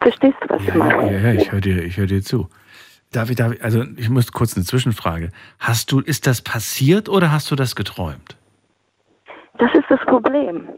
Verstehst 0.00 0.36
du, 0.42 0.48
was 0.50 0.62
ich 0.62 0.74
meine? 0.74 1.12
Ja, 1.12 1.32
ja, 1.32 1.40
ich 1.40 1.50
höre 1.50 1.60
dir, 1.60 1.82
ich 1.82 1.96
hör 1.96 2.06
dir 2.06 2.22
zu. 2.22 2.48
Darf 3.14 3.30
ich, 3.30 3.36
darf 3.36 3.52
ich, 3.52 3.62
also 3.62 3.84
ich 3.96 4.08
muss 4.10 4.32
kurz 4.32 4.56
eine 4.56 4.64
Zwischenfrage. 4.64 5.30
Hast 5.60 5.92
du, 5.92 6.00
ist 6.00 6.26
das 6.26 6.42
passiert 6.42 7.08
oder 7.08 7.30
hast 7.30 7.48
du 7.48 7.54
das 7.54 7.76
geträumt? 7.76 8.36
Das 9.58 9.72
ist 9.72 9.84
das 9.88 10.00
Problem. 10.00 10.68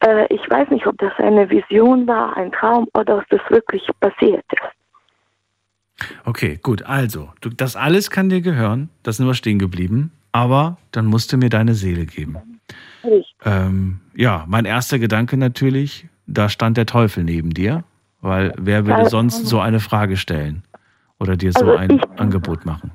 Äh, 0.00 0.24
ich 0.34 0.40
weiß 0.48 0.70
nicht, 0.70 0.86
ob 0.86 0.96
das 0.96 1.12
eine 1.18 1.50
Vision 1.50 2.06
war, 2.06 2.34
ein 2.38 2.50
Traum 2.50 2.88
oder 2.94 3.18
ob 3.18 3.28
das 3.28 3.40
wirklich 3.50 3.82
passiert 4.00 4.42
ist. 4.52 6.08
Okay, 6.24 6.58
gut. 6.62 6.82
Also, 6.82 7.30
du, 7.42 7.50
das 7.50 7.76
alles 7.76 8.10
kann 8.10 8.30
dir 8.30 8.40
gehören. 8.40 8.88
Das 9.02 9.18
sind 9.18 9.26
wir 9.26 9.34
stehen 9.34 9.58
geblieben. 9.58 10.12
Aber 10.32 10.78
dann 10.92 11.04
musst 11.04 11.30
du 11.32 11.36
mir 11.36 11.50
deine 11.50 11.74
Seele 11.74 12.06
geben. 12.06 12.60
Ähm, 13.44 14.00
ja, 14.14 14.44
mein 14.48 14.64
erster 14.64 14.98
Gedanke 14.98 15.36
natürlich, 15.36 16.06
da 16.26 16.48
stand 16.48 16.78
der 16.78 16.86
Teufel 16.86 17.22
neben 17.22 17.50
dir. 17.50 17.84
Weil 18.22 18.54
wer 18.56 18.86
würde 18.86 18.96
Also- 19.00 19.10
sonst 19.10 19.46
so 19.46 19.60
eine 19.60 19.80
Frage 19.80 20.16
stellen? 20.16 20.62
Oder 21.20 21.36
dir 21.36 21.52
so 21.52 21.60
Also 21.60 21.76
ein 21.76 21.90
ich- 21.90 22.20
Angebot 22.20 22.64
machen? 22.66 22.90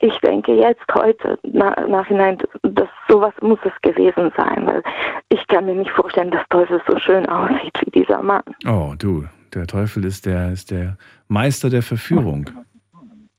Ich 0.00 0.16
denke 0.20 0.52
jetzt 0.54 0.84
heute 0.94 1.38
na, 1.42 1.70
nachhinein, 1.88 2.38
dass 2.62 2.88
sowas 3.08 3.34
muss 3.40 3.58
es 3.64 3.72
gewesen 3.82 4.30
sein, 4.36 4.64
weil 4.64 4.82
ich 5.28 5.44
kann 5.48 5.66
mir 5.66 5.74
nicht 5.74 5.90
vorstellen, 5.90 6.30
dass 6.30 6.46
Teufel 6.50 6.80
so 6.88 6.96
schön 7.00 7.26
aussieht 7.26 7.76
wie 7.84 7.90
dieser 8.02 8.22
Mann. 8.22 8.44
Oh, 8.64 8.94
du, 8.96 9.24
der 9.54 9.66
Teufel 9.66 10.04
ist 10.04 10.24
der, 10.24 10.52
ist 10.52 10.70
der 10.70 10.96
Meister 11.26 11.68
der 11.68 11.82
Verführung. 11.82 12.48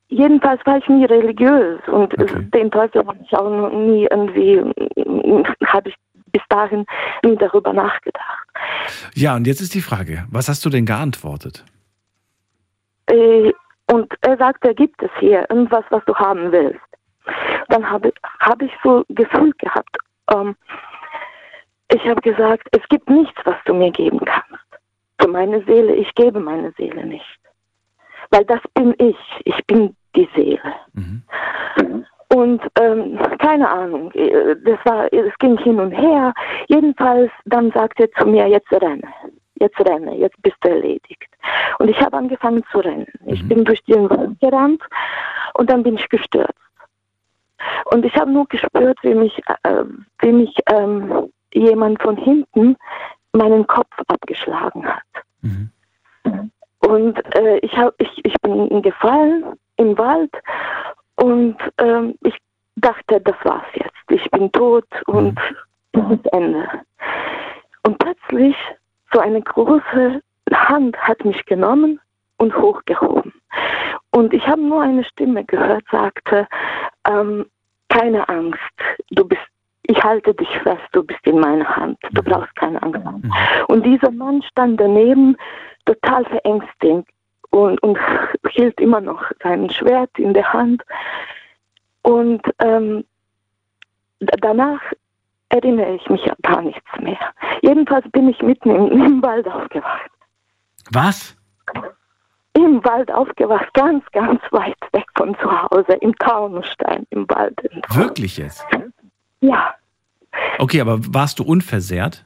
Jedenfalls 0.10 0.60
war 0.66 0.78
ich 0.80 0.88
nie 0.90 1.06
religiös 1.06 1.80
und 1.88 2.14
den 2.54 2.72
Teufel 2.72 3.06
habe 3.08 3.18
ich 3.24 3.34
auch 3.38 3.72
nie 3.72 4.06
irgendwie, 4.12 4.60
habe 5.66 5.90
ich 5.90 5.96
bis 6.34 6.42
dahin 6.50 6.86
nie 7.24 7.38
darüber 7.38 7.72
nachgedacht. 7.72 8.48
Ja, 9.16 9.36
und 9.38 9.48
jetzt 9.48 9.62
ist 9.62 9.74
die 9.76 9.82
Frage, 9.82 10.26
was 10.30 10.50
hast 10.50 10.66
du 10.66 10.70
denn 10.70 10.86
geantwortet? 10.86 11.64
Äh, 13.06 13.52
Und 13.92 14.14
er 14.22 14.38
sagte, 14.38 14.74
gibt 14.76 15.02
es 15.02 15.10
hier 15.20 15.46
irgendwas, 15.50 15.84
was 15.90 16.04
du 16.06 16.16
haben 16.16 16.52
willst? 16.52 16.80
Dann 17.70 17.90
habe 17.90 18.14
hab 18.40 18.62
ich 18.62 18.72
so 18.84 19.04
Gefühl 19.10 19.54
gehabt. 19.58 19.98
Ähm, 20.34 20.56
ich 21.92 22.08
habe 22.08 22.22
gesagt, 22.22 22.68
es 22.72 22.88
gibt 22.90 23.10
nichts, 23.10 23.40
was 23.46 23.56
du 23.66 23.74
mir 23.74 23.92
geben 23.92 24.20
kannst. 24.20 24.64
Für 25.20 25.28
meine 25.28 25.64
Seele, 25.66 25.96
ich 25.96 26.14
gebe 26.16 26.40
meine 26.40 26.72
Seele 26.78 27.06
nicht. 27.06 27.40
Weil 28.30 28.46
das 28.46 28.62
bin 28.76 28.94
ich. 29.00 29.18
Ich 29.46 29.66
bin 29.66 29.96
die 30.16 30.30
Seele. 30.36 30.62
Und 32.32 32.62
ähm, 32.80 33.20
keine 33.40 33.68
Ahnung, 33.68 34.12
äh, 34.12 34.56
das 34.64 34.78
war, 34.86 35.12
es 35.12 35.36
ging 35.40 35.58
hin 35.58 35.80
und 35.80 35.92
her. 35.92 36.34
Jedenfalls, 36.68 37.32
dann 37.46 37.72
sagte 37.72 38.04
er 38.04 38.12
zu 38.22 38.28
mir, 38.28 38.48
jetzt 38.48 38.72
renne, 38.72 39.08
jetzt 39.60 39.80
renne, 39.80 40.16
jetzt 40.16 40.42
bist 40.42 40.58
du 40.62 40.70
erledigt. 40.70 41.28
Und 41.80 41.90
ich 41.90 42.00
habe 42.00 42.18
angefangen 42.18 42.64
zu 42.72 42.80
rennen. 42.80 43.08
Ich 43.26 43.48
bin 43.48 43.64
durch 43.66 43.84
den 43.84 44.10
Wald 44.10 44.40
gerannt 44.40 44.82
und 45.54 45.70
dann 45.70 45.84
bin 45.84 45.96
ich 45.96 46.10
gestürzt. 46.10 46.54
Und 47.92 48.06
ich 48.06 48.16
habe 48.16 48.32
nur 48.32 48.46
gespürt, 48.48 48.98
wie 49.02 49.16
mich, 49.16 49.38
äh, 49.64 49.84
wie 50.20 50.32
mich 50.32 50.56
ähm, 50.68 51.30
jemand 51.54 52.02
von 52.02 52.16
hinten 52.16 52.78
meinen 53.34 53.68
Kopf 53.68 53.92
abgeschlagen 54.08 54.86
hat. 54.88 55.04
Und 56.80 57.36
äh, 57.36 57.58
ich, 57.58 57.76
hab, 57.78 57.94
ich, 58.00 58.26
ich 58.26 58.34
bin 58.42 58.82
gefallen 58.82 59.44
im 59.78 59.98
Wald 59.98 60.32
und 61.16 61.58
ähm, 61.78 62.16
ich 62.24 62.36
dachte, 62.76 63.20
das 63.22 63.36
war's 63.44 63.68
jetzt. 63.74 63.94
Ich 64.10 64.30
bin 64.32 64.52
tot 64.52 64.88
und 65.08 65.40
das 65.92 66.12
ist 66.12 66.34
Ende. 66.34 66.68
Und 67.84 67.98
plötzlich 68.00 68.56
so 69.12 69.20
eine 69.20 69.42
große 69.42 70.22
Hand 70.54 70.98
hat 70.98 71.24
mich 71.26 71.46
genommen 71.46 72.00
und 72.38 72.56
hochgehoben. 72.56 73.34
Und 74.12 74.34
ich 74.34 74.46
habe 74.48 74.62
nur 74.62 74.82
eine 74.82 75.04
Stimme 75.04 75.44
gehört, 75.46 75.84
sagte, 75.92 76.48
ähm, 77.08 77.46
keine 77.90 78.28
Angst, 78.30 78.60
du 79.12 79.26
bist, 79.26 79.42
ich 79.84 80.04
halte 80.04 80.34
dich 80.34 80.50
fest, 80.60 80.84
du 80.92 81.04
bist 81.04 81.26
in 81.26 81.40
meiner 81.40 81.68
Hand, 81.76 81.98
du 82.12 82.22
brauchst 82.22 82.56
keine 82.56 82.82
Angst 82.82 83.04
haben. 83.04 83.32
Und 83.68 83.86
dieser 83.86 84.12
Mann 84.12 84.42
stand 84.44 84.80
daneben, 84.80 85.36
total 85.86 86.26
verängstigt 86.26 87.08
und, 87.50 87.82
und 87.82 87.98
hielt 88.52 88.80
immer 88.80 89.02
noch 89.02 89.24
sein 89.42 89.70
Schwert 89.70 90.12
in 90.18 90.34
der 90.34 90.52
Hand. 90.54 90.84
Und 92.04 92.42
ähm, 92.60 93.04
danach 94.20 94.82
erinnere 95.50 95.96
ich 95.96 96.10
mich 96.10 96.24
an 96.30 96.38
gar 96.44 96.62
nichts 96.62 96.90
mehr. 97.02 97.18
Jedenfalls 97.62 98.10
bin 98.12 98.30
ich 98.30 98.42
mitten 98.42 98.70
im, 98.70 98.92
im 98.92 99.22
Wald 99.24 99.48
aufgewacht. 99.48 100.10
Was? 100.92 101.36
Im 102.54 102.84
Wald 102.84 103.12
aufgewacht, 103.12 103.72
ganz, 103.74 104.04
ganz 104.12 104.42
weit 104.52 104.76
weg 104.92 105.06
von 105.16 105.36
zu 105.40 105.50
Hause, 105.52 105.94
im 106.02 106.16
Taunusstein, 106.18 107.06
im 107.12 107.30
Wald. 107.30 107.58
Wirklich 107.94 108.38
jetzt? 108.38 108.66
Ja, 109.42 109.74
Okay, 110.60 110.80
aber 110.82 111.00
warst 111.14 111.40
du 111.40 111.44
unversehrt? 111.44 112.24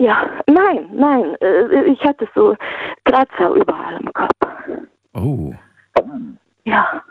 ja, 0.00 0.28
nein, 0.48 0.88
nein, 0.92 1.34
äh, 1.40 1.84
ich 1.84 2.00
hatte 2.02 2.28
so 2.34 2.56
Kratzer 3.04 3.50
überall 3.50 4.00
im 4.00 4.12
Kopf. 4.12 4.30
Oh. 5.14 5.52
Ja, 6.64 7.02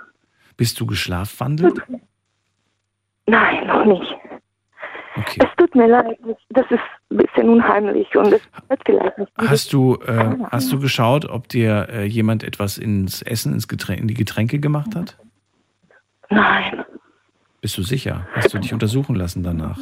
Bist 0.57 0.79
du 0.79 0.85
geschlafwandelt? 0.85 1.81
nein, 3.27 3.67
noch 3.67 3.85
nicht. 3.85 4.15
Es 5.39 5.49
tut 5.57 5.75
mir 5.75 5.87
leid, 5.87 6.17
das 6.49 6.65
ist 6.69 6.79
ein 7.09 7.17
bisschen 7.17 7.49
unheimlich 7.49 8.15
und 8.15 8.27
es 8.33 8.41
wird 8.69 8.81
vielleicht 8.85 9.17
nicht. 9.17 9.31
Hast 9.37 9.73
du, 9.73 9.95
äh, 10.05 10.35
hast 10.51 10.71
du 10.71 10.79
geschaut, 10.79 11.25
ob 11.25 11.47
dir 11.49 11.87
äh, 11.89 12.05
jemand 12.05 12.43
etwas 12.43 12.77
ins 12.77 13.21
Essen, 13.21 13.53
ins 13.53 13.67
Getränk, 13.67 13.99
in 13.99 14.07
die 14.07 14.13
Getränke 14.13 14.59
gemacht 14.59 14.95
hat? 14.95 15.17
Nein, 16.29 16.83
Bist 17.61 17.77
du 17.77 17.83
sicher? 17.83 18.27
Hast 18.33 18.53
du 18.53 18.59
dich 18.59 18.73
untersuchen 18.73 19.15
lassen 19.15 19.43
danach? 19.43 19.79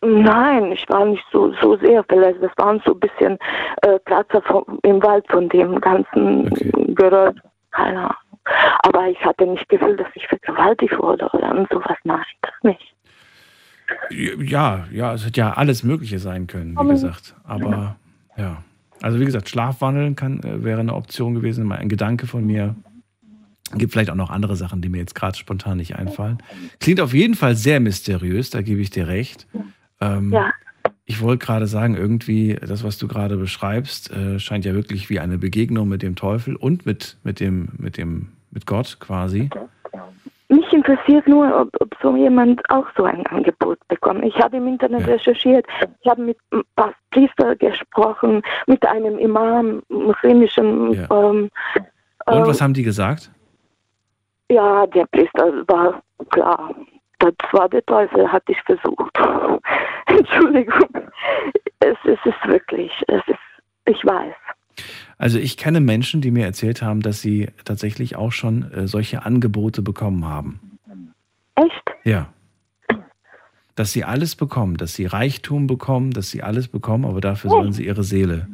nein, 0.00 0.72
ich 0.72 0.88
war 0.88 1.04
nicht 1.04 1.24
so, 1.32 1.52
so 1.60 1.76
sehr 1.78 2.04
verletzt. 2.04 2.42
Das 2.42 2.52
waren 2.56 2.80
so 2.84 2.92
ein 2.92 3.00
bisschen 3.00 3.38
äh, 3.82 3.98
Kratzer 4.04 4.42
vom, 4.42 4.64
im 4.82 5.02
Wald 5.02 5.26
von 5.28 5.48
dem 5.48 5.80
ganzen 5.80 6.48
Geräusch. 6.94 7.34
Keine 7.70 7.98
Ahnung. 7.98 8.14
Aber 8.82 9.08
ich 9.08 9.22
hatte 9.24 9.46
nicht 9.46 9.68
Gefühl, 9.68 9.96
dass 9.96 10.08
ich 10.14 10.26
vergewaltigt 10.26 10.98
wurde 10.98 11.28
oder 11.32 11.66
sowas. 11.70 11.96
Nein, 12.04 12.24
das 12.42 12.52
nicht. 12.62 12.94
Ja, 14.10 14.86
ja, 14.92 15.14
es 15.14 15.24
hätte 15.24 15.40
ja 15.40 15.52
alles 15.52 15.82
Mögliche 15.82 16.18
sein 16.18 16.46
können, 16.46 16.76
wie 16.76 16.88
gesagt. 16.88 17.34
Aber 17.44 17.96
ja. 18.36 18.62
Also 19.00 19.20
wie 19.20 19.24
gesagt, 19.24 19.48
Schlafwandeln 19.48 20.16
kann, 20.16 20.42
äh, 20.42 20.64
wäre 20.64 20.80
eine 20.80 20.94
Option 20.94 21.34
gewesen, 21.34 21.64
mal 21.64 21.78
ein 21.78 21.88
Gedanke 21.88 22.26
von 22.26 22.44
mir. 22.44 22.74
Gibt 23.76 23.92
vielleicht 23.92 24.10
auch 24.10 24.14
noch 24.16 24.30
andere 24.30 24.56
Sachen, 24.56 24.80
die 24.80 24.88
mir 24.88 24.98
jetzt 24.98 25.14
gerade 25.14 25.36
spontan 25.36 25.76
nicht 25.76 25.94
einfallen. 25.96 26.38
Klingt 26.80 27.00
auf 27.00 27.12
jeden 27.12 27.34
Fall 27.34 27.54
sehr 27.54 27.80
mysteriös, 27.80 28.50
da 28.50 28.62
gebe 28.62 28.80
ich 28.80 28.90
dir 28.90 29.06
recht. 29.08 29.46
Ähm, 30.00 30.32
Ja. 30.32 30.52
Ich 31.04 31.20
wollte 31.22 31.44
gerade 31.46 31.66
sagen, 31.66 31.94
irgendwie, 31.96 32.54
das, 32.60 32.84
was 32.84 32.98
du 32.98 33.08
gerade 33.08 33.36
beschreibst, 33.38 34.10
äh, 34.10 34.38
scheint 34.38 34.66
ja 34.66 34.74
wirklich 34.74 35.08
wie 35.08 35.20
eine 35.20 35.38
Begegnung 35.38 35.88
mit 35.88 36.02
dem 36.02 36.16
Teufel 36.16 36.54
und 36.54 36.84
mit, 36.84 37.16
mit 37.24 37.40
dem, 37.40 37.68
mit 37.78 37.96
dem, 37.96 38.28
mit 38.50 38.66
Gott 38.66 38.98
quasi. 39.00 39.48
Mich 40.48 40.72
interessiert 40.72 41.28
nur, 41.28 41.60
ob, 41.60 41.68
ob 41.80 41.94
so 42.02 42.16
jemand 42.16 42.62
auch 42.70 42.86
so 42.96 43.04
ein 43.04 43.26
Angebot 43.26 43.78
bekommt. 43.88 44.24
Ich 44.24 44.34
habe 44.38 44.56
im 44.56 44.66
Internet 44.66 45.06
recherchiert, 45.06 45.66
ich 46.00 46.10
habe 46.10 46.22
mit 46.22 46.38
ein 46.52 46.62
paar 46.74 46.94
Priester 47.10 47.54
gesprochen, 47.56 48.42
mit 48.66 48.84
einem 48.86 49.18
Imam, 49.18 49.82
muslimischen. 49.88 50.94
Ja. 50.94 51.02
Ähm, 51.10 51.50
Und 52.26 52.34
ähm, 52.34 52.46
was 52.46 52.62
haben 52.62 52.72
die 52.72 52.82
gesagt? 52.82 53.30
Ja, 54.50 54.86
der 54.86 55.04
Priester 55.06 55.52
war 55.68 56.02
klar. 56.30 56.74
Das 57.18 57.34
war 57.52 57.68
der 57.68 57.84
Teufel, 57.84 58.30
hat 58.30 58.48
dich 58.48 58.60
versucht. 58.62 59.18
Entschuldigung. 60.06 60.88
Es, 61.80 61.96
es 62.04 62.18
ist 62.24 62.46
wirklich, 62.46 62.92
es 63.08 63.22
ist, 63.26 63.38
ich 63.84 64.02
weiß. 64.04 64.34
Also 65.18 65.38
ich 65.38 65.56
kenne 65.56 65.80
Menschen, 65.80 66.20
die 66.20 66.30
mir 66.30 66.44
erzählt 66.46 66.80
haben, 66.82 67.00
dass 67.02 67.20
sie 67.20 67.48
tatsächlich 67.64 68.16
auch 68.16 68.30
schon 68.32 68.70
äh, 68.72 68.86
solche 68.86 69.24
Angebote 69.26 69.82
bekommen 69.82 70.24
haben. 70.26 70.60
Echt? 71.56 71.82
Ja. 72.04 72.28
Dass 73.74 73.92
sie 73.92 74.04
alles 74.04 74.36
bekommen, 74.36 74.76
dass 74.76 74.94
sie 74.94 75.06
Reichtum 75.06 75.66
bekommen, 75.66 76.12
dass 76.12 76.30
sie 76.30 76.42
alles 76.42 76.68
bekommen, 76.68 77.04
aber 77.04 77.20
dafür 77.20 77.50
sollen 77.50 77.72
sie 77.72 77.84
ihre 77.86 78.02
Seele 78.04 78.48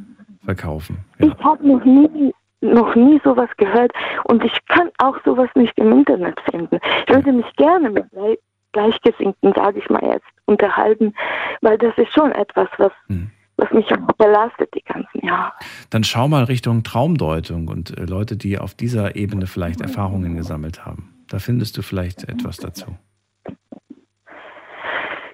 verkaufen. 0.44 0.98
Ich 1.18 1.32
habe 1.42 1.66
noch 1.66 1.84
nie, 1.84 2.32
noch 2.60 2.94
nie 2.94 3.20
sowas 3.24 3.48
gehört 3.56 3.92
und 4.24 4.42
ich 4.44 4.52
kann 4.68 4.90
auch 4.98 5.16
sowas 5.24 5.48
nicht 5.54 5.76
im 5.78 5.92
Internet 5.92 6.38
finden. 6.50 6.78
Ich 7.06 7.14
würde 7.14 7.32
mich 7.32 7.46
gerne 7.56 7.90
mit 7.90 8.10
Gleich- 8.10 8.38
Gleichgesinnten, 8.72 9.52
sage 9.54 9.78
ich 9.78 9.88
mal 9.88 10.02
jetzt, 10.04 10.26
unterhalten, 10.46 11.14
weil 11.60 11.78
das 11.78 11.96
ist 11.96 12.12
schon 12.12 12.32
etwas, 12.32 12.68
was, 12.78 12.92
was 13.56 13.70
mich 13.72 13.86
belastet 14.18 14.74
die 14.74 14.82
ganzen 14.82 15.26
Jahre. 15.26 15.52
Dann 15.90 16.04
schau 16.04 16.28
mal 16.28 16.44
Richtung 16.44 16.82
Traumdeutung 16.82 17.68
und 17.68 17.96
äh, 17.96 18.04
Leute, 18.04 18.36
die 18.36 18.58
auf 18.58 18.74
dieser 18.74 19.16
Ebene 19.16 19.46
vielleicht 19.46 19.80
Erfahrungen 19.80 20.36
gesammelt 20.36 20.84
haben. 20.84 21.14
Da 21.28 21.38
findest 21.38 21.76
du 21.76 21.82
vielleicht 21.82 22.28
etwas 22.28 22.58
dazu. 22.58 22.96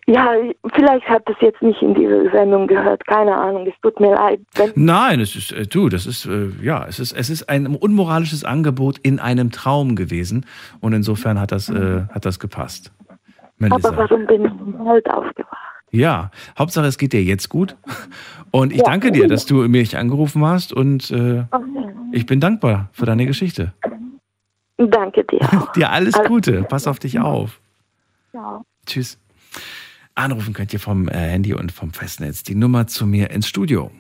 Ja, 0.07 0.35
vielleicht 0.75 1.09
hat 1.09 1.23
es 1.29 1.37
jetzt 1.41 1.63
nicht 1.63 1.81
in 1.83 1.95
diese 1.95 2.31
Sendung 2.33 2.67
gehört, 2.67 3.07
keine 3.07 3.37
Ahnung, 3.37 3.65
es 3.67 3.75
tut 3.81 4.01
mir 4.01 4.13
leid. 4.13 4.41
Nein, 4.75 5.21
es 5.21 5.37
ist, 5.37 5.53
äh, 5.53 5.69
du, 5.69 5.89
das 5.89 6.05
ist, 6.05 6.27
äh, 6.27 6.49
ja, 6.61 6.85
es 6.89 6.99
ist, 6.99 7.13
es 7.13 7.31
ist 7.31 7.49
ein 7.49 7.67
unmoralisches 7.77 8.45
Angebot 8.45 8.99
in 8.99 9.21
einem 9.21 9.53
Traum 9.53 9.95
gewesen 9.95 10.47
und 10.81 10.95
insofern 10.95 11.39
hat 11.39 11.53
das, 11.53 11.69
äh, 11.69 12.03
hat 12.11 12.25
das 12.25 12.41
gepasst. 12.41 12.93
Melissa. 13.59 13.89
aber 13.89 13.99
warum 13.99 14.27
bin 14.27 14.47
ich 14.47 14.51
im 14.51 14.85
Wald 14.85 15.09
aufgewacht? 15.09 15.70
Ja, 15.91 16.31
Hauptsache 16.59 16.87
es 16.87 16.99
geht 16.99 17.13
dir 17.13 17.23
jetzt 17.23 17.49
gut. 17.49 17.77
Und 18.51 18.73
ich 18.73 18.79
Ja. 18.79 18.85
danke 18.85 19.13
dir, 19.13 19.29
dass 19.29 19.47
du 19.47 19.67
mich 19.69 19.97
angerufen 19.97 20.45
hast 20.45 20.73
und 20.73 21.11
äh, 21.11 21.45
ich 22.13 22.27
bin 22.27 22.41
dankbar 22.41 22.89
für 22.93 23.07
deine 23.07 23.27
Geschichte. 23.27 23.73
Danke 24.77 25.25
dir. 25.25 25.41
Dir 25.77 25.91
alles 25.91 26.15
Gute, 26.27 26.63
pass 26.63 26.87
auf 26.87 26.99
dich 26.99 27.21
auf. 27.21 27.61
Ja. 28.33 28.63
Tschüss. 28.87 29.19
Anrufen 30.15 30.55
könnt 30.55 30.73
ihr 30.73 30.81
vom 30.81 31.07
äh, 31.07 31.13
Handy 31.13 31.53
und 31.53 31.71
vom 31.71 31.93
Festnetz 31.93 32.45
die 32.45 32.55
Nummer 32.55 32.87
zu 32.87 33.07
mir 33.07 33.31
ins 33.31 33.47
Studio. 33.47 33.91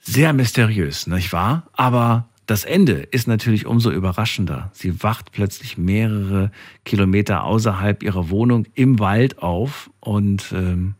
Sehr 0.00 0.32
mysteriös, 0.32 1.06
nicht 1.06 1.32
wahr? 1.32 1.68
Aber 1.72 2.28
das 2.46 2.64
Ende 2.64 2.94
ist 2.94 3.26
natürlich 3.26 3.66
umso 3.66 3.90
überraschender. 3.90 4.70
Sie 4.72 5.02
wacht 5.02 5.32
plötzlich 5.32 5.78
mehrere 5.78 6.50
Kilometer 6.84 7.44
außerhalb 7.44 8.02
ihrer 8.02 8.30
Wohnung 8.30 8.66
im 8.74 8.98
Wald 8.98 9.38
auf 9.38 9.90
und 10.00 10.52
ähm, 10.52 10.94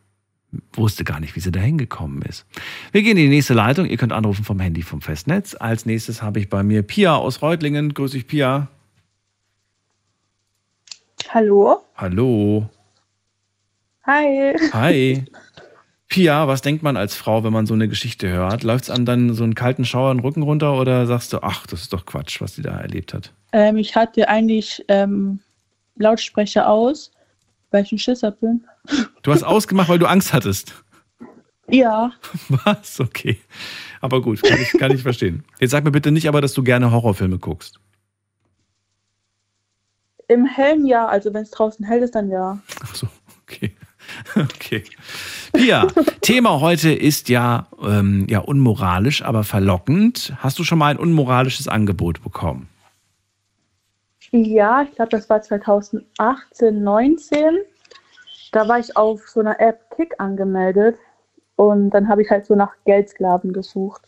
wusste 0.72 1.04
gar 1.04 1.20
nicht, 1.20 1.36
wie 1.36 1.40
sie 1.40 1.52
da 1.52 1.60
hingekommen 1.60 2.22
ist. 2.22 2.46
Wir 2.92 3.02
gehen 3.02 3.16
in 3.16 3.24
die 3.24 3.28
nächste 3.28 3.54
Leitung. 3.54 3.86
Ihr 3.86 3.96
könnt 3.96 4.12
anrufen 4.12 4.44
vom 4.44 4.60
Handy 4.60 4.82
vom 4.82 5.00
Festnetz. 5.00 5.54
Als 5.58 5.86
nächstes 5.86 6.22
habe 6.22 6.40
ich 6.40 6.48
bei 6.48 6.62
mir 6.62 6.82
Pia 6.82 7.14
aus 7.16 7.42
Reutlingen. 7.42 7.92
Grüß 7.92 8.12
dich, 8.12 8.26
Pia. 8.26 8.68
Hallo? 11.30 11.78
Hallo. 11.96 12.68
Hi. 14.06 14.54
Hi. 14.72 15.24
Pia, 16.14 16.46
was 16.46 16.62
denkt 16.62 16.84
man 16.84 16.96
als 16.96 17.16
Frau, 17.16 17.42
wenn 17.42 17.52
man 17.52 17.66
so 17.66 17.74
eine 17.74 17.88
Geschichte 17.88 18.28
hört? 18.28 18.62
Läuft 18.62 18.84
es 18.84 18.90
an 18.90 19.04
dann 19.04 19.34
so 19.34 19.42
einen 19.42 19.56
kalten 19.56 19.84
Schauer 19.84 20.14
den 20.14 20.20
Rücken 20.20 20.42
runter 20.42 20.78
oder 20.78 21.08
sagst 21.08 21.32
du, 21.32 21.42
ach, 21.42 21.66
das 21.66 21.80
ist 21.80 21.92
doch 21.92 22.06
Quatsch, 22.06 22.40
was 22.40 22.54
sie 22.54 22.62
da 22.62 22.78
erlebt 22.78 23.12
hat? 23.12 23.32
Ähm, 23.50 23.78
ich 23.78 23.96
hatte 23.96 24.28
eigentlich 24.28 24.84
ähm, 24.86 25.40
Lautsprecher 25.96 26.68
aus, 26.68 27.10
weil 27.72 27.82
ich 27.82 27.90
ein 27.90 27.98
Schisser 27.98 28.30
bin. 28.30 28.64
Du 29.22 29.32
hast 29.32 29.42
ausgemacht, 29.42 29.88
weil 29.88 29.98
du 29.98 30.06
Angst 30.06 30.32
hattest. 30.32 30.72
Ja, 31.68 32.12
Was? 32.48 33.00
Okay. 33.00 33.40
Aber 34.00 34.22
gut, 34.22 34.40
kann 34.40 34.60
ich, 34.62 34.70
kann 34.78 34.92
ich 34.92 35.02
verstehen. 35.02 35.42
Jetzt 35.58 35.72
sag 35.72 35.82
mir 35.82 35.90
bitte 35.90 36.12
nicht 36.12 36.28
aber, 36.28 36.40
dass 36.40 36.52
du 36.52 36.62
gerne 36.62 36.92
Horrorfilme 36.92 37.40
guckst. 37.40 37.80
im 40.28 40.46
hellen 40.46 40.86
Jahr, 40.86 41.08
also 41.08 41.34
wenn 41.34 41.42
es 41.42 41.50
draußen 41.50 41.84
hell 41.84 42.04
ist, 42.04 42.14
dann 42.14 42.30
ja. 42.30 42.60
Ach 42.84 42.94
so, 42.94 43.08
okay. 43.42 43.74
Okay. 44.36 44.84
Pia, 45.52 45.86
Thema 46.20 46.60
heute 46.60 46.92
ist 46.92 47.28
ja, 47.28 47.66
ähm, 47.82 48.26
ja 48.28 48.40
unmoralisch, 48.40 49.22
aber 49.22 49.44
verlockend. 49.44 50.34
Hast 50.38 50.58
du 50.58 50.64
schon 50.64 50.78
mal 50.78 50.88
ein 50.88 50.98
unmoralisches 50.98 51.68
Angebot 51.68 52.22
bekommen? 52.22 52.68
Ja, 54.30 54.82
ich 54.82 54.92
glaube, 54.96 55.10
das 55.10 55.30
war 55.30 55.42
2018, 55.42 56.82
19. 56.82 57.58
Da 58.50 58.68
war 58.68 58.78
ich 58.80 58.96
auf 58.96 59.28
so 59.28 59.40
einer 59.40 59.60
App 59.60 59.90
Kick 59.94 60.14
angemeldet 60.18 60.96
und 61.56 61.90
dann 61.90 62.08
habe 62.08 62.22
ich 62.22 62.30
halt 62.30 62.44
so 62.44 62.54
nach 62.54 62.72
Geldsklaven 62.84 63.52
gesucht. 63.52 64.02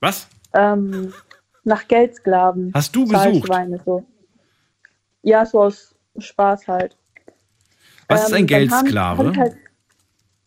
Was? 0.00 0.28
Ähm, 0.54 1.12
nach 1.64 1.88
Geldsklaven. 1.88 2.72
Hast 2.74 2.94
du 2.94 3.06
gesucht? 3.06 3.50
So. 3.84 4.04
Ja, 5.22 5.46
so 5.46 5.62
aus 5.62 5.94
Spaß 6.18 6.68
halt. 6.68 6.96
Was 8.12 8.28
ist 8.28 8.32
ein 8.32 8.36
Ähm, 8.36 8.40
haben- 8.42 8.46
Geldsklave? 8.46 9.24
hab 9.26 9.32
ich 9.32 9.38
Halt 9.38 9.56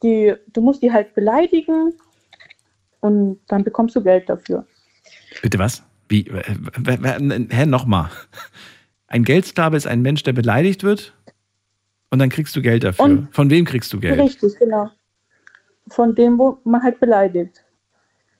die, 0.03 0.33
du 0.53 0.61
musst 0.61 0.81
die 0.81 0.91
halt 0.91 1.13
beleidigen 1.15 1.93
und 2.99 3.39
dann 3.47 3.63
bekommst 3.63 3.95
du 3.95 4.03
Geld 4.03 4.29
dafür. 4.29 4.65
Bitte 5.41 5.57
was? 5.59 5.83
Wie? 6.09 6.27
äh, 6.27 7.47
Hä, 7.49 7.65
nochmal. 7.65 8.09
Ein 9.07 9.23
Geldsklave 9.23 9.77
ist 9.77 9.87
ein 9.87 10.01
Mensch, 10.01 10.23
der 10.23 10.33
beleidigt 10.33 10.83
wird 10.83 11.13
und 12.11 12.19
dann 12.19 12.29
kriegst 12.29 12.55
du 12.55 12.61
Geld 12.61 12.83
dafür. 12.83 13.05
Und- 13.05 13.33
Von 13.35 13.49
wem 13.49 13.65
kriegst 13.65 13.91
du 13.93 13.99
Geld? 13.99 14.19
Richtig, 14.19 14.57
genau. 14.59 14.89
Von 15.87 16.15
dem, 16.15 16.37
wo 16.37 16.59
man 16.63 16.81
halt 16.83 16.99
beleidigt. 16.99 17.63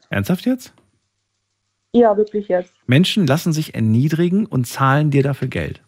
Ernsthaft 0.10 0.46
jetzt? 0.46 0.74
Ja, 1.94 2.18
wirklich 2.18 2.48
jetzt. 2.50 2.74
Menschen 2.88 3.26
lassen 3.26 3.54
sich 3.54 3.74
erniedrigen 3.76 4.46
und 4.46 4.66
zahlen 4.68 5.12
dir 5.12 5.24
dafür 5.24 5.48
Geld. 5.48 5.82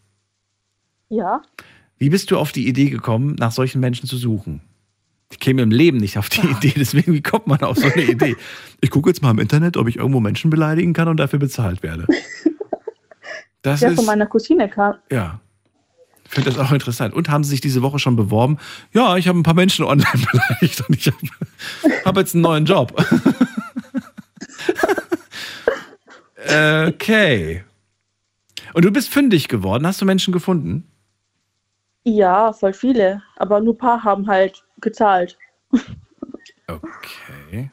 Ja. 1.10 1.42
Wie 1.98 2.10
bist 2.10 2.30
du 2.32 2.38
auf 2.38 2.52
die 2.52 2.68
Idee 2.68 2.90
gekommen, 2.90 3.36
nach 3.40 3.52
solchen 3.52 3.80
Menschen 3.80 4.08
zu 4.08 4.18
suchen? 4.18 4.62
Ich 5.32 5.40
käme 5.40 5.62
im 5.62 5.72
Leben 5.72 5.98
nicht 5.98 6.18
auf 6.18 6.30
die 6.30 6.42
Idee, 6.58 6.74
deswegen, 6.78 7.14
wie 7.14 7.22
kommt 7.22 7.48
man 7.48 7.60
auf 7.62 7.78
so 7.78 7.88
eine 7.88 8.04
Idee? 8.04 8.36
Ich 8.82 8.90
gucke 8.92 9.10
jetzt 9.10 9.22
mal 9.22 9.32
im 9.32 9.40
Internet, 9.40 9.76
ob 9.78 9.88
ich 9.88 9.98
irgendwo 9.98 10.20
Menschen 10.20 10.50
beleidigen 10.50 10.94
kann 10.94 11.08
und 11.08 11.18
dafür 11.18 11.40
bezahlt 11.40 11.84
werde. 11.84 12.06
Das 13.64 13.82
Der 13.82 13.90
ist, 13.90 13.96
von 13.98 14.06
meiner 14.06 14.28
Cousine 14.28 14.70
kam. 14.70 14.96
ja, 15.12 15.42
ich 16.24 16.32
finde 16.32 16.52
das 16.52 16.60
auch 16.60 16.72
interessant. 16.72 17.14
Und 17.14 17.28
haben 17.28 17.44
sie 17.44 17.50
sich 17.50 17.60
diese 17.60 17.82
Woche 17.82 18.00
schon 18.00 18.16
beworben? 18.16 18.60
Ja, 18.94 19.18
ich 19.18 19.28
habe 19.28 19.38
ein 19.38 19.44
paar 19.44 19.56
Menschen 19.56 19.84
online 19.84 20.06
beleidigt 20.32 20.82
und 20.88 20.96
ich 20.96 21.08
habe 21.08 21.18
hab 22.06 22.16
jetzt 22.18 22.34
einen 22.36 22.44
neuen 22.44 22.66
Job. 22.66 22.94
okay. 26.88 27.64
Und 28.74 28.86
du 28.86 28.92
bist 28.92 29.10
fündig 29.10 29.48
geworden. 29.48 29.86
Hast 29.88 30.00
du 30.02 30.06
Menschen 30.06 30.32
gefunden? 30.32 30.86
Ja, 32.08 32.54
voll 32.54 32.72
viele. 32.72 33.22
Aber 33.36 33.60
nur 33.60 33.74
ein 33.74 33.78
paar 33.78 34.02
haben 34.02 34.28
halt 34.28 34.64
gezahlt. 34.80 35.38
Okay. 36.68 37.70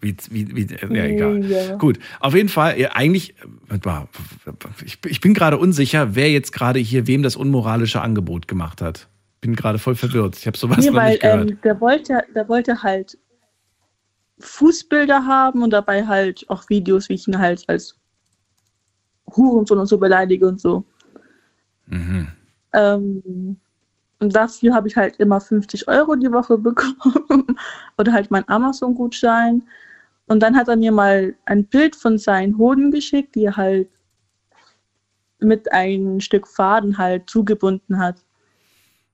Wie, 0.00 0.16
wie, 0.30 0.54
wie, 0.54 0.94
ja, 0.94 1.04
egal. 1.04 1.44
Ja. 1.44 1.76
Gut, 1.76 1.98
auf 2.20 2.34
jeden 2.34 2.48
Fall, 2.48 2.78
ja, 2.78 2.92
eigentlich, 2.92 3.34
ich 5.08 5.20
bin 5.20 5.34
gerade 5.34 5.58
unsicher, 5.58 6.14
wer 6.14 6.30
jetzt 6.30 6.52
gerade 6.52 6.78
hier 6.78 7.08
wem 7.08 7.24
das 7.24 7.34
unmoralische 7.34 8.00
Angebot 8.00 8.46
gemacht 8.46 8.80
hat. 8.80 9.08
Bin 9.40 9.56
gerade 9.56 9.80
voll 9.80 9.96
verwirrt. 9.96 10.36
Ich 10.36 10.46
habe 10.46 10.56
sowas 10.56 10.78
Nee, 10.78 10.90
noch 10.90 10.94
weil 10.94 11.10
nicht 11.10 11.22
gehört. 11.22 11.50
ähm, 11.50 11.58
der, 11.64 11.80
wollte, 11.80 12.22
der 12.32 12.48
wollte 12.48 12.82
halt 12.82 13.18
Fußbilder 14.38 15.26
haben 15.26 15.62
und 15.62 15.70
dabei 15.70 16.06
halt 16.06 16.48
auch 16.48 16.68
Videos, 16.68 17.08
wie 17.08 17.14
ich 17.14 17.26
ihn 17.26 17.38
halt 17.38 17.64
als 17.68 17.98
Hurensohn 19.34 19.78
und 19.78 19.86
so 19.86 19.98
beleidige 19.98 20.46
und 20.46 20.60
so. 20.60 20.84
Mhm. 21.86 22.28
Ähm, 22.72 23.56
und 24.24 24.34
dafür 24.34 24.74
habe 24.74 24.88
ich 24.88 24.96
halt 24.96 25.16
immer 25.16 25.40
50 25.40 25.86
Euro 25.86 26.16
die 26.16 26.32
Woche 26.32 26.56
bekommen 26.68 27.58
oder 27.98 28.12
halt 28.12 28.30
meinen 28.30 28.48
Amazon-Gutschein. 28.48 29.62
Und 30.26 30.42
dann 30.42 30.56
hat 30.56 30.68
er 30.68 30.76
mir 30.76 30.92
mal 30.92 31.34
ein 31.44 31.66
Bild 31.66 31.94
von 31.94 32.16
seinen 32.16 32.56
Hoden 32.56 32.90
geschickt, 32.90 33.34
die 33.34 33.44
er 33.44 33.56
halt 33.56 33.88
mit 35.40 35.70
ein 35.72 36.22
Stück 36.22 36.48
Faden 36.48 36.96
halt 36.96 37.28
zugebunden 37.28 37.98
hat. 37.98 38.16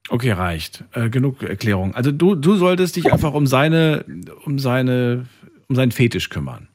Okay, 0.09 0.31
reicht. 0.31 0.85
Äh, 0.93 1.11
genug 1.11 1.43
Erklärung. 1.43 1.95
Also 1.95 2.13
du, 2.13 2.37
du 2.37 2.55
solltest 2.55 2.95
dich 2.95 3.13
einfach 3.13 3.35
um 3.35 3.49
seine, 3.49 4.05
um 4.45 4.61
seine, 4.61 5.27
um 5.69 5.75
seinen 5.75 5.91
Fetisch 5.91 6.31
kümmern. 6.31 6.69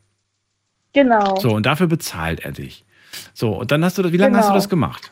Genau. 0.91 1.37
So, 1.39 1.51
und 1.55 1.65
dafür 1.65 1.87
bezahlt 1.87 2.41
er 2.41 2.51
dich. 2.51 2.85
So, 3.33 3.59
und 3.59 3.71
dann 3.71 3.83
hast 3.85 3.97
du 3.97 4.01
das, 4.01 4.11
wie 4.11 4.17
lange 4.17 4.35
hast 4.35 4.47
du 4.47 4.49
Genau. 4.49 4.57
das 4.57 4.69
gemacht? 4.69 5.11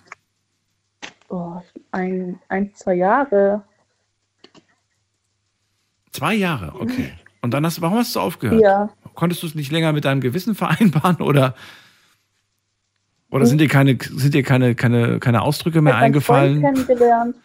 Oh, 1.29 1.61
ein, 1.93 2.39
ein, 2.49 2.73
zwei 2.73 2.95
Jahre. 2.95 3.63
Zwei 6.11 6.33
Jahre, 6.35 6.73
okay. 6.79 7.13
Und 7.41 7.53
dann 7.53 7.65
hast 7.65 7.77
du, 7.77 7.81
warum 7.81 7.97
hast 7.97 8.15
du 8.15 8.19
aufgehört? 8.19 8.61
Ja. 8.61 8.89
Konntest 9.15 9.43
du 9.43 9.47
es 9.47 9.55
nicht 9.55 9.71
länger 9.71 9.93
mit 9.93 10.05
deinem 10.05 10.21
Gewissen 10.21 10.55
vereinbaren 10.55 11.17
oder, 11.21 11.55
oder 13.29 13.45
sind 13.45 13.59
dir 13.59 13.67
keine, 13.67 13.97
sind 14.01 14.33
dir 14.33 14.43
keine, 14.43 14.75
keine, 14.75 15.19
keine 15.19 15.41
Ausdrücke 15.41 15.81
mehr 15.81 15.95
eingefallen? 15.97 16.61
Freund 16.61 16.75
kennengelernt. 16.87 17.35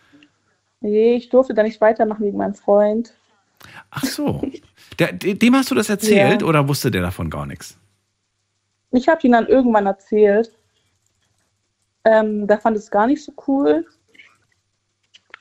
Nee, 0.81 1.17
ich 1.17 1.29
durfte 1.29 1.55
da 1.55 1.63
nicht 1.63 1.81
weitermachen 1.81 2.25
wegen 2.25 2.39
meinem 2.39 2.55
Freund. 2.55 3.13
Ach 3.91 4.05
so. 4.05 4.43
Der, 4.99 5.13
dem 5.13 5.55
hast 5.57 5.71
du 5.71 5.75
das 5.75 5.89
erzählt 5.89 6.43
Ja. 6.43 6.47
oder 6.47 6.69
wusste 6.69 6.91
der 6.91 7.03
davon 7.03 7.31
gar 7.31 7.47
nichts? 7.47 7.77
Ich 8.93 9.09
habe 9.09 9.21
ihn 9.27 9.33
dann 9.33 9.47
irgendwann 9.47 9.87
erzählt. 9.87 10.53
Ähm, 12.05 12.47
der 12.47 12.59
fand 12.59 12.77
es 12.77 12.91
gar 12.91 13.07
nicht 13.07 13.25
so 13.25 13.33
cool. 13.47 13.85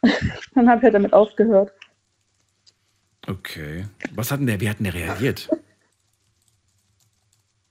dann 0.55 0.69
habe 0.69 0.77
ich 0.79 0.83
halt 0.83 0.93
damit 0.93 1.13
aufgehört. 1.13 1.71
Okay. 3.27 3.85
Was 4.15 4.31
hat 4.31 4.39
denn 4.39 4.47
der, 4.47 4.61
wie 4.61 4.69
hat 4.69 4.77
denn 4.79 4.85
der 4.85 4.93
reagiert? 4.93 5.49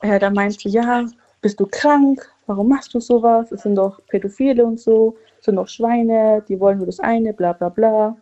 Ja, 0.03 0.19
der 0.19 0.31
meinte, 0.31 0.69
ja, 0.69 1.07
bist 1.41 1.59
du 1.59 1.67
krank? 1.67 2.29
Warum 2.47 2.69
machst 2.69 2.95
du 2.95 3.01
sowas? 3.01 3.51
Es 3.51 3.63
sind 3.63 3.77
doch 3.77 4.01
Pädophile 4.07 4.65
und 4.65 4.79
so. 4.79 5.17
Es 5.39 5.47
sind 5.47 5.57
doch 5.57 5.69
Schweine, 5.69 6.45
die 6.49 6.61
wollen 6.61 6.79
nur 6.79 6.87
das 6.87 7.01
eine, 7.01 7.33
bla 7.33 7.53
bla 7.55 7.71
bla. 7.71 8.17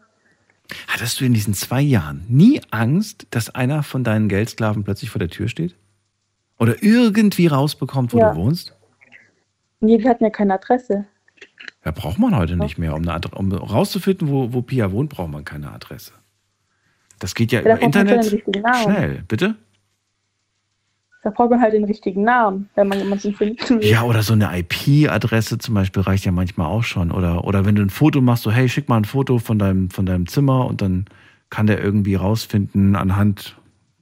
Hattest 0.88 1.20
du 1.20 1.24
in 1.24 1.34
diesen 1.34 1.52
zwei 1.54 1.80
Jahren 1.82 2.24
nie 2.28 2.60
Angst, 2.70 3.26
dass 3.30 3.50
einer 3.54 3.82
von 3.82 4.02
deinen 4.04 4.28
Geldsklaven 4.28 4.84
plötzlich 4.84 5.10
vor 5.10 5.18
der 5.18 5.28
Tür 5.28 5.48
steht? 5.48 5.76
Oder 6.58 6.82
irgendwie 6.82 7.48
rausbekommt, 7.48 8.12
wo 8.14 8.18
Ja. 8.18 8.32
du 8.32 8.36
wohnst? 8.38 8.74
Nee, 9.80 9.98
die 9.98 10.08
hatten 10.08 10.24
ja 10.24 10.30
keine 10.30 10.54
Adresse. 10.54 11.04
Ja, 11.84 11.90
braucht 11.90 12.18
man 12.18 12.36
heute 12.36 12.56
nicht 12.56 12.78
mehr. 12.78 12.94
Um, 12.94 13.02
eine 13.02 13.12
Adre 13.12 13.36
um 13.36 13.52
rauszufinden, 13.52 14.28
wo, 14.28 14.52
wo 14.52 14.62
Pia 14.62 14.90
wohnt, 14.92 15.10
braucht 15.10 15.30
man 15.30 15.44
keine 15.44 15.70
Adresse. 15.72 16.12
Das 17.18 17.34
geht 17.34 17.52
ja 17.52 17.62
da 17.62 17.74
über 17.74 17.82
Internet 17.82 18.46
Namen. 18.62 18.82
schnell. 18.82 19.24
Bitte? 19.28 19.56
Da 21.22 21.30
braucht 21.30 21.50
man 21.50 21.60
halt 21.60 21.72
den 21.72 21.84
richtigen 21.84 22.22
Namen, 22.22 22.68
wenn 22.74 22.86
man 22.86 22.98
jemanden 22.98 23.34
finden 23.34 23.80
will. 23.80 23.84
Ja, 23.88 24.02
oder 24.02 24.22
so 24.22 24.34
eine 24.34 24.50
IP-Adresse 24.58 25.56
zum 25.56 25.74
Beispiel 25.74 26.02
reicht 26.02 26.26
ja 26.26 26.32
manchmal 26.32 26.66
auch 26.66 26.84
schon. 26.84 27.10
Oder, 27.10 27.44
oder 27.44 27.64
wenn 27.64 27.74
du 27.74 27.82
ein 27.82 27.88
Foto 27.88 28.20
machst, 28.20 28.42
so 28.42 28.52
hey, 28.52 28.68
schick 28.68 28.90
mal 28.90 28.98
ein 28.98 29.06
Foto 29.06 29.38
von 29.38 29.58
deinem, 29.58 29.88
von 29.88 30.04
deinem 30.04 30.26
Zimmer 30.26 30.66
und 30.66 30.82
dann 30.82 31.06
kann 31.48 31.66
der 31.66 31.82
irgendwie 31.82 32.14
rausfinden 32.14 32.94
anhand 32.94 33.56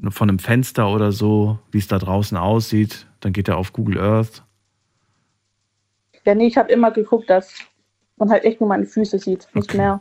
von 0.08 0.28
einem 0.28 0.40
Fenster 0.40 0.88
oder 0.88 1.12
so, 1.12 1.60
wie 1.70 1.78
es 1.78 1.86
da 1.86 1.98
draußen 1.98 2.36
aussieht. 2.36 3.06
Dann 3.20 3.32
geht 3.32 3.46
er 3.46 3.56
auf 3.56 3.72
Google 3.72 4.00
Earth. 4.00 4.42
Ja, 6.24 6.34
nee, 6.34 6.46
ich 6.46 6.56
habe 6.56 6.70
immer 6.72 6.90
geguckt, 6.90 7.28
dass 7.28 7.54
man 8.16 8.30
halt 8.30 8.44
echt 8.44 8.60
nur 8.60 8.68
meine 8.68 8.86
Füße 8.86 9.18
sieht, 9.18 9.48
nicht 9.54 9.74
mehr. 9.74 10.00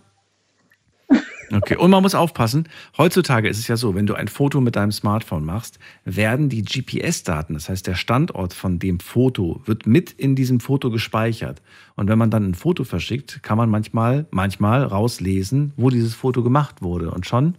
Okay, 1.54 1.76
und 1.76 1.92
man 1.92 2.02
muss 2.02 2.16
aufpassen, 2.16 2.70
heutzutage 2.98 3.50
ist 3.50 3.60
es 3.60 3.68
ja 3.68 3.76
so, 3.76 3.94
wenn 3.94 4.08
du 4.08 4.14
ein 4.14 4.30
Foto 4.30 4.62
mit 4.62 4.78
deinem 4.78 4.94
Smartphone 4.94 5.44
machst, 5.44 5.80
werden 6.06 6.48
die 6.48 6.64
GPS-Daten, 6.64 7.56
das 7.56 7.68
heißt 7.68 7.86
der 7.88 7.96
Standort 7.96 8.54
von 8.54 8.80
dem 8.80 9.02
Foto, 9.02 9.62
wird 9.66 9.86
mit 9.86 10.12
in 10.14 10.36
diesem 10.36 10.62
Foto 10.62 10.90
gespeichert. 10.90 11.62
Und 11.96 12.08
wenn 12.08 12.18
man 12.18 12.32
dann 12.32 12.50
ein 12.50 12.54
Foto 12.54 12.86
verschickt, 12.86 13.44
kann 13.44 13.58
man 13.58 13.70
manchmal, 13.70 14.28
manchmal 14.32 14.84
rauslesen, 14.84 15.74
wo 15.76 15.90
dieses 15.90 16.16
Foto 16.16 16.42
gemacht 16.42 16.82
wurde. 16.82 17.12
Und 17.12 17.26
schon 17.26 17.56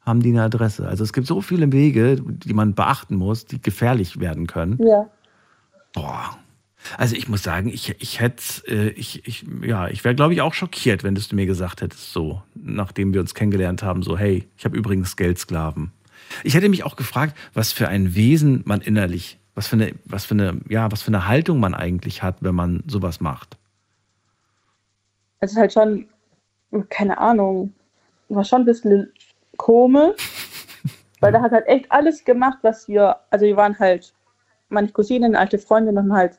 haben 0.00 0.22
die 0.22 0.30
eine 0.30 0.42
Adresse. 0.42 0.86
Also 0.86 1.02
es 1.02 1.12
gibt 1.12 1.26
so 1.26 1.40
viele 1.40 1.72
Wege, 1.72 2.22
die 2.24 2.54
man 2.54 2.74
beachten 2.74 3.16
muss, 3.16 3.46
die 3.46 3.60
gefährlich 3.60 4.20
werden 4.20 4.46
können. 4.46 4.78
Ja. 4.80 5.10
Boah. 5.92 6.38
Also 6.98 7.16
ich 7.16 7.28
muss 7.28 7.42
sagen, 7.42 7.68
ich, 7.68 7.94
ich 8.00 8.20
hätte, 8.20 8.42
äh, 8.68 8.88
ich, 8.90 9.26
ich, 9.26 9.44
ja, 9.62 9.88
ich 9.88 10.04
wäre, 10.04 10.14
glaube 10.14 10.34
ich, 10.34 10.42
auch 10.42 10.54
schockiert, 10.54 11.02
wenn 11.02 11.14
du 11.14 11.20
es 11.20 11.32
mir 11.32 11.46
gesagt 11.46 11.80
hättest, 11.80 12.12
so, 12.12 12.42
nachdem 12.54 13.14
wir 13.14 13.20
uns 13.20 13.34
kennengelernt 13.34 13.82
haben, 13.82 14.02
so, 14.02 14.18
hey, 14.18 14.48
ich 14.56 14.64
habe 14.64 14.76
übrigens 14.76 15.16
Geldsklaven. 15.16 15.92
Ich 16.42 16.54
hätte 16.54 16.68
mich 16.68 16.84
auch 16.84 16.96
gefragt, 16.96 17.36
was 17.52 17.72
für 17.72 17.88
ein 17.88 18.14
Wesen 18.14 18.62
man 18.64 18.80
innerlich, 18.80 19.38
was 19.54 19.66
für 19.66 19.76
eine, 19.76 19.94
was 20.04 20.24
für 20.24 20.34
eine, 20.34 20.60
ja, 20.68 20.90
was 20.90 21.02
für 21.02 21.08
eine 21.08 21.26
Haltung 21.26 21.60
man 21.60 21.74
eigentlich 21.74 22.22
hat, 22.22 22.36
wenn 22.40 22.54
man 22.54 22.82
sowas 22.86 23.20
macht. 23.20 23.56
Es 25.40 25.52
ist 25.52 25.58
halt 25.58 25.72
schon, 25.72 26.06
keine 26.88 27.18
Ahnung, 27.18 27.72
war 28.28 28.44
schon 28.44 28.62
ein 28.62 28.66
bisschen 28.66 29.12
komisch, 29.56 30.16
weil 31.20 31.32
der 31.32 31.42
hat 31.42 31.52
halt 31.52 31.66
echt 31.66 31.90
alles 31.90 32.24
gemacht, 32.24 32.58
was 32.62 32.88
wir, 32.88 33.16
also 33.30 33.46
wir 33.46 33.56
waren 33.56 33.78
halt 33.78 34.12
meine 34.68 34.88
Cousine, 34.88 35.26
eine 35.26 35.38
alte 35.38 35.58
Freundin 35.58 35.98
und 35.98 36.12
halt 36.12 36.38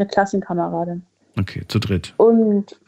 eine 0.00 0.08
Klassenkameradin. 0.08 1.02
Okay, 1.38 1.62
zu 1.68 1.78
dritt. 1.78 2.14
Und 2.16 2.80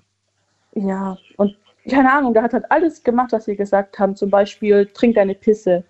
ja, 0.75 1.17
und 1.37 1.57
keine 1.89 2.13
Ahnung, 2.13 2.33
der 2.33 2.43
hat 2.43 2.53
halt 2.53 2.71
alles 2.71 3.03
gemacht, 3.03 3.33
was 3.33 3.47
wir 3.47 3.57
gesagt 3.57 3.99
haben. 3.99 4.17
Zum 4.17 4.31
Beispiel, 4.31 4.87
trink 4.87 5.17
deine 5.17 5.35
Pisse. 5.35 5.85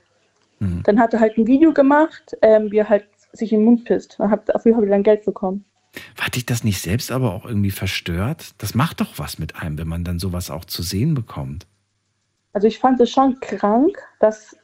Mhm. 0.59 0.82
Dann 0.85 0.99
hat 0.99 1.12
er 1.15 1.20
halt 1.20 1.36
ein 1.36 1.47
Video 1.47 1.73
gemacht, 1.73 2.36
ähm, 2.43 2.70
wie 2.70 2.78
er 2.78 2.89
halt 2.89 3.07
sich 3.32 3.53
in 3.53 3.61
den 3.61 3.65
Mund 3.66 3.85
pisst. 3.85 4.19
Und 4.19 4.31
hat, 4.31 4.49
dafür 4.49 4.74
habe 4.74 4.86
ich 4.86 4.90
dann 4.90 5.03
Geld 5.03 5.24
bekommen. 5.24 5.65
Hat 6.19 6.36
dich 6.36 6.47
das 6.47 6.65
nicht 6.65 6.81
selbst 6.81 7.12
aber 7.12 7.35
auch 7.35 7.44
irgendwie 7.44 7.70
verstört? 7.70 8.55
Das 8.59 8.74
macht 8.74 9.01
doch 9.01 9.19
was 9.19 9.39
mit 9.39 9.57
einem, 9.57 9.78
wenn 9.78 9.89
man 9.89 10.05
dann 10.05 10.19
sowas 10.19 10.51
auch 10.51 10.65
zu 10.65 10.82
sehen 10.82 11.15
bekommt. 11.15 11.66
Also 12.55 12.66
ich 12.66 12.78
fand 12.78 13.01
es 13.01 13.11
schon 13.11 13.39
krank, 13.40 13.99
dass, 14.20 14.57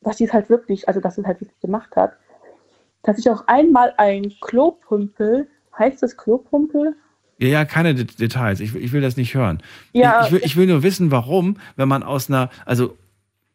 dass 0.00 0.18
sie 0.18 0.24
es 0.24 0.32
halt 0.32 0.48
wirklich, 0.50 0.88
also 0.88 1.00
dass 1.00 1.14
sie 1.14 1.20
es 1.20 1.26
halt 1.26 1.40
wirklich 1.40 1.60
gemacht 1.60 1.94
hat. 1.96 2.14
Dass 3.02 3.18
ich 3.18 3.28
auch 3.30 3.46
einmal 3.46 3.94
ein 3.96 4.32
Klopumpel, 4.40 5.48
heißt 5.78 6.02
das 6.02 6.16
Klopumpel? 6.16 6.94
Ja, 7.38 7.48
ja, 7.48 7.64
keine 7.64 7.94
Det- 7.94 8.18
Details. 8.20 8.60
Ich, 8.60 8.74
will- 8.74 8.82
ich 8.84 8.92
will 8.92 9.00
das 9.00 9.16
nicht 9.16 9.34
hören. 9.34 9.60
Ja. 9.92 10.20
Ich, 10.20 10.26
ich, 10.26 10.32
will, 10.32 10.40
ich 10.44 10.56
will 10.56 10.66
nur 10.68 10.82
wissen, 10.82 11.10
warum, 11.10 11.56
wenn 11.76 11.88
man 11.88 12.02
aus 12.02 12.28
einer, 12.30 12.50
also 12.64 12.96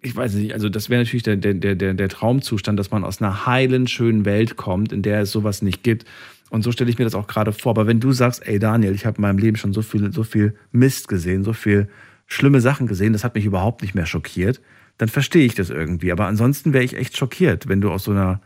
ich 0.02 0.16
weiß 0.16 0.34
nicht, 0.36 0.54
also 0.54 0.70
das 0.70 0.90
wäre 0.90 1.02
natürlich 1.04 1.24
der, 1.24 1.36
der, 1.36 1.54
der, 1.54 1.76
der 1.76 1.94
der 1.94 2.08
Traumzustand, 2.10 2.80
dass 2.80 2.92
man 2.92 3.04
aus 3.04 3.22
einer 3.22 3.46
heilen, 3.46 3.88
schönen 3.88 4.24
Welt 4.26 4.56
kommt, 4.56 4.92
in 4.94 5.02
der 5.02 5.22
es 5.22 5.32
sowas 5.32 5.62
nicht 5.62 5.84
gibt. 5.84 6.06
Und 6.50 6.64
so 6.64 6.72
stelle 6.72 6.90
ich 6.90 6.98
mir 6.98 7.04
das 7.04 7.16
auch 7.16 7.28
gerade 7.28 7.52
vor. 7.52 7.72
Aber 7.72 7.86
wenn 7.86 8.00
du 8.00 8.12
sagst, 8.12 8.46
ey 8.48 8.60
Daniel, 8.60 8.94
ich 8.96 9.06
habe 9.06 9.18
in 9.18 9.22
meinem 9.24 9.38
Leben 9.38 9.58
schon 9.58 9.74
so 9.74 9.82
viel, 9.82 10.12
so 10.14 10.24
viel 10.24 10.56
Mist 10.72 11.08
gesehen, 11.10 11.44
so 11.44 11.54
viel 11.54 11.90
schlimme 12.28 12.62
Sachen 12.62 12.88
gesehen, 12.88 13.14
das 13.14 13.24
hat 13.24 13.36
mich 13.36 13.46
überhaupt 13.46 13.82
nicht 13.82 13.94
mehr 13.96 14.06
schockiert, 14.06 14.62
dann 14.98 15.10
verstehe 15.10 15.46
ich 15.46 15.56
das 15.56 15.70
irgendwie. 15.70 16.12
Aber 16.12 16.28
ansonsten 16.28 16.74
wäre 16.74 16.84
ich 16.84 16.96
echt 16.96 17.18
schockiert, 17.18 17.68
wenn 17.68 17.82
du 17.82 17.92
aus 17.92 18.04
so 18.06 18.12
einer 18.12 18.42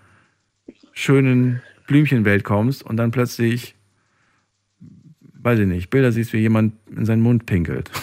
schönen 0.93 1.61
Blümchenwelt 1.87 2.43
kommst 2.43 2.83
und 2.83 2.97
dann 2.97 3.11
plötzlich, 3.11 3.75
weiß 5.41 5.59
ich 5.59 5.67
nicht, 5.67 5.89
Bilder 5.89 6.11
siehst, 6.11 6.33
wie 6.33 6.39
jemand 6.39 6.73
in 6.89 7.05
seinen 7.05 7.21
Mund 7.21 7.45
pinkelt. 7.45 7.91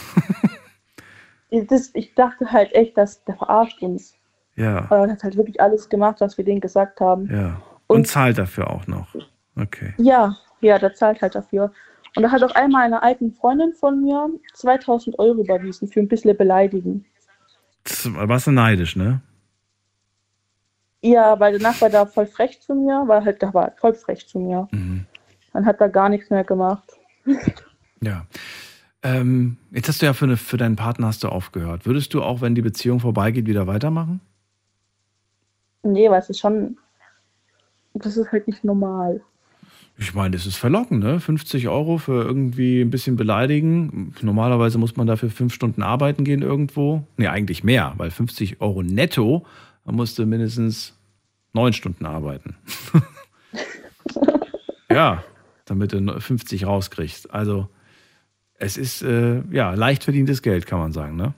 Das, 1.68 1.90
ich 1.94 2.14
dachte 2.14 2.52
halt 2.52 2.72
echt, 2.74 2.96
dass 2.96 3.24
der 3.24 3.34
verarscht 3.34 3.82
uns. 3.82 4.14
Ja, 4.54 4.84
Aber 4.84 4.98
er 4.98 5.10
hat 5.10 5.24
halt 5.24 5.36
wirklich 5.36 5.60
alles 5.60 5.88
gemacht, 5.88 6.20
was 6.20 6.38
wir 6.38 6.44
denen 6.44 6.60
gesagt 6.60 7.00
haben. 7.00 7.28
ja. 7.28 7.60
Und 7.88 8.06
zahlt 8.06 8.38
dafür 8.38 8.70
auch 8.70 8.86
noch. 8.86 9.16
Okay. 9.56 9.94
Ja, 9.98 10.36
ja, 10.60 10.78
der 10.78 10.94
zahlt 10.94 11.20
halt 11.22 11.34
dafür. 11.34 11.72
Und 12.14 12.22
er 12.22 12.30
hat 12.30 12.44
auch 12.44 12.54
einmal 12.54 12.84
einer 12.84 13.02
alten 13.02 13.32
Freundin 13.32 13.72
von 13.72 14.00
mir 14.00 14.30
2000 14.54 15.18
Euro 15.18 15.42
überwiesen 15.42 15.88
für 15.88 15.98
ein 15.98 16.06
bisschen 16.06 16.36
beleidigen. 16.36 17.04
Warst 18.04 18.46
du 18.46 18.52
neidisch, 18.52 18.94
ne? 18.94 19.22
Ja, 21.02 21.38
weil 21.40 21.58
danach 21.58 21.80
war 21.80 21.88
der 21.88 22.06
voll 22.06 22.26
frech 22.26 22.60
zu 22.60 22.74
mir, 22.74 23.04
weil 23.06 23.24
halt, 23.24 23.40
der 23.40 23.54
war 23.54 23.72
voll 23.76 23.94
frech 23.94 24.28
zu 24.28 24.38
mir. 24.38 24.68
Mhm. 24.70 25.06
Dann 25.52 25.66
hat 25.66 25.80
er 25.80 25.88
gar 25.88 26.08
nichts 26.08 26.30
mehr 26.30 26.44
gemacht. 26.44 26.92
Ja. 28.02 28.24
Ähm, 29.02 29.58
jetzt 29.72 29.88
hast 29.88 30.00
du 30.00 30.06
ja 30.06 30.14
für, 30.14 30.24
eine, 30.24 30.38
für 30.38 30.56
deinen 30.56 30.76
Partner 30.76 31.08
hast 31.08 31.22
du 31.22 31.28
aufgehört. 31.28 31.84
Würdest 31.84 32.14
du 32.14 32.22
auch, 32.22 32.40
wenn 32.40 32.54
die 32.54 32.62
Beziehung 32.62 33.00
vorbeigeht, 33.00 33.46
wieder 33.46 33.66
weitermachen? 33.66 34.20
Nee, 35.82 36.10
weil 36.10 36.20
es 36.20 36.30
ist 36.30 36.40
schon, 36.40 36.78
das 37.94 38.16
ist 38.16 38.32
halt 38.32 38.46
nicht 38.46 38.64
normal. 38.64 39.22
Ich 39.98 40.14
meine, 40.14 40.34
das 40.34 40.46
ist 40.46 40.56
verlockend, 40.56 41.02
ne? 41.02 41.20
50 41.20 41.68
Euro 41.68 41.98
für 41.98 42.24
irgendwie 42.24 42.80
ein 42.80 42.90
bisschen 42.90 43.16
beleidigen. 43.16 44.14
Normalerweise 44.22 44.78
muss 44.78 44.96
man 44.96 45.06
dafür 45.06 45.28
fünf 45.28 45.52
Stunden 45.52 45.82
arbeiten 45.82 46.24
gehen 46.24 46.40
irgendwo. 46.40 47.02
Nee, 47.18 47.28
eigentlich 47.28 47.64
mehr, 47.64 47.92
weil 47.98 48.10
50 48.10 48.62
Euro 48.62 48.82
netto, 48.82 49.44
man 49.90 49.96
musste 49.96 50.24
mindestens 50.24 50.96
neun 51.52 51.72
Stunden 51.72 52.06
arbeiten. 52.06 52.56
ja, 54.88 55.24
damit 55.64 55.92
du 55.92 56.20
50 56.20 56.64
rauskriegst. 56.64 57.34
Also, 57.34 57.68
es 58.54 58.76
ist, 58.76 59.02
äh, 59.02 59.42
ja, 59.50 59.74
leicht 59.74 60.04
verdientes 60.04 60.42
Geld, 60.42 60.66
kann 60.66 60.78
man 60.78 60.92
sagen, 60.92 61.16
ne? 61.16 61.34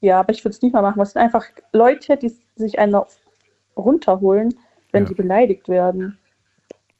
Ja, 0.00 0.18
aber 0.18 0.32
ich 0.32 0.44
würde 0.44 0.56
es 0.56 0.62
nicht 0.62 0.72
mal 0.72 0.82
machen. 0.82 1.00
Es 1.00 1.12
sind 1.12 1.22
einfach 1.22 1.44
Leute, 1.72 2.16
die 2.16 2.32
sich 2.56 2.78
einer 2.80 3.06
runterholen, 3.76 4.52
wenn 4.90 5.04
Ja. 5.04 5.08
die 5.10 5.14
beleidigt 5.14 5.68
werden. 5.68 6.18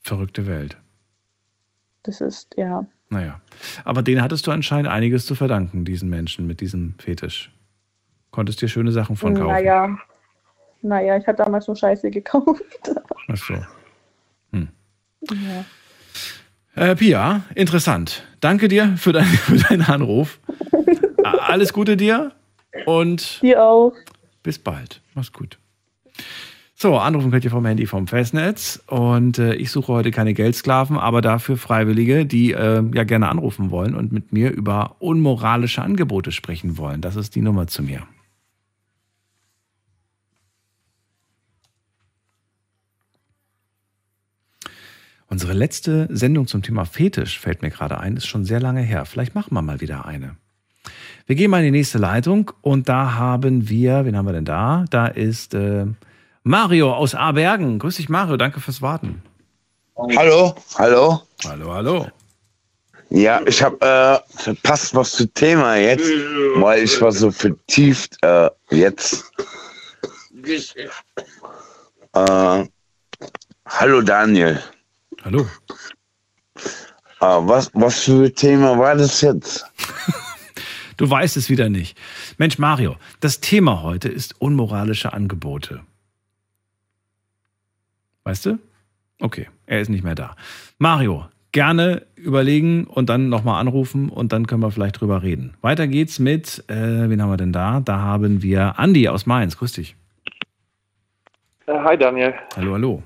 Verrückte 0.02 0.46
Welt. 0.46 0.76
Das 2.04 2.20
ist, 2.20 2.54
ja. 2.56 2.86
Naja. 3.08 3.40
Aber 3.84 4.02
denen 4.02 4.22
hattest 4.22 4.46
du 4.46 4.52
anscheinend 4.52 4.88
einiges 4.88 5.26
zu 5.26 5.34
verdanken, 5.34 5.84
diesen 5.84 6.08
Menschen 6.08 6.46
mit 6.46 6.60
diesem 6.60 6.94
Fetisch. 6.98 7.50
Konntest 8.36 8.60
dir 8.60 8.68
schöne 8.68 8.92
Sachen 8.92 9.16
von 9.16 9.32
kaufen. 9.32 9.46
Naja. 9.46 9.96
Naja, 10.82 11.16
ich 11.16 11.26
habe 11.26 11.38
damals 11.38 11.66
nur 11.68 11.74
Scheiße 11.74 12.10
gekauft. 12.10 12.62
Ach 13.28 13.36
so. 13.38 13.54
ja. 14.52 15.64
Äh, 16.74 16.96
Pia, 16.96 17.44
interessant. 17.54 18.24
Danke 18.40 18.68
dir 18.68 18.94
für, 18.98 19.14
dein, 19.14 19.24
für 19.24 19.56
deinen 19.56 19.80
Anruf. 19.84 20.38
Alles 21.24 21.72
Gute 21.72 21.96
dir 21.96 22.32
und 22.84 23.40
dir 23.40 23.62
auch. 23.62 23.94
bis 24.42 24.58
bald. 24.58 25.00
Mach's 25.14 25.32
gut. 25.32 25.58
So, 26.74 26.98
anrufen 26.98 27.30
könnt 27.30 27.46
ihr 27.46 27.50
vom 27.50 27.64
Handy 27.64 27.86
vom 27.86 28.06
Festnetz. 28.06 28.82
Und 28.86 29.38
äh, 29.38 29.54
ich 29.54 29.70
suche 29.70 29.94
heute 29.94 30.10
keine 30.10 30.34
Geldsklaven, 30.34 30.98
aber 30.98 31.22
dafür 31.22 31.56
Freiwillige, 31.56 32.26
die 32.26 32.52
äh, 32.52 32.84
ja 32.92 33.04
gerne 33.04 33.30
anrufen 33.30 33.70
wollen 33.70 33.94
und 33.94 34.12
mit 34.12 34.34
mir 34.34 34.50
über 34.50 34.96
unmoralische 34.98 35.80
Angebote 35.80 36.32
sprechen 36.32 36.76
wollen. 36.76 37.00
Das 37.00 37.16
ist 37.16 37.34
die 37.34 37.40
Nummer 37.40 37.66
zu 37.66 37.82
mir. 37.82 38.06
Unsere 45.28 45.52
letzte 45.54 46.08
Sendung 46.10 46.46
zum 46.46 46.62
Thema 46.62 46.84
Fetisch 46.84 47.40
fällt 47.40 47.62
mir 47.62 47.70
gerade 47.70 47.98
ein, 47.98 48.16
ist 48.16 48.26
schon 48.26 48.44
sehr 48.44 48.60
lange 48.60 48.80
her. 48.80 49.04
Vielleicht 49.06 49.34
machen 49.34 49.54
wir 49.54 49.62
mal 49.62 49.80
wieder 49.80 50.06
eine. 50.06 50.36
Wir 51.26 51.34
gehen 51.34 51.50
mal 51.50 51.58
in 51.58 51.72
die 51.72 51.78
nächste 51.78 51.98
Leitung 51.98 52.52
und 52.62 52.88
da 52.88 53.14
haben 53.14 53.68
wir, 53.68 54.04
wen 54.04 54.16
haben 54.16 54.26
wir 54.26 54.32
denn 54.32 54.44
da? 54.44 54.84
Da 54.90 55.08
ist 55.08 55.54
äh, 55.54 55.86
Mario 56.44 56.94
aus 56.94 57.16
Abergen. 57.16 57.80
Grüß 57.80 57.96
dich, 57.96 58.08
Mario, 58.08 58.36
danke 58.36 58.60
fürs 58.60 58.80
Warten. 58.80 59.22
Hallo, 59.96 60.54
hallo. 60.78 61.22
Hallo, 61.44 61.72
hallo. 61.72 62.06
Ja, 63.10 63.40
ich 63.46 63.62
habe 63.62 63.80
äh, 63.80 64.36
verpasst 64.36 64.94
was 64.94 65.12
zu 65.12 65.26
Thema 65.32 65.76
jetzt, 65.76 66.08
weil 66.56 66.84
ich 66.84 67.00
war 67.00 67.10
so 67.10 67.30
vertieft 67.30 68.16
äh, 68.22 68.48
jetzt. 68.70 69.24
Äh, 72.12 72.64
hallo 73.66 74.00
Daniel. 74.02 74.60
Hallo. 75.26 75.44
Äh, 77.20 77.24
was, 77.24 77.68
was 77.74 78.04
für 78.04 78.32
Thema 78.32 78.78
war 78.78 78.94
das 78.94 79.20
jetzt? 79.20 79.66
Du 80.98 81.10
weißt 81.10 81.36
es 81.36 81.50
wieder 81.50 81.68
nicht. 81.68 81.98
Mensch, 82.38 82.58
Mario, 82.58 82.96
das 83.20 83.40
Thema 83.40 83.82
heute 83.82 84.08
ist 84.08 84.40
unmoralische 84.40 85.12
Angebote. 85.12 85.82
Weißt 88.24 88.46
du? 88.46 88.58
Okay, 89.20 89.48
er 89.66 89.82
ist 89.82 89.90
nicht 89.90 90.04
mehr 90.04 90.14
da. 90.14 90.36
Mario, 90.78 91.26
gerne 91.52 92.06
überlegen 92.14 92.84
und 92.84 93.10
dann 93.10 93.28
nochmal 93.28 93.60
anrufen 93.60 94.08
und 94.08 94.32
dann 94.32 94.46
können 94.46 94.62
wir 94.62 94.70
vielleicht 94.70 94.98
drüber 95.02 95.22
reden. 95.22 95.52
Weiter 95.60 95.86
geht's 95.86 96.18
mit, 96.18 96.64
äh, 96.68 97.10
wen 97.10 97.20
haben 97.20 97.30
wir 97.30 97.36
denn 97.36 97.52
da? 97.52 97.80
Da 97.80 97.98
haben 97.98 98.40
wir 98.40 98.78
Andi 98.78 99.06
aus 99.08 99.26
Mainz. 99.26 99.58
Grüß 99.58 99.72
dich. 99.72 99.96
Äh, 101.66 101.72
Hi 101.74 101.98
Daniel. 101.98 102.32
Hallo, 102.56 102.72
hallo. 102.72 103.02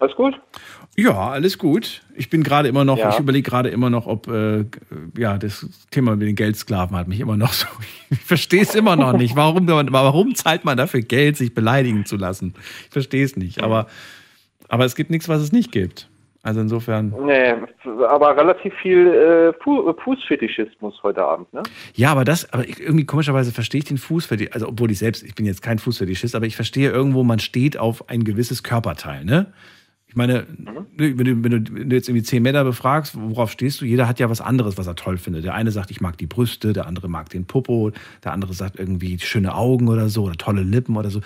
Alles 0.00 0.14
gut? 0.14 0.40
Ja, 0.96 1.30
alles 1.30 1.58
gut. 1.58 2.02
Ich 2.14 2.30
bin 2.30 2.42
gerade 2.42 2.68
immer 2.68 2.84
noch, 2.84 2.98
Ja. 2.98 3.10
ich 3.10 3.18
überlege 3.18 3.48
gerade 3.48 3.68
immer 3.68 3.90
noch, 3.90 4.06
ob, 4.06 4.28
äh, 4.28 4.64
ja, 5.16 5.38
das 5.38 5.66
Thema 5.90 6.14
mit 6.16 6.28
den 6.28 6.36
Geldsklaven 6.36 6.96
hat 6.96 7.08
mich 7.08 7.20
immer 7.20 7.36
noch 7.36 7.52
so, 7.52 7.66
ich 8.10 8.20
verstehe 8.20 8.62
es 8.62 8.74
immer 8.74 8.96
noch 8.96 9.12
nicht. 9.12 9.34
Warum, 9.36 9.66
warum 9.68 10.34
zahlt 10.34 10.64
man 10.64 10.76
dafür 10.76 11.00
Geld, 11.00 11.36
sich 11.36 11.54
beleidigen 11.54 12.04
zu 12.04 12.16
lassen? 12.16 12.54
Ich 12.86 12.90
verstehe 12.92 13.24
es 13.24 13.36
nicht. 13.36 13.62
Aber, 13.62 13.86
aber 14.68 14.84
es 14.84 14.94
gibt 14.94 15.10
nichts, 15.10 15.28
was 15.28 15.40
es 15.42 15.52
nicht 15.52 15.72
gibt. 15.72 16.08
Also 16.44 16.60
insofern. 16.60 17.12
Nee, 17.26 17.54
aber 18.08 18.36
relativ 18.36 18.72
viel 18.80 19.08
äh, 19.08 19.52
Fu 19.62 19.92
Fußfetischismus 20.04 20.94
heute 21.02 21.24
Abend, 21.24 21.52
ne? 21.52 21.62
Ja, 21.94 22.12
aber 22.12 22.24
das, 22.24 22.50
aber 22.52 22.66
irgendwie 22.66 23.04
komischerweise 23.04 23.50
verstehe 23.52 23.80
ich 23.80 23.84
den 23.84 23.98
Fußfetisch, 23.98 24.48
also 24.52 24.68
obwohl 24.68 24.90
ich 24.92 24.98
selbst, 25.00 25.24
ich 25.24 25.34
bin 25.34 25.44
jetzt 25.46 25.62
kein 25.62 25.80
Fußfetischist, 25.80 26.36
aber 26.36 26.46
ich 26.46 26.54
verstehe 26.54 26.90
irgendwo, 26.90 27.24
man 27.24 27.40
steht 27.40 27.76
auf 27.76 28.08
ein 28.08 28.22
gewisses 28.22 28.62
Körperteil, 28.62 29.24
ne? 29.24 29.52
Ich 30.08 30.16
meine, 30.16 30.46
wenn, 30.96 31.16
du, 31.16 31.44
wenn, 31.44 31.64
du, 31.64 31.74
wenn 31.74 31.90
du 31.90 31.96
jetzt 31.96 32.08
irgendwie 32.08 32.24
zehn 32.24 32.42
Männer 32.42 32.64
befragst, 32.64 33.14
worauf 33.14 33.50
stehst 33.50 33.80
du? 33.80 33.84
Jeder 33.84 34.08
hat 34.08 34.18
ja 34.18 34.30
was 34.30 34.40
anderes, 34.40 34.78
was 34.78 34.86
er 34.86 34.96
toll 34.96 35.18
findet. 35.18 35.44
Der 35.44 35.54
eine 35.54 35.70
sagt, 35.70 35.90
ich 35.90 36.00
mag 36.00 36.16
die 36.16 36.26
Brüste, 36.26 36.72
der 36.72 36.86
andere 36.86 37.08
mag 37.08 37.28
den 37.28 37.46
Popo, 37.46 37.92
der 38.24 38.32
andere 38.32 38.54
sagt 38.54 38.78
irgendwie 38.78 39.18
schöne 39.18 39.54
Augen 39.54 39.88
oder 39.88 40.08
so 40.08 40.24
oder 40.24 40.34
tolle 40.34 40.62
Lippen 40.62 40.96
oder 40.96 41.10
so. 41.10 41.20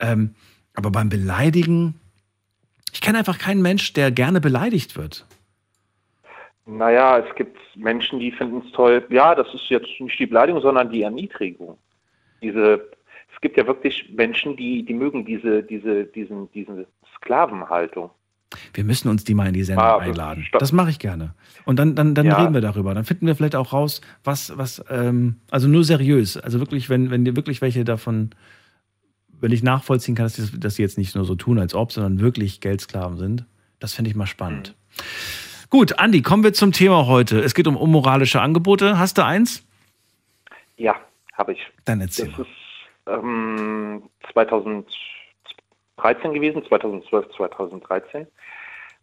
Ähm, 0.00 0.34
aber 0.74 0.90
beim 0.90 1.08
Beleidigen, 1.08 1.94
ich 2.92 3.00
kenne 3.00 3.18
einfach 3.18 3.38
keinen 3.38 3.62
Mensch, 3.62 3.94
der 3.94 4.10
gerne 4.10 4.40
beleidigt 4.40 4.96
wird. 4.96 5.24
Naja, 6.66 7.18
es 7.18 7.34
gibt 7.36 7.56
Menschen, 7.76 8.18
die 8.18 8.32
finden 8.32 8.62
es 8.66 8.72
toll. 8.72 9.04
Ja, 9.08 9.34
das 9.34 9.52
ist 9.54 9.68
jetzt 9.70 9.88
nicht 9.98 10.18
die 10.18 10.26
Beleidigung, 10.26 10.60
sondern 10.60 10.90
die 10.90 11.02
Erniedrigung. 11.02 11.78
Diese, 12.42 12.90
es 13.34 13.40
gibt 13.40 13.56
ja 13.56 13.66
wirklich 13.66 14.10
Menschen, 14.12 14.56
die, 14.56 14.82
die 14.82 14.94
mögen 14.94 15.24
diese, 15.24 15.62
diese, 15.62 16.04
diesen, 16.04 16.50
diese 16.52 16.86
Sklavenhaltung. 17.16 18.10
Wir 18.74 18.84
müssen 18.84 19.08
uns 19.08 19.24
die 19.24 19.34
mal 19.34 19.48
in 19.48 19.54
die 19.54 19.64
Sendung 19.64 19.84
Ah, 19.84 19.98
einladen. 19.98 20.44
stopp. 20.44 20.60
Das 20.60 20.70
mache 20.72 20.90
ich 20.90 20.98
gerne. 20.98 21.34
Und 21.64 21.78
dann, 21.78 21.94
dann, 21.96 22.14
dann 22.14 22.26
Ja. 22.26 22.36
reden 22.40 22.54
wir 22.54 22.60
darüber. 22.60 22.94
Dann 22.94 23.04
finden 23.04 23.26
wir 23.26 23.34
vielleicht 23.34 23.56
auch 23.56 23.72
raus, 23.72 24.00
was, 24.24 24.56
was, 24.56 24.84
ähm, 24.88 25.36
also 25.50 25.66
nur 25.68 25.82
seriös. 25.84 26.36
Also 26.36 26.60
wirklich, 26.60 26.88
wenn, 26.88 27.10
wenn 27.10 27.24
dir 27.24 27.34
wirklich 27.36 27.60
welche 27.60 27.84
davon, 27.84 28.30
wenn 29.40 29.50
ich 29.52 29.62
nachvollziehen 29.62 30.14
kann, 30.14 30.26
dass 30.26 30.36
die, 30.36 30.60
dass 30.60 30.76
die 30.76 30.82
jetzt 30.82 30.96
nicht 30.96 31.14
nur 31.16 31.24
so 31.24 31.34
tun, 31.34 31.58
als 31.58 31.74
ob, 31.74 31.90
sondern 31.92 32.20
wirklich 32.20 32.60
Geldsklaven 32.60 33.18
sind, 33.18 33.44
das 33.80 33.94
fände 33.94 34.10
ich 34.10 34.16
mal 34.16 34.26
spannend. 34.26 34.74
Gut, 35.68 35.98
Andi, 35.98 36.22
kommen 36.22 36.44
wir 36.44 36.52
zum 36.52 36.70
Thema 36.72 37.06
heute. 37.06 37.40
Es 37.40 37.52
geht 37.52 37.66
um 37.66 37.76
unmoralische 37.76 38.40
Angebote. 38.40 38.98
Hast 38.98 39.18
du 39.18 39.24
eins? 39.24 39.66
Ja, 40.76 40.94
habe 41.34 41.52
ich. 41.52 41.58
Dann 41.84 42.00
erzähl. 42.00 42.28
Das 42.30 42.38
ist 42.40 42.46
ähm, 43.08 44.04
2013 45.96 46.34
gewesen, 46.34 46.64
2012, 46.64 47.28
2013. 47.36 48.26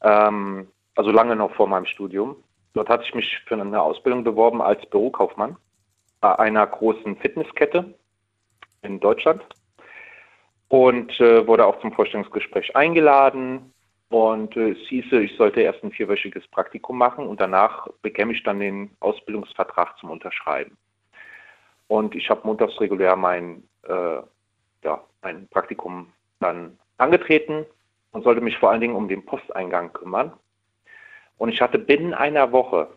Ähm, 0.01 0.67
also 0.95 1.11
lange 1.11 1.35
noch 1.35 1.53
vor 1.55 1.67
meinem 1.67 1.85
Studium. 1.85 2.35
Dort 2.73 2.89
hatte 2.89 3.03
ich 3.03 3.15
mich 3.15 3.39
für 3.45 3.55
eine 3.55 3.81
Ausbildung 3.81 4.23
beworben 4.23 4.61
als 4.61 4.85
Bürokaufmann 4.89 5.57
bei 6.21 6.37
einer 6.39 6.65
großen 6.65 7.17
Fitnesskette 7.17 7.93
in 8.81 8.99
Deutschland 8.99 9.43
und 10.69 11.19
äh, 11.19 11.45
wurde 11.45 11.65
auch 11.65 11.79
zum 11.81 11.93
Vorstellungsgespräch 11.93 12.75
eingeladen. 12.75 13.73
Und 14.09 14.55
äh, 14.55 14.71
es 14.71 14.87
hieße, 14.87 15.21
ich 15.21 15.35
sollte 15.37 15.61
erst 15.61 15.83
ein 15.83 15.91
vierwöchiges 15.91 16.47
Praktikum 16.47 16.97
machen 16.97 17.27
und 17.27 17.41
danach 17.41 17.87
bekäme 18.01 18.33
ich 18.33 18.43
dann 18.43 18.59
den 18.59 18.91
Ausbildungsvertrag 18.99 19.97
zum 19.99 20.11
Unterschreiben. 20.11 20.77
Und 21.87 22.15
ich 22.15 22.29
habe 22.29 22.41
montags 22.43 22.79
regulär 22.79 23.15
mein, 23.15 23.67
äh, 23.87 24.17
ja, 24.83 25.03
mein 25.21 25.47
Praktikum 25.49 26.11
dann 26.39 26.77
angetreten 27.03 27.65
und 28.11 28.23
sollte 28.23 28.41
mich 28.41 28.57
vor 28.57 28.71
allen 28.71 28.81
Dingen 28.81 28.95
um 28.95 29.07
den 29.07 29.25
Posteingang 29.25 29.93
kümmern. 29.93 30.33
Und 31.37 31.49
ich 31.49 31.61
hatte 31.61 31.79
binnen 31.79 32.13
einer 32.13 32.51
Woche 32.51 32.87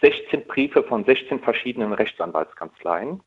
16 0.00 0.46
Briefe 0.46 0.82
von 0.82 1.04
16 1.04 1.40
verschiedenen 1.40 1.92
Rechtsanwaltskanzleien, 1.92 3.20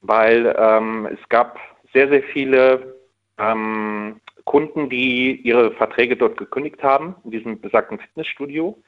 weil 0.00 0.54
ähm, 0.58 1.06
es 1.06 1.28
gab 1.28 1.58
sehr, 1.92 2.08
sehr 2.08 2.22
viele 2.22 2.94
ähm, 3.38 4.20
Kunden, 4.44 4.88
die 4.88 5.40
ihre 5.40 5.72
Verträge 5.72 6.16
dort 6.16 6.36
gekündigt 6.36 6.82
haben, 6.82 7.16
in 7.24 7.30
diesem 7.30 7.60
besagten 7.60 7.98
Fitnessstudio. 7.98 8.80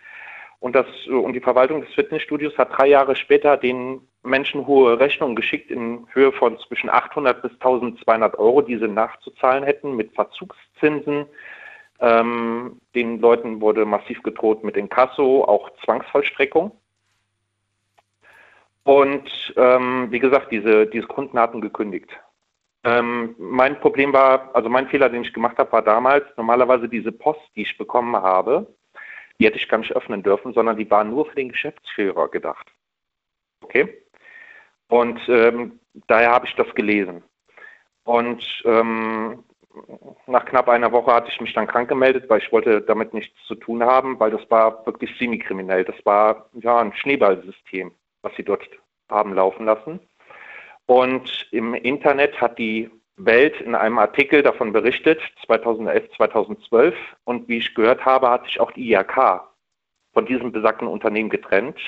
Und, 0.60 0.74
das, 0.76 0.86
und 1.06 1.32
die 1.32 1.40
Verwaltung 1.40 1.80
des 1.80 1.92
Fitnessstudios 1.94 2.56
hat 2.58 2.76
drei 2.76 2.88
Jahre 2.88 3.16
später 3.16 3.56
den 3.56 4.00
Menschen 4.26 4.66
hohe 4.66 4.98
Rechnungen 4.98 5.36
geschickt 5.36 5.70
in 5.70 6.06
Höhe 6.12 6.32
von 6.32 6.58
zwischen 6.58 6.90
800 6.90 7.42
bis 7.42 7.52
1200 7.52 8.38
Euro, 8.38 8.62
die 8.62 8.76
sie 8.76 8.88
nachzuzahlen 8.88 9.64
hätten 9.64 9.96
mit 9.96 10.12
Verzugszinsen. 10.14 11.26
Ähm, 12.00 12.80
den 12.94 13.20
Leuten 13.20 13.60
wurde 13.60 13.84
massiv 13.86 14.22
gedroht 14.22 14.64
mit 14.64 14.76
Inkasso, 14.76 15.44
auch 15.44 15.70
Zwangsvollstreckung. 15.84 16.72
Und 18.84 19.54
ähm, 19.56 20.08
wie 20.10 20.18
gesagt, 20.18 20.52
diese, 20.52 20.86
diese 20.86 21.06
Kunden 21.06 21.38
hatten 21.38 21.60
gekündigt. 21.60 22.10
Ähm, 22.84 23.34
mein 23.38 23.80
Problem 23.80 24.12
war, 24.12 24.54
also 24.54 24.68
mein 24.68 24.86
Fehler, 24.88 25.08
den 25.08 25.22
ich 25.22 25.32
gemacht 25.32 25.58
habe, 25.58 25.72
war 25.72 25.82
damals 25.82 26.24
normalerweise 26.36 26.88
diese 26.88 27.10
Post, 27.10 27.40
die 27.56 27.62
ich 27.62 27.76
bekommen 27.78 28.14
habe, 28.14 28.72
die 29.40 29.46
hätte 29.46 29.56
ich 29.56 29.68
gar 29.68 29.78
nicht 29.78 29.96
öffnen 29.96 30.22
dürfen, 30.22 30.52
sondern 30.52 30.76
die 30.76 30.88
war 30.88 31.02
nur 31.02 31.26
für 31.26 31.34
den 31.34 31.48
Geschäftsführer 31.48 32.28
gedacht. 32.28 32.66
Okay? 33.60 34.02
Und 34.88 35.20
ähm, 35.28 35.80
daher 36.06 36.30
habe 36.30 36.46
ich 36.46 36.54
das 36.54 36.72
gelesen. 36.74 37.22
Und 38.04 38.62
ähm, 38.64 39.44
nach 40.26 40.44
knapp 40.44 40.68
einer 40.68 40.92
Woche 40.92 41.12
hatte 41.12 41.30
ich 41.30 41.40
mich 41.40 41.52
dann 41.52 41.66
krank 41.66 41.88
gemeldet, 41.88 42.28
weil 42.28 42.40
ich 42.40 42.52
wollte 42.52 42.80
damit 42.80 43.12
nichts 43.12 43.36
zu 43.46 43.54
tun 43.54 43.82
haben, 43.82 44.18
weil 44.18 44.30
das 44.30 44.48
war 44.50 44.86
wirklich 44.86 45.16
semi-kriminell. 45.18 45.84
Das 45.84 45.96
war 46.04 46.48
ja 46.54 46.78
ein 46.78 46.94
Schneeballsystem, 46.94 47.92
was 48.22 48.34
sie 48.36 48.44
dort 48.44 48.62
haben 49.10 49.34
laufen 49.34 49.66
lassen. 49.66 50.00
Und 50.86 51.48
im 51.50 51.74
Internet 51.74 52.40
hat 52.40 52.58
die 52.58 52.90
Welt 53.16 53.60
in 53.60 53.74
einem 53.74 53.98
Artikel 53.98 54.42
davon 54.42 54.72
berichtet, 54.72 55.20
2011, 55.46 56.10
2012. 56.16 56.94
Und 57.24 57.48
wie 57.48 57.58
ich 57.58 57.74
gehört 57.74 58.04
habe, 58.04 58.30
hat 58.30 58.44
sich 58.44 58.60
auch 58.60 58.70
die 58.72 58.92
IHK 58.92 59.42
von 60.12 60.26
diesem 60.26 60.52
besagten 60.52 60.88
Unternehmen 60.88 61.28
getrennt, 61.28 61.78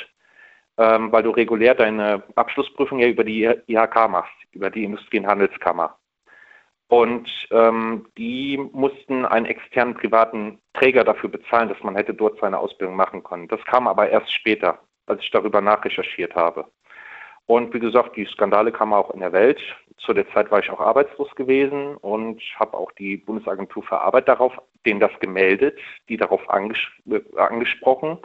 ähm, 0.78 1.10
weil 1.10 1.24
du 1.24 1.30
regulär 1.30 1.74
deine 1.74 2.22
Abschlussprüfung 2.36 3.00
ja 3.00 3.08
über 3.08 3.24
die 3.24 3.44
IHK 3.66 4.08
machst, 4.08 4.32
über 4.52 4.70
die 4.70 4.84
Industrie- 4.84 5.18
und 5.18 5.26
Handelskammer. 5.26 5.98
Und 6.86 7.28
ähm, 7.50 8.06
die 8.16 8.56
mussten 8.72 9.26
einen 9.26 9.44
externen 9.44 9.94
privaten 9.94 10.58
Träger 10.72 11.04
dafür 11.04 11.28
bezahlen, 11.28 11.68
dass 11.68 11.82
man 11.82 11.96
hätte 11.96 12.14
dort 12.14 12.38
seine 12.40 12.58
Ausbildung 12.58 12.96
machen 12.96 13.22
können. 13.22 13.48
Das 13.48 13.62
kam 13.66 13.86
aber 13.86 14.08
erst 14.08 14.32
später, 14.32 14.78
als 15.06 15.22
ich 15.22 15.30
darüber 15.30 15.60
nachrecherchiert 15.60 16.34
habe. 16.34 16.66
Und 17.46 17.74
wie 17.74 17.80
gesagt, 17.80 18.16
die 18.16 18.26
Skandale 18.26 18.72
kamen 18.72 18.94
auch 18.94 19.10
in 19.10 19.20
der 19.20 19.32
Welt. 19.32 19.60
Zu 19.98 20.14
der 20.14 20.30
Zeit 20.32 20.50
war 20.50 20.60
ich 20.60 20.70
auch 20.70 20.80
arbeitslos 20.80 21.34
gewesen 21.34 21.96
und 21.96 22.40
habe 22.56 22.76
auch 22.76 22.92
die 22.92 23.16
Bundesagentur 23.16 23.82
für 23.82 24.00
Arbeit 24.00 24.28
darauf, 24.28 24.52
denen 24.86 25.00
das 25.00 25.12
gemeldet, 25.20 25.78
die 26.08 26.16
darauf 26.16 26.48
anges 26.48 26.78
angesprochen 27.36 28.18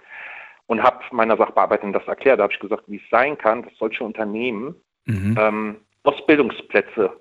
und 0.74 0.84
habe 0.84 1.00
meiner 1.12 1.38
Sachbearbeiterin 1.38 1.94
das 1.94 2.08
erklärt. 2.08 2.40
Da 2.40 2.44
habe 2.44 2.54
ich 2.54 2.60
gesagt, 2.60 2.84
wie 2.88 2.98
es 2.98 3.10
sein 3.10 3.38
kann, 3.38 3.64
dass 3.64 3.74
solche 3.78 4.04
Unternehmen 4.04 4.76
Mhm. 5.06 5.38
ähm, 5.40 5.82
Ausbildungsplätze 6.04 7.12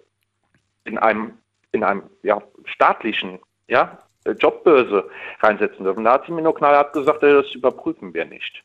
in 0.84 0.98
einem, 0.98 1.38
in 1.72 1.84
einem 1.84 2.04
ja, 2.22 2.42
staatlichen 2.64 3.38
ja, 3.68 3.98
Jobbörse 4.38 5.08
reinsetzen 5.40 5.84
dürfen. 5.84 6.04
Da 6.04 6.14
hat 6.14 6.26
sie 6.26 6.32
mir 6.32 6.42
nur 6.42 6.54
knallhart 6.54 6.92
gesagt, 6.92 7.22
das 7.22 7.52
überprüfen 7.54 8.14
wir 8.14 8.24
nicht. 8.24 8.62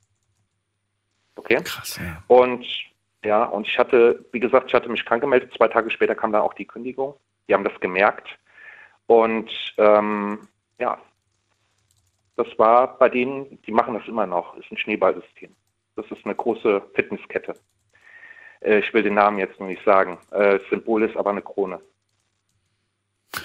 Okay? 1.35 1.61
Krass, 1.63 1.97
ja. 1.97 2.23
Und 2.27 2.65
ja, 3.23 3.43
und 3.45 3.67
ich 3.67 3.77
hatte, 3.77 4.23
wie 4.31 4.39
gesagt, 4.39 4.67
ich 4.67 4.73
hatte 4.73 4.89
mich 4.89 5.03
krank 5.03 5.21
gemeldet. 5.21 5.51
Zwei 5.57 5.67
Tage 5.67 5.89
später 5.89 6.15
kam 6.15 6.31
dann 6.31 6.41
auch 6.41 6.53
die 6.53 6.65
Kündigung. 6.65 7.15
Die 7.47 7.53
haben 7.53 7.63
das 7.63 7.77
gemerkt. 7.79 8.27
Und 9.07 9.49
ähm, 9.77 10.47
ja, 10.79 10.99
das 12.37 12.47
war 12.57 12.97
bei 12.97 13.09
denen, 13.09 13.61
die 13.63 13.71
machen 13.71 13.95
das 13.95 14.07
immer 14.07 14.25
noch, 14.25 14.55
ist 14.57 14.71
ein 14.71 14.77
Schneeballsystem. 14.77 15.49
Das 15.95 16.05
ist 16.11 16.23
eine 16.23 16.35
große 16.35 16.81
Fitnesskette. 16.93 17.55
Äh, 18.61 18.79
ich 18.79 18.93
will 18.93 19.03
den 19.03 19.15
Namen 19.15 19.39
jetzt 19.39 19.59
noch 19.59 19.67
nicht 19.67 19.83
sagen. 19.83 20.19
Äh, 20.31 20.59
das 20.59 20.69
Symbol 20.69 21.03
ist 21.03 21.17
aber 21.17 21.31
eine 21.31 21.41
Krone. 21.41 21.81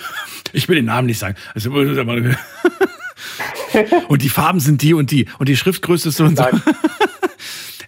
Ich 0.55 0.69
will 0.69 0.77
den 0.77 0.85
Namen 0.85 1.07
nicht 1.07 1.19
sagen. 1.19 1.35
Also, 1.55 1.71
und 4.09 4.21
die 4.21 4.29
Farben 4.29 4.61
sind 4.61 4.83
die 4.83 4.93
und 4.93 5.11
die. 5.11 5.27
Und 5.39 5.49
die 5.49 5.57
Schriftgröße 5.57 6.11
ist 6.11 6.19
so 6.19 6.25
und 6.25 6.37
so. 6.37 6.45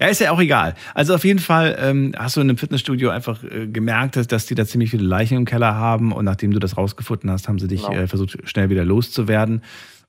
Ja, 0.00 0.08
ist 0.08 0.20
ja 0.20 0.32
auch 0.32 0.40
egal. 0.40 0.74
Also 0.92 1.14
auf 1.14 1.24
jeden 1.24 1.38
Fall 1.38 1.76
ähm, 1.80 2.12
hast 2.16 2.36
du 2.36 2.40
in 2.40 2.48
einem 2.48 2.58
Fitnessstudio 2.58 3.10
einfach 3.10 3.42
äh, 3.44 3.66
gemerkt, 3.66 4.16
dass, 4.16 4.26
dass 4.26 4.46
die 4.46 4.54
da 4.54 4.66
ziemlich 4.66 4.90
viele 4.90 5.04
Leichen 5.04 5.36
im 5.36 5.44
Keller 5.44 5.74
haben 5.76 6.12
und 6.12 6.24
nachdem 6.24 6.50
du 6.50 6.58
das 6.58 6.76
rausgefunden 6.76 7.30
hast, 7.30 7.48
haben 7.48 7.58
sie 7.58 7.68
dich 7.68 7.86
Genau. 7.86 8.02
äh, 8.02 8.06
versucht, 8.06 8.36
schnell 8.44 8.70
wieder 8.70 8.84
loszuwerden. 8.84 9.62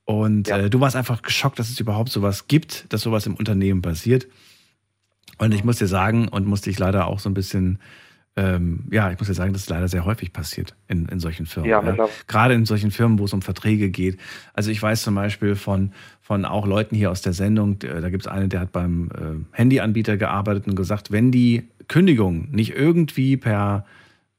Und 0.05 0.49
äh, 0.49 0.69
du 0.69 0.79
warst 0.79 0.95
einfach 0.95 1.23
geschockt, 1.23 1.59
dass 1.59 1.69
es 1.69 1.79
überhaupt 1.79 2.09
sowas 2.09 2.47
gibt, 2.47 2.91
dass 2.93 3.01
sowas 3.01 3.25
im 3.25 3.35
Unternehmen 3.35 3.81
passiert. 3.81 4.27
Und 5.39 5.53
ich 5.53 5.63
muss 5.63 5.79
dir 5.79 5.87
sagen, 5.87 6.27
und 6.27 6.45
musste 6.45 6.69
ich 6.69 6.79
leider 6.79 7.07
auch 7.07 7.19
so 7.19 7.29
ein 7.29 7.33
bisschen, 7.33 7.79
ähm, 8.35 8.85
ja, 8.91 9.11
ich 9.11 9.17
muss 9.17 9.27
dir 9.27 9.33
sagen, 9.33 9.51
dass 9.51 9.63
es 9.63 9.69
leider 9.69 9.87
sehr 9.87 10.05
häufig 10.05 10.31
passiert 10.31 10.75
in, 10.87 11.07
in 11.07 11.19
solchen 11.19 11.47
Firmen. 11.47 11.69
Ja, 11.69 11.81
mittlerweile. 11.81 12.13
Gerade 12.27 12.53
in 12.53 12.65
solchen 12.65 12.91
Firmen, 12.91 13.17
wo 13.17 13.25
es 13.25 13.33
um 13.33 13.41
Verträge 13.41 13.89
geht. 13.89 14.19
Also 14.53 14.69
ich 14.69 14.81
weiß 14.81 15.01
zum 15.01 15.15
Beispiel 15.15 15.55
von, 15.55 15.91
von 16.21 16.45
auch 16.45 16.67
Leuten 16.67 16.95
hier 16.95 17.09
aus 17.09 17.21
der 17.21 17.33
Sendung, 17.33 17.79
da 17.79 18.09
gibt 18.09 18.23
es 18.23 18.27
einen, 18.27 18.49
der 18.49 18.59
hat 18.61 18.71
beim 18.71 19.09
äh, 19.09 19.57
Handyanbieter 19.57 20.17
gearbeitet 20.17 20.67
und 20.67 20.75
gesagt, 20.75 21.11
wenn 21.11 21.31
die 21.31 21.67
Kündigung 21.87 22.51
nicht 22.51 22.75
irgendwie 22.75 23.37
per, 23.37 23.85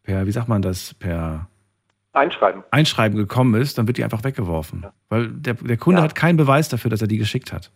per, 0.04 0.26
wie 0.26 0.32
sagt 0.32 0.48
man 0.48 0.62
das, 0.62 0.94
per 0.94 1.48
Einschreiben. 2.16 2.62
Einschreiben 2.70 3.16
gekommen 3.18 3.60
ist, 3.60 3.78
dann 3.78 3.86
wird 3.86 3.98
die 3.98 4.04
einfach 4.04 4.24
weggeworfen. 4.24 4.86
Weil 5.08 5.28
der, 5.28 5.54
der 5.54 5.76
Kunde 5.76 6.02
hat 6.02 6.14
keinen 6.14 6.36
Beweis 6.36 6.68
dafür, 6.68 6.90
dass 6.90 7.00
er 7.02 7.08
die 7.08 7.18
geschickt 7.18 7.52
hat. 7.52 7.70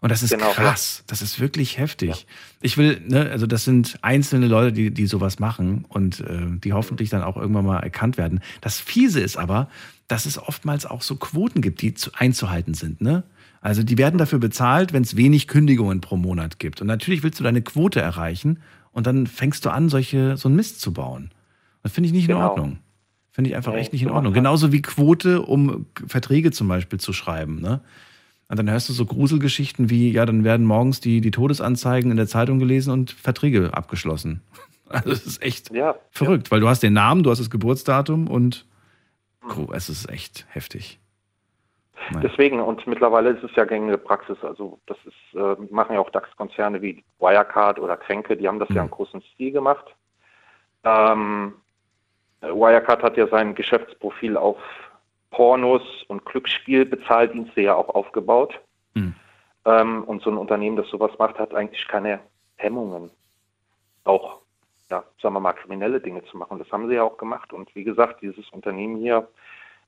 Und 0.00 0.10
das 0.10 0.22
ist 0.22 0.30
Genau, 0.30 0.50
krass. 0.50 1.04
Das 1.06 1.22
ist 1.22 1.40
wirklich 1.40 1.78
heftig. 1.78 2.26
Ich 2.60 2.76
will, 2.76 3.00
ne, 3.06 3.30
also 3.30 3.46
das 3.46 3.64
sind 3.64 3.98
einzelne 4.02 4.46
Leute, 4.46 4.72
die, 4.72 4.90
die 4.90 5.06
sowas 5.06 5.38
machen 5.38 5.86
und 5.88 6.20
äh, 6.20 6.46
die 6.58 6.72
hoffentlich 6.74 7.08
dann 7.08 7.22
auch 7.22 7.36
irgendwann 7.36 7.64
mal 7.64 7.80
erkannt 7.80 8.18
werden. 8.18 8.40
Das 8.60 8.78
Fiese 8.78 9.20
ist 9.20 9.36
aber, 9.38 9.68
dass 10.06 10.26
es 10.26 10.38
oftmals 10.38 10.84
auch 10.84 11.00
so 11.02 11.16
Quoten 11.16 11.62
gibt, 11.62 11.80
die 11.80 11.94
zu, 11.94 12.10
einzuhalten 12.14 12.74
sind. 12.74 13.00
Ne? 13.00 13.24
Also 13.62 13.82
die 13.82 13.96
werden 13.96 14.18
dafür 14.18 14.38
bezahlt, 14.38 14.92
wenn 14.92 15.02
es 15.02 15.16
wenig 15.16 15.48
Kündigungen 15.48 16.00
pro 16.02 16.16
Monat 16.16 16.58
gibt. 16.58 16.80
Und 16.82 16.88
natürlich 16.88 17.22
willst 17.22 17.40
du 17.40 17.44
deine 17.44 17.62
Quote 17.62 18.00
erreichen 18.00 18.60
und 18.92 19.06
dann 19.06 19.26
fängst 19.26 19.64
du 19.64 19.70
an, 19.70 19.88
solche, 19.88 20.36
so 20.36 20.48
einen 20.48 20.56
Mist 20.56 20.80
zu 20.80 20.92
bauen. 20.92 21.30
Das 21.82 21.92
finde 21.92 22.08
ich 22.08 22.12
nicht 22.12 22.28
in 22.28 22.34
Genau. 22.36 22.50
Ordnung. 22.50 22.78
Finde 23.36 23.50
ich 23.50 23.56
einfach 23.56 23.74
Nee, 23.74 23.80
echt 23.80 23.92
nicht 23.92 24.02
in 24.02 24.10
Ordnung. 24.10 24.32
Genauso 24.32 24.72
wie 24.72 24.80
Quote, 24.80 25.42
um 25.42 25.84
Verträge 26.06 26.52
zum 26.52 26.68
Beispiel 26.68 26.98
zu 26.98 27.12
schreiben. 27.12 27.60
Ne? 27.60 27.82
Und 28.48 28.58
dann 28.58 28.70
hörst 28.70 28.88
du 28.88 28.94
so 28.94 29.04
Gruselgeschichten 29.04 29.90
wie, 29.90 30.10
ja, 30.10 30.24
dann 30.24 30.42
werden 30.42 30.64
morgens 30.64 31.00
die, 31.00 31.20
die 31.20 31.32
Todesanzeigen 31.32 32.10
in 32.10 32.16
der 32.16 32.28
Zeitung 32.28 32.58
gelesen 32.58 32.94
und 32.94 33.10
Verträge 33.10 33.74
abgeschlossen. 33.74 34.40
Also 34.88 35.10
es 35.10 35.26
ist 35.26 35.42
echt 35.42 35.74
Ja, 35.74 35.96
verrückt, 36.12 36.52
weil 36.52 36.60
du 36.60 36.68
hast 36.68 36.80
den 36.80 36.92
Namen, 36.92 37.24
du 37.24 37.30
hast 37.32 37.40
das 37.40 37.50
Geburtsdatum 37.50 38.28
und 38.28 38.66
oh, 39.42 39.72
es 39.72 39.88
ist 39.88 40.08
echt 40.08 40.46
heftig. 40.50 41.00
Naja. 42.12 42.28
Deswegen, 42.28 42.60
und 42.60 42.86
mittlerweile 42.86 43.30
ist 43.30 43.42
es 43.42 43.50
ja 43.56 43.64
gängige 43.64 43.98
Praxis. 43.98 44.36
Also 44.42 44.78
das 44.86 44.96
ist, 45.04 45.34
äh, 45.34 45.56
machen 45.72 45.94
ja 45.94 45.98
auch 45.98 46.10
DAX-Konzerne 46.10 46.82
wie 46.82 47.02
Wirecard 47.18 47.80
oder 47.80 47.96
Kränke, 47.96 48.36
die 48.36 48.46
haben 48.46 48.60
das 48.60 48.68
ja 48.68 48.82
im 48.82 48.90
großen 48.90 49.22
Stil 49.34 49.50
gemacht. 49.50 49.86
Ähm, 50.84 51.54
äh, 51.54 51.65
Wirecard 52.54 53.02
hat 53.02 53.16
ja 53.16 53.26
sein 53.28 53.54
Geschäftsprofil 53.54 54.36
auf 54.36 54.58
Pornos 55.30 55.82
und 56.08 56.24
Glücksspielbezahldienste 56.24 57.60
ja 57.60 57.74
auch 57.74 57.88
aufgebaut. 57.90 58.58
Mhm. 58.94 59.14
Ähm, 59.64 60.04
und 60.04 60.22
so 60.22 60.30
ein 60.30 60.38
Unternehmen, 60.38 60.76
das 60.76 60.88
sowas 60.88 61.10
macht, 61.18 61.38
hat 61.38 61.54
eigentlich 61.54 61.86
keine 61.88 62.20
Hemmungen, 62.56 63.10
auch, 64.04 64.40
ja, 64.90 65.04
sagen 65.20 65.34
wir 65.34 65.40
mal, 65.40 65.52
kriminelle 65.52 66.00
Dinge 66.00 66.24
zu 66.24 66.36
machen. 66.36 66.58
Das 66.58 66.70
haben 66.70 66.88
sie 66.88 66.94
ja 66.94 67.02
auch 67.02 67.18
gemacht. 67.18 67.52
Und 67.52 67.74
wie 67.74 67.84
gesagt, 67.84 68.22
dieses 68.22 68.48
Unternehmen 68.50 68.96
hier, 68.96 69.28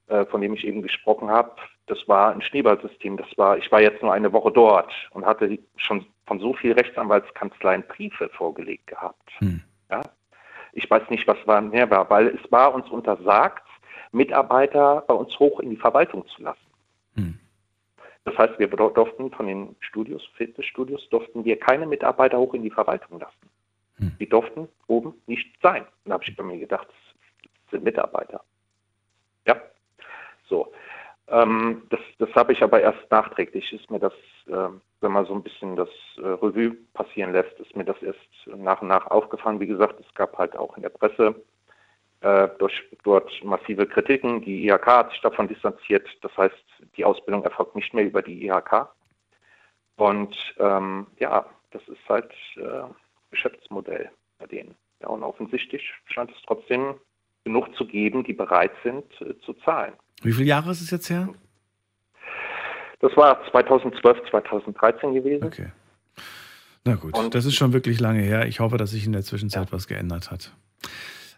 äh, 0.08 0.26
von 0.26 0.40
dem 0.40 0.54
ich 0.54 0.66
eben 0.66 0.82
gesprochen 0.82 1.30
habe, 1.30 1.52
das 1.86 2.06
war 2.08 2.32
ein 2.32 2.42
Schneeballsystem. 2.42 3.16
Das 3.16 3.28
war, 3.36 3.56
ich 3.56 3.70
war 3.70 3.80
jetzt 3.80 4.02
nur 4.02 4.12
eine 4.12 4.32
Woche 4.32 4.50
dort 4.50 4.92
und 5.12 5.24
hatte 5.24 5.58
schon 5.76 6.04
von 6.26 6.40
so 6.40 6.52
vielen 6.52 6.76
Rechtsanwaltskanzleien 6.78 7.84
Briefe 7.84 8.28
vorgelegt 8.30 8.86
gehabt. 8.88 9.30
Ja? 9.90 10.02
Ich 10.72 10.90
weiß 10.90 11.08
nicht, 11.10 11.26
was 11.26 11.38
war 11.46 11.60
mehr 11.60 11.90
war, 11.90 12.08
weil 12.10 12.28
es 12.28 12.52
war 12.52 12.74
uns 12.74 12.88
untersagt, 12.88 13.66
Mitarbeiter 14.12 15.04
bei 15.06 15.14
uns 15.14 15.38
hoch 15.38 15.60
in 15.60 15.70
die 15.70 15.76
Verwaltung 15.76 16.26
zu 16.28 16.42
lassen. 16.42 16.68
Das 18.24 18.36
heißt, 18.36 18.58
wir 18.58 18.68
durften 18.68 19.30
von 19.30 19.46
den 19.46 19.76
Studios, 19.80 20.24
Fitnessstudios, 20.36 21.08
durften 21.08 21.44
wir 21.44 21.58
keine 21.58 21.86
Mitarbeiter 21.86 22.38
hoch 22.38 22.54
in 22.54 22.62
die 22.62 22.70
Verwaltung 22.70 23.20
lassen. 23.20 23.50
Die 24.20 24.28
durften 24.28 24.68
oben 24.86 25.14
nicht 25.26 25.56
sein. 25.62 25.82
Und 25.82 26.10
da 26.10 26.14
habe 26.14 26.24
ich 26.24 26.36
bei 26.36 26.42
mir 26.42 26.58
gedacht, 26.58 26.86
das 26.88 27.70
sind 27.70 27.84
Mitarbeiter. 27.84 28.42
Ja, 29.46 29.56
so. 30.48 30.72
Ähm, 31.28 31.82
das, 31.90 32.00
das 32.18 32.30
habe 32.34 32.52
ich 32.52 32.62
aber 32.62 32.80
erst 32.80 33.10
nachträglich, 33.10 33.72
ist 33.72 33.90
mir 33.90 33.98
das, 33.98 34.12
ähm, 34.48 34.80
wenn 35.00 35.12
man 35.12 35.26
so 35.26 35.34
ein 35.34 35.42
bisschen 35.42 35.76
das 35.76 35.88
äh, 36.16 36.26
Revue 36.26 36.76
passieren 36.94 37.32
lässt, 37.32 37.58
ist 37.60 37.76
mir 37.76 37.84
das 37.84 38.00
erst 38.02 38.18
nach 38.46 38.82
und 38.82 38.88
nach 38.88 39.06
aufgefallen. 39.06 39.60
Wie 39.60 39.66
gesagt, 39.66 40.00
es 40.00 40.14
gab 40.14 40.36
halt 40.38 40.56
auch 40.56 40.76
in 40.76 40.82
der 40.82 40.88
Presse 40.88 41.34
äh, 42.20 42.48
durch, 42.58 42.82
dort 43.04 43.32
massive 43.44 43.86
Kritiken. 43.86 44.42
Die 44.42 44.66
IHK 44.66 44.86
hat 44.86 45.10
sich 45.10 45.20
davon 45.20 45.48
distanziert. 45.48 46.08
Das 46.22 46.36
heißt, 46.36 46.64
die 46.96 47.04
Ausbildung 47.04 47.44
erfolgt 47.44 47.76
nicht 47.76 47.94
mehr 47.94 48.04
über 48.04 48.22
die 48.22 48.46
IHK. 48.46 48.88
Und 49.96 50.36
ähm, 50.58 51.06
ja, 51.18 51.46
das 51.70 51.82
ist 51.88 52.08
halt 52.08 52.32
äh, 52.56 52.82
Geschäftsmodell 53.30 54.10
bei 54.38 54.46
denen. 54.46 54.74
Ja, 55.00 55.08
und 55.08 55.22
offensichtlich 55.22 55.82
scheint 56.06 56.30
es 56.30 56.42
trotzdem 56.46 56.94
genug 57.44 57.74
zu 57.76 57.86
geben, 57.86 58.24
die 58.24 58.32
bereit 58.32 58.72
sind 58.82 59.04
äh, 59.20 59.38
zu 59.40 59.54
zahlen. 59.64 59.94
Wie 60.22 60.32
viele 60.32 60.48
Jahre 60.48 60.70
ist 60.70 60.80
es 60.80 60.90
jetzt 60.90 61.08
her? 61.10 61.28
Das 63.00 63.16
war 63.16 63.38
2012, 63.50 64.18
2013 64.30 65.14
gewesen. 65.14 65.44
Okay. 65.44 65.66
Na 66.84 66.94
gut, 66.94 67.14
das 67.34 67.44
ist 67.44 67.54
schon 67.54 67.72
wirklich 67.72 68.00
lange 68.00 68.20
her. 68.22 68.46
Ich 68.46 68.60
hoffe, 68.60 68.76
dass 68.78 68.90
sich 68.92 69.04
in 69.06 69.12
der 69.12 69.22
Zwischenzeit 69.22 69.72
was 69.72 69.86
geändert 69.88 70.30
hat. 70.30 70.52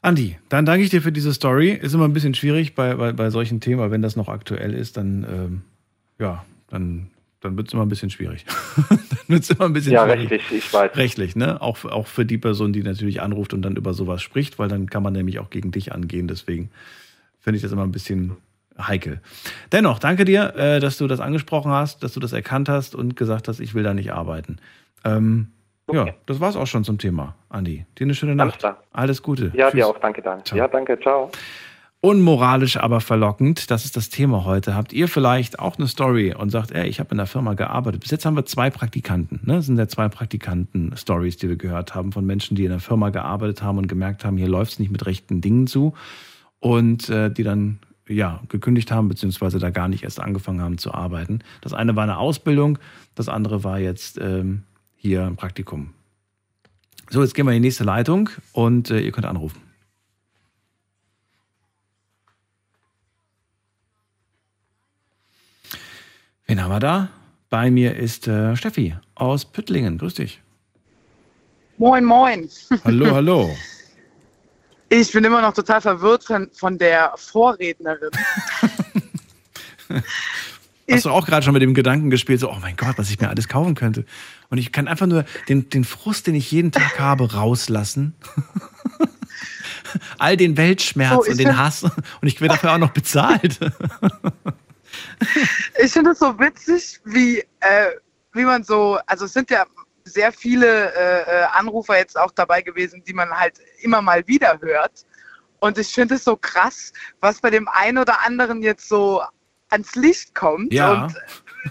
Andi, 0.02 0.38
dann 0.48 0.64
danke 0.64 0.84
ich 0.84 0.90
dir 0.90 1.02
für 1.02 1.12
diese 1.12 1.34
Story. 1.34 1.72
Ist 1.72 1.92
immer 1.92 2.04
ein 2.06 2.12
bisschen 2.12 2.34
schwierig 2.34 2.74
bei, 2.74 2.94
bei, 2.94 3.12
bei 3.12 3.30
solchen 3.30 3.60
Themen, 3.60 3.80
aber 3.80 3.90
wenn 3.90 4.00
das 4.00 4.16
noch 4.16 4.28
aktuell 4.28 4.72
ist, 4.74 4.96
dann, 4.96 5.26
ähm, 5.28 5.62
ja, 6.18 6.44
dann, 6.68 7.10
dann 7.40 7.56
wird 7.56 7.68
es 7.68 7.74
immer 7.74 7.82
ein 7.84 7.88
bisschen 7.88 8.08
schwierig. 8.10 8.46
dann 8.88 8.98
wird 9.28 9.42
es 9.42 9.50
immer 9.50 9.66
ein 9.66 9.72
bisschen 9.74 9.92
Ja, 9.92 10.04
schwierig. 10.04 10.30
rechtlich, 10.30 10.64
ich 10.64 10.72
weiß. 10.72 10.96
Rechtlich, 10.96 11.36
ne? 11.36 11.60
Auch, 11.60 11.84
auch 11.84 12.06
für 12.06 12.24
die 12.24 12.38
Person, 12.38 12.72
die 12.72 12.82
natürlich 12.82 13.20
anruft 13.20 13.52
und 13.52 13.60
dann 13.62 13.76
über 13.76 13.92
sowas 13.92 14.22
spricht, 14.22 14.58
weil 14.58 14.68
dann 14.68 14.88
kann 14.88 15.02
man 15.02 15.12
nämlich 15.12 15.38
auch 15.38 15.50
gegen 15.50 15.70
dich 15.70 15.92
angehen. 15.92 16.28
Deswegen 16.28 16.70
finde 17.38 17.56
ich 17.56 17.62
das 17.62 17.72
immer 17.72 17.84
ein 17.84 17.92
bisschen 17.92 18.36
heikel. 18.88 19.20
Dennoch, 19.72 19.98
danke 19.98 20.24
dir, 20.24 20.54
äh, 20.56 20.80
dass 20.80 20.98
du 20.98 21.06
das 21.06 21.20
angesprochen 21.20 21.70
hast, 21.72 22.02
dass 22.02 22.12
du 22.14 22.20
das 22.20 22.32
erkannt 22.32 22.68
hast 22.68 22.94
und 22.94 23.16
gesagt 23.16 23.48
hast, 23.48 23.60
ich 23.60 23.74
will 23.74 23.82
da 23.82 23.94
nicht 23.94 24.12
arbeiten. 24.12 24.58
Ähm, 25.04 25.48
Ja, 25.92 26.06
das 26.26 26.38
war's 26.40 26.54
auch 26.56 26.66
schon 26.68 26.84
zum 26.84 26.98
Thema, 26.98 27.34
Andi. 27.48 27.84
Dir 27.98 28.04
eine 28.04 28.14
schöne 28.14 28.32
Alles 28.40 28.52
Nacht. 28.54 28.58
klar. 28.60 28.82
Alles 28.92 29.22
Gute. 29.22 29.50
Ja, 29.54 29.66
Tschüss. 29.66 29.72
dir 29.74 29.86
auch. 29.88 29.98
Danke, 29.98 30.22
Dan. 30.22 30.40
Ja, 30.54 30.68
danke. 30.68 30.98
Ciao. 31.00 31.30
Unmoralisch, 32.02 32.78
aber 32.78 33.00
verlockend. 33.02 33.70
Das 33.70 33.84
ist 33.84 33.94
das 33.94 34.08
Thema 34.08 34.46
heute. 34.46 34.74
Habt 34.74 34.94
ihr 34.94 35.06
vielleicht 35.06 35.58
auch 35.58 35.76
eine 35.76 35.86
Story 35.86 36.32
und 36.34 36.48
sagt, 36.48 36.70
ey, 36.72 36.88
ich 36.88 36.98
habe 36.98 37.10
in 37.10 37.18
der 37.18 37.26
Firma 37.26 37.52
gearbeitet. 37.52 38.00
Bis 38.00 38.10
jetzt 38.10 38.24
haben 38.24 38.36
wir 38.36 38.46
zwei 38.46 38.70
Praktikanten. 38.70 39.40
Ne? 39.44 39.56
Das 39.56 39.66
sind 39.66 39.76
ja 39.78 39.86
zwei 39.86 40.08
Praktikanten-Stories, 40.08 41.36
die 41.36 41.50
wir 41.50 41.56
gehört 41.56 41.94
haben 41.94 42.12
von 42.12 42.24
Menschen, 42.24 42.56
die 42.56 42.64
in 42.64 42.70
der 42.70 42.80
Firma 42.80 43.10
gearbeitet 43.10 43.62
haben 43.62 43.76
und 43.76 43.86
gemerkt 43.86 44.24
haben, 44.24 44.38
hier 44.38 44.48
läuft 44.48 44.72
es 44.72 44.78
nicht 44.78 44.90
mit 44.90 45.04
rechten 45.04 45.42
Dingen 45.42 45.66
zu. 45.66 45.92
Und 46.58 47.10
äh, 47.10 47.30
die 47.30 47.42
dann 47.42 47.80
ja, 48.10 48.42
gekündigt 48.48 48.90
haben, 48.90 49.08
beziehungsweise 49.08 49.58
da 49.58 49.70
gar 49.70 49.88
nicht 49.88 50.02
erst 50.02 50.20
angefangen 50.20 50.60
haben 50.60 50.78
zu 50.78 50.92
arbeiten. 50.92 51.40
Das 51.60 51.72
eine 51.72 51.96
war 51.96 52.02
eine 52.02 52.18
Ausbildung, 52.18 52.78
das 53.14 53.28
andere 53.28 53.64
war 53.64 53.78
jetzt 53.78 54.18
ähm, 54.20 54.64
hier 54.96 55.24
ein 55.26 55.36
Praktikum. 55.36 55.94
So, 57.08 57.22
jetzt 57.22 57.34
gehen 57.34 57.46
wir 57.46 57.52
in 57.52 57.62
die 57.62 57.68
nächste 57.68 57.84
Leitung 57.84 58.30
und 58.52 58.90
äh, 58.90 59.00
ihr 59.00 59.12
könnt 59.12 59.26
anrufen. 59.26 59.60
Wen 66.46 66.62
haben 66.62 66.70
wir 66.70 66.80
da? 66.80 67.10
Bei 67.48 67.70
mir 67.70 67.96
ist 67.96 68.26
äh, 68.26 68.56
Steffi 68.56 68.96
aus 69.14 69.44
Püttlingen. 69.44 69.98
Grüß 69.98 70.14
dich. 70.14 70.40
Moin, 71.78 72.04
moin. 72.04 72.48
Hallo, 72.84 73.14
hallo. 73.14 73.50
Ich 74.92 75.12
bin 75.12 75.22
immer 75.22 75.40
noch 75.40 75.54
total 75.54 75.80
verwirrt 75.80 76.24
von, 76.24 76.50
von 76.52 76.76
der 76.76 77.12
Vorrednerin. 77.16 78.10
Hast 80.90 81.04
du 81.04 81.10
auch 81.10 81.24
gerade 81.24 81.44
schon 81.44 81.52
mit 81.52 81.62
dem 81.62 81.74
Gedanken 81.74 82.10
gespielt, 82.10 82.40
so, 82.40 82.50
oh 82.50 82.58
mein 82.60 82.76
Gott, 82.76 82.98
was 82.98 83.08
ich 83.08 83.20
mir 83.20 83.28
alles 83.28 83.46
kaufen 83.46 83.76
könnte. 83.76 84.04
Und 84.48 84.58
ich 84.58 84.72
kann 84.72 84.88
einfach 84.88 85.06
nur 85.06 85.24
den, 85.48 85.70
den 85.70 85.84
Frust, 85.84 86.26
den 86.26 86.34
ich 86.34 86.50
jeden 86.50 86.72
Tag 86.72 86.98
habe, 86.98 87.32
rauslassen. 87.32 88.14
All 90.18 90.36
den 90.36 90.56
Weltschmerz 90.56 91.26
ich 91.26 91.32
und 91.32 91.38
den 91.38 91.56
Hass. 91.56 91.84
Und 91.84 91.94
ich 92.22 92.40
werde 92.40 92.54
dafür 92.54 92.74
auch 92.74 92.78
noch 92.78 92.90
bezahlt. 92.90 93.60
Ich 95.80 95.92
finde 95.92 96.10
es 96.10 96.18
so 96.18 96.36
witzig, 96.40 97.00
wie, 97.04 97.38
äh, 97.60 97.90
wie 98.32 98.44
man 98.44 98.64
so, 98.64 98.98
also 99.06 99.26
es 99.26 99.32
sind 99.32 99.50
ja 99.50 99.66
sehr 100.04 100.32
viele 100.32 100.92
äh, 100.94 101.20
äh, 101.22 101.44
Anrufer 101.52 101.98
jetzt 101.98 102.18
auch 102.18 102.30
dabei 102.30 102.62
gewesen, 102.62 103.02
die 103.06 103.12
man 103.12 103.30
halt 103.30 103.60
immer 103.80 104.02
mal 104.02 104.26
wieder 104.26 104.58
hört. 104.60 105.04
Und 105.60 105.78
ich 105.78 105.88
finde 105.88 106.14
es 106.14 106.24
so 106.24 106.36
krass, 106.36 106.92
was 107.20 107.40
bei 107.40 107.50
dem 107.50 107.68
einen 107.68 107.98
oder 107.98 108.24
anderen 108.24 108.62
jetzt 108.62 108.88
so 108.88 109.22
ans 109.68 109.94
Licht 109.94 110.34
kommt. 110.34 110.72
Ja. 110.72 111.04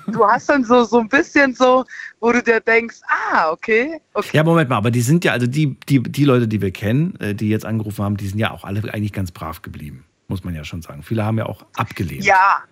Und 0.06 0.16
du 0.16 0.26
hast 0.26 0.50
dann 0.50 0.64
so, 0.64 0.84
so 0.84 1.00
ein 1.00 1.10
bisschen 1.10 1.54
so, 1.54 1.86
wo 2.20 2.32
du 2.32 2.42
dir 2.42 2.60
denkst, 2.60 2.98
ah, 3.08 3.52
okay, 3.52 4.00
okay. 4.14 4.38
Ja, 4.38 4.44
Moment 4.44 4.70
mal, 4.70 4.78
aber 4.78 4.92
die 4.92 5.02
sind 5.02 5.26
ja, 5.26 5.34
also 5.34 5.48
die, 5.48 5.78
die, 5.88 6.02
die 6.02 6.26
Leute, 6.26 6.48
die 6.48 6.62
wir 6.62 6.72
kennen, 6.72 7.20
äh, 7.20 7.34
die 7.34 7.50
jetzt 7.50 7.66
angerufen 7.66 8.04
haben, 8.04 8.18
die 8.18 8.28
sind 8.28 8.40
ja 8.40 8.52
auch 8.52 8.64
alle 8.64 8.82
eigentlich 8.94 9.14
ganz 9.14 9.32
brav 9.32 9.62
geblieben. 9.62 10.06
Muss 10.28 10.44
man 10.44 10.54
ja 10.54 10.64
schon 10.64 10.82
sagen. 10.84 11.02
Viele 11.02 11.26
haben 11.26 11.40
ja 11.40 11.48
auch 11.48 11.66
abgelehnt. 11.76 12.24
Ja. 12.24 12.64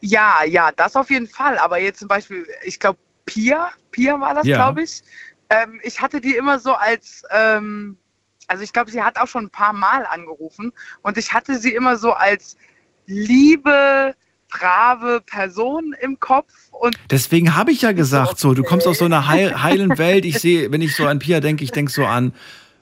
Ja, 0.00 0.44
ja, 0.46 0.70
das 0.76 0.94
auf 0.94 1.10
jeden 1.10 1.26
Fall. 1.26 1.58
Aber 1.58 1.78
jetzt 1.78 1.98
zum 1.98 2.06
Beispiel, 2.06 2.46
ich 2.62 2.78
glaube, 2.78 2.98
Pia, 3.26 3.68
Pia 3.90 4.18
war 4.20 4.34
das, 4.34 4.46
Ja. 4.46 4.56
glaube 4.56 4.82
ich. 4.82 5.02
Ähm, 5.50 5.80
ich 5.84 6.00
hatte 6.00 6.20
die 6.20 6.36
immer 6.36 6.58
so 6.58 6.72
als, 6.72 7.22
ähm, 7.30 7.96
also 8.48 8.62
ich 8.62 8.72
glaube, 8.72 8.90
sie 8.90 9.02
hat 9.02 9.18
auch 9.18 9.28
schon 9.28 9.44
ein 9.46 9.50
paar 9.50 9.72
Mal 9.72 10.06
angerufen 10.06 10.72
und 11.02 11.18
ich 11.18 11.32
hatte 11.32 11.58
sie 11.58 11.72
immer 11.74 11.96
so 11.96 12.12
als 12.12 12.56
liebe, 13.06 14.14
brave 14.50 15.20
Person 15.26 15.94
im 16.00 16.18
Kopf 16.20 16.52
und 16.70 16.96
Deswegen 17.10 17.56
habe 17.56 17.72
ich 17.72 17.82
ja 17.82 17.92
gesagt, 17.92 18.38
so, 18.38 18.54
du 18.54 18.62
kommst 18.62 18.86
aus 18.86 18.98
so 18.98 19.04
einer 19.04 19.26
heil, 19.28 19.62
heilen 19.62 19.98
Welt. 19.98 20.24
Ich 20.24 20.38
sehe, 20.40 20.70
wenn 20.72 20.82
ich 20.82 20.94
so 20.94 21.06
an 21.06 21.18
Pia 21.18 21.40
denke, 21.40 21.64
ich 21.64 21.72
denke 21.72 21.90
so 21.90 22.04
an, 22.06 22.32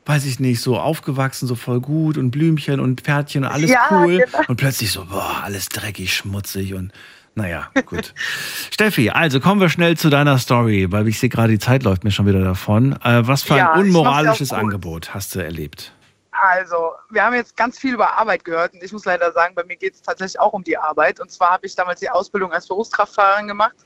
weiß 0.06 0.26
ich 0.26 0.40
nicht, 0.40 0.60
so 0.60 0.78
aufgewachsen, 0.78 1.46
so 1.46 1.54
voll 1.54 1.80
gut 1.80 2.18
und 2.18 2.30
Blümchen 2.30 2.80
und 2.80 3.00
Pferdchen 3.00 3.44
und 3.44 3.50
alles 3.50 3.70
Ja, 3.70 3.86
cool. 3.90 4.18
genau. 4.18 4.44
Und 4.48 4.56
plötzlich 4.56 4.92
so, 4.92 5.06
boah, 5.06 5.40
alles 5.42 5.68
dreckig, 5.70 6.14
schmutzig 6.14 6.74
und 6.74 6.92
naja, 7.34 7.68
gut. 7.86 8.14
Steffi, 8.70 9.10
also 9.10 9.40
kommen 9.40 9.60
wir 9.60 9.68
schnell 9.68 9.96
zu 9.96 10.10
deiner 10.10 10.38
Story, 10.38 10.90
weil 10.90 11.08
ich 11.08 11.18
sehe 11.18 11.28
gerade, 11.28 11.48
die 11.48 11.58
Zeit 11.58 11.82
läuft 11.82 12.04
mir 12.04 12.10
schon 12.10 12.26
wieder 12.26 12.42
davon. 12.42 12.92
Äh, 13.02 13.26
was 13.26 13.42
für 13.42 13.54
ein 13.54 13.58
Ja, 13.58 13.74
unmoralisches. 13.74 14.52
Angebot 14.52 15.14
hast 15.14 15.34
du 15.34 15.40
erlebt? 15.40 15.92
Also, 16.30 16.92
wir 17.10 17.24
haben 17.24 17.34
jetzt 17.34 17.56
ganz 17.56 17.78
viel 17.78 17.94
über 17.94 18.18
Arbeit 18.18 18.44
gehört 18.44 18.74
und 18.74 18.82
ich 18.82 18.92
muss 18.92 19.04
leider 19.04 19.32
sagen, 19.32 19.54
bei 19.54 19.64
mir 19.64 19.76
geht 19.76 19.94
es 19.94 20.02
tatsächlich 20.02 20.38
auch 20.40 20.52
um 20.52 20.64
die 20.64 20.76
Arbeit. 20.76 21.20
Und 21.20 21.30
zwar 21.30 21.52
habe 21.52 21.66
ich 21.66 21.74
damals 21.74 22.00
die 22.00 22.10
Ausbildung 22.10 22.52
als 22.52 22.66
Berufskraftfahrerin 22.66 23.46
gemacht. 23.46 23.76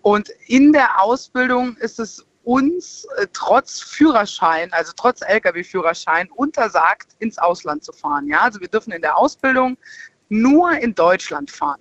Und 0.00 0.30
in 0.46 0.72
der 0.72 1.02
Ausbildung 1.02 1.76
ist 1.76 1.98
es 1.98 2.24
uns 2.44 3.06
äh, 3.18 3.26
trotz 3.32 3.80
Führerschein, 3.80 4.72
also 4.72 4.92
trotz 4.96 5.22
Lkw-Führerschein, 5.22 6.28
untersagt, 6.30 7.08
ins 7.20 7.38
Ausland 7.38 7.84
zu 7.84 7.92
fahren. 7.92 8.26
Ja, 8.26 8.42
also 8.42 8.60
wir 8.60 8.68
dürfen 8.68 8.92
in 8.92 9.02
der 9.02 9.16
Ausbildung 9.16 9.76
nur 10.28 10.72
in 10.72 10.94
Deutschland 10.94 11.50
fahren. 11.50 11.80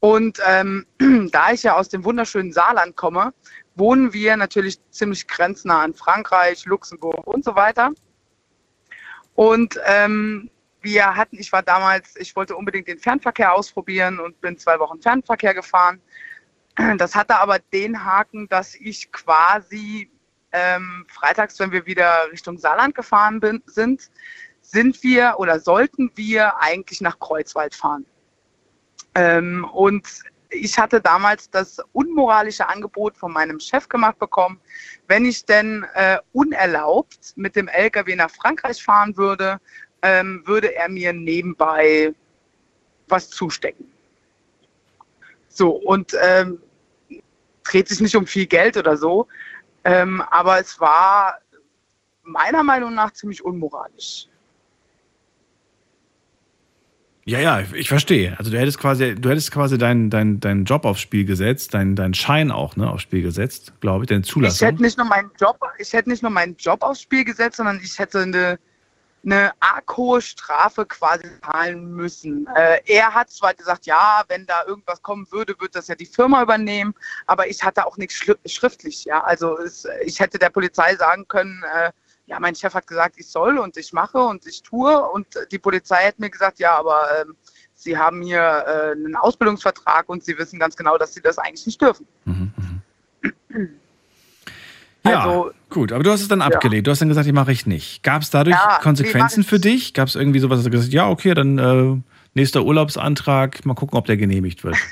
Und 0.00 0.38
ähm, 0.46 0.86
da 1.32 1.52
ich 1.52 1.62
ja 1.62 1.76
aus 1.76 1.88
dem 1.88 2.04
wunderschönen 2.04 2.52
Saarland 2.52 2.96
komme, 2.96 3.32
wohnen 3.74 4.12
wir 4.12 4.36
natürlich 4.36 4.78
ziemlich 4.90 5.28
grenznah 5.28 5.82
an 5.82 5.94
Frankreich, 5.94 6.64
Luxemburg 6.64 7.26
und 7.26 7.44
so 7.44 7.54
weiter. 7.54 7.90
Und 9.34 9.78
ähm, 9.86 10.50
wir 10.82 11.14
hatten, 11.16 11.38
ich 11.38 11.52
war 11.52 11.62
damals, 11.62 12.16
ich 12.16 12.34
wollte 12.34 12.56
unbedingt 12.56 12.88
den 12.88 12.98
Fernverkehr 12.98 13.52
ausprobieren 13.54 14.18
und 14.18 14.40
bin 14.40 14.58
zwei 14.58 14.78
Wochen 14.78 15.00
Fernverkehr 15.00 15.54
gefahren. 15.54 16.00
Das 16.98 17.14
hatte 17.14 17.36
aber 17.36 17.58
den 17.58 18.04
Haken, 18.04 18.48
dass 18.48 18.74
ich 18.74 19.12
quasi 19.12 20.10
ähm, 20.52 21.04
freitags, 21.08 21.58
wenn 21.58 21.72
wir 21.72 21.84
wieder 21.84 22.30
Richtung 22.32 22.58
Saarland 22.58 22.94
gefahren 22.94 23.40
bin, 23.40 23.62
sind, 23.66 24.10
sind 24.62 25.02
wir 25.02 25.34
oder 25.38 25.60
sollten 25.60 26.10
wir 26.14 26.58
eigentlich 26.58 27.00
nach 27.00 27.18
Kreuzwald 27.18 27.74
fahren. 27.74 28.06
Ähm, 29.14 29.64
und 29.72 30.06
ich 30.50 30.78
hatte 30.78 31.00
damals 31.00 31.50
das 31.50 31.80
unmoralische 31.92 32.68
Angebot 32.68 33.16
von 33.16 33.32
meinem 33.32 33.60
Chef 33.60 33.88
gemacht 33.88 34.18
bekommen, 34.18 34.60
wenn 35.06 35.24
ich 35.24 35.44
denn 35.44 35.86
äh, 35.94 36.18
unerlaubt 36.32 37.32
mit 37.36 37.56
dem 37.56 37.68
LKW 37.68 38.16
nach 38.16 38.30
Frankreich 38.30 38.82
fahren 38.82 39.16
würde, 39.16 39.60
ähm, 40.02 40.42
würde 40.46 40.74
er 40.74 40.88
mir 40.88 41.12
nebenbei 41.12 42.12
was 43.08 43.30
zustecken. 43.30 43.90
So, 45.48 45.70
und 45.70 46.16
ähm, 46.20 46.60
dreht 47.64 47.88
sich 47.88 48.00
nicht 48.00 48.16
um 48.16 48.26
viel 48.26 48.46
Geld 48.46 48.76
oder 48.76 48.96
so, 48.96 49.26
ähm, 49.84 50.22
aber 50.30 50.60
es 50.60 50.80
war 50.80 51.38
meiner 52.22 52.62
Meinung 52.62 52.94
nach 52.94 53.12
ziemlich 53.12 53.44
unmoralisch. 53.44 54.29
Ja, 57.30 57.38
ja, 57.38 57.60
ich 57.74 57.88
verstehe. 57.88 58.36
Also 58.38 58.50
du 58.50 58.58
hättest 58.58 58.80
quasi, 58.80 59.14
du 59.14 59.30
hättest 59.30 59.52
quasi 59.52 59.78
deinen 59.78 60.10
dein, 60.10 60.40
dein 60.40 60.64
Job 60.64 60.84
aufs 60.84 61.00
Spiel 61.00 61.24
gesetzt, 61.24 61.74
deinen 61.74 61.94
dein 61.94 62.12
Schein 62.12 62.50
auch 62.50 62.74
ne, 62.74 62.90
aufs 62.90 63.02
Spiel 63.04 63.22
gesetzt, 63.22 63.72
glaube 63.80 64.02
ich, 64.02 64.08
deine 64.08 64.22
Ich 64.22 64.26
Zulassung. 64.26 64.66
hätte 64.66 64.82
nicht 64.82 64.98
nur 64.98 65.06
meinen 65.06 65.30
Job, 65.40 65.56
ich 65.78 65.92
hätte 65.92 66.08
nicht 66.10 66.22
nur 66.24 66.32
meinen 66.32 66.56
Job 66.56 66.82
aufs 66.82 67.02
Spiel 67.02 67.24
gesetzt, 67.24 67.58
sondern 67.58 67.78
ich 67.84 67.96
hätte 68.00 68.22
eine, 68.22 68.58
eine 69.24 69.52
arg 69.60 69.96
hohe 69.96 70.20
Strafe 70.20 70.84
quasi 70.86 71.28
zahlen 71.44 71.92
müssen. 71.94 72.48
Äh, 72.56 72.80
er 72.86 73.14
hat 73.14 73.30
zwar 73.30 73.54
gesagt, 73.54 73.86
ja, 73.86 74.24
wenn 74.26 74.44
da 74.46 74.64
irgendwas 74.66 75.00
kommen 75.00 75.30
würde, 75.30 75.54
wird 75.60 75.76
das 75.76 75.86
ja 75.86 75.94
die 75.94 76.06
Firma 76.06 76.42
übernehmen, 76.42 76.94
aber 77.26 77.46
ich 77.46 77.62
hatte 77.62 77.86
auch 77.86 77.96
nichts 77.96 78.16
schri- 78.16 78.38
schriftlich, 78.44 79.04
ja. 79.04 79.22
Also 79.22 79.56
es, 79.56 79.86
ich 80.04 80.18
hätte 80.18 80.36
der 80.40 80.50
Polizei 80.50 80.96
sagen 80.96 81.28
können, 81.28 81.62
äh, 81.76 81.92
ja, 82.30 82.38
mein 82.38 82.54
Chef 82.54 82.72
hat 82.74 82.86
gesagt, 82.86 83.16
ich 83.18 83.26
soll 83.28 83.58
und 83.58 83.76
ich 83.76 83.92
mache 83.92 84.18
und 84.18 84.46
ich 84.46 84.62
tue 84.62 84.98
und 85.10 85.26
die 85.50 85.58
Polizei 85.58 85.96
hätte 85.96 86.20
mir 86.20 86.30
gesagt, 86.30 86.60
ja, 86.60 86.78
aber 86.78 87.08
ähm, 87.20 87.34
Sie 87.74 87.98
haben 87.98 88.22
hier 88.22 88.40
äh, 88.40 88.92
einen 88.92 89.16
Ausbildungsvertrag 89.16 90.08
und 90.08 90.24
Sie 90.24 90.38
wissen 90.38 90.58
ganz 90.60 90.76
genau, 90.76 90.96
dass 90.96 91.12
Sie 91.12 91.20
das 91.20 91.38
eigentlich 91.38 91.66
nicht 91.66 91.82
dürfen. 91.82 92.06
Ja, 95.02 95.20
Also- 95.24 95.50
gut, 95.70 95.92
aber 95.92 96.02
du 96.04 96.10
hast 96.10 96.20
es 96.20 96.28
dann 96.28 96.40
Ja. 96.40 96.46
abgelehnt. 96.46 96.86
Du 96.86 96.90
hast 96.90 97.00
dann 97.00 97.08
gesagt, 97.08 97.26
die 97.26 97.32
mache 97.32 97.52
ich 97.52 97.64
nicht. 97.64 98.02
Gab 98.02 98.20
es 98.20 98.28
dadurch 98.28 98.54
Ja, 98.54 98.76
nee, 98.76 98.82
Konsequenzen 98.82 99.40
ich 99.40 99.46
für 99.48 99.58
dich? 99.58 99.94
Gab 99.94 100.08
es 100.08 100.14
irgendwie 100.14 100.40
sowas, 100.40 100.58
dass 100.58 100.64
du 100.64 100.70
gesagt 100.70 100.88
hast, 100.88 100.92
ja, 100.92 101.08
okay, 101.08 101.32
dann 101.32 101.58
äh, 101.58 101.96
nächster 102.34 102.62
Urlaubsantrag, 102.64 103.64
mal 103.64 103.72
gucken, 103.74 103.96
ob 103.98 104.04
der 104.06 104.16
genehmigt 104.16 104.62
wird. 104.62 104.76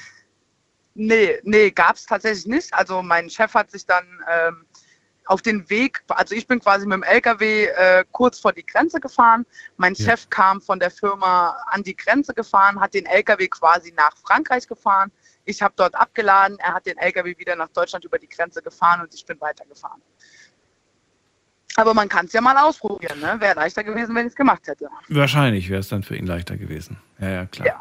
Nee, 1.01 1.39
nee, 1.45 1.71
gab 1.71 1.95
es 1.95 2.07
tatsächlich 2.07 2.47
nicht. 2.47 2.75
Also 2.75 3.03
mein 3.03 3.31
Chef 3.31 3.55
hat 3.55 3.71
sich 3.71 3.87
dann 3.87 4.05
ähm, 4.29 4.65
auf 5.29 5.43
den 5.43 5.69
Weg, 5.69 6.03
also 6.09 6.35
ich 6.35 6.47
bin 6.47 6.59
quasi 6.59 6.87
mit 6.87 6.97
dem 6.97 7.03
LKW 7.03 7.67
äh, 7.67 8.05
kurz 8.13 8.41
vor 8.41 8.53
die 8.55 8.65
Grenze 8.65 8.99
gefahren. 8.99 9.45
Mein 9.77 9.93
Ja. 9.95 10.07
Chef 10.07 10.31
kam 10.31 10.63
von 10.63 10.81
der 10.81 10.91
Firma 10.91 11.55
an 11.67 11.83
die 11.83 11.95
Grenze 11.95 12.33
gefahren, 12.33 12.81
hat 12.81 12.95
den 12.95 13.05
LKW 13.05 13.47
quasi 13.49 13.93
nach 13.95 14.17
Frankreich 14.17 14.67
gefahren. 14.67 15.13
Ich 15.45 15.61
habe 15.61 15.75
dort 15.77 15.95
abgeladen, 15.95 16.59
er 16.61 16.73
hat 16.73 16.87
den 16.87 16.97
LKW 16.97 17.37
wieder 17.37 17.57
nach 17.57 17.69
Deutschland 17.69 18.07
über 18.07 18.19
die 18.19 18.29
Grenze 18.29 18.63
gefahren 18.63 19.03
und 19.03 19.13
ich 19.13 19.25
bin 19.27 19.39
weitergefahren. 19.39 20.01
Aber 21.77 21.93
man 21.93 22.09
kann 22.09 22.25
es 22.25 22.33
ja 22.33 22.41
mal 22.41 22.57
ausprobieren, 22.57 23.21
ne? 23.21 23.37
Wäre 23.39 23.55
leichter 23.55 23.85
gewesen, 23.85 24.15
wenn 24.15 24.27
ich 24.27 24.33
es 24.33 24.37
gemacht 24.37 24.67
hätte. 24.67 24.89
Wahrscheinlich 25.11 25.69
wäre 25.69 25.81
es 25.81 25.89
dann 25.89 26.03
für 26.03 26.17
ihn 26.17 26.27
leichter 26.27 26.57
gewesen. 26.57 26.99
Ja, 27.21 27.29
ja, 27.29 27.47
klar. 27.47 27.67
Ja. 27.67 27.81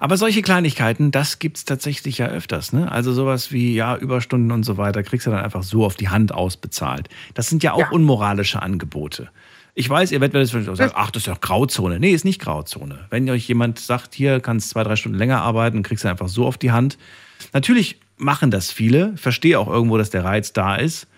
Aber 0.00 0.16
solche 0.16 0.42
Kleinigkeiten, 0.42 1.10
das 1.10 1.38
gibt 1.38 1.56
es 1.58 1.64
tatsächlich 1.64 2.18
ja 2.18 2.26
öfters. 2.28 2.72
Ne? 2.72 2.90
Also 2.90 3.12
sowas 3.12 3.52
wie 3.52 3.74
ja, 3.74 3.96
Überstunden 3.96 4.52
und 4.52 4.62
so 4.64 4.76
weiter, 4.76 5.02
kriegst 5.02 5.26
du 5.26 5.30
dann 5.30 5.44
einfach 5.44 5.62
so 5.62 5.84
auf 5.84 5.96
die 5.96 6.08
Hand 6.08 6.32
ausbezahlt. 6.32 7.08
Das 7.34 7.48
sind 7.48 7.62
ja 7.62 7.72
auch 7.72 7.78
Ja. 7.80 7.90
unmoralische 7.90 8.62
Angebote. 8.62 9.28
Ich 9.76 9.90
weiß, 9.90 10.12
ihr 10.12 10.20
werdet 10.20 10.48
vielleicht 10.50 10.68
auch 10.68 10.76
sagen, 10.76 10.92
ach, 10.94 11.10
das 11.10 11.22
ist 11.22 11.28
doch 11.28 11.40
Grauzone. 11.40 11.98
Nee, 11.98 12.10
ist 12.12 12.24
nicht 12.24 12.40
Grauzone. 12.40 13.06
Wenn 13.10 13.28
euch 13.28 13.48
jemand 13.48 13.80
sagt, 13.80 14.14
hier 14.14 14.38
kannst 14.40 14.70
zwei, 14.70 14.84
drei 14.84 14.94
Stunden 14.94 15.18
länger 15.18 15.40
arbeiten, 15.42 15.82
kriegst 15.82 16.04
du 16.04 16.08
einfach 16.08 16.28
so 16.28 16.46
auf 16.46 16.58
die 16.58 16.70
Hand. 16.70 16.96
Natürlich 17.52 17.98
machen 18.16 18.52
das 18.52 18.70
viele. 18.70 19.16
Verstehe 19.16 19.58
auch 19.58 19.66
irgendwo, 19.68 19.98
dass 19.98 20.10
der 20.10 20.22
Reiz 20.24 20.52
da 20.52 20.76
ist. 20.76 21.08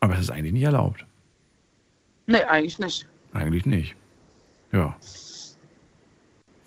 Aber 0.00 0.14
es 0.14 0.20
ist 0.20 0.30
eigentlich 0.30 0.54
nicht 0.54 0.62
erlaubt. 0.62 1.04
Nee, 2.26 2.42
eigentlich 2.44 2.78
nicht. 2.78 3.06
Eigentlich 3.34 3.66
nicht. 3.66 3.94
Ja. 4.72 4.96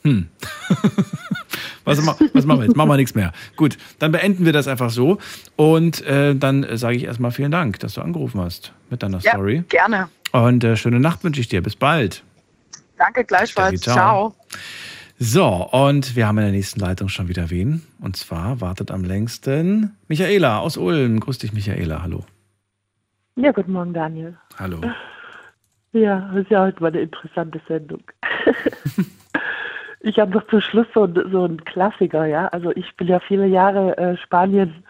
Hm. 0.08 0.28
was, 1.84 1.98
was 1.98 2.46
machen 2.46 2.60
wir 2.60 2.66
jetzt? 2.66 2.76
Machen 2.76 2.90
wir 2.90 2.98
nichts 2.98 3.16
mehr. 3.16 3.32
Gut, 3.56 3.78
dann 4.00 4.12
beenden 4.12 4.46
wir 4.46 4.54
das 4.54 4.68
einfach 4.68 4.90
so. 4.90 5.18
Und 5.56 6.02
äh, 6.06 6.36
dann 6.36 6.66
sage 6.78 6.96
ich 6.96 7.04
erstmal 7.04 7.32
vielen 7.32 7.52
Dank, 7.52 7.80
dass 7.80 7.96
du 7.96 8.02
angerufen 8.02 8.40
hast 8.42 8.74
mit 8.90 9.04
deiner 9.04 9.20
Ja, 9.20 9.32
Story. 9.32 9.64
gerne. 9.70 10.10
Und 10.32 10.64
äh, 10.64 10.76
schöne 10.78 11.00
Nacht 11.00 11.24
wünsche 11.24 11.42
ich 11.42 11.48
dir. 11.48 11.62
Bis 11.62 11.76
bald. 11.76 12.24
Danke 12.98 13.24
gleichfalls. 13.26 13.82
Ciao. 13.82 13.96
Ciao. 13.96 14.36
So, 15.20 15.46
und 15.72 16.16
wir 16.16 16.28
haben 16.28 16.38
in 16.38 16.44
der 16.44 16.54
nächsten 16.54 16.80
Leitung 16.80 17.10
schon 17.10 17.28
wieder 17.28 17.50
wen. 17.50 17.82
Und 18.00 18.16
zwar 18.18 18.62
wartet 18.62 18.92
am 18.92 19.04
längsten 19.04 19.96
Michaela 20.08 20.60
aus 20.60 20.78
Ulm. 20.78 21.20
Grüß 21.20 21.40
dich, 21.40 21.54
Michaela. 21.54 22.04
Hallo. 22.04 22.24
Ja, 23.36 23.52
guten 23.52 23.72
Morgen, 23.72 23.94
Daniel. 23.94 24.38
Hallo. 24.60 24.80
Ja, 25.94 26.30
das 26.34 26.44
ist 26.44 26.52
ja 26.52 26.62
heute 26.62 26.82
mal 26.82 26.90
eine 26.90 27.02
interessante 27.02 27.60
Sendung. 27.68 28.02
ich 30.00 30.20
habe 30.20 30.32
noch 30.32 30.48
zum 30.48 30.62
Schluss 30.62 30.88
so, 30.94 31.08
so 31.30 31.44
einen 31.44 31.64
Klassiker, 31.64 32.26
ja. 32.26 32.48
Also 32.48 32.72
ich 32.76 32.96
bin 32.96 33.08
ja 33.08 33.20
viele 33.20 33.48
Jahre 33.48 33.98
äh, 33.98 34.18
Spanien, 34.18 34.84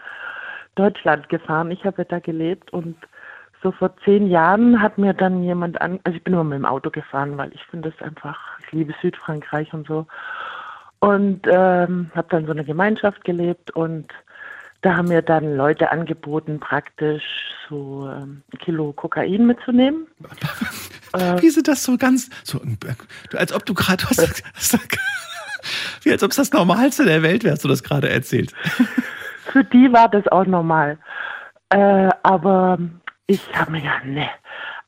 Deutschland 0.75 1.29
gefahren. 1.29 1.71
Ich 1.71 1.85
habe 1.85 1.99
ja 1.99 2.03
da 2.03 2.19
gelebt 2.19 2.71
und 2.71 2.95
so 3.63 3.71
vor 3.71 3.95
zehn 4.05 4.27
Jahren 4.27 4.81
hat 4.81 4.97
mir 4.97 5.13
dann 5.13 5.43
jemand 5.43 5.81
an, 5.81 5.99
also 6.03 6.15
ich 6.15 6.23
bin 6.23 6.33
immer 6.33 6.43
mit 6.43 6.59
dem 6.59 6.65
Auto 6.65 6.91
gefahren, 6.91 7.37
weil 7.37 7.51
ich 7.53 7.63
finde 7.65 7.89
das 7.89 8.01
einfach, 8.07 8.37
ich 8.65 8.71
liebe 8.71 8.93
Südfrankreich 9.01 9.73
und 9.73 9.87
so. 9.87 10.05
Und 10.99 11.41
ähm, 11.47 12.11
habe 12.15 12.27
dann 12.29 12.45
so 12.45 12.51
eine 12.51 12.63
Gemeinschaft 12.63 13.23
gelebt 13.23 13.71
und 13.71 14.07
da 14.87 14.95
haben 14.95 15.09
mir 15.09 15.21
dann 15.21 15.57
Leute 15.57 15.91
angeboten, 15.91 16.61
praktisch 16.61 17.23
so 17.67 18.09
ähm, 18.09 18.41
ein 18.53 18.59
Kilo 18.59 18.93
Kokain 18.93 19.45
mitzunehmen. 19.45 20.07
Äh, 21.11 21.35
Wie 21.41 21.49
sind 21.49 21.67
das 21.67 21.83
so 21.83 21.97
ganz, 21.97 22.29
so, 22.43 22.59
äh, 22.59 23.35
als 23.35 23.51
ob 23.51 23.65
du 23.65 23.73
gerade, 23.73 24.05
wie 26.03 26.11
als 26.11 26.23
ob 26.23 26.31
es 26.31 26.37
das 26.37 26.53
Normalste 26.53 27.03
der 27.03 27.21
Welt 27.21 27.43
wäre, 27.43 27.55
hast 27.55 27.65
du 27.65 27.67
das 27.67 27.83
gerade 27.83 28.07
erzählt. 28.07 28.53
Für 29.51 29.65
die 29.65 29.91
war 29.91 30.07
das 30.07 30.25
auch 30.29 30.45
normal. 30.45 30.97
Äh, 31.67 32.09
aber 32.23 32.79
ich 33.25 33.41
habe 33.53 33.71
mir 33.71 33.81
gedacht, 33.81 34.05
ne. 34.05 34.29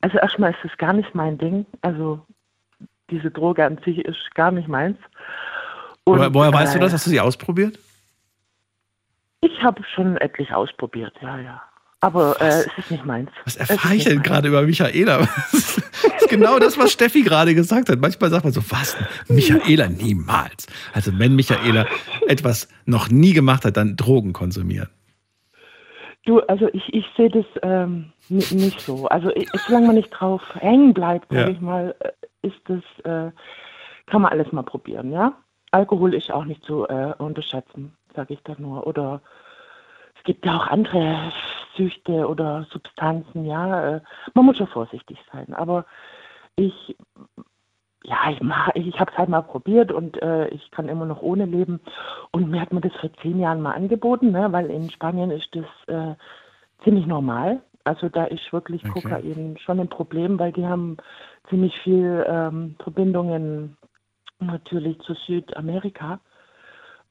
Also 0.00 0.16
erstmal 0.16 0.52
ist 0.52 0.60
das 0.62 0.74
gar 0.78 0.94
nicht 0.94 1.14
mein 1.14 1.36
Ding. 1.36 1.66
Also 1.82 2.24
diese 3.10 3.30
Droge 3.30 3.66
an 3.66 3.78
sich 3.84 3.98
ist 3.98 4.34
gar 4.34 4.50
nicht 4.50 4.66
meins. 4.68 4.96
Und, 6.04 6.16
woher 6.16 6.32
woher 6.32 6.52
weißt 6.54 6.74
du 6.74 6.78
äh, 6.78 6.80
das? 6.80 6.94
Hast 6.94 7.04
du 7.04 7.10
sie 7.10 7.20
ausprobiert? 7.20 7.78
Ich 9.42 9.62
habe 9.62 9.82
schon 9.94 10.16
etlich 10.18 10.52
ausprobiert, 10.52 11.14
ja, 11.22 11.38
ja. 11.38 11.62
Aber 12.02 12.40
äh, 12.40 12.48
es 12.48 12.78
ist 12.78 12.90
nicht 12.90 13.04
meins. 13.04 13.30
Was 13.44 13.56
erfahre 13.56 13.94
ich 13.94 14.04
denn 14.04 14.22
gerade 14.22 14.48
über 14.48 14.62
Michaela? 14.62 15.26
Das 16.02 16.22
ist 16.22 16.30
genau 16.30 16.58
das, 16.58 16.78
was 16.78 16.92
Steffi 16.92 17.22
gerade 17.22 17.54
gesagt 17.54 17.88
hat. 17.90 17.98
Manchmal 18.00 18.30
sagt 18.30 18.44
man 18.44 18.52
so, 18.54 18.62
was? 18.70 18.96
Michaela 19.28 19.88
niemals. 19.88 20.66
Also 20.94 21.18
wenn 21.18 21.34
Michaela 21.36 21.86
etwas 22.26 22.68
noch 22.86 23.10
nie 23.10 23.32
gemacht 23.34 23.64
hat, 23.66 23.76
dann 23.76 23.96
Drogen 23.96 24.32
konsumieren. 24.32 24.88
Du, 26.24 26.40
also 26.40 26.68
ich, 26.72 26.92
ich 26.94 27.04
sehe 27.16 27.28
das 27.30 27.44
ähm, 27.62 28.12
ni- 28.30 28.44
nicht 28.54 28.80
so. 28.80 29.06
Also 29.08 29.30
ich, 29.34 29.48
solange 29.66 29.88
man 29.88 29.96
nicht 29.96 30.10
drauf 30.10 30.42
hängen 30.58 30.94
bleibt, 30.94 31.30
Ja. 31.32 31.48
ich 31.48 31.60
mal, 31.60 31.94
äh, 32.00 32.46
ist 32.46 32.60
das, 32.66 32.82
äh, 33.04 33.30
kann 34.06 34.22
man 34.22 34.32
alles 34.32 34.50
mal 34.52 34.62
probieren, 34.62 35.12
ja? 35.12 35.34
Alkohol 35.70 36.14
ist 36.14 36.30
auch 36.30 36.44
nicht 36.44 36.62
zu 36.64 36.86
äh, 36.88 37.12
unterschätzen, 37.18 37.94
sage 38.14 38.34
ich 38.34 38.42
da 38.42 38.54
nur. 38.58 38.86
Oder 38.86 39.20
es 40.16 40.24
gibt 40.24 40.44
ja 40.44 40.56
auch 40.56 40.66
andere 40.66 41.32
Süchte 41.76 42.28
oder 42.28 42.66
Substanzen, 42.70 43.44
ja. 43.44 43.96
Äh, 43.96 44.00
man 44.34 44.44
muss 44.44 44.58
schon 44.58 44.66
vorsichtig 44.66 45.18
sein. 45.32 45.54
Aber 45.54 45.86
ich, 46.56 46.96
ja, 48.04 48.16
ich, 48.30 48.86
ich 48.86 49.00
habe 49.00 49.10
es 49.12 49.18
halt 49.18 49.28
mal 49.28 49.42
probiert 49.42 49.92
und 49.92 50.20
äh, 50.22 50.48
ich 50.48 50.70
kann 50.70 50.88
immer 50.88 51.06
noch 51.06 51.22
ohne 51.22 51.46
leben. 51.46 51.80
Und 52.32 52.50
mir 52.50 52.60
hat 52.60 52.72
man 52.72 52.82
das 52.82 52.94
vor 52.96 53.12
zehn 53.22 53.38
Jahren 53.38 53.62
mal 53.62 53.74
angeboten, 53.74 54.32
ne, 54.32 54.52
weil 54.52 54.70
in 54.70 54.90
Spanien 54.90 55.30
ist 55.30 55.48
das 55.54 55.66
äh, 55.86 56.14
ziemlich 56.84 57.06
normal. 57.06 57.62
Also 57.84 58.08
da 58.08 58.24
ist 58.24 58.52
wirklich 58.52 58.84
Okay. 58.84 58.92
Kokain 58.92 59.56
schon 59.58 59.80
ein 59.80 59.88
Problem, 59.88 60.38
weil 60.38 60.52
die 60.52 60.66
haben 60.66 60.98
ziemlich 61.48 61.76
viel 61.80 62.24
ähm, 62.28 62.76
Verbindungen 62.82 63.76
natürlich 64.38 64.98
zu 65.00 65.14
Südamerika 65.14 66.20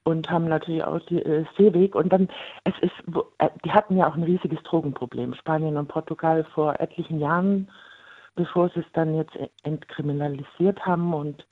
und 0.04 0.30
haben 0.30 0.48
natürlich 0.48 0.84
auch 0.84 1.00
die 1.00 1.22
äh, 1.22 1.44
Seeweg. 1.56 1.94
Und 1.94 2.12
dann, 2.12 2.28
es 2.64 2.74
ist, 2.80 2.92
äh, 3.38 3.48
die 3.64 3.72
hatten 3.72 3.96
ja 3.96 4.08
auch 4.08 4.14
ein 4.14 4.22
riesiges 4.22 4.62
Drogenproblem, 4.62 5.34
Spanien 5.34 5.76
und 5.76 5.88
Portugal 5.88 6.44
vor 6.54 6.78
etlichen 6.80 7.18
Jahren, 7.20 7.68
bevor 8.36 8.68
sie 8.70 8.80
es 8.80 8.92
dann 8.92 9.14
jetzt 9.14 9.36
e- 9.36 9.50
entkriminalisiert 9.62 10.84
haben 10.86 11.12
und 11.14 11.46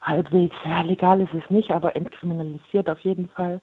halbwegs, 0.00 0.56
ja, 0.64 0.80
legal 0.82 1.20
ist 1.20 1.34
es 1.34 1.48
nicht, 1.50 1.70
aber 1.70 1.94
entkriminalisiert 1.94 2.88
auf 2.88 3.00
jeden 3.00 3.28
Fall. 3.28 3.60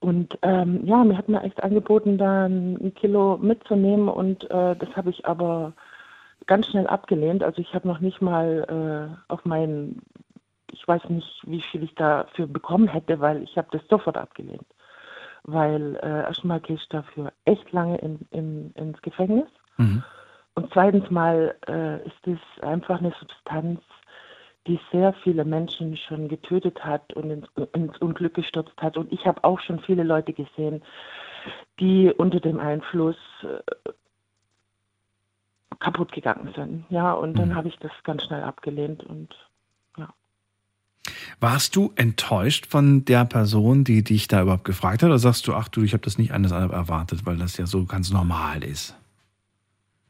Und 0.00 0.38
ähm, 0.42 0.80
ja, 0.84 1.04
mir 1.04 1.16
hat 1.16 1.28
mir 1.28 1.42
echt 1.42 1.62
angeboten, 1.62 2.16
da 2.16 2.46
ein 2.46 2.94
Kilo 2.94 3.36
mitzunehmen 3.36 4.08
und 4.08 4.50
äh, 4.50 4.74
das 4.74 4.96
habe 4.96 5.10
ich 5.10 5.26
aber 5.26 5.74
ganz 6.46 6.66
schnell 6.68 6.86
abgelehnt. 6.86 7.42
Also 7.44 7.60
ich 7.60 7.74
habe 7.74 7.86
noch 7.86 8.00
nicht 8.00 8.22
mal 8.22 9.12
äh, 9.20 9.32
auf 9.32 9.44
meinen, 9.44 10.00
ich 10.72 10.86
weiß 10.86 11.08
nicht, 11.08 11.42
wie 11.46 11.62
viel 11.70 11.82
ich 11.82 11.94
dafür 11.94 12.46
bekommen 12.46 12.88
hätte, 12.88 13.20
weil 13.20 13.42
ich 13.42 13.56
habe 13.56 13.68
das 13.72 13.82
sofort 13.88 14.16
abgelehnt. 14.16 14.66
Weil 15.44 15.96
äh, 15.96 16.22
erstmal 16.22 16.60
gehe 16.60 16.76
ich 16.76 16.88
dafür 16.88 17.32
echt 17.44 17.72
lange 17.72 17.98
in, 17.98 18.26
in, 18.30 18.72
ins 18.72 19.00
Gefängnis. 19.02 19.48
Und 20.54 20.72
zweitens 20.72 21.10
mal 21.10 21.54
äh, 21.68 22.06
ist 22.06 22.26
es 22.26 22.62
einfach 22.62 22.98
eine 22.98 23.12
Substanz, 23.18 23.80
die 24.66 24.78
sehr 24.92 25.14
viele 25.24 25.44
Menschen 25.44 25.96
schon 25.96 26.28
getötet 26.28 26.84
hat 26.84 27.12
und 27.14 27.30
ins, 27.30 27.46
ins 27.72 27.96
Unglück 27.98 28.34
gestürzt 28.34 28.76
hat. 28.76 28.98
Und 28.98 29.10
ich 29.12 29.26
habe 29.26 29.42
auch 29.44 29.60
schon 29.60 29.80
viele 29.80 30.02
Leute 30.02 30.32
gesehen, 30.32 30.82
die 31.78 32.12
unter 32.12 32.40
dem 32.40 32.60
Einfluss 32.60 33.16
äh, 33.42 33.92
kaputt 35.78 36.12
gegangen 36.12 36.52
sind. 36.54 36.84
Ja, 36.90 37.12
und 37.12 37.38
dann 37.38 37.54
habe 37.54 37.68
ich 37.68 37.78
das 37.78 37.92
ganz 38.04 38.24
schnell 38.24 38.42
abgelehnt 38.42 39.02
und 39.04 39.34
Warst 41.40 41.76
du 41.76 41.92
enttäuscht 41.96 42.66
von 42.66 43.04
der 43.04 43.24
Person, 43.24 43.84
die 43.84 44.02
dich 44.04 44.28
da 44.28 44.42
überhaupt 44.42 44.64
gefragt 44.64 45.02
hat? 45.02 45.08
Oder 45.08 45.18
sagst 45.18 45.46
du, 45.46 45.54
ach 45.54 45.68
du, 45.68 45.82
ich 45.82 45.92
habe 45.92 46.02
das 46.04 46.18
nicht 46.18 46.32
anders 46.32 46.52
erwartet, 46.52 47.26
weil 47.26 47.36
das 47.36 47.56
ja 47.56 47.66
so 47.66 47.84
ganz 47.84 48.10
normal 48.12 48.62
ist? 48.64 48.96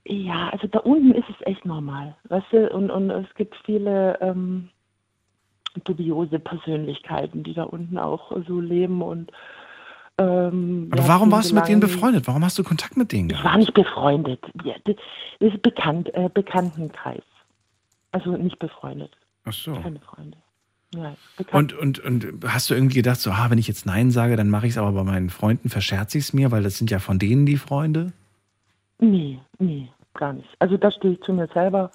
Ja, 0.05 0.49
also 0.51 0.67
da 0.67 0.81
unten 0.81 1.13
ist 1.13 1.29
es 1.29 1.47
echt 1.47 1.65
normal. 1.65 2.17
Weißt 2.29 2.47
du, 2.53 2.69
und, 2.71 2.91
und 2.91 3.11
es 3.11 3.27
gibt 3.37 3.55
viele 3.65 4.19
ähm, 4.21 4.71
dubiose 5.85 6.39
Persönlichkeiten, 6.39 7.43
die 7.45 7.55
da 7.55 7.65
unten 7.65 7.99
auch 7.99 8.33
so 8.49 8.61
leben 8.61 9.03
und 9.03 9.31
ähm, 10.19 10.89
Aber 10.93 11.07
warum 11.09 11.31
warst 11.31 11.51
du 11.51 11.55
mit 11.55 11.69
denen 11.69 11.81
befreundet? 11.81 12.27
Warum 12.27 12.45
hast 12.45 12.59
du 12.59 12.65
Kontakt 12.65 12.97
mit 12.97 13.13
denen 13.13 13.31
Ich 13.31 13.37
gehabt? 13.37 13.49
war 13.49 13.57
nicht 13.59 13.73
befreundet. 13.75 14.41
Ja, 14.65 14.75
das 14.85 14.97
das 15.39 15.55
ist 15.55 15.63
bekannt, 15.63 16.13
äh, 16.15 16.29
Bekanntenkreis. 16.33 17.23
Also 18.13 18.37
nicht 18.37 18.59
befreundet. 18.59 19.17
Ach 19.45 19.53
so. 19.53 19.73
Keine 19.75 20.01
Freunde. 20.01 20.37
Ja. 20.95 21.15
Und, 21.53 21.73
und, 21.73 22.01
und 22.01 22.27
hast 22.47 22.69
du 22.69 22.75
irgendwie 22.75 22.97
gedacht, 22.97 23.21
so, 23.21 23.31
ah, 23.31 23.47
wenn 23.49 23.59
ich 23.59 23.69
jetzt 23.69 23.87
Nein 23.87 24.11
sage, 24.11 24.37
dann 24.37 24.51
mache 24.51 24.67
ich 24.67 24.73
es 24.73 24.79
aber 24.79 24.93
bei 24.93 25.05
meinen 25.05 25.31
Freunden, 25.31 25.69
verscherze 25.69 26.19
ich 26.19 26.25
es 26.25 26.33
mir, 26.33 26.51
weil 26.51 26.63
das 26.63 26.79
sind 26.79 26.91
ja 26.91 26.99
von 26.99 27.19
denen 27.19 27.47
die 27.47 27.59
Freunde? 27.59 28.13
Nee, 28.99 29.39
nee, 29.59 29.89
gar 30.15 30.33
nicht. 30.33 30.49
Also 30.59 30.77
da 30.77 30.91
stehe 30.91 31.15
ich 31.15 31.21
zu 31.21 31.33
mir 31.33 31.49
selber 31.55 31.93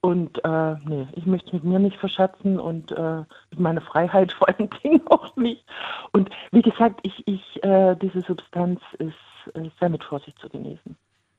und 0.00 0.44
äh, 0.44 0.74
nee, 0.84 1.08
ich 1.12 1.24
möchte 1.24 1.54
mit 1.54 1.64
mir 1.64 1.78
nicht 1.78 1.96
verschätzen 1.96 2.60
und 2.60 2.92
äh, 2.92 3.22
mit 3.50 3.60
meiner 3.60 3.80
Freiheit 3.80 4.32
vor 4.38 4.48
allen 4.48 4.68
Dingen 4.82 5.00
auch 5.08 5.34
nicht. 5.36 5.64
Und 6.12 6.28
wie 6.50 6.62
gesagt, 6.62 7.00
ich, 7.04 7.26
ich, 7.26 7.62
äh, 7.62 7.96
diese 7.96 8.20
Substanz 8.20 8.80
ist 8.98 9.54
äh, 9.54 9.70
sehr 9.80 9.88
mit 9.88 10.04
Vorsicht 10.04 10.38
zu 10.40 10.48
genießen. 10.48 10.96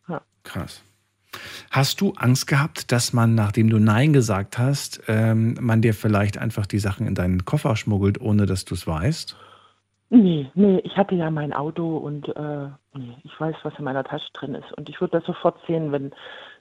Ja. 0.07 0.21
Krass. 0.43 0.83
Hast 1.71 2.01
du 2.01 2.13
Angst 2.17 2.47
gehabt, 2.47 2.91
dass 2.91 3.13
man, 3.13 3.35
nachdem 3.35 3.69
du 3.69 3.79
Nein 3.79 4.13
gesagt 4.13 4.57
hast, 4.57 5.01
ähm, 5.07 5.55
man 5.59 5.81
dir 5.81 5.93
vielleicht 5.93 6.37
einfach 6.37 6.65
die 6.65 6.79
Sachen 6.79 7.07
in 7.07 7.15
deinen 7.15 7.45
Koffer 7.45 7.75
schmuggelt, 7.75 8.21
ohne 8.21 8.45
dass 8.45 8.65
du 8.65 8.75
es 8.75 8.87
weißt? 8.87 9.35
Nee, 10.09 10.49
nee, 10.53 10.79
ich 10.83 10.95
hatte 10.97 11.15
ja 11.15 11.31
mein 11.31 11.51
Auto 11.51 11.97
und 11.97 12.27
äh, 12.35 12.67
nee, 12.93 13.17
ich 13.23 13.39
weiß, 13.39 13.55
was 13.63 13.73
in 13.77 13.85
meiner 13.85 14.03
Tasche 14.03 14.31
drin 14.33 14.53
ist. 14.53 14.71
Und 14.77 14.87
ich 14.87 15.01
würde 15.01 15.17
das 15.17 15.25
sofort 15.25 15.57
sehen, 15.67 15.91
wenn. 15.91 16.11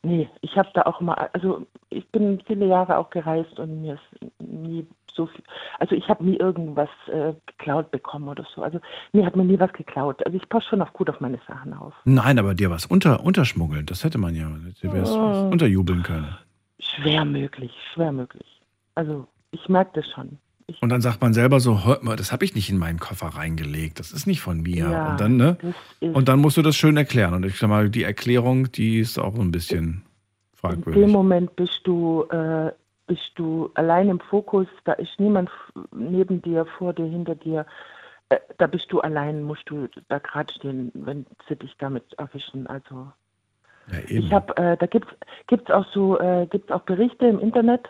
Nee, 0.03 0.29
ich 0.41 0.57
habe 0.57 0.69
da 0.75 0.83
auch 0.83 1.01
immer, 1.01 1.31
also 1.35 1.67
ich 1.89 2.07
bin 2.09 2.41
viele 2.47 2.67
Jahre 2.67 2.99
auch 2.99 3.11
gereist 3.11 3.59
und 3.59 3.81
mir 3.83 3.95
ist 3.95 4.33
nie 4.41 4.87
so 5.15 5.27
viel, 5.27 5.43
also 5.79 5.95
ich 5.95 6.09
habe 6.09 6.25
nie 6.25 6.37
irgendwas 6.37 6.89
äh, 7.07 7.33
geklaut 7.47 7.91
bekommen 7.91 8.29
oder 8.29 8.45
so. 8.55 8.63
Also 8.63 8.81
mir 9.13 9.25
hat 9.25 9.37
mir 9.37 9.45
nie 9.45 9.59
was 9.59 9.73
geklaut. 9.73 10.25
Also 10.27 10.37
ich 10.37 10.49
passe 10.49 10.67
schon 10.71 10.83
auf 10.83 10.93
gut 10.93 11.09
auf 11.09 11.21
meine 11.21 11.39
Sachen 11.47 11.73
auf. 11.73 11.95
Nein, 12.05 12.39
aber 12.39 12.55
dir 12.55 12.71
was 12.71 12.87
unter, 12.87 13.25
unterschmuggeln, 13.25 13.87
das 13.87 14.05
hätte 14.05 14.19
man 14.19 14.35
ja, 14.35 14.49
dir 14.83 14.93
was 14.93 15.11
Oh. 15.13 15.49
unterjubeln 15.51 16.03
können. 16.03 16.37
Schwer 16.81 17.25
möglich, 17.25 17.73
schwer 17.93 18.13
möglich. 18.13 18.61
Also 18.95 19.27
ich 19.53 19.69
merke 19.69 20.01
das 20.01 20.11
schon. 20.11 20.39
Und 20.81 20.89
dann 20.89 21.03
sagt 21.03 21.21
man 21.21 21.35
selber 21.35 21.61
so, 21.61 21.79
das 22.17 22.33
habe 22.33 22.45
ich 22.45 22.55
nicht 22.55 22.71
in 22.71 22.79
meinen 22.79 22.99
Koffer 22.99 23.27
reingelegt, 23.27 24.01
das 24.01 24.13
ist 24.13 24.27
nicht 24.27 24.41
von 24.41 24.63
mir. 24.63 24.89
Ja, 24.91 25.11
und 25.13 25.21
dann, 25.21 25.37
ne? 25.37 25.59
Und 26.01 26.29
dann 26.29 26.39
musst 26.41 26.57
du 26.57 26.63
das 26.63 26.75
schön 26.75 26.97
erklären. 26.97 27.35
Und 27.35 27.45
ich 27.45 27.59
sag 27.59 27.69
mal, 27.69 27.91
die 27.91 28.03
Erklärung, 28.03 28.73
die 28.73 28.99
ist 28.99 29.19
auch 29.19 29.35
so 29.37 29.43
ein 29.43 29.51
bisschen 29.53 29.79
In 29.85 29.91
dem 29.91 30.03
fragwürdig. 30.57 31.07
Moment 31.13 31.55
bist 31.57 31.81
du, 31.85 32.23
äh, 32.31 32.73
bist 33.07 33.33
du 33.37 33.71
allein 33.75 34.09
im 34.09 34.21
Fokus, 34.21 34.67
da 34.85 34.93
ist 34.95 35.19
niemand 35.19 35.51
neben 35.93 36.41
dir, 36.43 36.67
vor 36.67 36.93
dir, 36.93 37.07
hinter 37.07 37.35
dir. 37.35 37.67
Äh, 38.29 38.39
da 38.59 38.67
bist 38.67 38.91
du 38.91 39.01
allein, 39.01 39.43
musst 39.43 39.69
du 39.69 39.89
da 40.09 40.19
gerade 40.19 40.53
stehen, 40.53 40.91
wenn 40.95 41.27
sie 41.49 41.57
dich 41.57 41.75
damit 41.79 42.05
erwischen. 42.19 42.67
Also 42.67 43.09
Ja, 43.93 43.99
ich 44.09 44.33
habe, 44.33 44.57
äh, 44.57 44.77
da 44.77 44.87
gibt's 44.87 45.13
gibt's 45.47 45.71
auch 45.71 45.87
so, 45.93 46.19
äh, 46.19 46.47
gibt's 46.47 46.71
auch 46.73 46.83
Berichte 46.83 47.27
im 47.27 47.41
Internet. 47.41 47.89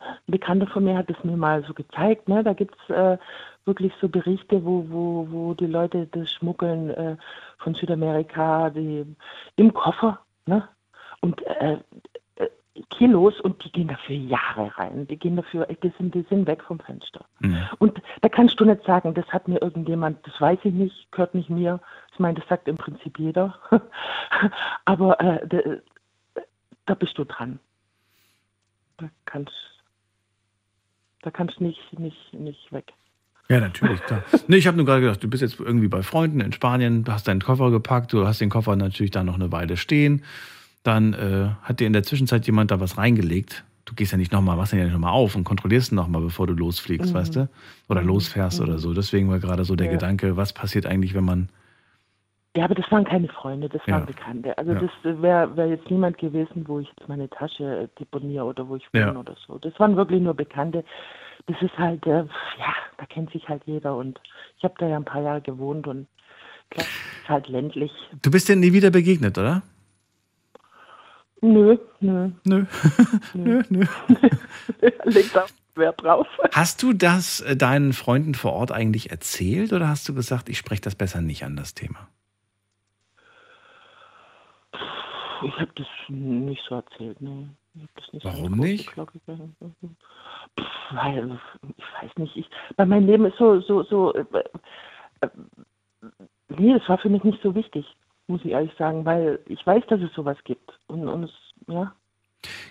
Ein 0.00 0.32
Bekannter 0.32 0.66
von 0.66 0.84
mir 0.84 0.98
hat 0.98 1.08
es 1.08 1.24
mir 1.24 1.36
mal 1.36 1.64
so 1.64 1.72
gezeigt, 1.72 2.28
ne? 2.28 2.44
Da 2.44 2.52
gibt's 2.52 2.90
äh, 2.90 3.16
wirklich 3.64 3.92
so 4.00 4.08
Berichte, 4.08 4.62
wo, 4.64 4.84
wo, 4.90 5.26
wo 5.30 5.54
die 5.54 5.66
Leute 5.66 6.06
das 6.12 6.30
Schmuggeln 6.30 6.90
äh, 6.90 7.16
von 7.58 7.74
Südamerika, 7.74 8.68
die 8.68 9.06
im 9.56 9.72
Koffer, 9.72 10.20
ne? 10.44 10.68
Und 11.22 11.40
äh, 11.46 11.78
Kilos 12.90 13.40
und 13.40 13.64
die 13.64 13.70
gehen 13.70 13.88
dafür 13.88 14.16
Jahre 14.16 14.76
rein. 14.76 15.06
Die 15.06 15.16
gehen 15.16 15.36
dafür, 15.36 15.66
die 15.66 15.92
sind, 15.96 16.14
die 16.14 16.26
sind 16.28 16.46
weg 16.46 16.62
vom 16.62 16.80
Fenster. 16.80 17.24
Und 17.78 18.02
da 18.20 18.28
kannst 18.28 18.58
du 18.58 18.64
nicht 18.64 18.84
sagen, 18.84 19.14
das 19.14 19.26
hat 19.28 19.46
mir 19.46 19.62
irgendjemand, 19.62 20.26
das 20.26 20.40
weiß 20.40 20.58
ich 20.64 20.74
nicht, 20.74 21.12
gehört 21.12 21.34
nicht 21.34 21.50
mir. 21.50 21.80
Ich 22.12 22.18
meine, 22.18 22.38
das 22.40 22.48
sagt 22.48 22.66
im 22.66 22.76
Prinzip 22.76 23.18
jeder. 23.18 23.58
Aber 24.84 25.20
äh, 25.20 25.46
da, 25.46 26.42
da 26.86 26.94
bist 26.94 27.16
du 27.16 27.24
dran. 27.24 27.60
Da 28.96 29.08
kannst 29.24 29.52
da 31.24 31.30
kannst 31.30 31.58
nicht, 31.58 31.98
nicht, 31.98 32.34
nicht 32.34 32.70
weg. 32.70 32.92
Ja, 33.48 33.58
natürlich, 33.58 34.00
klar. 34.02 34.22
Nee, 34.46 34.56
ich 34.56 34.66
habe 34.66 34.76
nur 34.76 34.84
gerade 34.84 35.00
gedacht, 35.00 35.22
du 35.22 35.28
bist 35.28 35.42
jetzt 35.42 35.58
irgendwie 35.58 35.88
bei 35.88 36.02
Freunden 36.02 36.40
in 36.40 36.52
Spanien, 36.52 37.04
hast 37.08 37.28
deinen 37.28 37.40
Koffer 37.40 37.70
gepackt, 37.70 38.12
du 38.12 38.26
hast 38.26 38.42
den 38.42 38.50
Koffer 38.50 38.76
natürlich 38.76 39.10
da 39.10 39.24
noch 39.24 39.36
eine 39.36 39.50
Weile 39.50 39.78
stehen. 39.78 40.22
Dann 40.84 41.14
äh, 41.14 41.48
hat 41.62 41.80
dir 41.80 41.86
in 41.86 41.92
der 41.94 42.02
Zwischenzeit 42.04 42.46
jemand 42.46 42.70
da 42.70 42.78
was 42.78 42.96
reingelegt. 42.98 43.64
Du 43.86 43.94
gehst 43.94 44.12
ja 44.12 44.18
nicht 44.18 44.32
nochmal, 44.32 44.56
machst 44.56 44.72
ja 44.72 44.82
nicht 44.82 44.92
nochmal 44.92 45.12
auf 45.12 45.34
und 45.34 45.44
kontrollierst 45.44 45.92
nochmal, 45.92 46.22
bevor 46.22 46.46
du 46.46 46.52
losfliegst, 46.54 47.12
Mhm. 47.12 47.18
weißt 47.18 47.36
du? 47.36 47.48
Oder 47.88 48.02
Mhm. 48.02 48.08
losfährst 48.08 48.60
oder 48.60 48.78
so. 48.78 48.94
Deswegen 48.94 49.28
war 49.30 49.38
gerade 49.40 49.64
so 49.64 49.76
der 49.76 49.86
Ja. 49.86 49.92
Gedanke, 49.94 50.36
was 50.36 50.52
passiert 50.52 50.86
eigentlich, 50.86 51.14
wenn 51.14 51.24
man. 51.24 51.48
Ja, 52.56 52.64
aber 52.66 52.74
das 52.74 52.90
waren 52.92 53.04
keine 53.04 53.28
Freunde, 53.28 53.68
das 53.68 53.82
Ja. 53.86 53.94
waren 53.94 54.06
Bekannte. 54.06 54.56
Also 54.58 54.72
Ja. 54.74 54.80
das 54.80 54.90
wäre 55.22 55.56
wär 55.56 55.66
jetzt 55.68 55.90
niemand 55.90 56.18
gewesen, 56.18 56.64
wo 56.68 56.78
ich 56.80 56.88
jetzt 56.96 57.08
meine 57.08 57.28
Tasche 57.28 57.64
äh, 57.64 57.88
deponiere 57.98 58.44
oder 58.44 58.68
wo 58.68 58.76
ich 58.76 58.84
wohne 58.92 59.04
Ja. 59.06 59.16
oder 59.16 59.34
so. 59.46 59.58
Das 59.58 59.78
waren 59.80 59.96
wirklich 59.96 60.20
nur 60.22 60.34
Bekannte. 60.34 60.84
Das 61.46 61.56
ist 61.60 61.76
halt, 61.78 62.06
äh, 62.06 62.20
ja, 62.58 62.74
da 62.98 63.06
kennt 63.06 63.32
sich 63.32 63.48
halt 63.48 63.62
jeder 63.66 63.96
und 63.96 64.20
ich 64.58 64.64
habe 64.64 64.74
da 64.78 64.86
ja 64.86 64.96
ein 64.96 65.04
paar 65.04 65.20
Jahre 65.22 65.40
gewohnt 65.40 65.86
und 65.86 66.06
klar, 66.70 66.86
ist 67.22 67.28
halt 67.28 67.48
ländlich. 67.48 67.90
Du 68.22 68.30
bist 68.30 68.48
dir 68.48 68.56
nie 68.56 68.72
wieder 68.72 68.90
begegnet, 68.90 69.36
oder? 69.36 69.62
Nö, 71.44 71.76
nö. 72.00 72.30
Nö. 72.44 72.64
nö, 73.34 73.62
nö. 73.68 73.84
Legt 75.04 75.36
da 75.36 75.44
Wert 75.74 76.02
drauf. 76.02 76.26
Hast 76.52 76.82
du 76.82 76.92
das 76.94 77.40
äh, 77.40 77.54
deinen 77.56 77.92
Freunden 77.92 78.34
vor 78.34 78.54
Ort 78.54 78.72
eigentlich 78.72 79.10
erzählt 79.10 79.72
oder 79.74 79.88
hast 79.88 80.08
du 80.08 80.14
gesagt, 80.14 80.48
ich 80.48 80.56
spreche 80.56 80.80
das 80.80 80.94
besser 80.94 81.20
nicht 81.20 81.44
an 81.44 81.56
das 81.56 81.74
Thema? 81.74 82.08
Ich 85.42 85.52
habe 85.58 85.70
das 85.74 85.86
nicht 86.08 86.62
so 86.66 86.76
erzählt, 86.76 87.20
ne. 87.20 87.50
Ich 87.74 87.82
hab 87.82 87.94
das 87.96 88.12
nicht 88.12 88.24
Warum 88.24 88.54
so 88.54 88.62
nicht? 88.62 88.90
Pff, 88.90 89.06
Weil, 90.92 91.38
ich 91.76 91.84
weiß 92.02 92.16
nicht, 92.16 92.36
ich, 92.36 92.46
weil 92.76 92.86
mein 92.86 93.06
Leben 93.06 93.26
ist 93.26 93.36
so, 93.36 93.60
so, 93.60 93.82
so, 93.82 94.14
äh, 94.14 94.24
äh, 95.20 95.28
nee, 96.56 96.72
das 96.72 96.88
war 96.88 96.96
für 96.96 97.10
mich 97.10 97.24
nicht 97.24 97.42
so 97.42 97.54
wichtig, 97.54 97.84
muss 98.26 98.40
ich 98.44 98.52
ehrlich 98.52 98.72
sagen, 98.78 99.04
weil 99.04 99.40
ich 99.46 99.64
weiß, 99.66 99.84
dass 99.88 100.00
es 100.00 100.12
sowas 100.14 100.38
gibt. 100.44 100.70
Und, 100.86 101.06
und 101.08 101.24
es, 101.24 101.30
ja, 101.68 101.92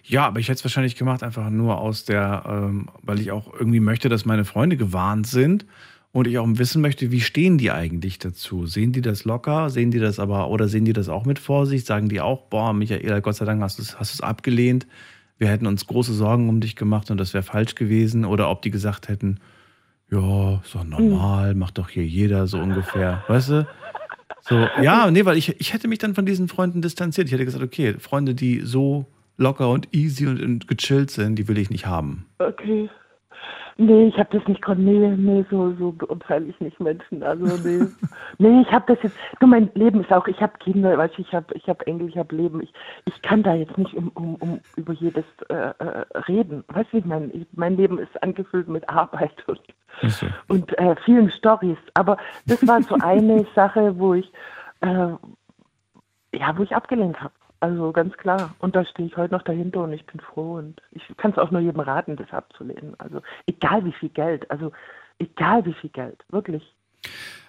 Ja, 0.03 0.27
aber 0.27 0.39
ich 0.39 0.47
hätte 0.47 0.57
es 0.57 0.63
wahrscheinlich 0.63 0.95
gemacht, 0.95 1.23
einfach 1.23 1.49
nur 1.49 1.79
aus 1.79 2.05
der, 2.05 2.43
ähm, 2.47 2.89
weil 3.01 3.19
ich 3.19 3.31
auch 3.31 3.53
irgendwie 3.53 3.79
möchte, 3.79 4.09
dass 4.09 4.25
meine 4.25 4.45
Freunde 4.45 4.77
gewarnt 4.77 5.27
sind 5.27 5.65
und 6.11 6.27
ich 6.27 6.37
auch 6.37 6.47
wissen 6.47 6.81
möchte, 6.81 7.11
wie 7.11 7.21
stehen 7.21 7.57
die 7.57 7.71
eigentlich 7.71 8.19
dazu? 8.19 8.67
Sehen 8.67 8.91
die 8.91 9.01
das 9.01 9.25
locker? 9.25 9.69
Sehen 9.71 9.89
die 9.89 9.99
das 9.99 10.19
aber, 10.19 10.49
oder 10.49 10.67
sehen 10.67 10.85
die 10.85 10.93
das 10.93 11.09
auch 11.09 11.25
mit 11.25 11.39
Vorsicht? 11.39 11.87
Sagen 11.87 12.07
die 12.07 12.21
auch, 12.21 12.43
boah, 12.49 12.71
Michaela, 12.73 13.19
Gott 13.19 13.35
sei 13.35 13.45
Dank 13.45 13.61
hast 13.61 13.79
du 13.79 13.83
es 13.83 14.21
abgelehnt. 14.21 14.85
Wir 15.39 15.47
hätten 15.47 15.65
uns 15.65 15.87
große 15.87 16.13
Sorgen 16.13 16.49
um 16.49 16.59
dich 16.61 16.75
gemacht 16.75 17.09
und 17.09 17.17
das 17.17 17.33
wäre 17.33 17.43
falsch 17.43 17.73
gewesen. 17.73 18.25
Oder 18.25 18.49
ob 18.51 18.61
die 18.61 18.69
gesagt 18.69 19.07
hätten, 19.09 19.39
ja, 20.11 20.61
ist 20.63 20.75
doch 20.75 20.83
normal, 20.83 21.55
macht 21.55 21.79
doch 21.79 21.89
hier 21.89 22.05
jeder 22.05 22.45
so 22.45 22.59
ungefähr. 22.59 23.23
Weißt 23.27 23.49
du? 23.49 23.67
So, 24.41 24.67
ja, 24.81 25.09
nee, 25.11 25.25
weil 25.25 25.37
ich, 25.37 25.59
ich 25.59 25.73
hätte 25.73 25.87
mich 25.87 25.99
dann 25.99 26.15
von 26.15 26.25
diesen 26.25 26.47
Freunden 26.47 26.81
distanziert. 26.81 27.27
Ich 27.27 27.33
hätte 27.33 27.45
gesagt, 27.45 27.63
okay, 27.63 27.95
Freunde, 27.99 28.35
die 28.35 28.61
so 28.61 29.05
locker 29.37 29.69
und 29.69 29.93
easy 29.93 30.27
und, 30.27 30.41
und 30.41 30.67
gechillt 30.67 31.11
sind, 31.11 31.35
die 31.35 31.47
will 31.47 31.57
ich 31.57 31.69
nicht 31.69 31.85
haben. 31.85 32.25
okay. 32.39 32.89
Nee, 33.77 34.07
ich 34.07 34.17
habe 34.19 34.37
das 34.37 34.47
nicht 34.47 34.61
kon 34.61 34.83
nee, 34.83 35.15
nee, 35.17 35.45
so, 35.49 35.73
so 35.73 35.91
beurteile 35.91 36.45
ich 36.45 36.59
nicht 36.59 36.79
Menschen. 36.79 37.23
Also 37.23 37.45
nee. 37.45 37.87
nee, 38.37 38.61
ich 38.61 38.71
habe 38.71 38.93
das 38.93 39.03
jetzt, 39.03 39.15
du, 39.39 39.47
mein 39.47 39.71
Leben 39.73 40.01
ist 40.01 40.11
auch, 40.11 40.27
ich 40.27 40.41
habe 40.41 40.57
Kinder, 40.59 40.97
weißt 40.97 41.17
du, 41.17 41.21
ich 41.23 41.33
habe 41.33 41.53
ich 41.55 41.67
hab 41.67 41.87
Enkel, 41.87 42.09
ich 42.09 42.17
habe 42.17 42.35
Leben. 42.35 42.61
Ich, 42.61 42.71
ich 43.05 43.21
kann 43.23 43.41
da 43.41 43.55
jetzt 43.55 43.77
nicht 43.77 43.93
um, 43.95 44.09
um, 44.09 44.35
um 44.35 44.59
über 44.75 44.93
jedes 44.93 45.25
äh, 45.49 45.53
äh, 45.53 46.05
reden. 46.27 46.63
Weißt 46.67 46.93
du, 46.93 46.97
ich 46.97 47.05
meine? 47.05 47.27
Ich, 47.31 47.47
mein 47.53 47.75
Leben 47.75 47.97
ist 47.97 48.21
angefüllt 48.21 48.67
mit 48.67 48.87
Arbeit 48.89 49.43
und, 49.47 49.61
und 50.47 50.77
äh, 50.77 50.95
vielen 51.03 51.31
Stories. 51.31 51.77
Aber 51.95 52.17
das 52.45 52.65
war 52.67 52.81
so 52.83 52.95
eine 53.01 53.45
Sache, 53.55 53.97
wo 53.97 54.13
ich, 54.13 54.31
äh, 54.81 55.09
ja, 56.35 56.57
wo 56.57 56.63
ich 56.63 56.75
abgelehnt 56.75 57.19
habe. 57.21 57.33
Also 57.63 57.93
ganz 57.93 58.17
klar. 58.17 58.53
Und 58.59 58.75
da 58.75 58.83
stehe 58.83 59.07
ich 59.07 59.15
heute 59.15 59.33
noch 59.33 59.43
dahinter 59.43 59.85
und 59.85 59.93
ich 59.93 60.05
bin 60.05 60.19
froh. 60.19 60.55
Und 60.55 60.81
ich 60.91 61.01
kann 61.15 61.31
es 61.31 61.37
auch 61.37 61.49
nur 61.49 61.61
jedem 61.61 61.79
raten, 61.79 62.17
das 62.17 62.29
abzulehnen. 62.31 62.93
Also 62.97 63.21
egal 63.45 63.85
wie 63.85 63.93
viel 63.93 64.09
Geld, 64.09 64.51
also 64.51 64.73
egal 65.17 65.65
wie 65.65 65.71
viel 65.71 65.89
Geld, 65.91 66.25
wirklich. 66.29 66.61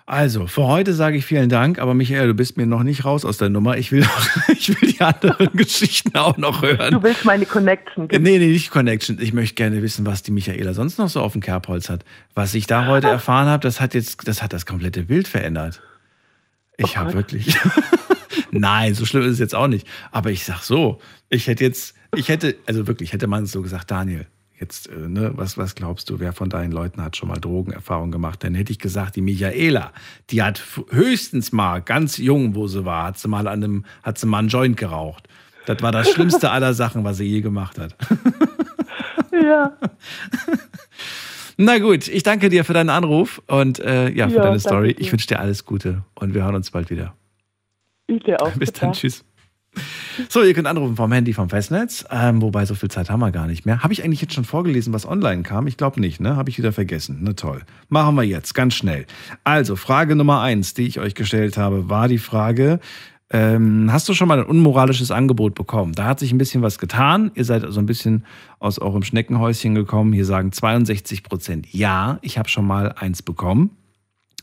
Also, 0.06 0.46
für 0.46 0.68
heute 0.68 0.92
sage 0.92 1.16
ich 1.16 1.26
vielen 1.26 1.48
Dank, 1.48 1.80
aber 1.80 1.94
Michael, 1.94 2.28
du 2.28 2.34
bist 2.34 2.56
mir 2.56 2.66
noch 2.66 2.84
nicht 2.84 3.04
raus 3.04 3.24
aus 3.24 3.38
der 3.38 3.48
Nummer. 3.48 3.76
Ich 3.76 3.90
will, 3.90 4.02
noch, 4.02 4.48
ich 4.48 4.68
will 4.68 4.88
die 4.88 5.00
anderen 5.00 5.50
Geschichten 5.54 6.16
auch 6.16 6.36
noch 6.36 6.62
hören. 6.62 6.92
Du 6.92 7.02
willst 7.02 7.24
meine 7.24 7.44
Connection. 7.44 8.06
Nee, 8.12 8.18
nee, 8.18 8.38
nicht 8.38 8.70
Connection. 8.70 9.18
Ich 9.20 9.32
möchte 9.32 9.56
gerne 9.56 9.82
wissen, 9.82 10.06
was 10.06 10.22
die 10.22 10.30
Michaela 10.30 10.74
sonst 10.74 10.96
noch 10.96 11.08
so 11.08 11.22
auf 11.22 11.32
dem 11.32 11.40
Kerbholz 11.40 11.90
hat. 11.90 12.04
Was 12.36 12.54
ich 12.54 12.68
da 12.68 12.86
heute 12.86 13.08
erfahren 13.08 13.48
habe, 13.48 13.62
das 13.62 13.80
hat 13.80 13.94
jetzt, 13.94 14.28
das 14.28 14.44
hat 14.44 14.52
das 14.52 14.64
komplette 14.64 15.02
Bild 15.02 15.26
verändert. 15.26 15.82
Ich 16.76 16.96
habe 16.96 17.12
wirklich. 17.14 17.56
Nein, 18.51 18.94
so 18.94 19.05
schlimm 19.05 19.22
ist 19.22 19.32
es 19.32 19.38
jetzt 19.38 19.55
auch 19.55 19.68
nicht. 19.68 19.86
Aber 20.10 20.30
ich 20.30 20.44
sag 20.44 20.62
so, 20.62 21.01
ich 21.28 21.46
hätte 21.46 21.64
jetzt, 21.64 21.94
ich 22.14 22.28
hätte, 22.28 22.56
also 22.66 22.86
wirklich, 22.86 23.12
hätte 23.12 23.26
man 23.26 23.46
so 23.46 23.62
gesagt, 23.62 23.90
Daniel, 23.90 24.26
jetzt, 24.59 24.88
äh, 24.88 25.09
ne, 25.09 25.32
was, 25.34 25.59
was 25.59 25.74
glaubst 25.74 26.10
du, 26.10 26.20
wer 26.20 26.32
von 26.32 26.48
deinen 26.48 26.72
Leuten 26.72 27.02
hat 27.02 27.16
schon 27.16 27.28
mal 27.28 27.38
Drogenerfahrung 27.38 28.10
gemacht? 28.10 28.44
Dann 28.44 28.55
hätte 28.55 28.72
ich 28.72 28.78
gesagt, 28.78 29.16
die 29.16 29.22
Michaela, 29.22 29.92
die 30.30 30.42
hat 30.42 30.62
höchstens 30.90 31.52
mal, 31.52 31.80
ganz 31.82 32.16
jung, 32.18 32.55
wo 32.55 32.66
sie 32.66 32.84
war, 32.84 33.06
hat 33.06 33.18
sie 33.18 33.28
mal 33.28 33.46
an 33.48 33.64
einem, 33.64 33.84
hat 34.02 34.18
sie 34.18 34.26
mal 34.26 34.38
einen 34.38 34.48
Joint 34.48 34.76
geraucht. 34.76 35.28
Das 35.66 35.80
war 35.82 35.92
das 35.92 36.10
Schlimmste 36.10 36.51
aller 36.51 36.74
Sachen, 36.74 37.05
was 37.05 37.16
sie 37.16 37.24
je 37.24 37.40
gemacht 37.40 37.78
hat. 37.78 37.96
Ja. 39.42 39.72
Na 41.56 41.78
gut, 41.78 42.09
ich 42.09 42.22
danke 42.22 42.48
dir 42.48 42.64
für 42.64 42.72
deinen 42.72 42.90
Anruf 42.90 43.40
und 43.47 43.78
äh, 43.78 44.10
ja, 44.10 44.28
für 44.28 44.36
Ja, 44.36 44.43
deine 44.43 44.60
Story. 44.60 44.94
Ich 44.98 45.12
wünsche 45.12 45.28
dir 45.28 45.39
alles 45.39 45.64
Gute 45.64 46.02
und 46.14 46.35
wir 46.35 46.44
hören 46.44 46.55
uns 46.55 46.70
bald 46.70 46.90
wieder. 46.90 47.14
Ich 48.06 48.22
dir 48.22 48.40
auch. 48.43 48.52
Bis 48.52 48.72
dann, 48.72 48.93
tschüss. 48.93 49.24
So, 50.28 50.43
ihr 50.43 50.55
könnt 50.55 50.68
anrufen 50.68 50.94
vom 50.94 51.10
Handy 51.10 51.32
vom 51.32 51.48
Festnetz, 51.48 52.05
ähm, 52.10 52.40
wobei 52.40 52.64
so 52.64 52.76
viel 52.76 52.90
Zeit 52.90 53.10
haben 53.10 53.18
wir 53.18 53.32
gar 53.32 53.48
nicht 53.48 53.66
mehr. 53.66 53.82
Habe 53.82 53.93
ich 53.93 54.05
eigentlich 54.05 54.20
jetzt 54.20 54.35
schon 54.35 54.44
vorgelesen, 54.44 54.93
was 54.93 55.06
online 55.06 55.43
kam? 55.43 55.66
Ich 55.66 55.76
glaube 55.76 56.01
nicht, 56.01 56.20
ne? 56.20 56.36
Habe 56.36 56.51
ich 56.51 56.59
wieder 56.59 56.72
vergessen. 56.72 57.18
Na 57.22 57.32
toll. 57.32 57.62
Machen 57.89 58.14
wir 58.14 58.22
jetzt, 58.22 58.55
ganz 58.55 58.74
schnell. 58.74 59.06
Also, 59.43 59.74
Frage 59.74 60.14
Nummer 60.14 60.40
eins, 60.40 60.74
die 60.74 60.86
ich 60.86 61.01
euch 61.01 61.16
gestellt 61.16 61.56
habe, 61.56 61.89
war 61.89 62.06
die 62.06 62.18
Frage, 62.18 62.78
ähm, 63.35 63.93
hast 63.93 64.09
du 64.09 64.15
schon 64.15 64.28
mal 64.28 64.39
ein 64.39 64.47
unmoralisches 64.47 65.11
Angebot 65.11 65.56
bekommen? 65.56 65.93
Da 65.93 66.05
hat 66.05 66.20
sich 66.20 66.31
ein 66.31 66.39
bisschen 66.39 66.62
was 66.62 66.78
getan. 66.78 67.32
Ihr 67.35 67.44
seid 67.44 67.65
also 67.65 67.81
ein 67.81 67.86
bisschen 67.86 68.24
aus 68.61 68.78
eurem 68.78 69.02
Schneckenhäuschen 69.02 69.74
gekommen. 69.74 70.12
Hier 70.12 70.24
sagen 70.24 70.52
62 70.52 71.24
Prozent 71.24 71.66
ja, 71.73 72.20
ich 72.23 72.39
habe 72.39 72.48
schon 72.48 72.65
mal 72.65 72.93
eins 72.93 73.23
bekommen. 73.23 73.70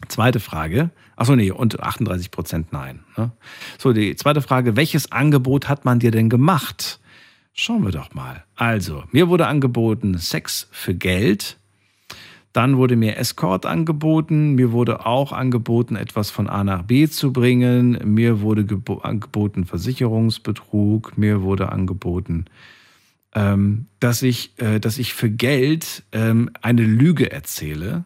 Zweite 0.10 0.42
Frage. 0.42 0.90
Achso, 1.16 1.38
nee, 1.38 1.52
und 1.52 1.80
38 1.80 2.32
Prozent 2.32 2.74
nein. 2.74 3.06
Ne? 3.16 3.32
So, 3.78 3.94
die 3.94 4.14
zweite 4.18 4.42
Frage. 4.42 4.76
Welches 4.76 5.10
Angebot 5.10 5.70
hat 5.70 5.86
man 5.86 6.00
dir 6.00 6.12
denn 6.12 6.28
gemacht? 6.28 7.00
Schauen 7.54 7.86
wir 7.86 7.92
doch 7.92 8.14
mal. 8.14 8.44
Also, 8.58 9.06
mir 9.14 9.30
wurde 9.30 9.48
angeboten 9.48 10.18
Sex 10.18 10.68
für 10.70 10.96
Geld. 10.96 11.61
Dann 12.54 12.78
wurde 12.78 12.96
mir 12.96 13.18
Escort 13.18 13.66
angeboten. 13.66 14.56
Mir 14.56 14.72
wurde 14.72 15.06
auch 15.06 15.32
angeboten, 15.32 15.96
etwas 15.96 16.30
von 16.30 16.50
A 16.50 16.64
nach 16.64 16.84
B 16.84 17.08
zu 17.08 17.32
bringen. 17.32 18.00
Mir 18.04 18.42
wurde 18.42 18.66
angeboten 19.04 19.66
Versicherungsbetrug. 19.66 21.18
Mir 21.18 21.42
wurde 21.44 21.72
angeboten, 21.72 22.46
ähm, 23.34 23.88
dass, 24.00 24.22
ich, 24.22 24.60
äh, 24.60 24.80
dass 24.80 24.98
ich 24.98 25.14
für 25.14 25.30
Geld 25.30 26.04
ähm, 26.12 26.50
eine 26.62 26.84
Lüge 26.84 27.32
erzähle. 27.32 28.04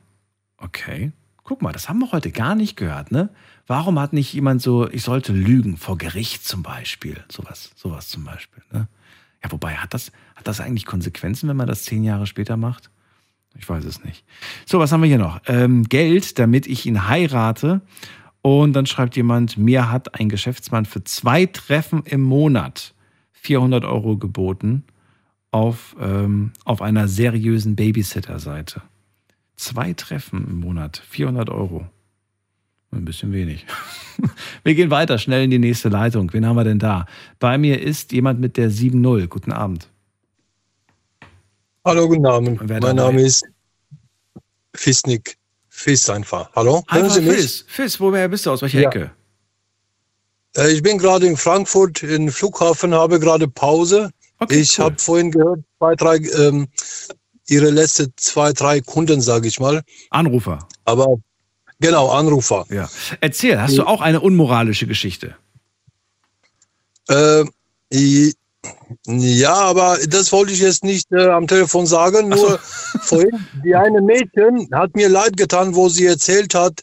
Okay. 0.57 1.11
Guck 1.43 1.61
mal, 1.61 1.72
das 1.72 1.89
haben 1.89 1.99
wir 1.99 2.11
heute 2.11 2.31
gar 2.31 2.55
nicht 2.55 2.76
gehört, 2.76 3.11
ne? 3.11 3.30
Warum 3.67 3.99
hat 3.99 4.13
nicht 4.13 4.34
jemand 4.34 4.63
so, 4.63 4.89
ich 4.89 5.03
sollte 5.03 5.31
lügen 5.31 5.77
vor 5.77 5.95
Gericht 5.95 6.43
zum 6.43 6.63
Beispiel? 6.63 7.23
Sowas, 7.31 7.72
sowas 7.76 8.09
zum 8.09 8.26
Beispiel, 8.26 8.63
ne? 8.72 8.88
Ja, 9.43 9.51
wobei, 9.51 9.76
hat 9.76 9.93
das, 9.93 10.11
hat 10.35 10.47
das 10.47 10.59
eigentlich 10.59 10.88
Konsequenzen, 10.88 11.47
wenn 11.47 11.57
man 11.57 11.67
das 11.67 11.84
zehn 11.84 12.03
Jahre 12.03 12.26
später 12.26 12.57
macht? 12.57 12.89
Ich 13.57 13.68
weiß 13.68 13.86
es 13.86 14.03
nicht. 14.03 14.26
So, 14.65 14.80
was 14.80 14.91
haben 14.91 15.02
wir 15.02 15.07
hier 15.07 15.18
noch? 15.18 15.40
Ähm, 15.48 15.84
Geld, 15.84 16.40
damit 16.40 16.68
ich 16.68 16.86
ihn 16.86 17.07
heirate. 17.07 17.82
Und 18.41 18.73
dann 18.73 18.86
schreibt 18.86 19.15
jemand, 19.15 19.57
mir 19.57 19.91
hat 19.91 20.19
ein 20.19 20.30
Geschäftsmann 20.30 20.86
für 20.86 21.03
zwei 21.03 21.45
Treffen 21.48 22.03
im 22.06 22.22
Monat 22.22 22.94
400 23.34 23.86
Euro 23.86 24.18
geboten 24.18 24.84
auf, 25.52 25.95
ähm, 25.99 26.52
auf 26.64 26.82
einer 26.82 27.07
seriösen 27.07 27.76
Babysitter-Seite. 27.76 28.82
Zwei 29.56 29.94
Treffen 29.94 30.45
im 30.48 30.60
Monat, 30.60 31.02
400 31.10 31.49
Euro. 31.49 31.88
Ein 32.91 33.06
bisschen 33.06 33.32
wenig. 33.32 33.65
Wir 34.64 34.76
gehen 34.76 34.90
weiter, 34.90 35.18
schnell 35.18 35.44
in 35.44 35.52
die 35.52 35.60
nächste 35.60 35.90
Leitung. 35.90 36.32
Wen 36.34 36.45
haben 36.45 36.56
wir 36.56 36.64
denn 36.64 36.80
da? 36.80 37.06
Bei 37.40 37.57
mir 37.57 37.82
ist 37.82 38.11
jemand 38.11 38.40
mit 38.40 38.57
der 38.57 38.69
7.0. 38.69 39.27
Guten 39.27 39.52
Abend. 39.52 39.90
Hallo, 41.86 42.07
guten 42.07 42.26
Abend. 42.26 42.60
Mein 42.68 42.82
dabei? 42.82 42.94
Name 42.94 43.22
ist 43.22 43.44
Fisnik. 44.74 45.38
Fiss 45.70 46.10
einfach. 46.10 46.49
Hallo? 46.56 46.84
Hören 46.90 47.12
Sie 47.12 47.22
mich? 47.22 47.36
Fiss. 47.36 47.66
Fiss, 47.68 47.99
woher 47.99 48.28
bist 48.28 48.48
du? 48.48 48.52
Aus 48.52 48.64
welcher 48.64 48.82
ja. 48.82 48.90
Ecke? 48.90 49.12
Äh, 50.57 50.72
ich 50.72 50.82
bin 50.82 50.98
gerade 50.98 51.28
in 51.28 51.38
Frankfurt 51.38 52.02
im 52.02 52.30
Flughafen, 52.30 52.95
habe 52.95 53.20
gerade 53.20 53.48
Pause. 53.48 54.10
Okay, 54.40 54.62
ich 54.62 54.80
cool. 54.80 54.86
habe 54.86 54.95
vorhin 54.98 55.30
gehört, 55.30 55.60
zwei, 55.78 55.95
drei, 55.95 56.16
ähm, 56.18 56.68
Ihre 57.48 57.70
letzte 57.70 58.16
zwei, 58.16 58.52
drei 58.52 58.82
Kunden, 58.82 59.22
sage 59.22 59.48
ich 59.48 59.60
mal. 59.60 59.84
Anrufer. 60.10 60.68
Aber 60.86 61.18
genau, 61.80 62.10
Anrufer. 62.10 62.66
Ja. 62.72 62.90
Erzähl, 63.22 63.62
hast 63.62 63.78
du 63.78 63.84
auch 63.84 64.02
eine 64.02 64.22
unmoralische 64.22 64.88
Geschichte? 64.88 65.36
Äh, 67.10 67.44
ja, 69.07 69.53
aber 69.53 69.98
das 70.07 70.32
wollte 70.32 70.53
ich 70.53 70.60
jetzt 70.60 70.84
nicht 70.84 71.12
äh, 71.12 71.28
am 71.28 71.48
Telefon 71.48 71.86
sagen. 71.86 72.30
Nur 72.30 72.38
so. 72.38 72.57
vorhin, 73.02 73.45
die 73.64 73.76
eine 73.76 74.02
Mädchen 74.02 74.68
hat 74.74 74.95
mir 74.95 75.10
leid 75.10 75.38
getan, 75.38 75.76
wo 75.76 75.90
sie 75.90 76.06
erzählt 76.06 76.53
hat, 76.53 76.82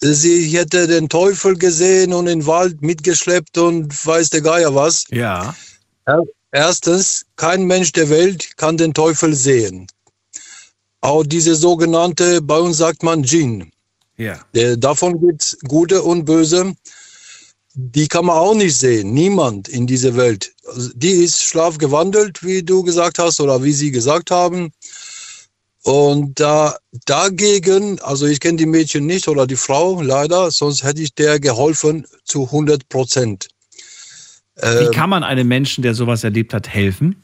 sie 0.00 0.46
hätte 0.56 0.86
den 0.86 1.08
Teufel 1.08 1.56
gesehen 1.56 2.12
und 2.12 2.26
den 2.26 2.46
Wald 2.46 2.82
mitgeschleppt 2.82 3.58
und 3.58 4.06
weiß 4.06 4.30
der 4.30 4.40
Geier 4.40 4.74
was. 4.74 5.04
Ja. 5.10 5.54
Erstens, 6.50 7.24
kein 7.36 7.64
Mensch 7.64 7.92
der 7.92 8.10
Welt 8.10 8.56
kann 8.56 8.76
den 8.76 8.92
Teufel 8.92 9.34
sehen. 9.34 9.86
Auch 11.00 11.24
diese 11.24 11.54
sogenannte, 11.54 12.42
bei 12.42 12.58
uns 12.58 12.76
sagt 12.78 13.02
man 13.02 13.22
Djinn. 13.22 13.70
Ja. 14.16 14.38
Davon 14.76 15.20
gibt 15.20 15.42
es 15.42 15.58
gute 15.66 16.02
und 16.02 16.24
böse 16.24 16.74
die 17.74 18.08
kann 18.08 18.26
man 18.26 18.36
auch 18.36 18.54
nicht 18.54 18.76
sehen. 18.76 19.12
Niemand 19.12 19.68
in 19.68 19.86
dieser 19.86 20.16
Welt. 20.16 20.52
Also 20.66 20.90
die 20.94 21.10
ist 21.10 21.42
schlafgewandelt, 21.42 22.44
wie 22.44 22.62
du 22.62 22.82
gesagt 22.82 23.18
hast, 23.18 23.40
oder 23.40 23.62
wie 23.62 23.72
sie 23.72 23.90
gesagt 23.90 24.30
haben. 24.30 24.72
Und 25.84 26.38
da, 26.38 26.76
dagegen, 27.06 27.98
also 28.00 28.26
ich 28.26 28.38
kenne 28.38 28.58
die 28.58 28.66
Mädchen 28.66 29.06
nicht 29.06 29.26
oder 29.26 29.46
die 29.46 29.56
Frau 29.56 30.00
leider, 30.00 30.50
sonst 30.50 30.84
hätte 30.84 31.02
ich 31.02 31.14
der 31.14 31.40
geholfen 31.40 32.06
zu 32.24 32.44
100 32.44 32.88
Prozent. 32.88 33.48
Wie 34.56 34.94
kann 34.94 35.10
man 35.10 35.24
einem 35.24 35.48
Menschen, 35.48 35.82
der 35.82 35.94
sowas 35.94 36.22
erlebt 36.22 36.54
hat, 36.54 36.68
helfen? 36.68 37.20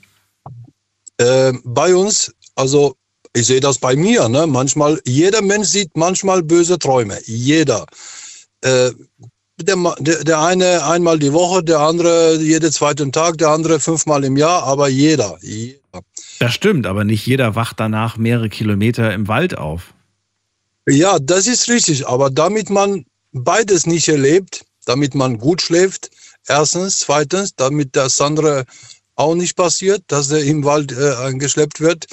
Äh, 1.18 1.52
bei 1.62 1.94
uns, 1.94 2.34
also 2.56 2.96
ich 3.34 3.46
sehe 3.46 3.60
das 3.60 3.78
bei 3.78 3.94
mir, 3.94 4.28
ne? 4.28 4.46
manchmal, 4.46 5.00
jeder 5.04 5.42
Mensch 5.42 5.68
sieht 5.68 5.96
manchmal 5.96 6.42
böse 6.42 6.78
Träume. 6.78 7.18
Jeder. 7.26 7.86
Äh, 8.62 8.90
der, 9.60 10.22
der, 10.22 10.40
eine 10.40 10.84
einmal 10.84 11.18
die 11.18 11.32
Woche, 11.32 11.62
der 11.64 11.80
andere 11.80 12.36
jeden 12.40 12.70
zweiten 12.72 13.12
Tag, 13.12 13.38
der 13.38 13.48
andere 13.48 13.80
fünfmal 13.80 14.24
im 14.24 14.36
Jahr, 14.36 14.62
aber 14.62 14.88
jeder, 14.88 15.38
jeder. 15.42 15.78
Das 16.38 16.54
stimmt, 16.54 16.86
aber 16.86 17.04
nicht 17.04 17.26
jeder 17.26 17.54
wacht 17.54 17.80
danach 17.80 18.16
mehrere 18.16 18.48
Kilometer 18.48 19.12
im 19.12 19.26
Wald 19.26 19.58
auf. 19.58 19.94
Ja, 20.88 21.18
das 21.18 21.46
ist 21.46 21.68
richtig, 21.68 22.06
aber 22.06 22.30
damit 22.30 22.70
man 22.70 23.04
beides 23.32 23.86
nicht 23.86 24.08
erlebt, 24.08 24.64
damit 24.86 25.14
man 25.14 25.38
gut 25.38 25.60
schläft, 25.60 26.10
erstens, 26.46 27.00
zweitens, 27.00 27.54
damit 27.54 27.94
das 27.94 28.20
andere 28.20 28.64
auch 29.16 29.34
nicht 29.34 29.56
passiert, 29.56 30.02
dass 30.06 30.30
er 30.30 30.42
im 30.44 30.64
Wald 30.64 30.92
äh, 30.92 31.14
eingeschleppt 31.16 31.80
wird, 31.80 32.06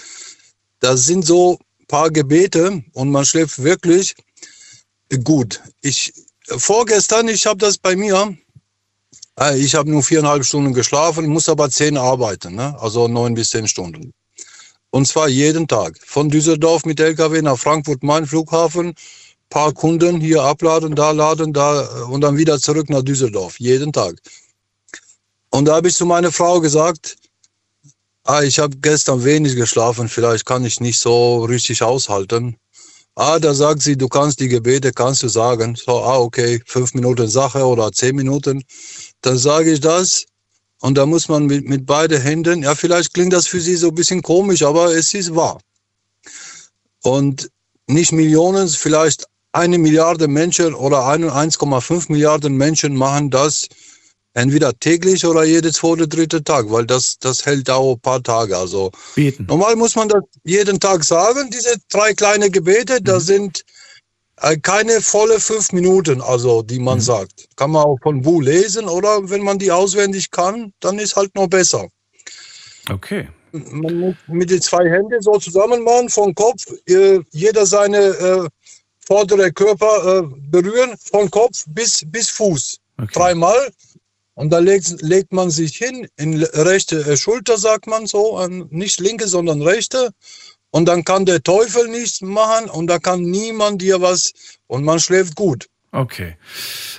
das 0.80 1.06
sind 1.06 1.24
so 1.24 1.60
ein 1.80 1.88
paar 1.88 2.10
Gebete 2.10 2.84
und 2.94 3.12
man 3.12 3.26
schläft 3.26 3.64
wirklich 3.64 4.16
gut. 5.24 5.62
Ich, 5.82 6.14
vorgestern, 6.48 7.28
ich 7.28 7.46
habe 7.46 7.58
das 7.58 7.78
bei 7.78 7.96
mir, 7.96 8.38
äh, 9.40 9.58
ich 9.58 9.76
habe 9.76 9.90
nur 9.90 10.04
viereinhalb 10.04 10.46
Stunden 10.46 10.74
geschlafen, 10.74 11.28
muss 11.28 11.50
aber 11.50 11.70
zehn 11.70 11.98
arbeiten, 11.98 12.56
ne? 12.56 12.76
also 12.80 13.08
neun 13.08 13.34
bis 13.34 13.50
zehn 13.50 13.68
Stunden. 13.68 14.14
Und 14.92 15.08
zwar 15.08 15.28
jeden 15.28 15.68
Tag. 15.68 16.00
Von 16.06 16.30
Düsseldorf 16.30 16.86
mit 16.86 17.00
LKW 17.00 17.42
nach 17.42 17.58
Frankfurt, 17.58 18.02
Main 18.02 18.26
Flughafen, 18.26 18.96
paar 19.50 19.74
Kunden 19.74 20.22
hier 20.22 20.44
abladen, 20.44 20.96
da 20.96 21.12
laden, 21.12 21.54
da 21.54 21.82
und 22.06 22.22
dann 22.22 22.38
wieder 22.38 22.60
zurück 22.60 22.90
nach 22.90 23.04
Düsseldorf. 23.04 23.60
Jeden 23.60 23.92
Tag. 23.92 24.16
Und 25.50 25.66
da 25.66 25.76
habe 25.76 25.88
ich 25.88 25.96
zu 25.96 26.06
meiner 26.06 26.32
Frau 26.32 26.60
gesagt, 26.60 27.18
ah, 28.24 28.42
ich 28.42 28.60
habe 28.60 28.78
gestern 28.78 29.24
wenig 29.24 29.56
geschlafen, 29.56 30.10
vielleicht 30.10 30.46
kann 30.46 30.66
ich 30.66 30.80
nicht 30.80 31.00
so 31.00 31.44
richtig 31.46 31.84
aushalten. 31.84 32.58
Ah, 33.18 33.40
da 33.40 33.54
sagt 33.54 33.82
sie, 33.82 33.98
du 33.98 34.10
kannst 34.10 34.42
die 34.42 34.50
Gebete, 34.50 34.92
kannst 34.92 35.24
du 35.24 35.30
sagen. 35.30 35.76
So, 35.76 36.04
ah, 36.04 36.20
okay, 36.20 36.62
fünf 36.66 36.94
Minuten 36.94 37.30
Sache 37.30 37.66
oder 37.66 37.92
zehn 37.94 38.16
Minuten. 38.16 38.64
Dann 39.22 39.38
sage 39.38 39.72
ich 39.72 39.80
das. 39.80 40.26
Und 40.82 40.98
da 40.98 41.06
muss 41.06 41.30
man 41.30 41.46
mit, 41.46 41.66
mit 41.66 41.86
beiden 41.86 42.22
Händen, 42.22 42.64
ja, 42.64 42.76
vielleicht 42.76 43.14
klingt 43.14 43.32
das 43.32 43.48
für 43.48 43.62
sie 43.62 43.78
so 43.78 43.88
ein 43.88 43.96
bisschen 43.96 44.22
komisch, 44.22 44.64
aber 44.64 44.94
es 44.94 45.14
ist 45.14 45.34
wahr. 45.34 45.60
Und 47.04 47.50
nicht 47.88 48.12
Millionen, 48.12 48.68
vielleicht 48.68 49.26
eine 49.54 49.78
Milliarde 49.78 50.28
Menschen 50.28 50.74
oder 50.74 51.00
1,5 51.08 52.12
Milliarden 52.12 52.58
Menschen 52.58 52.96
machen 52.98 53.30
das 53.30 53.70
entweder 54.36 54.78
täglich 54.78 55.26
oder 55.26 55.44
jede 55.44 55.72
zweite, 55.72 56.08
dritte 56.08 56.44
Tag, 56.44 56.70
weil 56.70 56.86
das, 56.86 57.18
das 57.18 57.46
hält 57.46 57.70
auch 57.70 57.94
ein 57.94 58.00
paar 58.00 58.22
Tage. 58.22 58.56
Also 58.56 58.92
Beten. 59.16 59.46
normal 59.46 59.76
muss 59.76 59.96
man 59.96 60.10
das 60.10 60.24
jeden 60.44 60.80
Tag 60.80 61.04
sagen, 61.04 61.50
diese 61.50 61.76
drei 61.90 62.14
kleine 62.14 62.52
Gebete, 62.52 63.00
mhm. 63.00 63.04
da 63.06 63.20
sind 63.20 63.64
äh, 64.42 64.58
keine 64.58 65.02
volle 65.02 65.40
fünf 65.40 65.72
Minuten, 65.72 66.22
also 66.22 66.62
die 66.62 66.80
man 66.80 66.98
mhm. 66.98 67.04
sagt. 67.04 67.48
Kann 67.56 67.72
man 67.72 67.86
auch 67.86 67.98
von 68.04 68.22
Buch 68.22 68.42
lesen 68.42 68.88
oder 68.88 69.30
wenn 69.30 69.42
man 69.42 69.58
die 69.58 69.72
auswendig 69.72 70.30
kann, 70.30 70.74
dann 70.82 71.00
ist 71.00 71.16
halt 71.16 71.34
noch 71.36 71.48
besser. 71.48 71.88
Okay. 72.90 73.30
Man 73.54 74.00
muss 74.00 74.16
mit 74.28 74.50
den 74.50 74.62
zwei 74.62 74.90
Händen 74.90 75.22
so 75.22 75.40
zusammen 75.40 75.82
machen, 75.84 76.10
vom 76.10 76.36
Kopf, 76.36 76.66
äh, 76.90 77.22
jeder 77.32 77.66
seine 77.66 77.98
äh, 77.98 78.48
vordere 79.08 79.50
Körper 79.54 80.20
äh, 80.20 80.24
berühren, 80.50 80.98
von 81.10 81.32
Kopf 81.32 81.64
bis, 81.68 82.04
bis 82.06 82.30
Fuß. 82.32 82.80
Okay. 82.98 83.14
Dreimal 83.14 83.72
und 84.36 84.52
da 84.52 84.60
legt, 84.60 85.02
legt 85.02 85.34
man 85.34 85.50
sich 85.50 85.78
hin, 85.78 86.08
in 86.18 86.44
rechte 86.44 87.00
äh, 87.00 87.18
Schulter, 87.18 87.58
sagt 87.58 87.88
man 87.88 88.06
so, 88.06 88.46
nicht 88.70 89.00
linke, 89.00 89.28
sondern 89.28 89.62
rechte. 89.62 90.12
Und 90.72 90.86
dann 90.86 91.06
kann 91.06 91.26
der 91.26 91.42
Teufel 91.42 91.88
nichts 91.88 92.22
machen 92.22 92.70
und 92.70 92.88
da 92.88 93.00
kann 93.00 93.22
niemand 93.22 93.82
dir 93.82 94.02
was 94.02 94.34
und 94.68 94.84
man 94.84 95.00
schläft 95.00 95.36
gut. 95.36 95.68
Okay. 95.94 96.36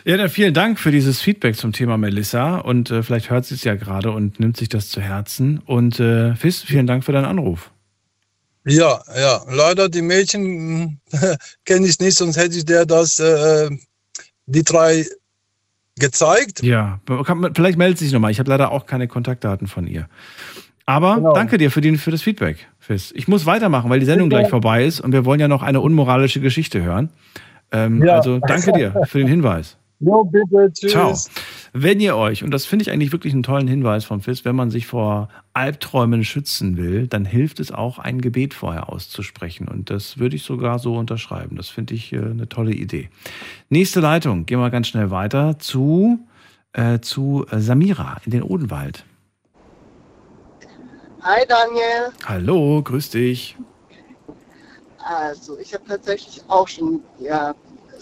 Ja, 0.06 0.16
dann 0.16 0.30
vielen 0.30 0.54
Dank 0.54 0.78
für 0.78 0.90
dieses 0.90 1.20
Feedback 1.20 1.56
zum 1.56 1.74
Thema 1.74 1.98
Melissa 1.98 2.56
und 2.56 2.90
äh, 2.90 3.02
vielleicht 3.02 3.28
hört 3.28 3.44
sie 3.44 3.54
es 3.54 3.64
ja 3.64 3.74
gerade 3.74 4.12
und 4.12 4.40
nimmt 4.40 4.56
sich 4.56 4.70
das 4.70 4.88
zu 4.88 5.02
Herzen. 5.02 5.58
Und 5.58 6.00
äh, 6.00 6.34
Fiss, 6.36 6.62
vielen 6.62 6.86
Dank 6.86 7.04
für 7.04 7.12
deinen 7.12 7.26
Anruf. 7.26 7.70
Ja, 8.64 9.02
ja, 9.14 9.44
leider 9.50 9.90
die 9.90 10.00
Mädchen 10.00 11.00
kenne 11.66 11.86
ich 11.86 12.00
nicht, 12.00 12.16
sonst 12.16 12.38
hätte 12.38 12.56
ich 12.56 12.64
der 12.64 12.86
das, 12.86 13.20
äh, 13.20 13.66
äh 13.66 13.78
die 14.46 14.62
drei 14.62 15.04
gezeigt. 15.98 16.62
Ja, 16.62 17.00
vielleicht 17.54 17.78
meldet 17.78 17.98
sich 17.98 18.12
nochmal. 18.12 18.30
Ich 18.30 18.38
habe 18.38 18.50
leider 18.50 18.70
auch 18.70 18.86
keine 18.86 19.08
Kontaktdaten 19.08 19.66
von 19.66 19.86
ihr. 19.86 20.08
Aber 20.84 21.16
genau. 21.16 21.34
danke 21.34 21.58
dir 21.58 21.70
für, 21.70 21.80
den, 21.80 21.98
für 21.98 22.12
das 22.12 22.22
Feedback. 22.22 22.68
Ich 23.14 23.26
muss 23.26 23.44
weitermachen, 23.44 23.90
weil 23.90 23.98
die 23.98 24.06
Sendung 24.06 24.28
gleich 24.28 24.48
vorbei 24.48 24.84
ist 24.84 25.00
und 25.00 25.12
wir 25.12 25.24
wollen 25.24 25.40
ja 25.40 25.48
noch 25.48 25.62
eine 25.62 25.80
unmoralische 25.80 26.40
Geschichte 26.40 26.82
hören. 26.82 27.10
Ähm, 27.72 28.04
ja. 28.04 28.14
Also 28.14 28.38
danke 28.38 28.72
dir 28.72 28.94
für 29.06 29.18
den 29.18 29.26
Hinweis. 29.26 29.76
Jo, 30.00 30.24
bitte, 30.24 30.70
tschüss. 30.72 30.92
Ciao. 30.92 31.14
Wenn 31.72 32.00
ihr 32.00 32.16
euch, 32.16 32.42
und 32.42 32.50
das 32.50 32.66
finde 32.66 32.82
ich 32.82 32.90
eigentlich 32.90 33.12
wirklich 33.12 33.32
einen 33.32 33.42
tollen 33.42 33.68
Hinweis 33.68 34.04
vom 34.04 34.20
FIS, 34.20 34.44
wenn 34.44 34.56
man 34.56 34.70
sich 34.70 34.86
vor 34.86 35.28
Albträumen 35.54 36.24
schützen 36.24 36.76
will, 36.76 37.06
dann 37.06 37.24
hilft 37.24 37.60
es 37.60 37.72
auch, 37.72 37.98
ein 37.98 38.20
Gebet 38.20 38.54
vorher 38.54 38.90
auszusprechen. 38.90 39.68
Und 39.68 39.90
das 39.90 40.18
würde 40.18 40.36
ich 40.36 40.42
sogar 40.42 40.78
so 40.78 40.96
unterschreiben. 40.96 41.56
Das 41.56 41.68
finde 41.68 41.94
ich 41.94 42.12
äh, 42.12 42.18
eine 42.18 42.48
tolle 42.48 42.72
Idee. 42.72 43.08
Nächste 43.68 44.00
Leitung, 44.00 44.46
gehen 44.46 44.58
wir 44.58 44.70
ganz 44.70 44.88
schnell 44.88 45.10
weiter 45.10 45.58
zu, 45.58 46.18
äh, 46.72 47.00
zu 47.00 47.46
äh, 47.50 47.58
Samira 47.58 48.18
in 48.24 48.32
den 48.32 48.42
Odenwald. 48.42 49.04
Hi 51.22 51.44
Daniel. 51.48 52.12
Hallo, 52.24 52.82
grüß 52.82 53.10
dich. 53.10 53.56
Also 54.98 55.58
ich 55.58 55.72
habe 55.72 55.84
tatsächlich 55.86 56.42
auch 56.48 56.68
schon, 56.68 57.00
ja, 57.18 57.54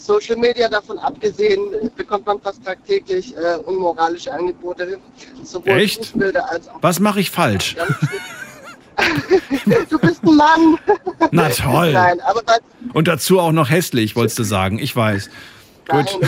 Social 0.05 0.37
Media 0.37 0.69
davon 0.69 0.99
abgesehen, 0.99 1.91
bekommt 1.97 2.27
man 2.27 2.39
fast 2.41 2.63
tagtäglich 2.63 3.35
äh, 3.37 3.57
unmoralische 3.65 4.33
Angebote, 4.33 4.99
sowohl 5.43 5.79
Echt? 5.79 5.99
Fußbilder 5.99 6.51
als 6.51 6.69
auch. 6.69 6.83
Was 6.83 7.01
mache 7.01 7.21
ich 7.21 7.31
falsch? 7.31 7.75
du 9.89 9.99
bist 9.99 10.23
ein 10.23 10.37
Mann. 10.37 10.79
Na 11.31 11.49
toll. 11.49 11.93
Nein, 11.93 12.21
Und 12.93 13.09
dazu 13.09 13.41
auch 13.41 13.53
noch 13.53 13.71
hässlich, 13.71 14.15
wolltest 14.15 14.39
du 14.39 14.43
sagen. 14.43 14.79
Ich 14.79 14.95
weiß. 14.95 15.31
nein, 15.89 16.05
Gut. 16.05 16.21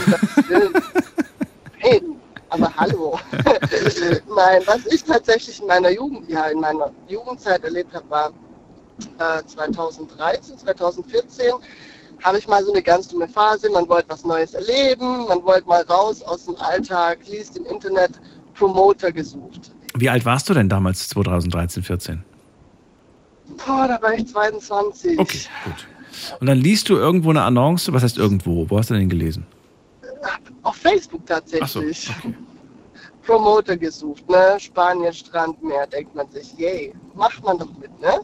Nein, 1.83 2.03
aber 2.49 2.73
hallo. 2.77 3.21
nein, 3.33 4.63
was 4.65 4.87
ich 4.87 5.05
tatsächlich 5.05 5.61
in 5.61 5.67
meiner 5.67 5.91
Jugend, 5.91 6.31
ja, 6.31 6.47
in 6.47 6.61
meiner 6.61 6.91
Jugendzeit 7.09 7.63
erlebt 7.63 7.93
habe, 7.95 8.09
war 8.09 8.33
äh, 9.19 9.45
2013, 9.45 10.57
2014 10.59 11.53
habe 12.23 12.39
ich 12.39 12.49
mal 12.49 12.65
so 12.65 12.73
eine 12.73 12.83
ganz 12.83 13.09
dumme 13.09 13.29
Phase. 13.29 13.71
Man 13.71 13.89
wollte 13.89 14.09
was 14.09 14.25
Neues 14.25 14.55
erleben, 14.55 15.27
man 15.27 15.43
wollte 15.45 15.69
mal 15.69 15.83
raus 15.83 16.23
aus 16.23 16.47
dem 16.47 16.57
Alltag, 16.57 17.19
liest 17.29 17.57
im 17.57 17.67
Internet 17.67 18.13
Promoter 18.55 19.13
gesucht. 19.13 19.73
Wie 19.97 20.09
alt 20.09 20.25
warst 20.25 20.49
du 20.49 20.55
denn 20.55 20.69
damals, 20.69 21.09
2013, 21.09 21.83
14? 21.83 22.25
Boah, 23.65 23.89
da 23.89 24.01
war 24.03 24.15
ich 24.15 24.27
22. 24.27 25.19
Okay, 25.19 25.39
gut. 25.65 25.87
Und 26.41 26.47
dann 26.47 26.59
liest 26.59 26.89
du 26.89 26.97
irgendwo 26.97 27.31
eine 27.31 27.43
Annonce, 27.43 27.93
was 27.93 28.03
heißt 28.03 28.19
irgendwo? 28.19 28.69
Wo 28.69 28.79
hast 28.79 28.91
du 28.91 28.95
denn 28.95 29.09
gelesen? 29.09 29.47
Auf 30.63 30.77
Facebook 30.77 31.25
tatsächlich. 31.27 32.11
Promoter 33.25 33.77
gesucht, 33.77 34.29
ne? 34.29 34.57
Spanien, 34.59 35.13
Strandmeer, 35.13 35.87
denkt 35.89 36.15
man 36.15 36.31
sich, 36.31 36.57
yay, 36.59 36.95
macht 37.15 37.43
man 37.45 37.59
doch 37.59 37.73
mit, 37.79 38.01
ne? 38.01 38.21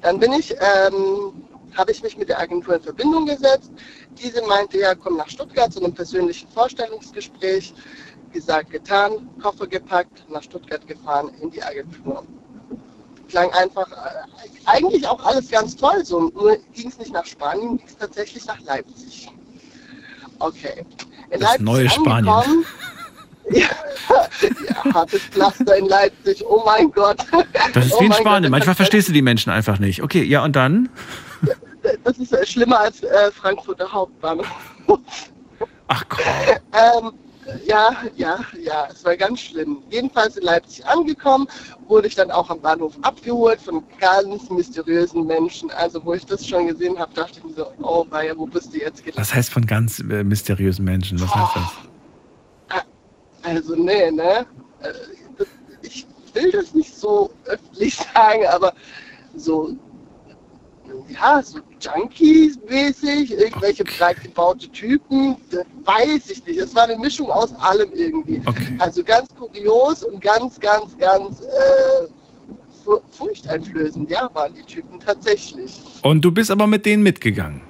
Dann 0.00 0.18
bin 0.18 0.32
ich, 0.32 0.52
ähm, 0.52 1.44
habe 1.76 1.92
ich 1.92 2.02
mich 2.02 2.16
mit 2.16 2.28
der 2.28 2.40
Agentur 2.40 2.76
in 2.76 2.82
Verbindung 2.82 3.26
gesetzt. 3.26 3.72
Diese 4.22 4.42
meinte, 4.46 4.78
ja, 4.78 4.94
komm 4.94 5.16
nach 5.16 5.28
Stuttgart 5.28 5.72
zu 5.72 5.82
einem 5.82 5.94
persönlichen 5.94 6.48
Vorstellungsgespräch. 6.48 7.74
Gesagt, 8.32 8.70
getan, 8.70 9.28
Koffer 9.40 9.66
gepackt, 9.66 10.24
nach 10.28 10.42
Stuttgart 10.42 10.86
gefahren, 10.86 11.30
in 11.40 11.50
die 11.50 11.62
Agentur. 11.62 12.24
Klang 13.28 13.50
einfach, 13.52 13.90
äh, 13.90 14.48
eigentlich 14.66 15.06
auch 15.06 15.24
alles 15.24 15.50
ganz 15.50 15.76
toll, 15.76 16.04
so, 16.04 16.32
nur 16.34 16.56
ging 16.72 16.88
es 16.88 16.98
nicht 16.98 17.12
nach 17.12 17.24
Spanien, 17.24 17.76
ging 17.78 17.86
es 17.86 17.96
tatsächlich 17.96 18.44
nach 18.46 18.60
Leipzig. 18.62 19.30
Okay. 20.40 20.84
In 21.30 21.40
Das 21.40 21.58
neue 21.60 21.88
Spanien. 21.88 22.64
Ja, 23.50 23.68
ja, 24.40 24.94
hartes 24.94 25.20
Pflaster 25.20 25.76
in 25.76 25.84
Leipzig, 25.86 26.42
oh 26.46 26.62
mein 26.64 26.90
Gott. 26.90 27.18
Das 27.74 27.84
ist 27.84 27.92
oh 27.92 28.00
wie 28.00 28.06
in 28.06 28.12
Spanien. 28.14 28.44
Gott, 28.44 28.50
Manchmal 28.52 28.74
verstehst 28.74 29.08
du 29.08 29.12
die 29.12 29.20
Menschen 29.20 29.50
einfach 29.50 29.78
nicht. 29.78 30.02
Okay, 30.02 30.22
ja, 30.22 30.42
und 30.42 30.56
dann? 30.56 30.88
Das 32.04 32.18
ist 32.18 32.32
äh, 32.32 32.46
schlimmer 32.46 32.80
als 32.80 33.02
äh, 33.02 33.30
Frankfurter 33.32 33.90
Hauptbahnhof. 33.90 34.46
Ach 35.88 36.04
komm. 36.08 36.22
Ähm, 36.72 37.12
ja, 37.66 37.90
ja, 38.16 38.40
ja, 38.58 38.88
es 38.90 39.04
war 39.04 39.16
ganz 39.16 39.40
schlimm. 39.40 39.82
Jedenfalls 39.90 40.36
in 40.36 40.44
Leipzig 40.44 40.86
angekommen, 40.86 41.46
wurde 41.88 42.08
ich 42.08 42.14
dann 42.14 42.30
auch 42.30 42.48
am 42.48 42.60
Bahnhof 42.60 42.94
abgeholt 43.02 43.60
von 43.60 43.82
ganz 44.00 44.48
mysteriösen 44.48 45.26
Menschen. 45.26 45.70
Also 45.72 46.02
wo 46.04 46.14
ich 46.14 46.24
das 46.24 46.46
schon 46.46 46.68
gesehen 46.68 46.98
habe, 46.98 47.12
dachte 47.12 47.38
ich 47.38 47.44
mir 47.44 47.52
so, 47.52 47.66
oh 47.82 48.06
weia, 48.08 48.36
wo 48.36 48.46
bist 48.46 48.72
du 48.72 48.78
jetzt 48.78 49.04
gelandet? 49.04 49.20
Was 49.20 49.34
heißt 49.34 49.50
von 49.50 49.66
ganz 49.66 49.98
äh, 50.00 50.24
mysteriösen 50.24 50.84
Menschen? 50.84 51.20
Was 51.20 51.34
heißt 51.34 51.56
das? 51.56 52.84
Also 53.42 53.74
nee, 53.76 54.10
ne? 54.10 54.46
Äh, 54.80 54.92
Ich 55.82 56.06
will 56.32 56.50
das 56.50 56.74
nicht 56.74 56.94
so 56.96 57.30
öffentlich 57.44 57.94
sagen, 58.14 58.46
aber 58.46 58.72
so, 59.36 59.76
ja, 61.08 61.42
so 61.42 61.58
Junkies-mäßig, 61.80 63.32
irgendwelche 63.38 63.84
breit 63.84 64.22
gebaute 64.22 64.68
Typen, 64.68 65.36
das 65.50 65.64
weiß 65.84 66.30
ich 66.30 66.44
nicht. 66.46 66.58
Es 66.58 66.74
war 66.74 66.84
eine 66.84 66.96
Mischung 66.96 67.30
aus 67.30 67.54
allem 67.56 67.90
irgendwie. 67.92 68.40
Also 68.78 69.02
ganz 69.04 69.28
kurios 69.34 70.02
und 70.02 70.20
ganz, 70.20 70.58
ganz, 70.60 70.96
ganz 70.98 71.40
äh, 71.40 72.06
fu- 72.84 73.00
furchteinflößend, 73.10 74.10
ja, 74.10 74.28
waren 74.34 74.54
die 74.54 74.62
Typen 74.62 74.98
tatsächlich. 75.00 75.80
Und 76.02 76.22
du 76.24 76.30
bist 76.32 76.50
aber 76.50 76.66
mit 76.66 76.86
denen 76.86 77.02
mitgegangen. 77.02 77.60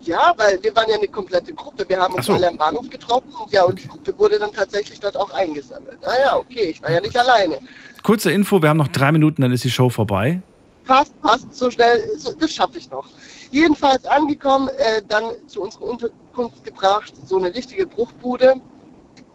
Ja, 0.00 0.34
weil 0.36 0.62
wir 0.62 0.76
waren 0.76 0.90
ja 0.90 0.96
eine 0.96 1.08
komplette 1.08 1.54
Gruppe. 1.54 1.86
Wir 1.88 1.98
haben 1.98 2.12
uns 2.14 2.26
so. 2.26 2.34
alle 2.34 2.48
am 2.48 2.58
Bahnhof 2.58 2.90
getroffen 2.90 3.32
und 3.42 3.50
ja, 3.52 3.64
und 3.64 3.82
die 3.82 3.88
Gruppe 3.88 4.12
wurde 4.18 4.38
dann 4.38 4.52
tatsächlich 4.52 5.00
dort 5.00 5.16
auch 5.16 5.30
eingesammelt. 5.30 5.96
Ah 6.02 6.12
ja, 6.22 6.36
okay, 6.36 6.64
ich 6.72 6.82
war 6.82 6.90
ja 6.92 7.00
nicht 7.00 7.16
alleine. 7.16 7.58
Kurze 8.02 8.30
Info, 8.30 8.60
wir 8.60 8.68
haben 8.68 8.76
noch 8.76 8.88
drei 8.88 9.12
Minuten, 9.12 9.40
dann 9.40 9.50
ist 9.52 9.64
die 9.64 9.70
Show 9.70 9.88
vorbei. 9.88 10.42
Passt, 10.84 11.18
passt, 11.22 11.54
so 11.54 11.70
schnell, 11.70 12.18
so, 12.18 12.32
das 12.32 12.52
schaffe 12.52 12.76
ich 12.76 12.90
noch. 12.90 13.06
Jedenfalls 13.50 14.04
angekommen, 14.04 14.68
äh, 14.76 15.02
dann 15.08 15.32
zu 15.46 15.62
unserer 15.62 15.84
Unterkunft 15.84 16.62
gebracht, 16.62 17.14
so 17.26 17.38
eine 17.38 17.54
richtige 17.54 17.86
Bruchbude. 17.86 18.60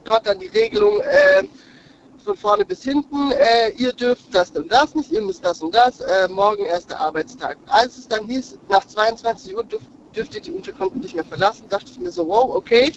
Dort 0.03 0.27
dann 0.27 0.39
die 0.39 0.47
Regelung 0.47 0.99
äh, 1.01 1.43
von 2.23 2.35
vorne 2.35 2.65
bis 2.65 2.83
hinten, 2.83 3.31
äh, 3.31 3.69
ihr 3.77 3.93
dürft 3.93 4.33
das 4.33 4.51
und 4.51 4.71
das 4.71 4.93
nicht, 4.93 5.11
ihr 5.11 5.21
müsst 5.21 5.43
das 5.43 5.61
und 5.61 5.73
das, 5.73 5.99
äh, 6.01 6.27
morgen 6.27 6.65
erster 6.65 6.99
Arbeitstag. 6.99 7.57
Als 7.67 7.97
es 7.97 8.07
dann 8.07 8.27
hieß, 8.27 8.59
nach 8.69 8.85
22 8.85 9.55
Uhr 9.55 9.63
dürft, 9.63 9.87
dürft 10.15 10.35
ihr 10.35 10.41
die 10.41 10.51
Unterkunft 10.51 10.97
nicht 10.97 11.15
mehr 11.15 11.25
verlassen, 11.25 11.65
dachte 11.69 11.89
ich 11.89 11.99
mir 11.99 12.11
so, 12.11 12.27
wow, 12.27 12.55
okay, 12.55 12.91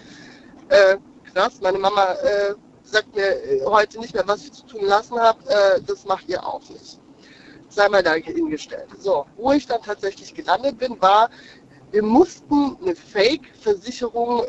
äh, 0.69 0.97
krass, 1.33 1.61
meine 1.63 1.79
Mama 1.79 2.13
äh, 2.15 2.55
sagt 2.85 3.15
mir 3.15 3.65
heute 3.65 3.99
nicht 4.01 4.13
mehr, 4.13 4.27
was 4.27 4.45
ich 4.45 4.53
zu 4.53 4.67
tun 4.67 4.85
lassen 4.85 5.19
habe, 5.19 5.39
das 5.87 6.05
macht 6.05 6.29
ihr 6.29 6.45
auch 6.45 6.61
nicht. 6.69 7.02
Sei 7.73 7.89
mal 7.89 8.03
da 8.03 8.15
hingestellt. 8.15 8.89
So, 8.99 9.25
wo 9.37 9.53
ich 9.53 9.67
dann 9.67 9.81
tatsächlich 9.81 10.35
gelandet 10.35 10.79
bin, 10.79 11.01
war, 11.01 11.31
wir 11.91 12.03
mussten 12.03 12.77
eine 12.83 12.95
Fake-Versicherung, 12.95 14.43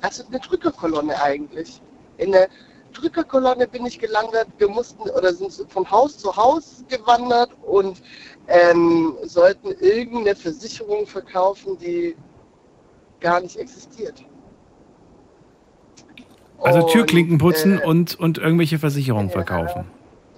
also 0.00 0.24
eine 0.28 0.38
Drückerkolonne 0.38 1.20
eigentlich. 1.20 1.80
In 2.18 2.30
der 2.32 2.48
Drückerkolonne 2.92 3.66
bin 3.66 3.84
ich 3.86 3.98
gelandet, 3.98 4.46
wir 4.58 4.68
mussten 4.68 5.10
oder 5.10 5.32
sind 5.32 5.52
von 5.68 5.90
Haus 5.90 6.18
zu 6.18 6.36
Haus 6.36 6.84
gewandert 6.88 7.50
und 7.62 8.00
ähm, 8.46 9.16
sollten 9.22 9.72
irgendeine 9.80 10.36
Versicherung 10.36 11.06
verkaufen, 11.06 11.78
die 11.78 12.16
gar 13.20 13.40
nicht 13.40 13.56
existiert. 13.56 14.24
Also 16.62 16.84
Und, 16.84 16.92
Türklinken 16.92 17.38
putzen 17.38 17.80
äh, 17.80 17.86
und, 17.86 18.18
und 18.20 18.38
irgendwelche 18.38 18.78
Versicherungen 18.78 19.30
verkaufen. 19.30 19.86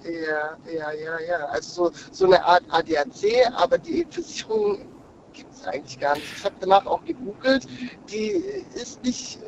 Ja, 0.03 0.57
ja, 0.71 0.91
ja, 0.91 1.19
ja. 1.19 1.45
Also 1.45 1.89
so, 1.89 1.91
so 2.11 2.25
eine 2.25 2.43
Art 2.43 2.63
ADAC, 2.69 3.47
aber 3.55 3.77
die 3.77 4.05
Versicherung 4.09 4.85
gibt 5.33 5.53
es 5.53 5.65
eigentlich 5.65 5.99
gar 5.99 6.15
nicht. 6.15 6.27
Ich 6.37 6.43
habe 6.43 6.55
danach 6.59 6.85
auch 6.85 7.03
gegoogelt. 7.05 7.67
Die 8.09 8.31
ist 8.75 9.03
nicht. 9.03 9.39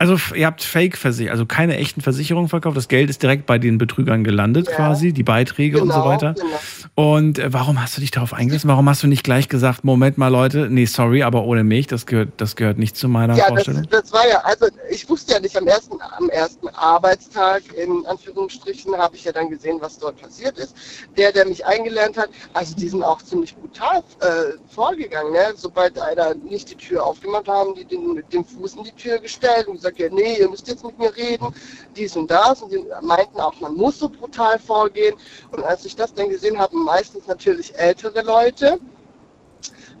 Also 0.00 0.16
ihr 0.34 0.46
habt 0.46 0.62
Fake-Versicherungen, 0.64 1.30
also 1.30 1.44
keine 1.44 1.76
echten 1.76 2.00
Versicherungen 2.00 2.48
verkauft. 2.48 2.74
Das 2.74 2.88
Geld 2.88 3.10
ist 3.10 3.22
direkt 3.22 3.44
bei 3.44 3.58
den 3.58 3.76
Betrügern 3.76 4.24
gelandet 4.24 4.66
Ja. 4.66 4.74
quasi, 4.76 5.12
die 5.12 5.22
Beiträge 5.22 5.78
und 5.78 5.88
so 5.92 5.96
Genau, 6.00 6.06
weiter. 6.08 6.32
genau. 6.32 6.58
Und 6.94 7.38
äh, 7.38 7.52
warum 7.52 7.82
hast 7.82 7.98
du 7.98 8.00
dich 8.00 8.10
darauf 8.10 8.32
eingelassen? 8.32 8.66
Warum 8.68 8.88
hast 8.88 9.02
du 9.02 9.08
nicht 9.08 9.24
gleich 9.24 9.50
gesagt, 9.50 9.84
Moment 9.84 10.16
mal 10.16 10.28
Leute, 10.28 10.68
nee, 10.70 10.86
sorry, 10.86 11.22
aber 11.22 11.44
ohne 11.44 11.64
mich, 11.64 11.86
das 11.86 12.06
gehört, 12.06 12.30
das 12.38 12.56
gehört 12.56 12.78
nicht 12.78 12.96
zu 12.96 13.08
meiner 13.10 13.36
Ja, 13.36 13.44
das, 13.44 13.48
Vorstellung? 13.66 13.82
das 13.90 14.10
war 14.10 14.26
ja, 14.26 14.38
also 14.38 14.68
ich 14.90 15.06
wusste 15.06 15.34
ja 15.34 15.40
nicht, 15.40 15.54
am 15.58 15.66
ersten, 15.66 15.98
am 16.16 16.30
ersten 16.30 16.68
Arbeitstag, 16.70 17.62
in 17.76 18.06
Anführungsstrichen, 18.06 18.96
habe 18.96 19.16
ich 19.16 19.24
ja 19.24 19.32
dann 19.32 19.50
gesehen, 19.50 19.76
was 19.80 19.98
dort 19.98 20.18
passiert 20.22 20.56
ist. 20.58 20.74
Der, 21.18 21.30
der 21.30 21.44
mich 21.46 21.66
eingelernt 21.66 22.16
hat, 22.16 22.30
also 22.54 22.74
die 22.74 22.88
sind 22.88 23.02
auch 23.02 23.20
ziemlich 23.20 23.54
brutal 23.54 23.98
äh, 24.20 24.56
vorgegangen. 24.74 25.32
Ne? 25.32 25.52
Sobald 25.56 26.00
einer 26.00 26.34
nicht 26.36 26.70
die 26.70 26.76
Tür 26.76 27.04
aufgemacht 27.04 27.48
haben, 27.48 27.74
die 27.74 27.84
den, 27.84 28.14
mit 28.14 28.32
dem 28.32 28.46
Fuß 28.46 28.76
in 28.76 28.84
die 28.84 28.92
Tür 28.92 29.18
gestellt 29.18 29.66
und 29.68 29.74
gesagt, 29.74 29.89
ja, 29.98 30.08
nee, 30.10 30.38
ihr 30.38 30.48
müsst 30.48 30.68
jetzt 30.68 30.84
mit 30.84 30.98
mir 30.98 31.14
reden, 31.16 31.54
dies 31.96 32.16
und 32.16 32.30
das. 32.30 32.62
Und 32.62 32.72
die 32.72 32.84
meinten 33.02 33.40
auch, 33.40 33.58
man 33.60 33.74
muss 33.74 33.98
so 33.98 34.08
brutal 34.08 34.58
vorgehen. 34.58 35.16
Und 35.52 35.64
als 35.64 35.84
ich 35.84 35.96
das 35.96 36.14
dann 36.14 36.28
gesehen 36.28 36.58
habe, 36.58 36.76
meistens 36.76 37.26
natürlich 37.26 37.74
ältere 37.76 38.22
Leute, 38.22 38.78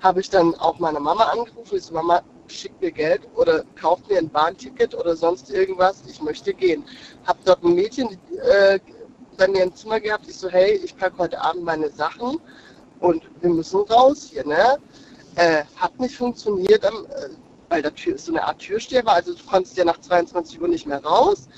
habe 0.00 0.20
ich 0.20 0.30
dann 0.30 0.54
auch 0.56 0.78
meine 0.78 1.00
Mama 1.00 1.24
angerufen. 1.24 1.76
Ich 1.76 1.84
so, 1.84 1.94
Mama, 1.94 2.22
schick 2.48 2.72
mir 2.80 2.90
Geld 2.90 3.22
oder 3.36 3.64
kauft 3.80 4.08
mir 4.08 4.18
ein 4.18 4.28
Bahnticket 4.28 4.94
oder 4.94 5.16
sonst 5.16 5.50
irgendwas. 5.50 6.02
Ich 6.08 6.20
möchte 6.20 6.52
gehen. 6.52 6.84
Hab 7.26 7.42
dort 7.44 7.62
ein 7.62 7.74
Mädchen 7.74 8.18
äh, 8.42 8.78
bei 9.36 9.48
mir 9.48 9.64
im 9.64 9.74
Zimmer 9.74 10.00
gehabt. 10.00 10.26
Ich 10.28 10.36
so, 10.36 10.48
hey, 10.48 10.80
ich 10.82 10.96
packe 10.96 11.18
heute 11.18 11.40
Abend 11.40 11.64
meine 11.64 11.90
Sachen 11.90 12.40
und 13.00 13.22
wir 13.40 13.50
müssen 13.50 13.80
raus 13.82 14.28
hier, 14.30 14.46
ne? 14.46 14.78
Äh, 15.36 15.64
hat 15.76 15.98
nicht 16.00 16.16
funktioniert. 16.16 16.84
Am, 16.84 17.06
äh, 17.06 17.28
weil 17.70 17.82
Tür 17.94 18.16
ist 18.16 18.26
so 18.26 18.32
eine 18.32 18.44
Art 18.44 18.58
Türsteher 18.58 19.06
war, 19.06 19.14
also 19.14 19.32
du 19.32 19.42
konntest 19.44 19.76
ja 19.78 19.84
nach 19.84 19.98
22 20.00 20.60
Uhr 20.60 20.68
nicht 20.68 20.86
mehr 20.86 21.02
raus. 21.02 21.48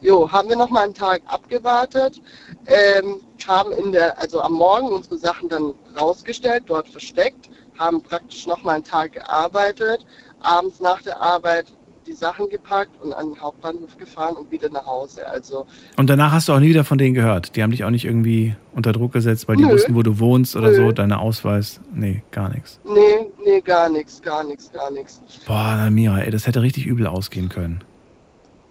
Jo, 0.00 0.30
haben 0.30 0.48
wir 0.48 0.56
noch 0.56 0.70
mal 0.70 0.84
einen 0.84 0.94
Tag 0.94 1.22
abgewartet, 1.26 2.20
ähm, 2.66 3.20
haben 3.46 3.72
in 3.72 3.92
der, 3.92 4.18
also 4.18 4.40
am 4.40 4.52
Morgen 4.52 4.88
unsere 4.88 5.18
Sachen 5.18 5.48
dann 5.48 5.74
rausgestellt, 5.98 6.64
dort 6.66 6.88
versteckt, 6.88 7.50
haben 7.78 8.02
praktisch 8.02 8.46
noch 8.46 8.62
mal 8.62 8.74
einen 8.74 8.84
Tag 8.84 9.12
gearbeitet, 9.12 10.04
abends 10.40 10.80
nach 10.80 11.02
der 11.02 11.20
Arbeit 11.20 11.66
die 12.06 12.12
Sachen 12.12 12.48
gepackt 12.48 12.90
und 13.02 13.12
an 13.12 13.30
den 13.32 13.40
Hauptbahnhof 13.40 13.96
gefahren 13.98 14.36
und 14.36 14.50
wieder 14.50 14.68
nach 14.70 14.86
Hause. 14.86 15.26
Also 15.28 15.66
Und 15.96 16.08
danach 16.08 16.32
hast 16.32 16.48
du 16.48 16.52
auch 16.52 16.60
nie 16.60 16.68
wieder 16.68 16.84
von 16.84 16.98
denen 16.98 17.14
gehört. 17.14 17.56
Die 17.56 17.62
haben 17.62 17.70
dich 17.72 17.84
auch 17.84 17.90
nicht 17.90 18.04
irgendwie 18.04 18.54
unter 18.74 18.92
Druck 18.92 19.12
gesetzt, 19.12 19.48
weil 19.48 19.56
die 19.56 19.64
Nö. 19.64 19.72
wussten, 19.72 19.94
wo 19.94 20.02
du 20.02 20.18
wohnst 20.18 20.54
oder 20.56 20.70
Nö. 20.70 20.76
so, 20.76 20.92
deine 20.92 21.18
Ausweis. 21.18 21.80
Nee, 21.94 22.22
gar 22.30 22.48
nichts. 22.48 22.78
nee, 22.84 23.26
nee, 23.44 23.60
gar 23.60 23.88
nichts, 23.88 24.22
gar 24.22 24.44
nichts, 24.44 24.72
gar 24.72 24.90
nichts. 24.90 25.20
Boah, 25.46 25.88
Mira, 25.90 26.20
ey, 26.20 26.30
das 26.30 26.46
hätte 26.46 26.62
richtig 26.62 26.86
übel 26.86 27.06
ausgehen 27.06 27.48
können. 27.48 27.80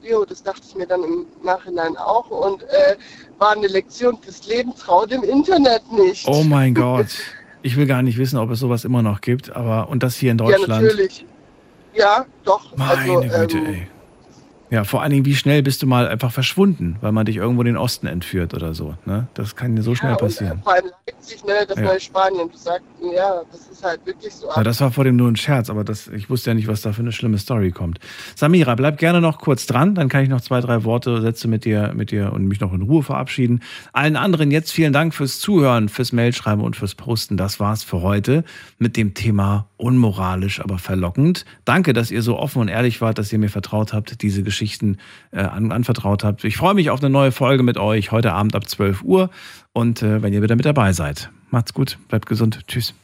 Jo, 0.02 0.24
das 0.24 0.44
dachte 0.44 0.62
ich 0.68 0.76
mir 0.76 0.86
dann 0.86 1.04
im 1.04 1.26
Nachhinein 1.44 1.98
auch 1.98 2.30
und 2.30 2.62
äh, 2.64 2.96
war 3.40 3.54
eine 3.54 3.68
Lektion 3.68 4.18
fürs 4.22 4.48
Leben, 4.48 4.74
traut 4.76 5.12
im 5.12 5.24
Internet 5.24 5.82
nicht. 5.92 6.28
Oh 6.28 6.44
mein 6.44 6.74
Gott. 6.76 7.08
Ich 7.64 7.76
will 7.76 7.88
gar 7.88 8.04
nicht 8.04 8.20
wissen, 8.20 8.38
ob 8.38 8.52
es 8.52 8.60
sowas 8.60 8.86
immer 8.86 9.02
noch 9.02 9.22
gibt, 9.22 9.56
aber 9.56 9.90
und 9.90 10.04
das 10.04 10.16
hier 10.16 10.32
in 10.32 10.38
Ja, 10.38 10.46
Deutschland. 10.46 10.84
natürlich. 10.84 11.26
Ja, 11.96 12.26
doch. 12.44 12.76
Meine 12.76 12.92
also, 12.92 13.22
Güte, 13.22 13.58
ähm, 13.58 13.66
ey. 13.66 13.88
Ja, 14.72 14.84
vor 14.84 15.02
allen 15.04 15.12
Dingen, 15.12 15.26
wie 15.26 15.36
schnell 15.36 15.62
bist 15.62 15.84
du 15.84 15.88
mal 15.88 16.08
einfach 16.08 16.32
verschwunden, 16.32 16.98
weil 17.02 17.12
man 17.12 17.26
dich 17.26 17.36
irgendwo 17.38 17.62
in 17.62 17.68
den 17.68 17.78
Osten 17.78 18.08
entführt 18.08 18.54
oder 18.56 18.74
so. 18.74 18.96
Ne? 19.06 19.28
Das 19.36 19.56
kann 19.56 19.76
dir 19.76 19.84
so 19.84 19.94
schnell 19.94 20.12
ja, 20.12 20.18
äh, 20.18 20.20
passieren. 20.20 20.62
vor 20.64 20.74
allem 20.74 20.86
Leipzig, 21.08 21.44
ne, 21.46 21.54
das 21.68 21.78
Ja. 21.78 21.84
neue 21.86 22.00
Spanien. 22.00 22.50
Du 22.52 22.58
sagst, 22.58 22.84
ja, 23.16 23.42
das 23.52 23.68
ist 23.68 23.84
halt 23.84 24.04
wirklich 24.06 24.34
so. 24.34 24.48
Ja, 24.56 24.64
das 24.64 24.82
war 24.82 24.92
vor 24.92 25.04
dem 25.04 25.16
nur 25.18 25.30
ein 25.30 25.36
Scherz, 25.36 25.70
aber 25.70 25.84
das, 25.84 26.08
ich 26.08 26.30
wusste 26.32 26.50
ja 26.50 26.54
nicht, 26.56 26.68
was 26.68 26.82
da 26.82 26.94
für 26.94 27.02
eine 27.04 27.12
schlimme 27.12 27.38
Story 27.38 27.72
kommt. 27.72 28.00
Samira, 28.36 28.74
bleib 28.74 28.98
gerne 28.98 29.22
noch 29.22 29.38
kurz 29.40 29.68
dran, 29.68 29.94
dann 29.94 30.10
kann 30.10 30.24
ich 30.24 30.30
noch 30.30 30.42
zwei, 30.42 30.62
drei 30.62 30.84
Worte, 30.84 31.22
Sätze 31.22 31.48
mit 31.48 31.64
dir, 31.64 31.94
mit 31.96 32.10
dir 32.10 32.34
und 32.34 32.48
mich 32.48 32.60
noch 32.60 32.74
in 32.74 32.82
Ruhe 32.82 33.04
verabschieden. 33.04 33.62
Allen 33.94 34.16
anderen 34.16 34.50
jetzt 34.50 34.72
vielen 34.72 34.94
Dank 34.94 35.14
fürs 35.14 35.40
Zuhören, 35.40 35.90
fürs 35.90 36.12
Mailschreiben 36.12 36.64
und 36.64 36.76
fürs 36.76 36.96
Posten. 36.96 37.38
Das 37.38 37.60
war's 37.60 37.84
für 37.84 38.02
heute 38.02 38.44
mit 38.80 38.98
dem 38.98 39.14
Thema 39.14 39.68
unmoralisch, 39.78 40.60
aber 40.60 40.80
verlockend. 40.80 41.46
Danke, 41.66 41.94
dass 41.94 42.10
ihr 42.10 42.24
so 42.24 42.40
offen 42.40 42.62
und 42.64 42.68
ehrlich 42.68 43.00
wart, 43.02 43.20
dass 43.20 43.32
ihr 43.32 43.38
mir 43.40 43.50
vertraut 43.50 43.94
habt, 43.94 44.22
diese 44.24 44.44
Geschichten 44.56 44.98
äh, 45.32 45.42
an, 45.42 45.72
anvertraut 45.72 46.24
habt. 46.24 46.46
Ich 46.46 46.56
freue 46.56 46.74
mich 46.74 46.90
auf 46.90 47.02
eine 47.02 47.10
neue 47.10 47.34
Folge 47.34 47.62
mit 47.62 47.78
euch 47.78 48.12
heute 48.12 48.32
Abend 48.32 48.56
ab 48.56 48.70
12 48.70 49.04
Uhr 49.04 49.30
und 49.74 50.02
äh, 50.02 50.24
wenn 50.24 50.32
ihr 50.32 50.42
wieder 50.42 50.56
mit 50.56 50.66
dabei 50.66 50.94
seid. 50.94 51.30
Macht's 51.52 51.74
gut, 51.74 51.98
bleibt 52.08 52.26
gesund. 52.26 52.62
Tschüss. 52.68 52.96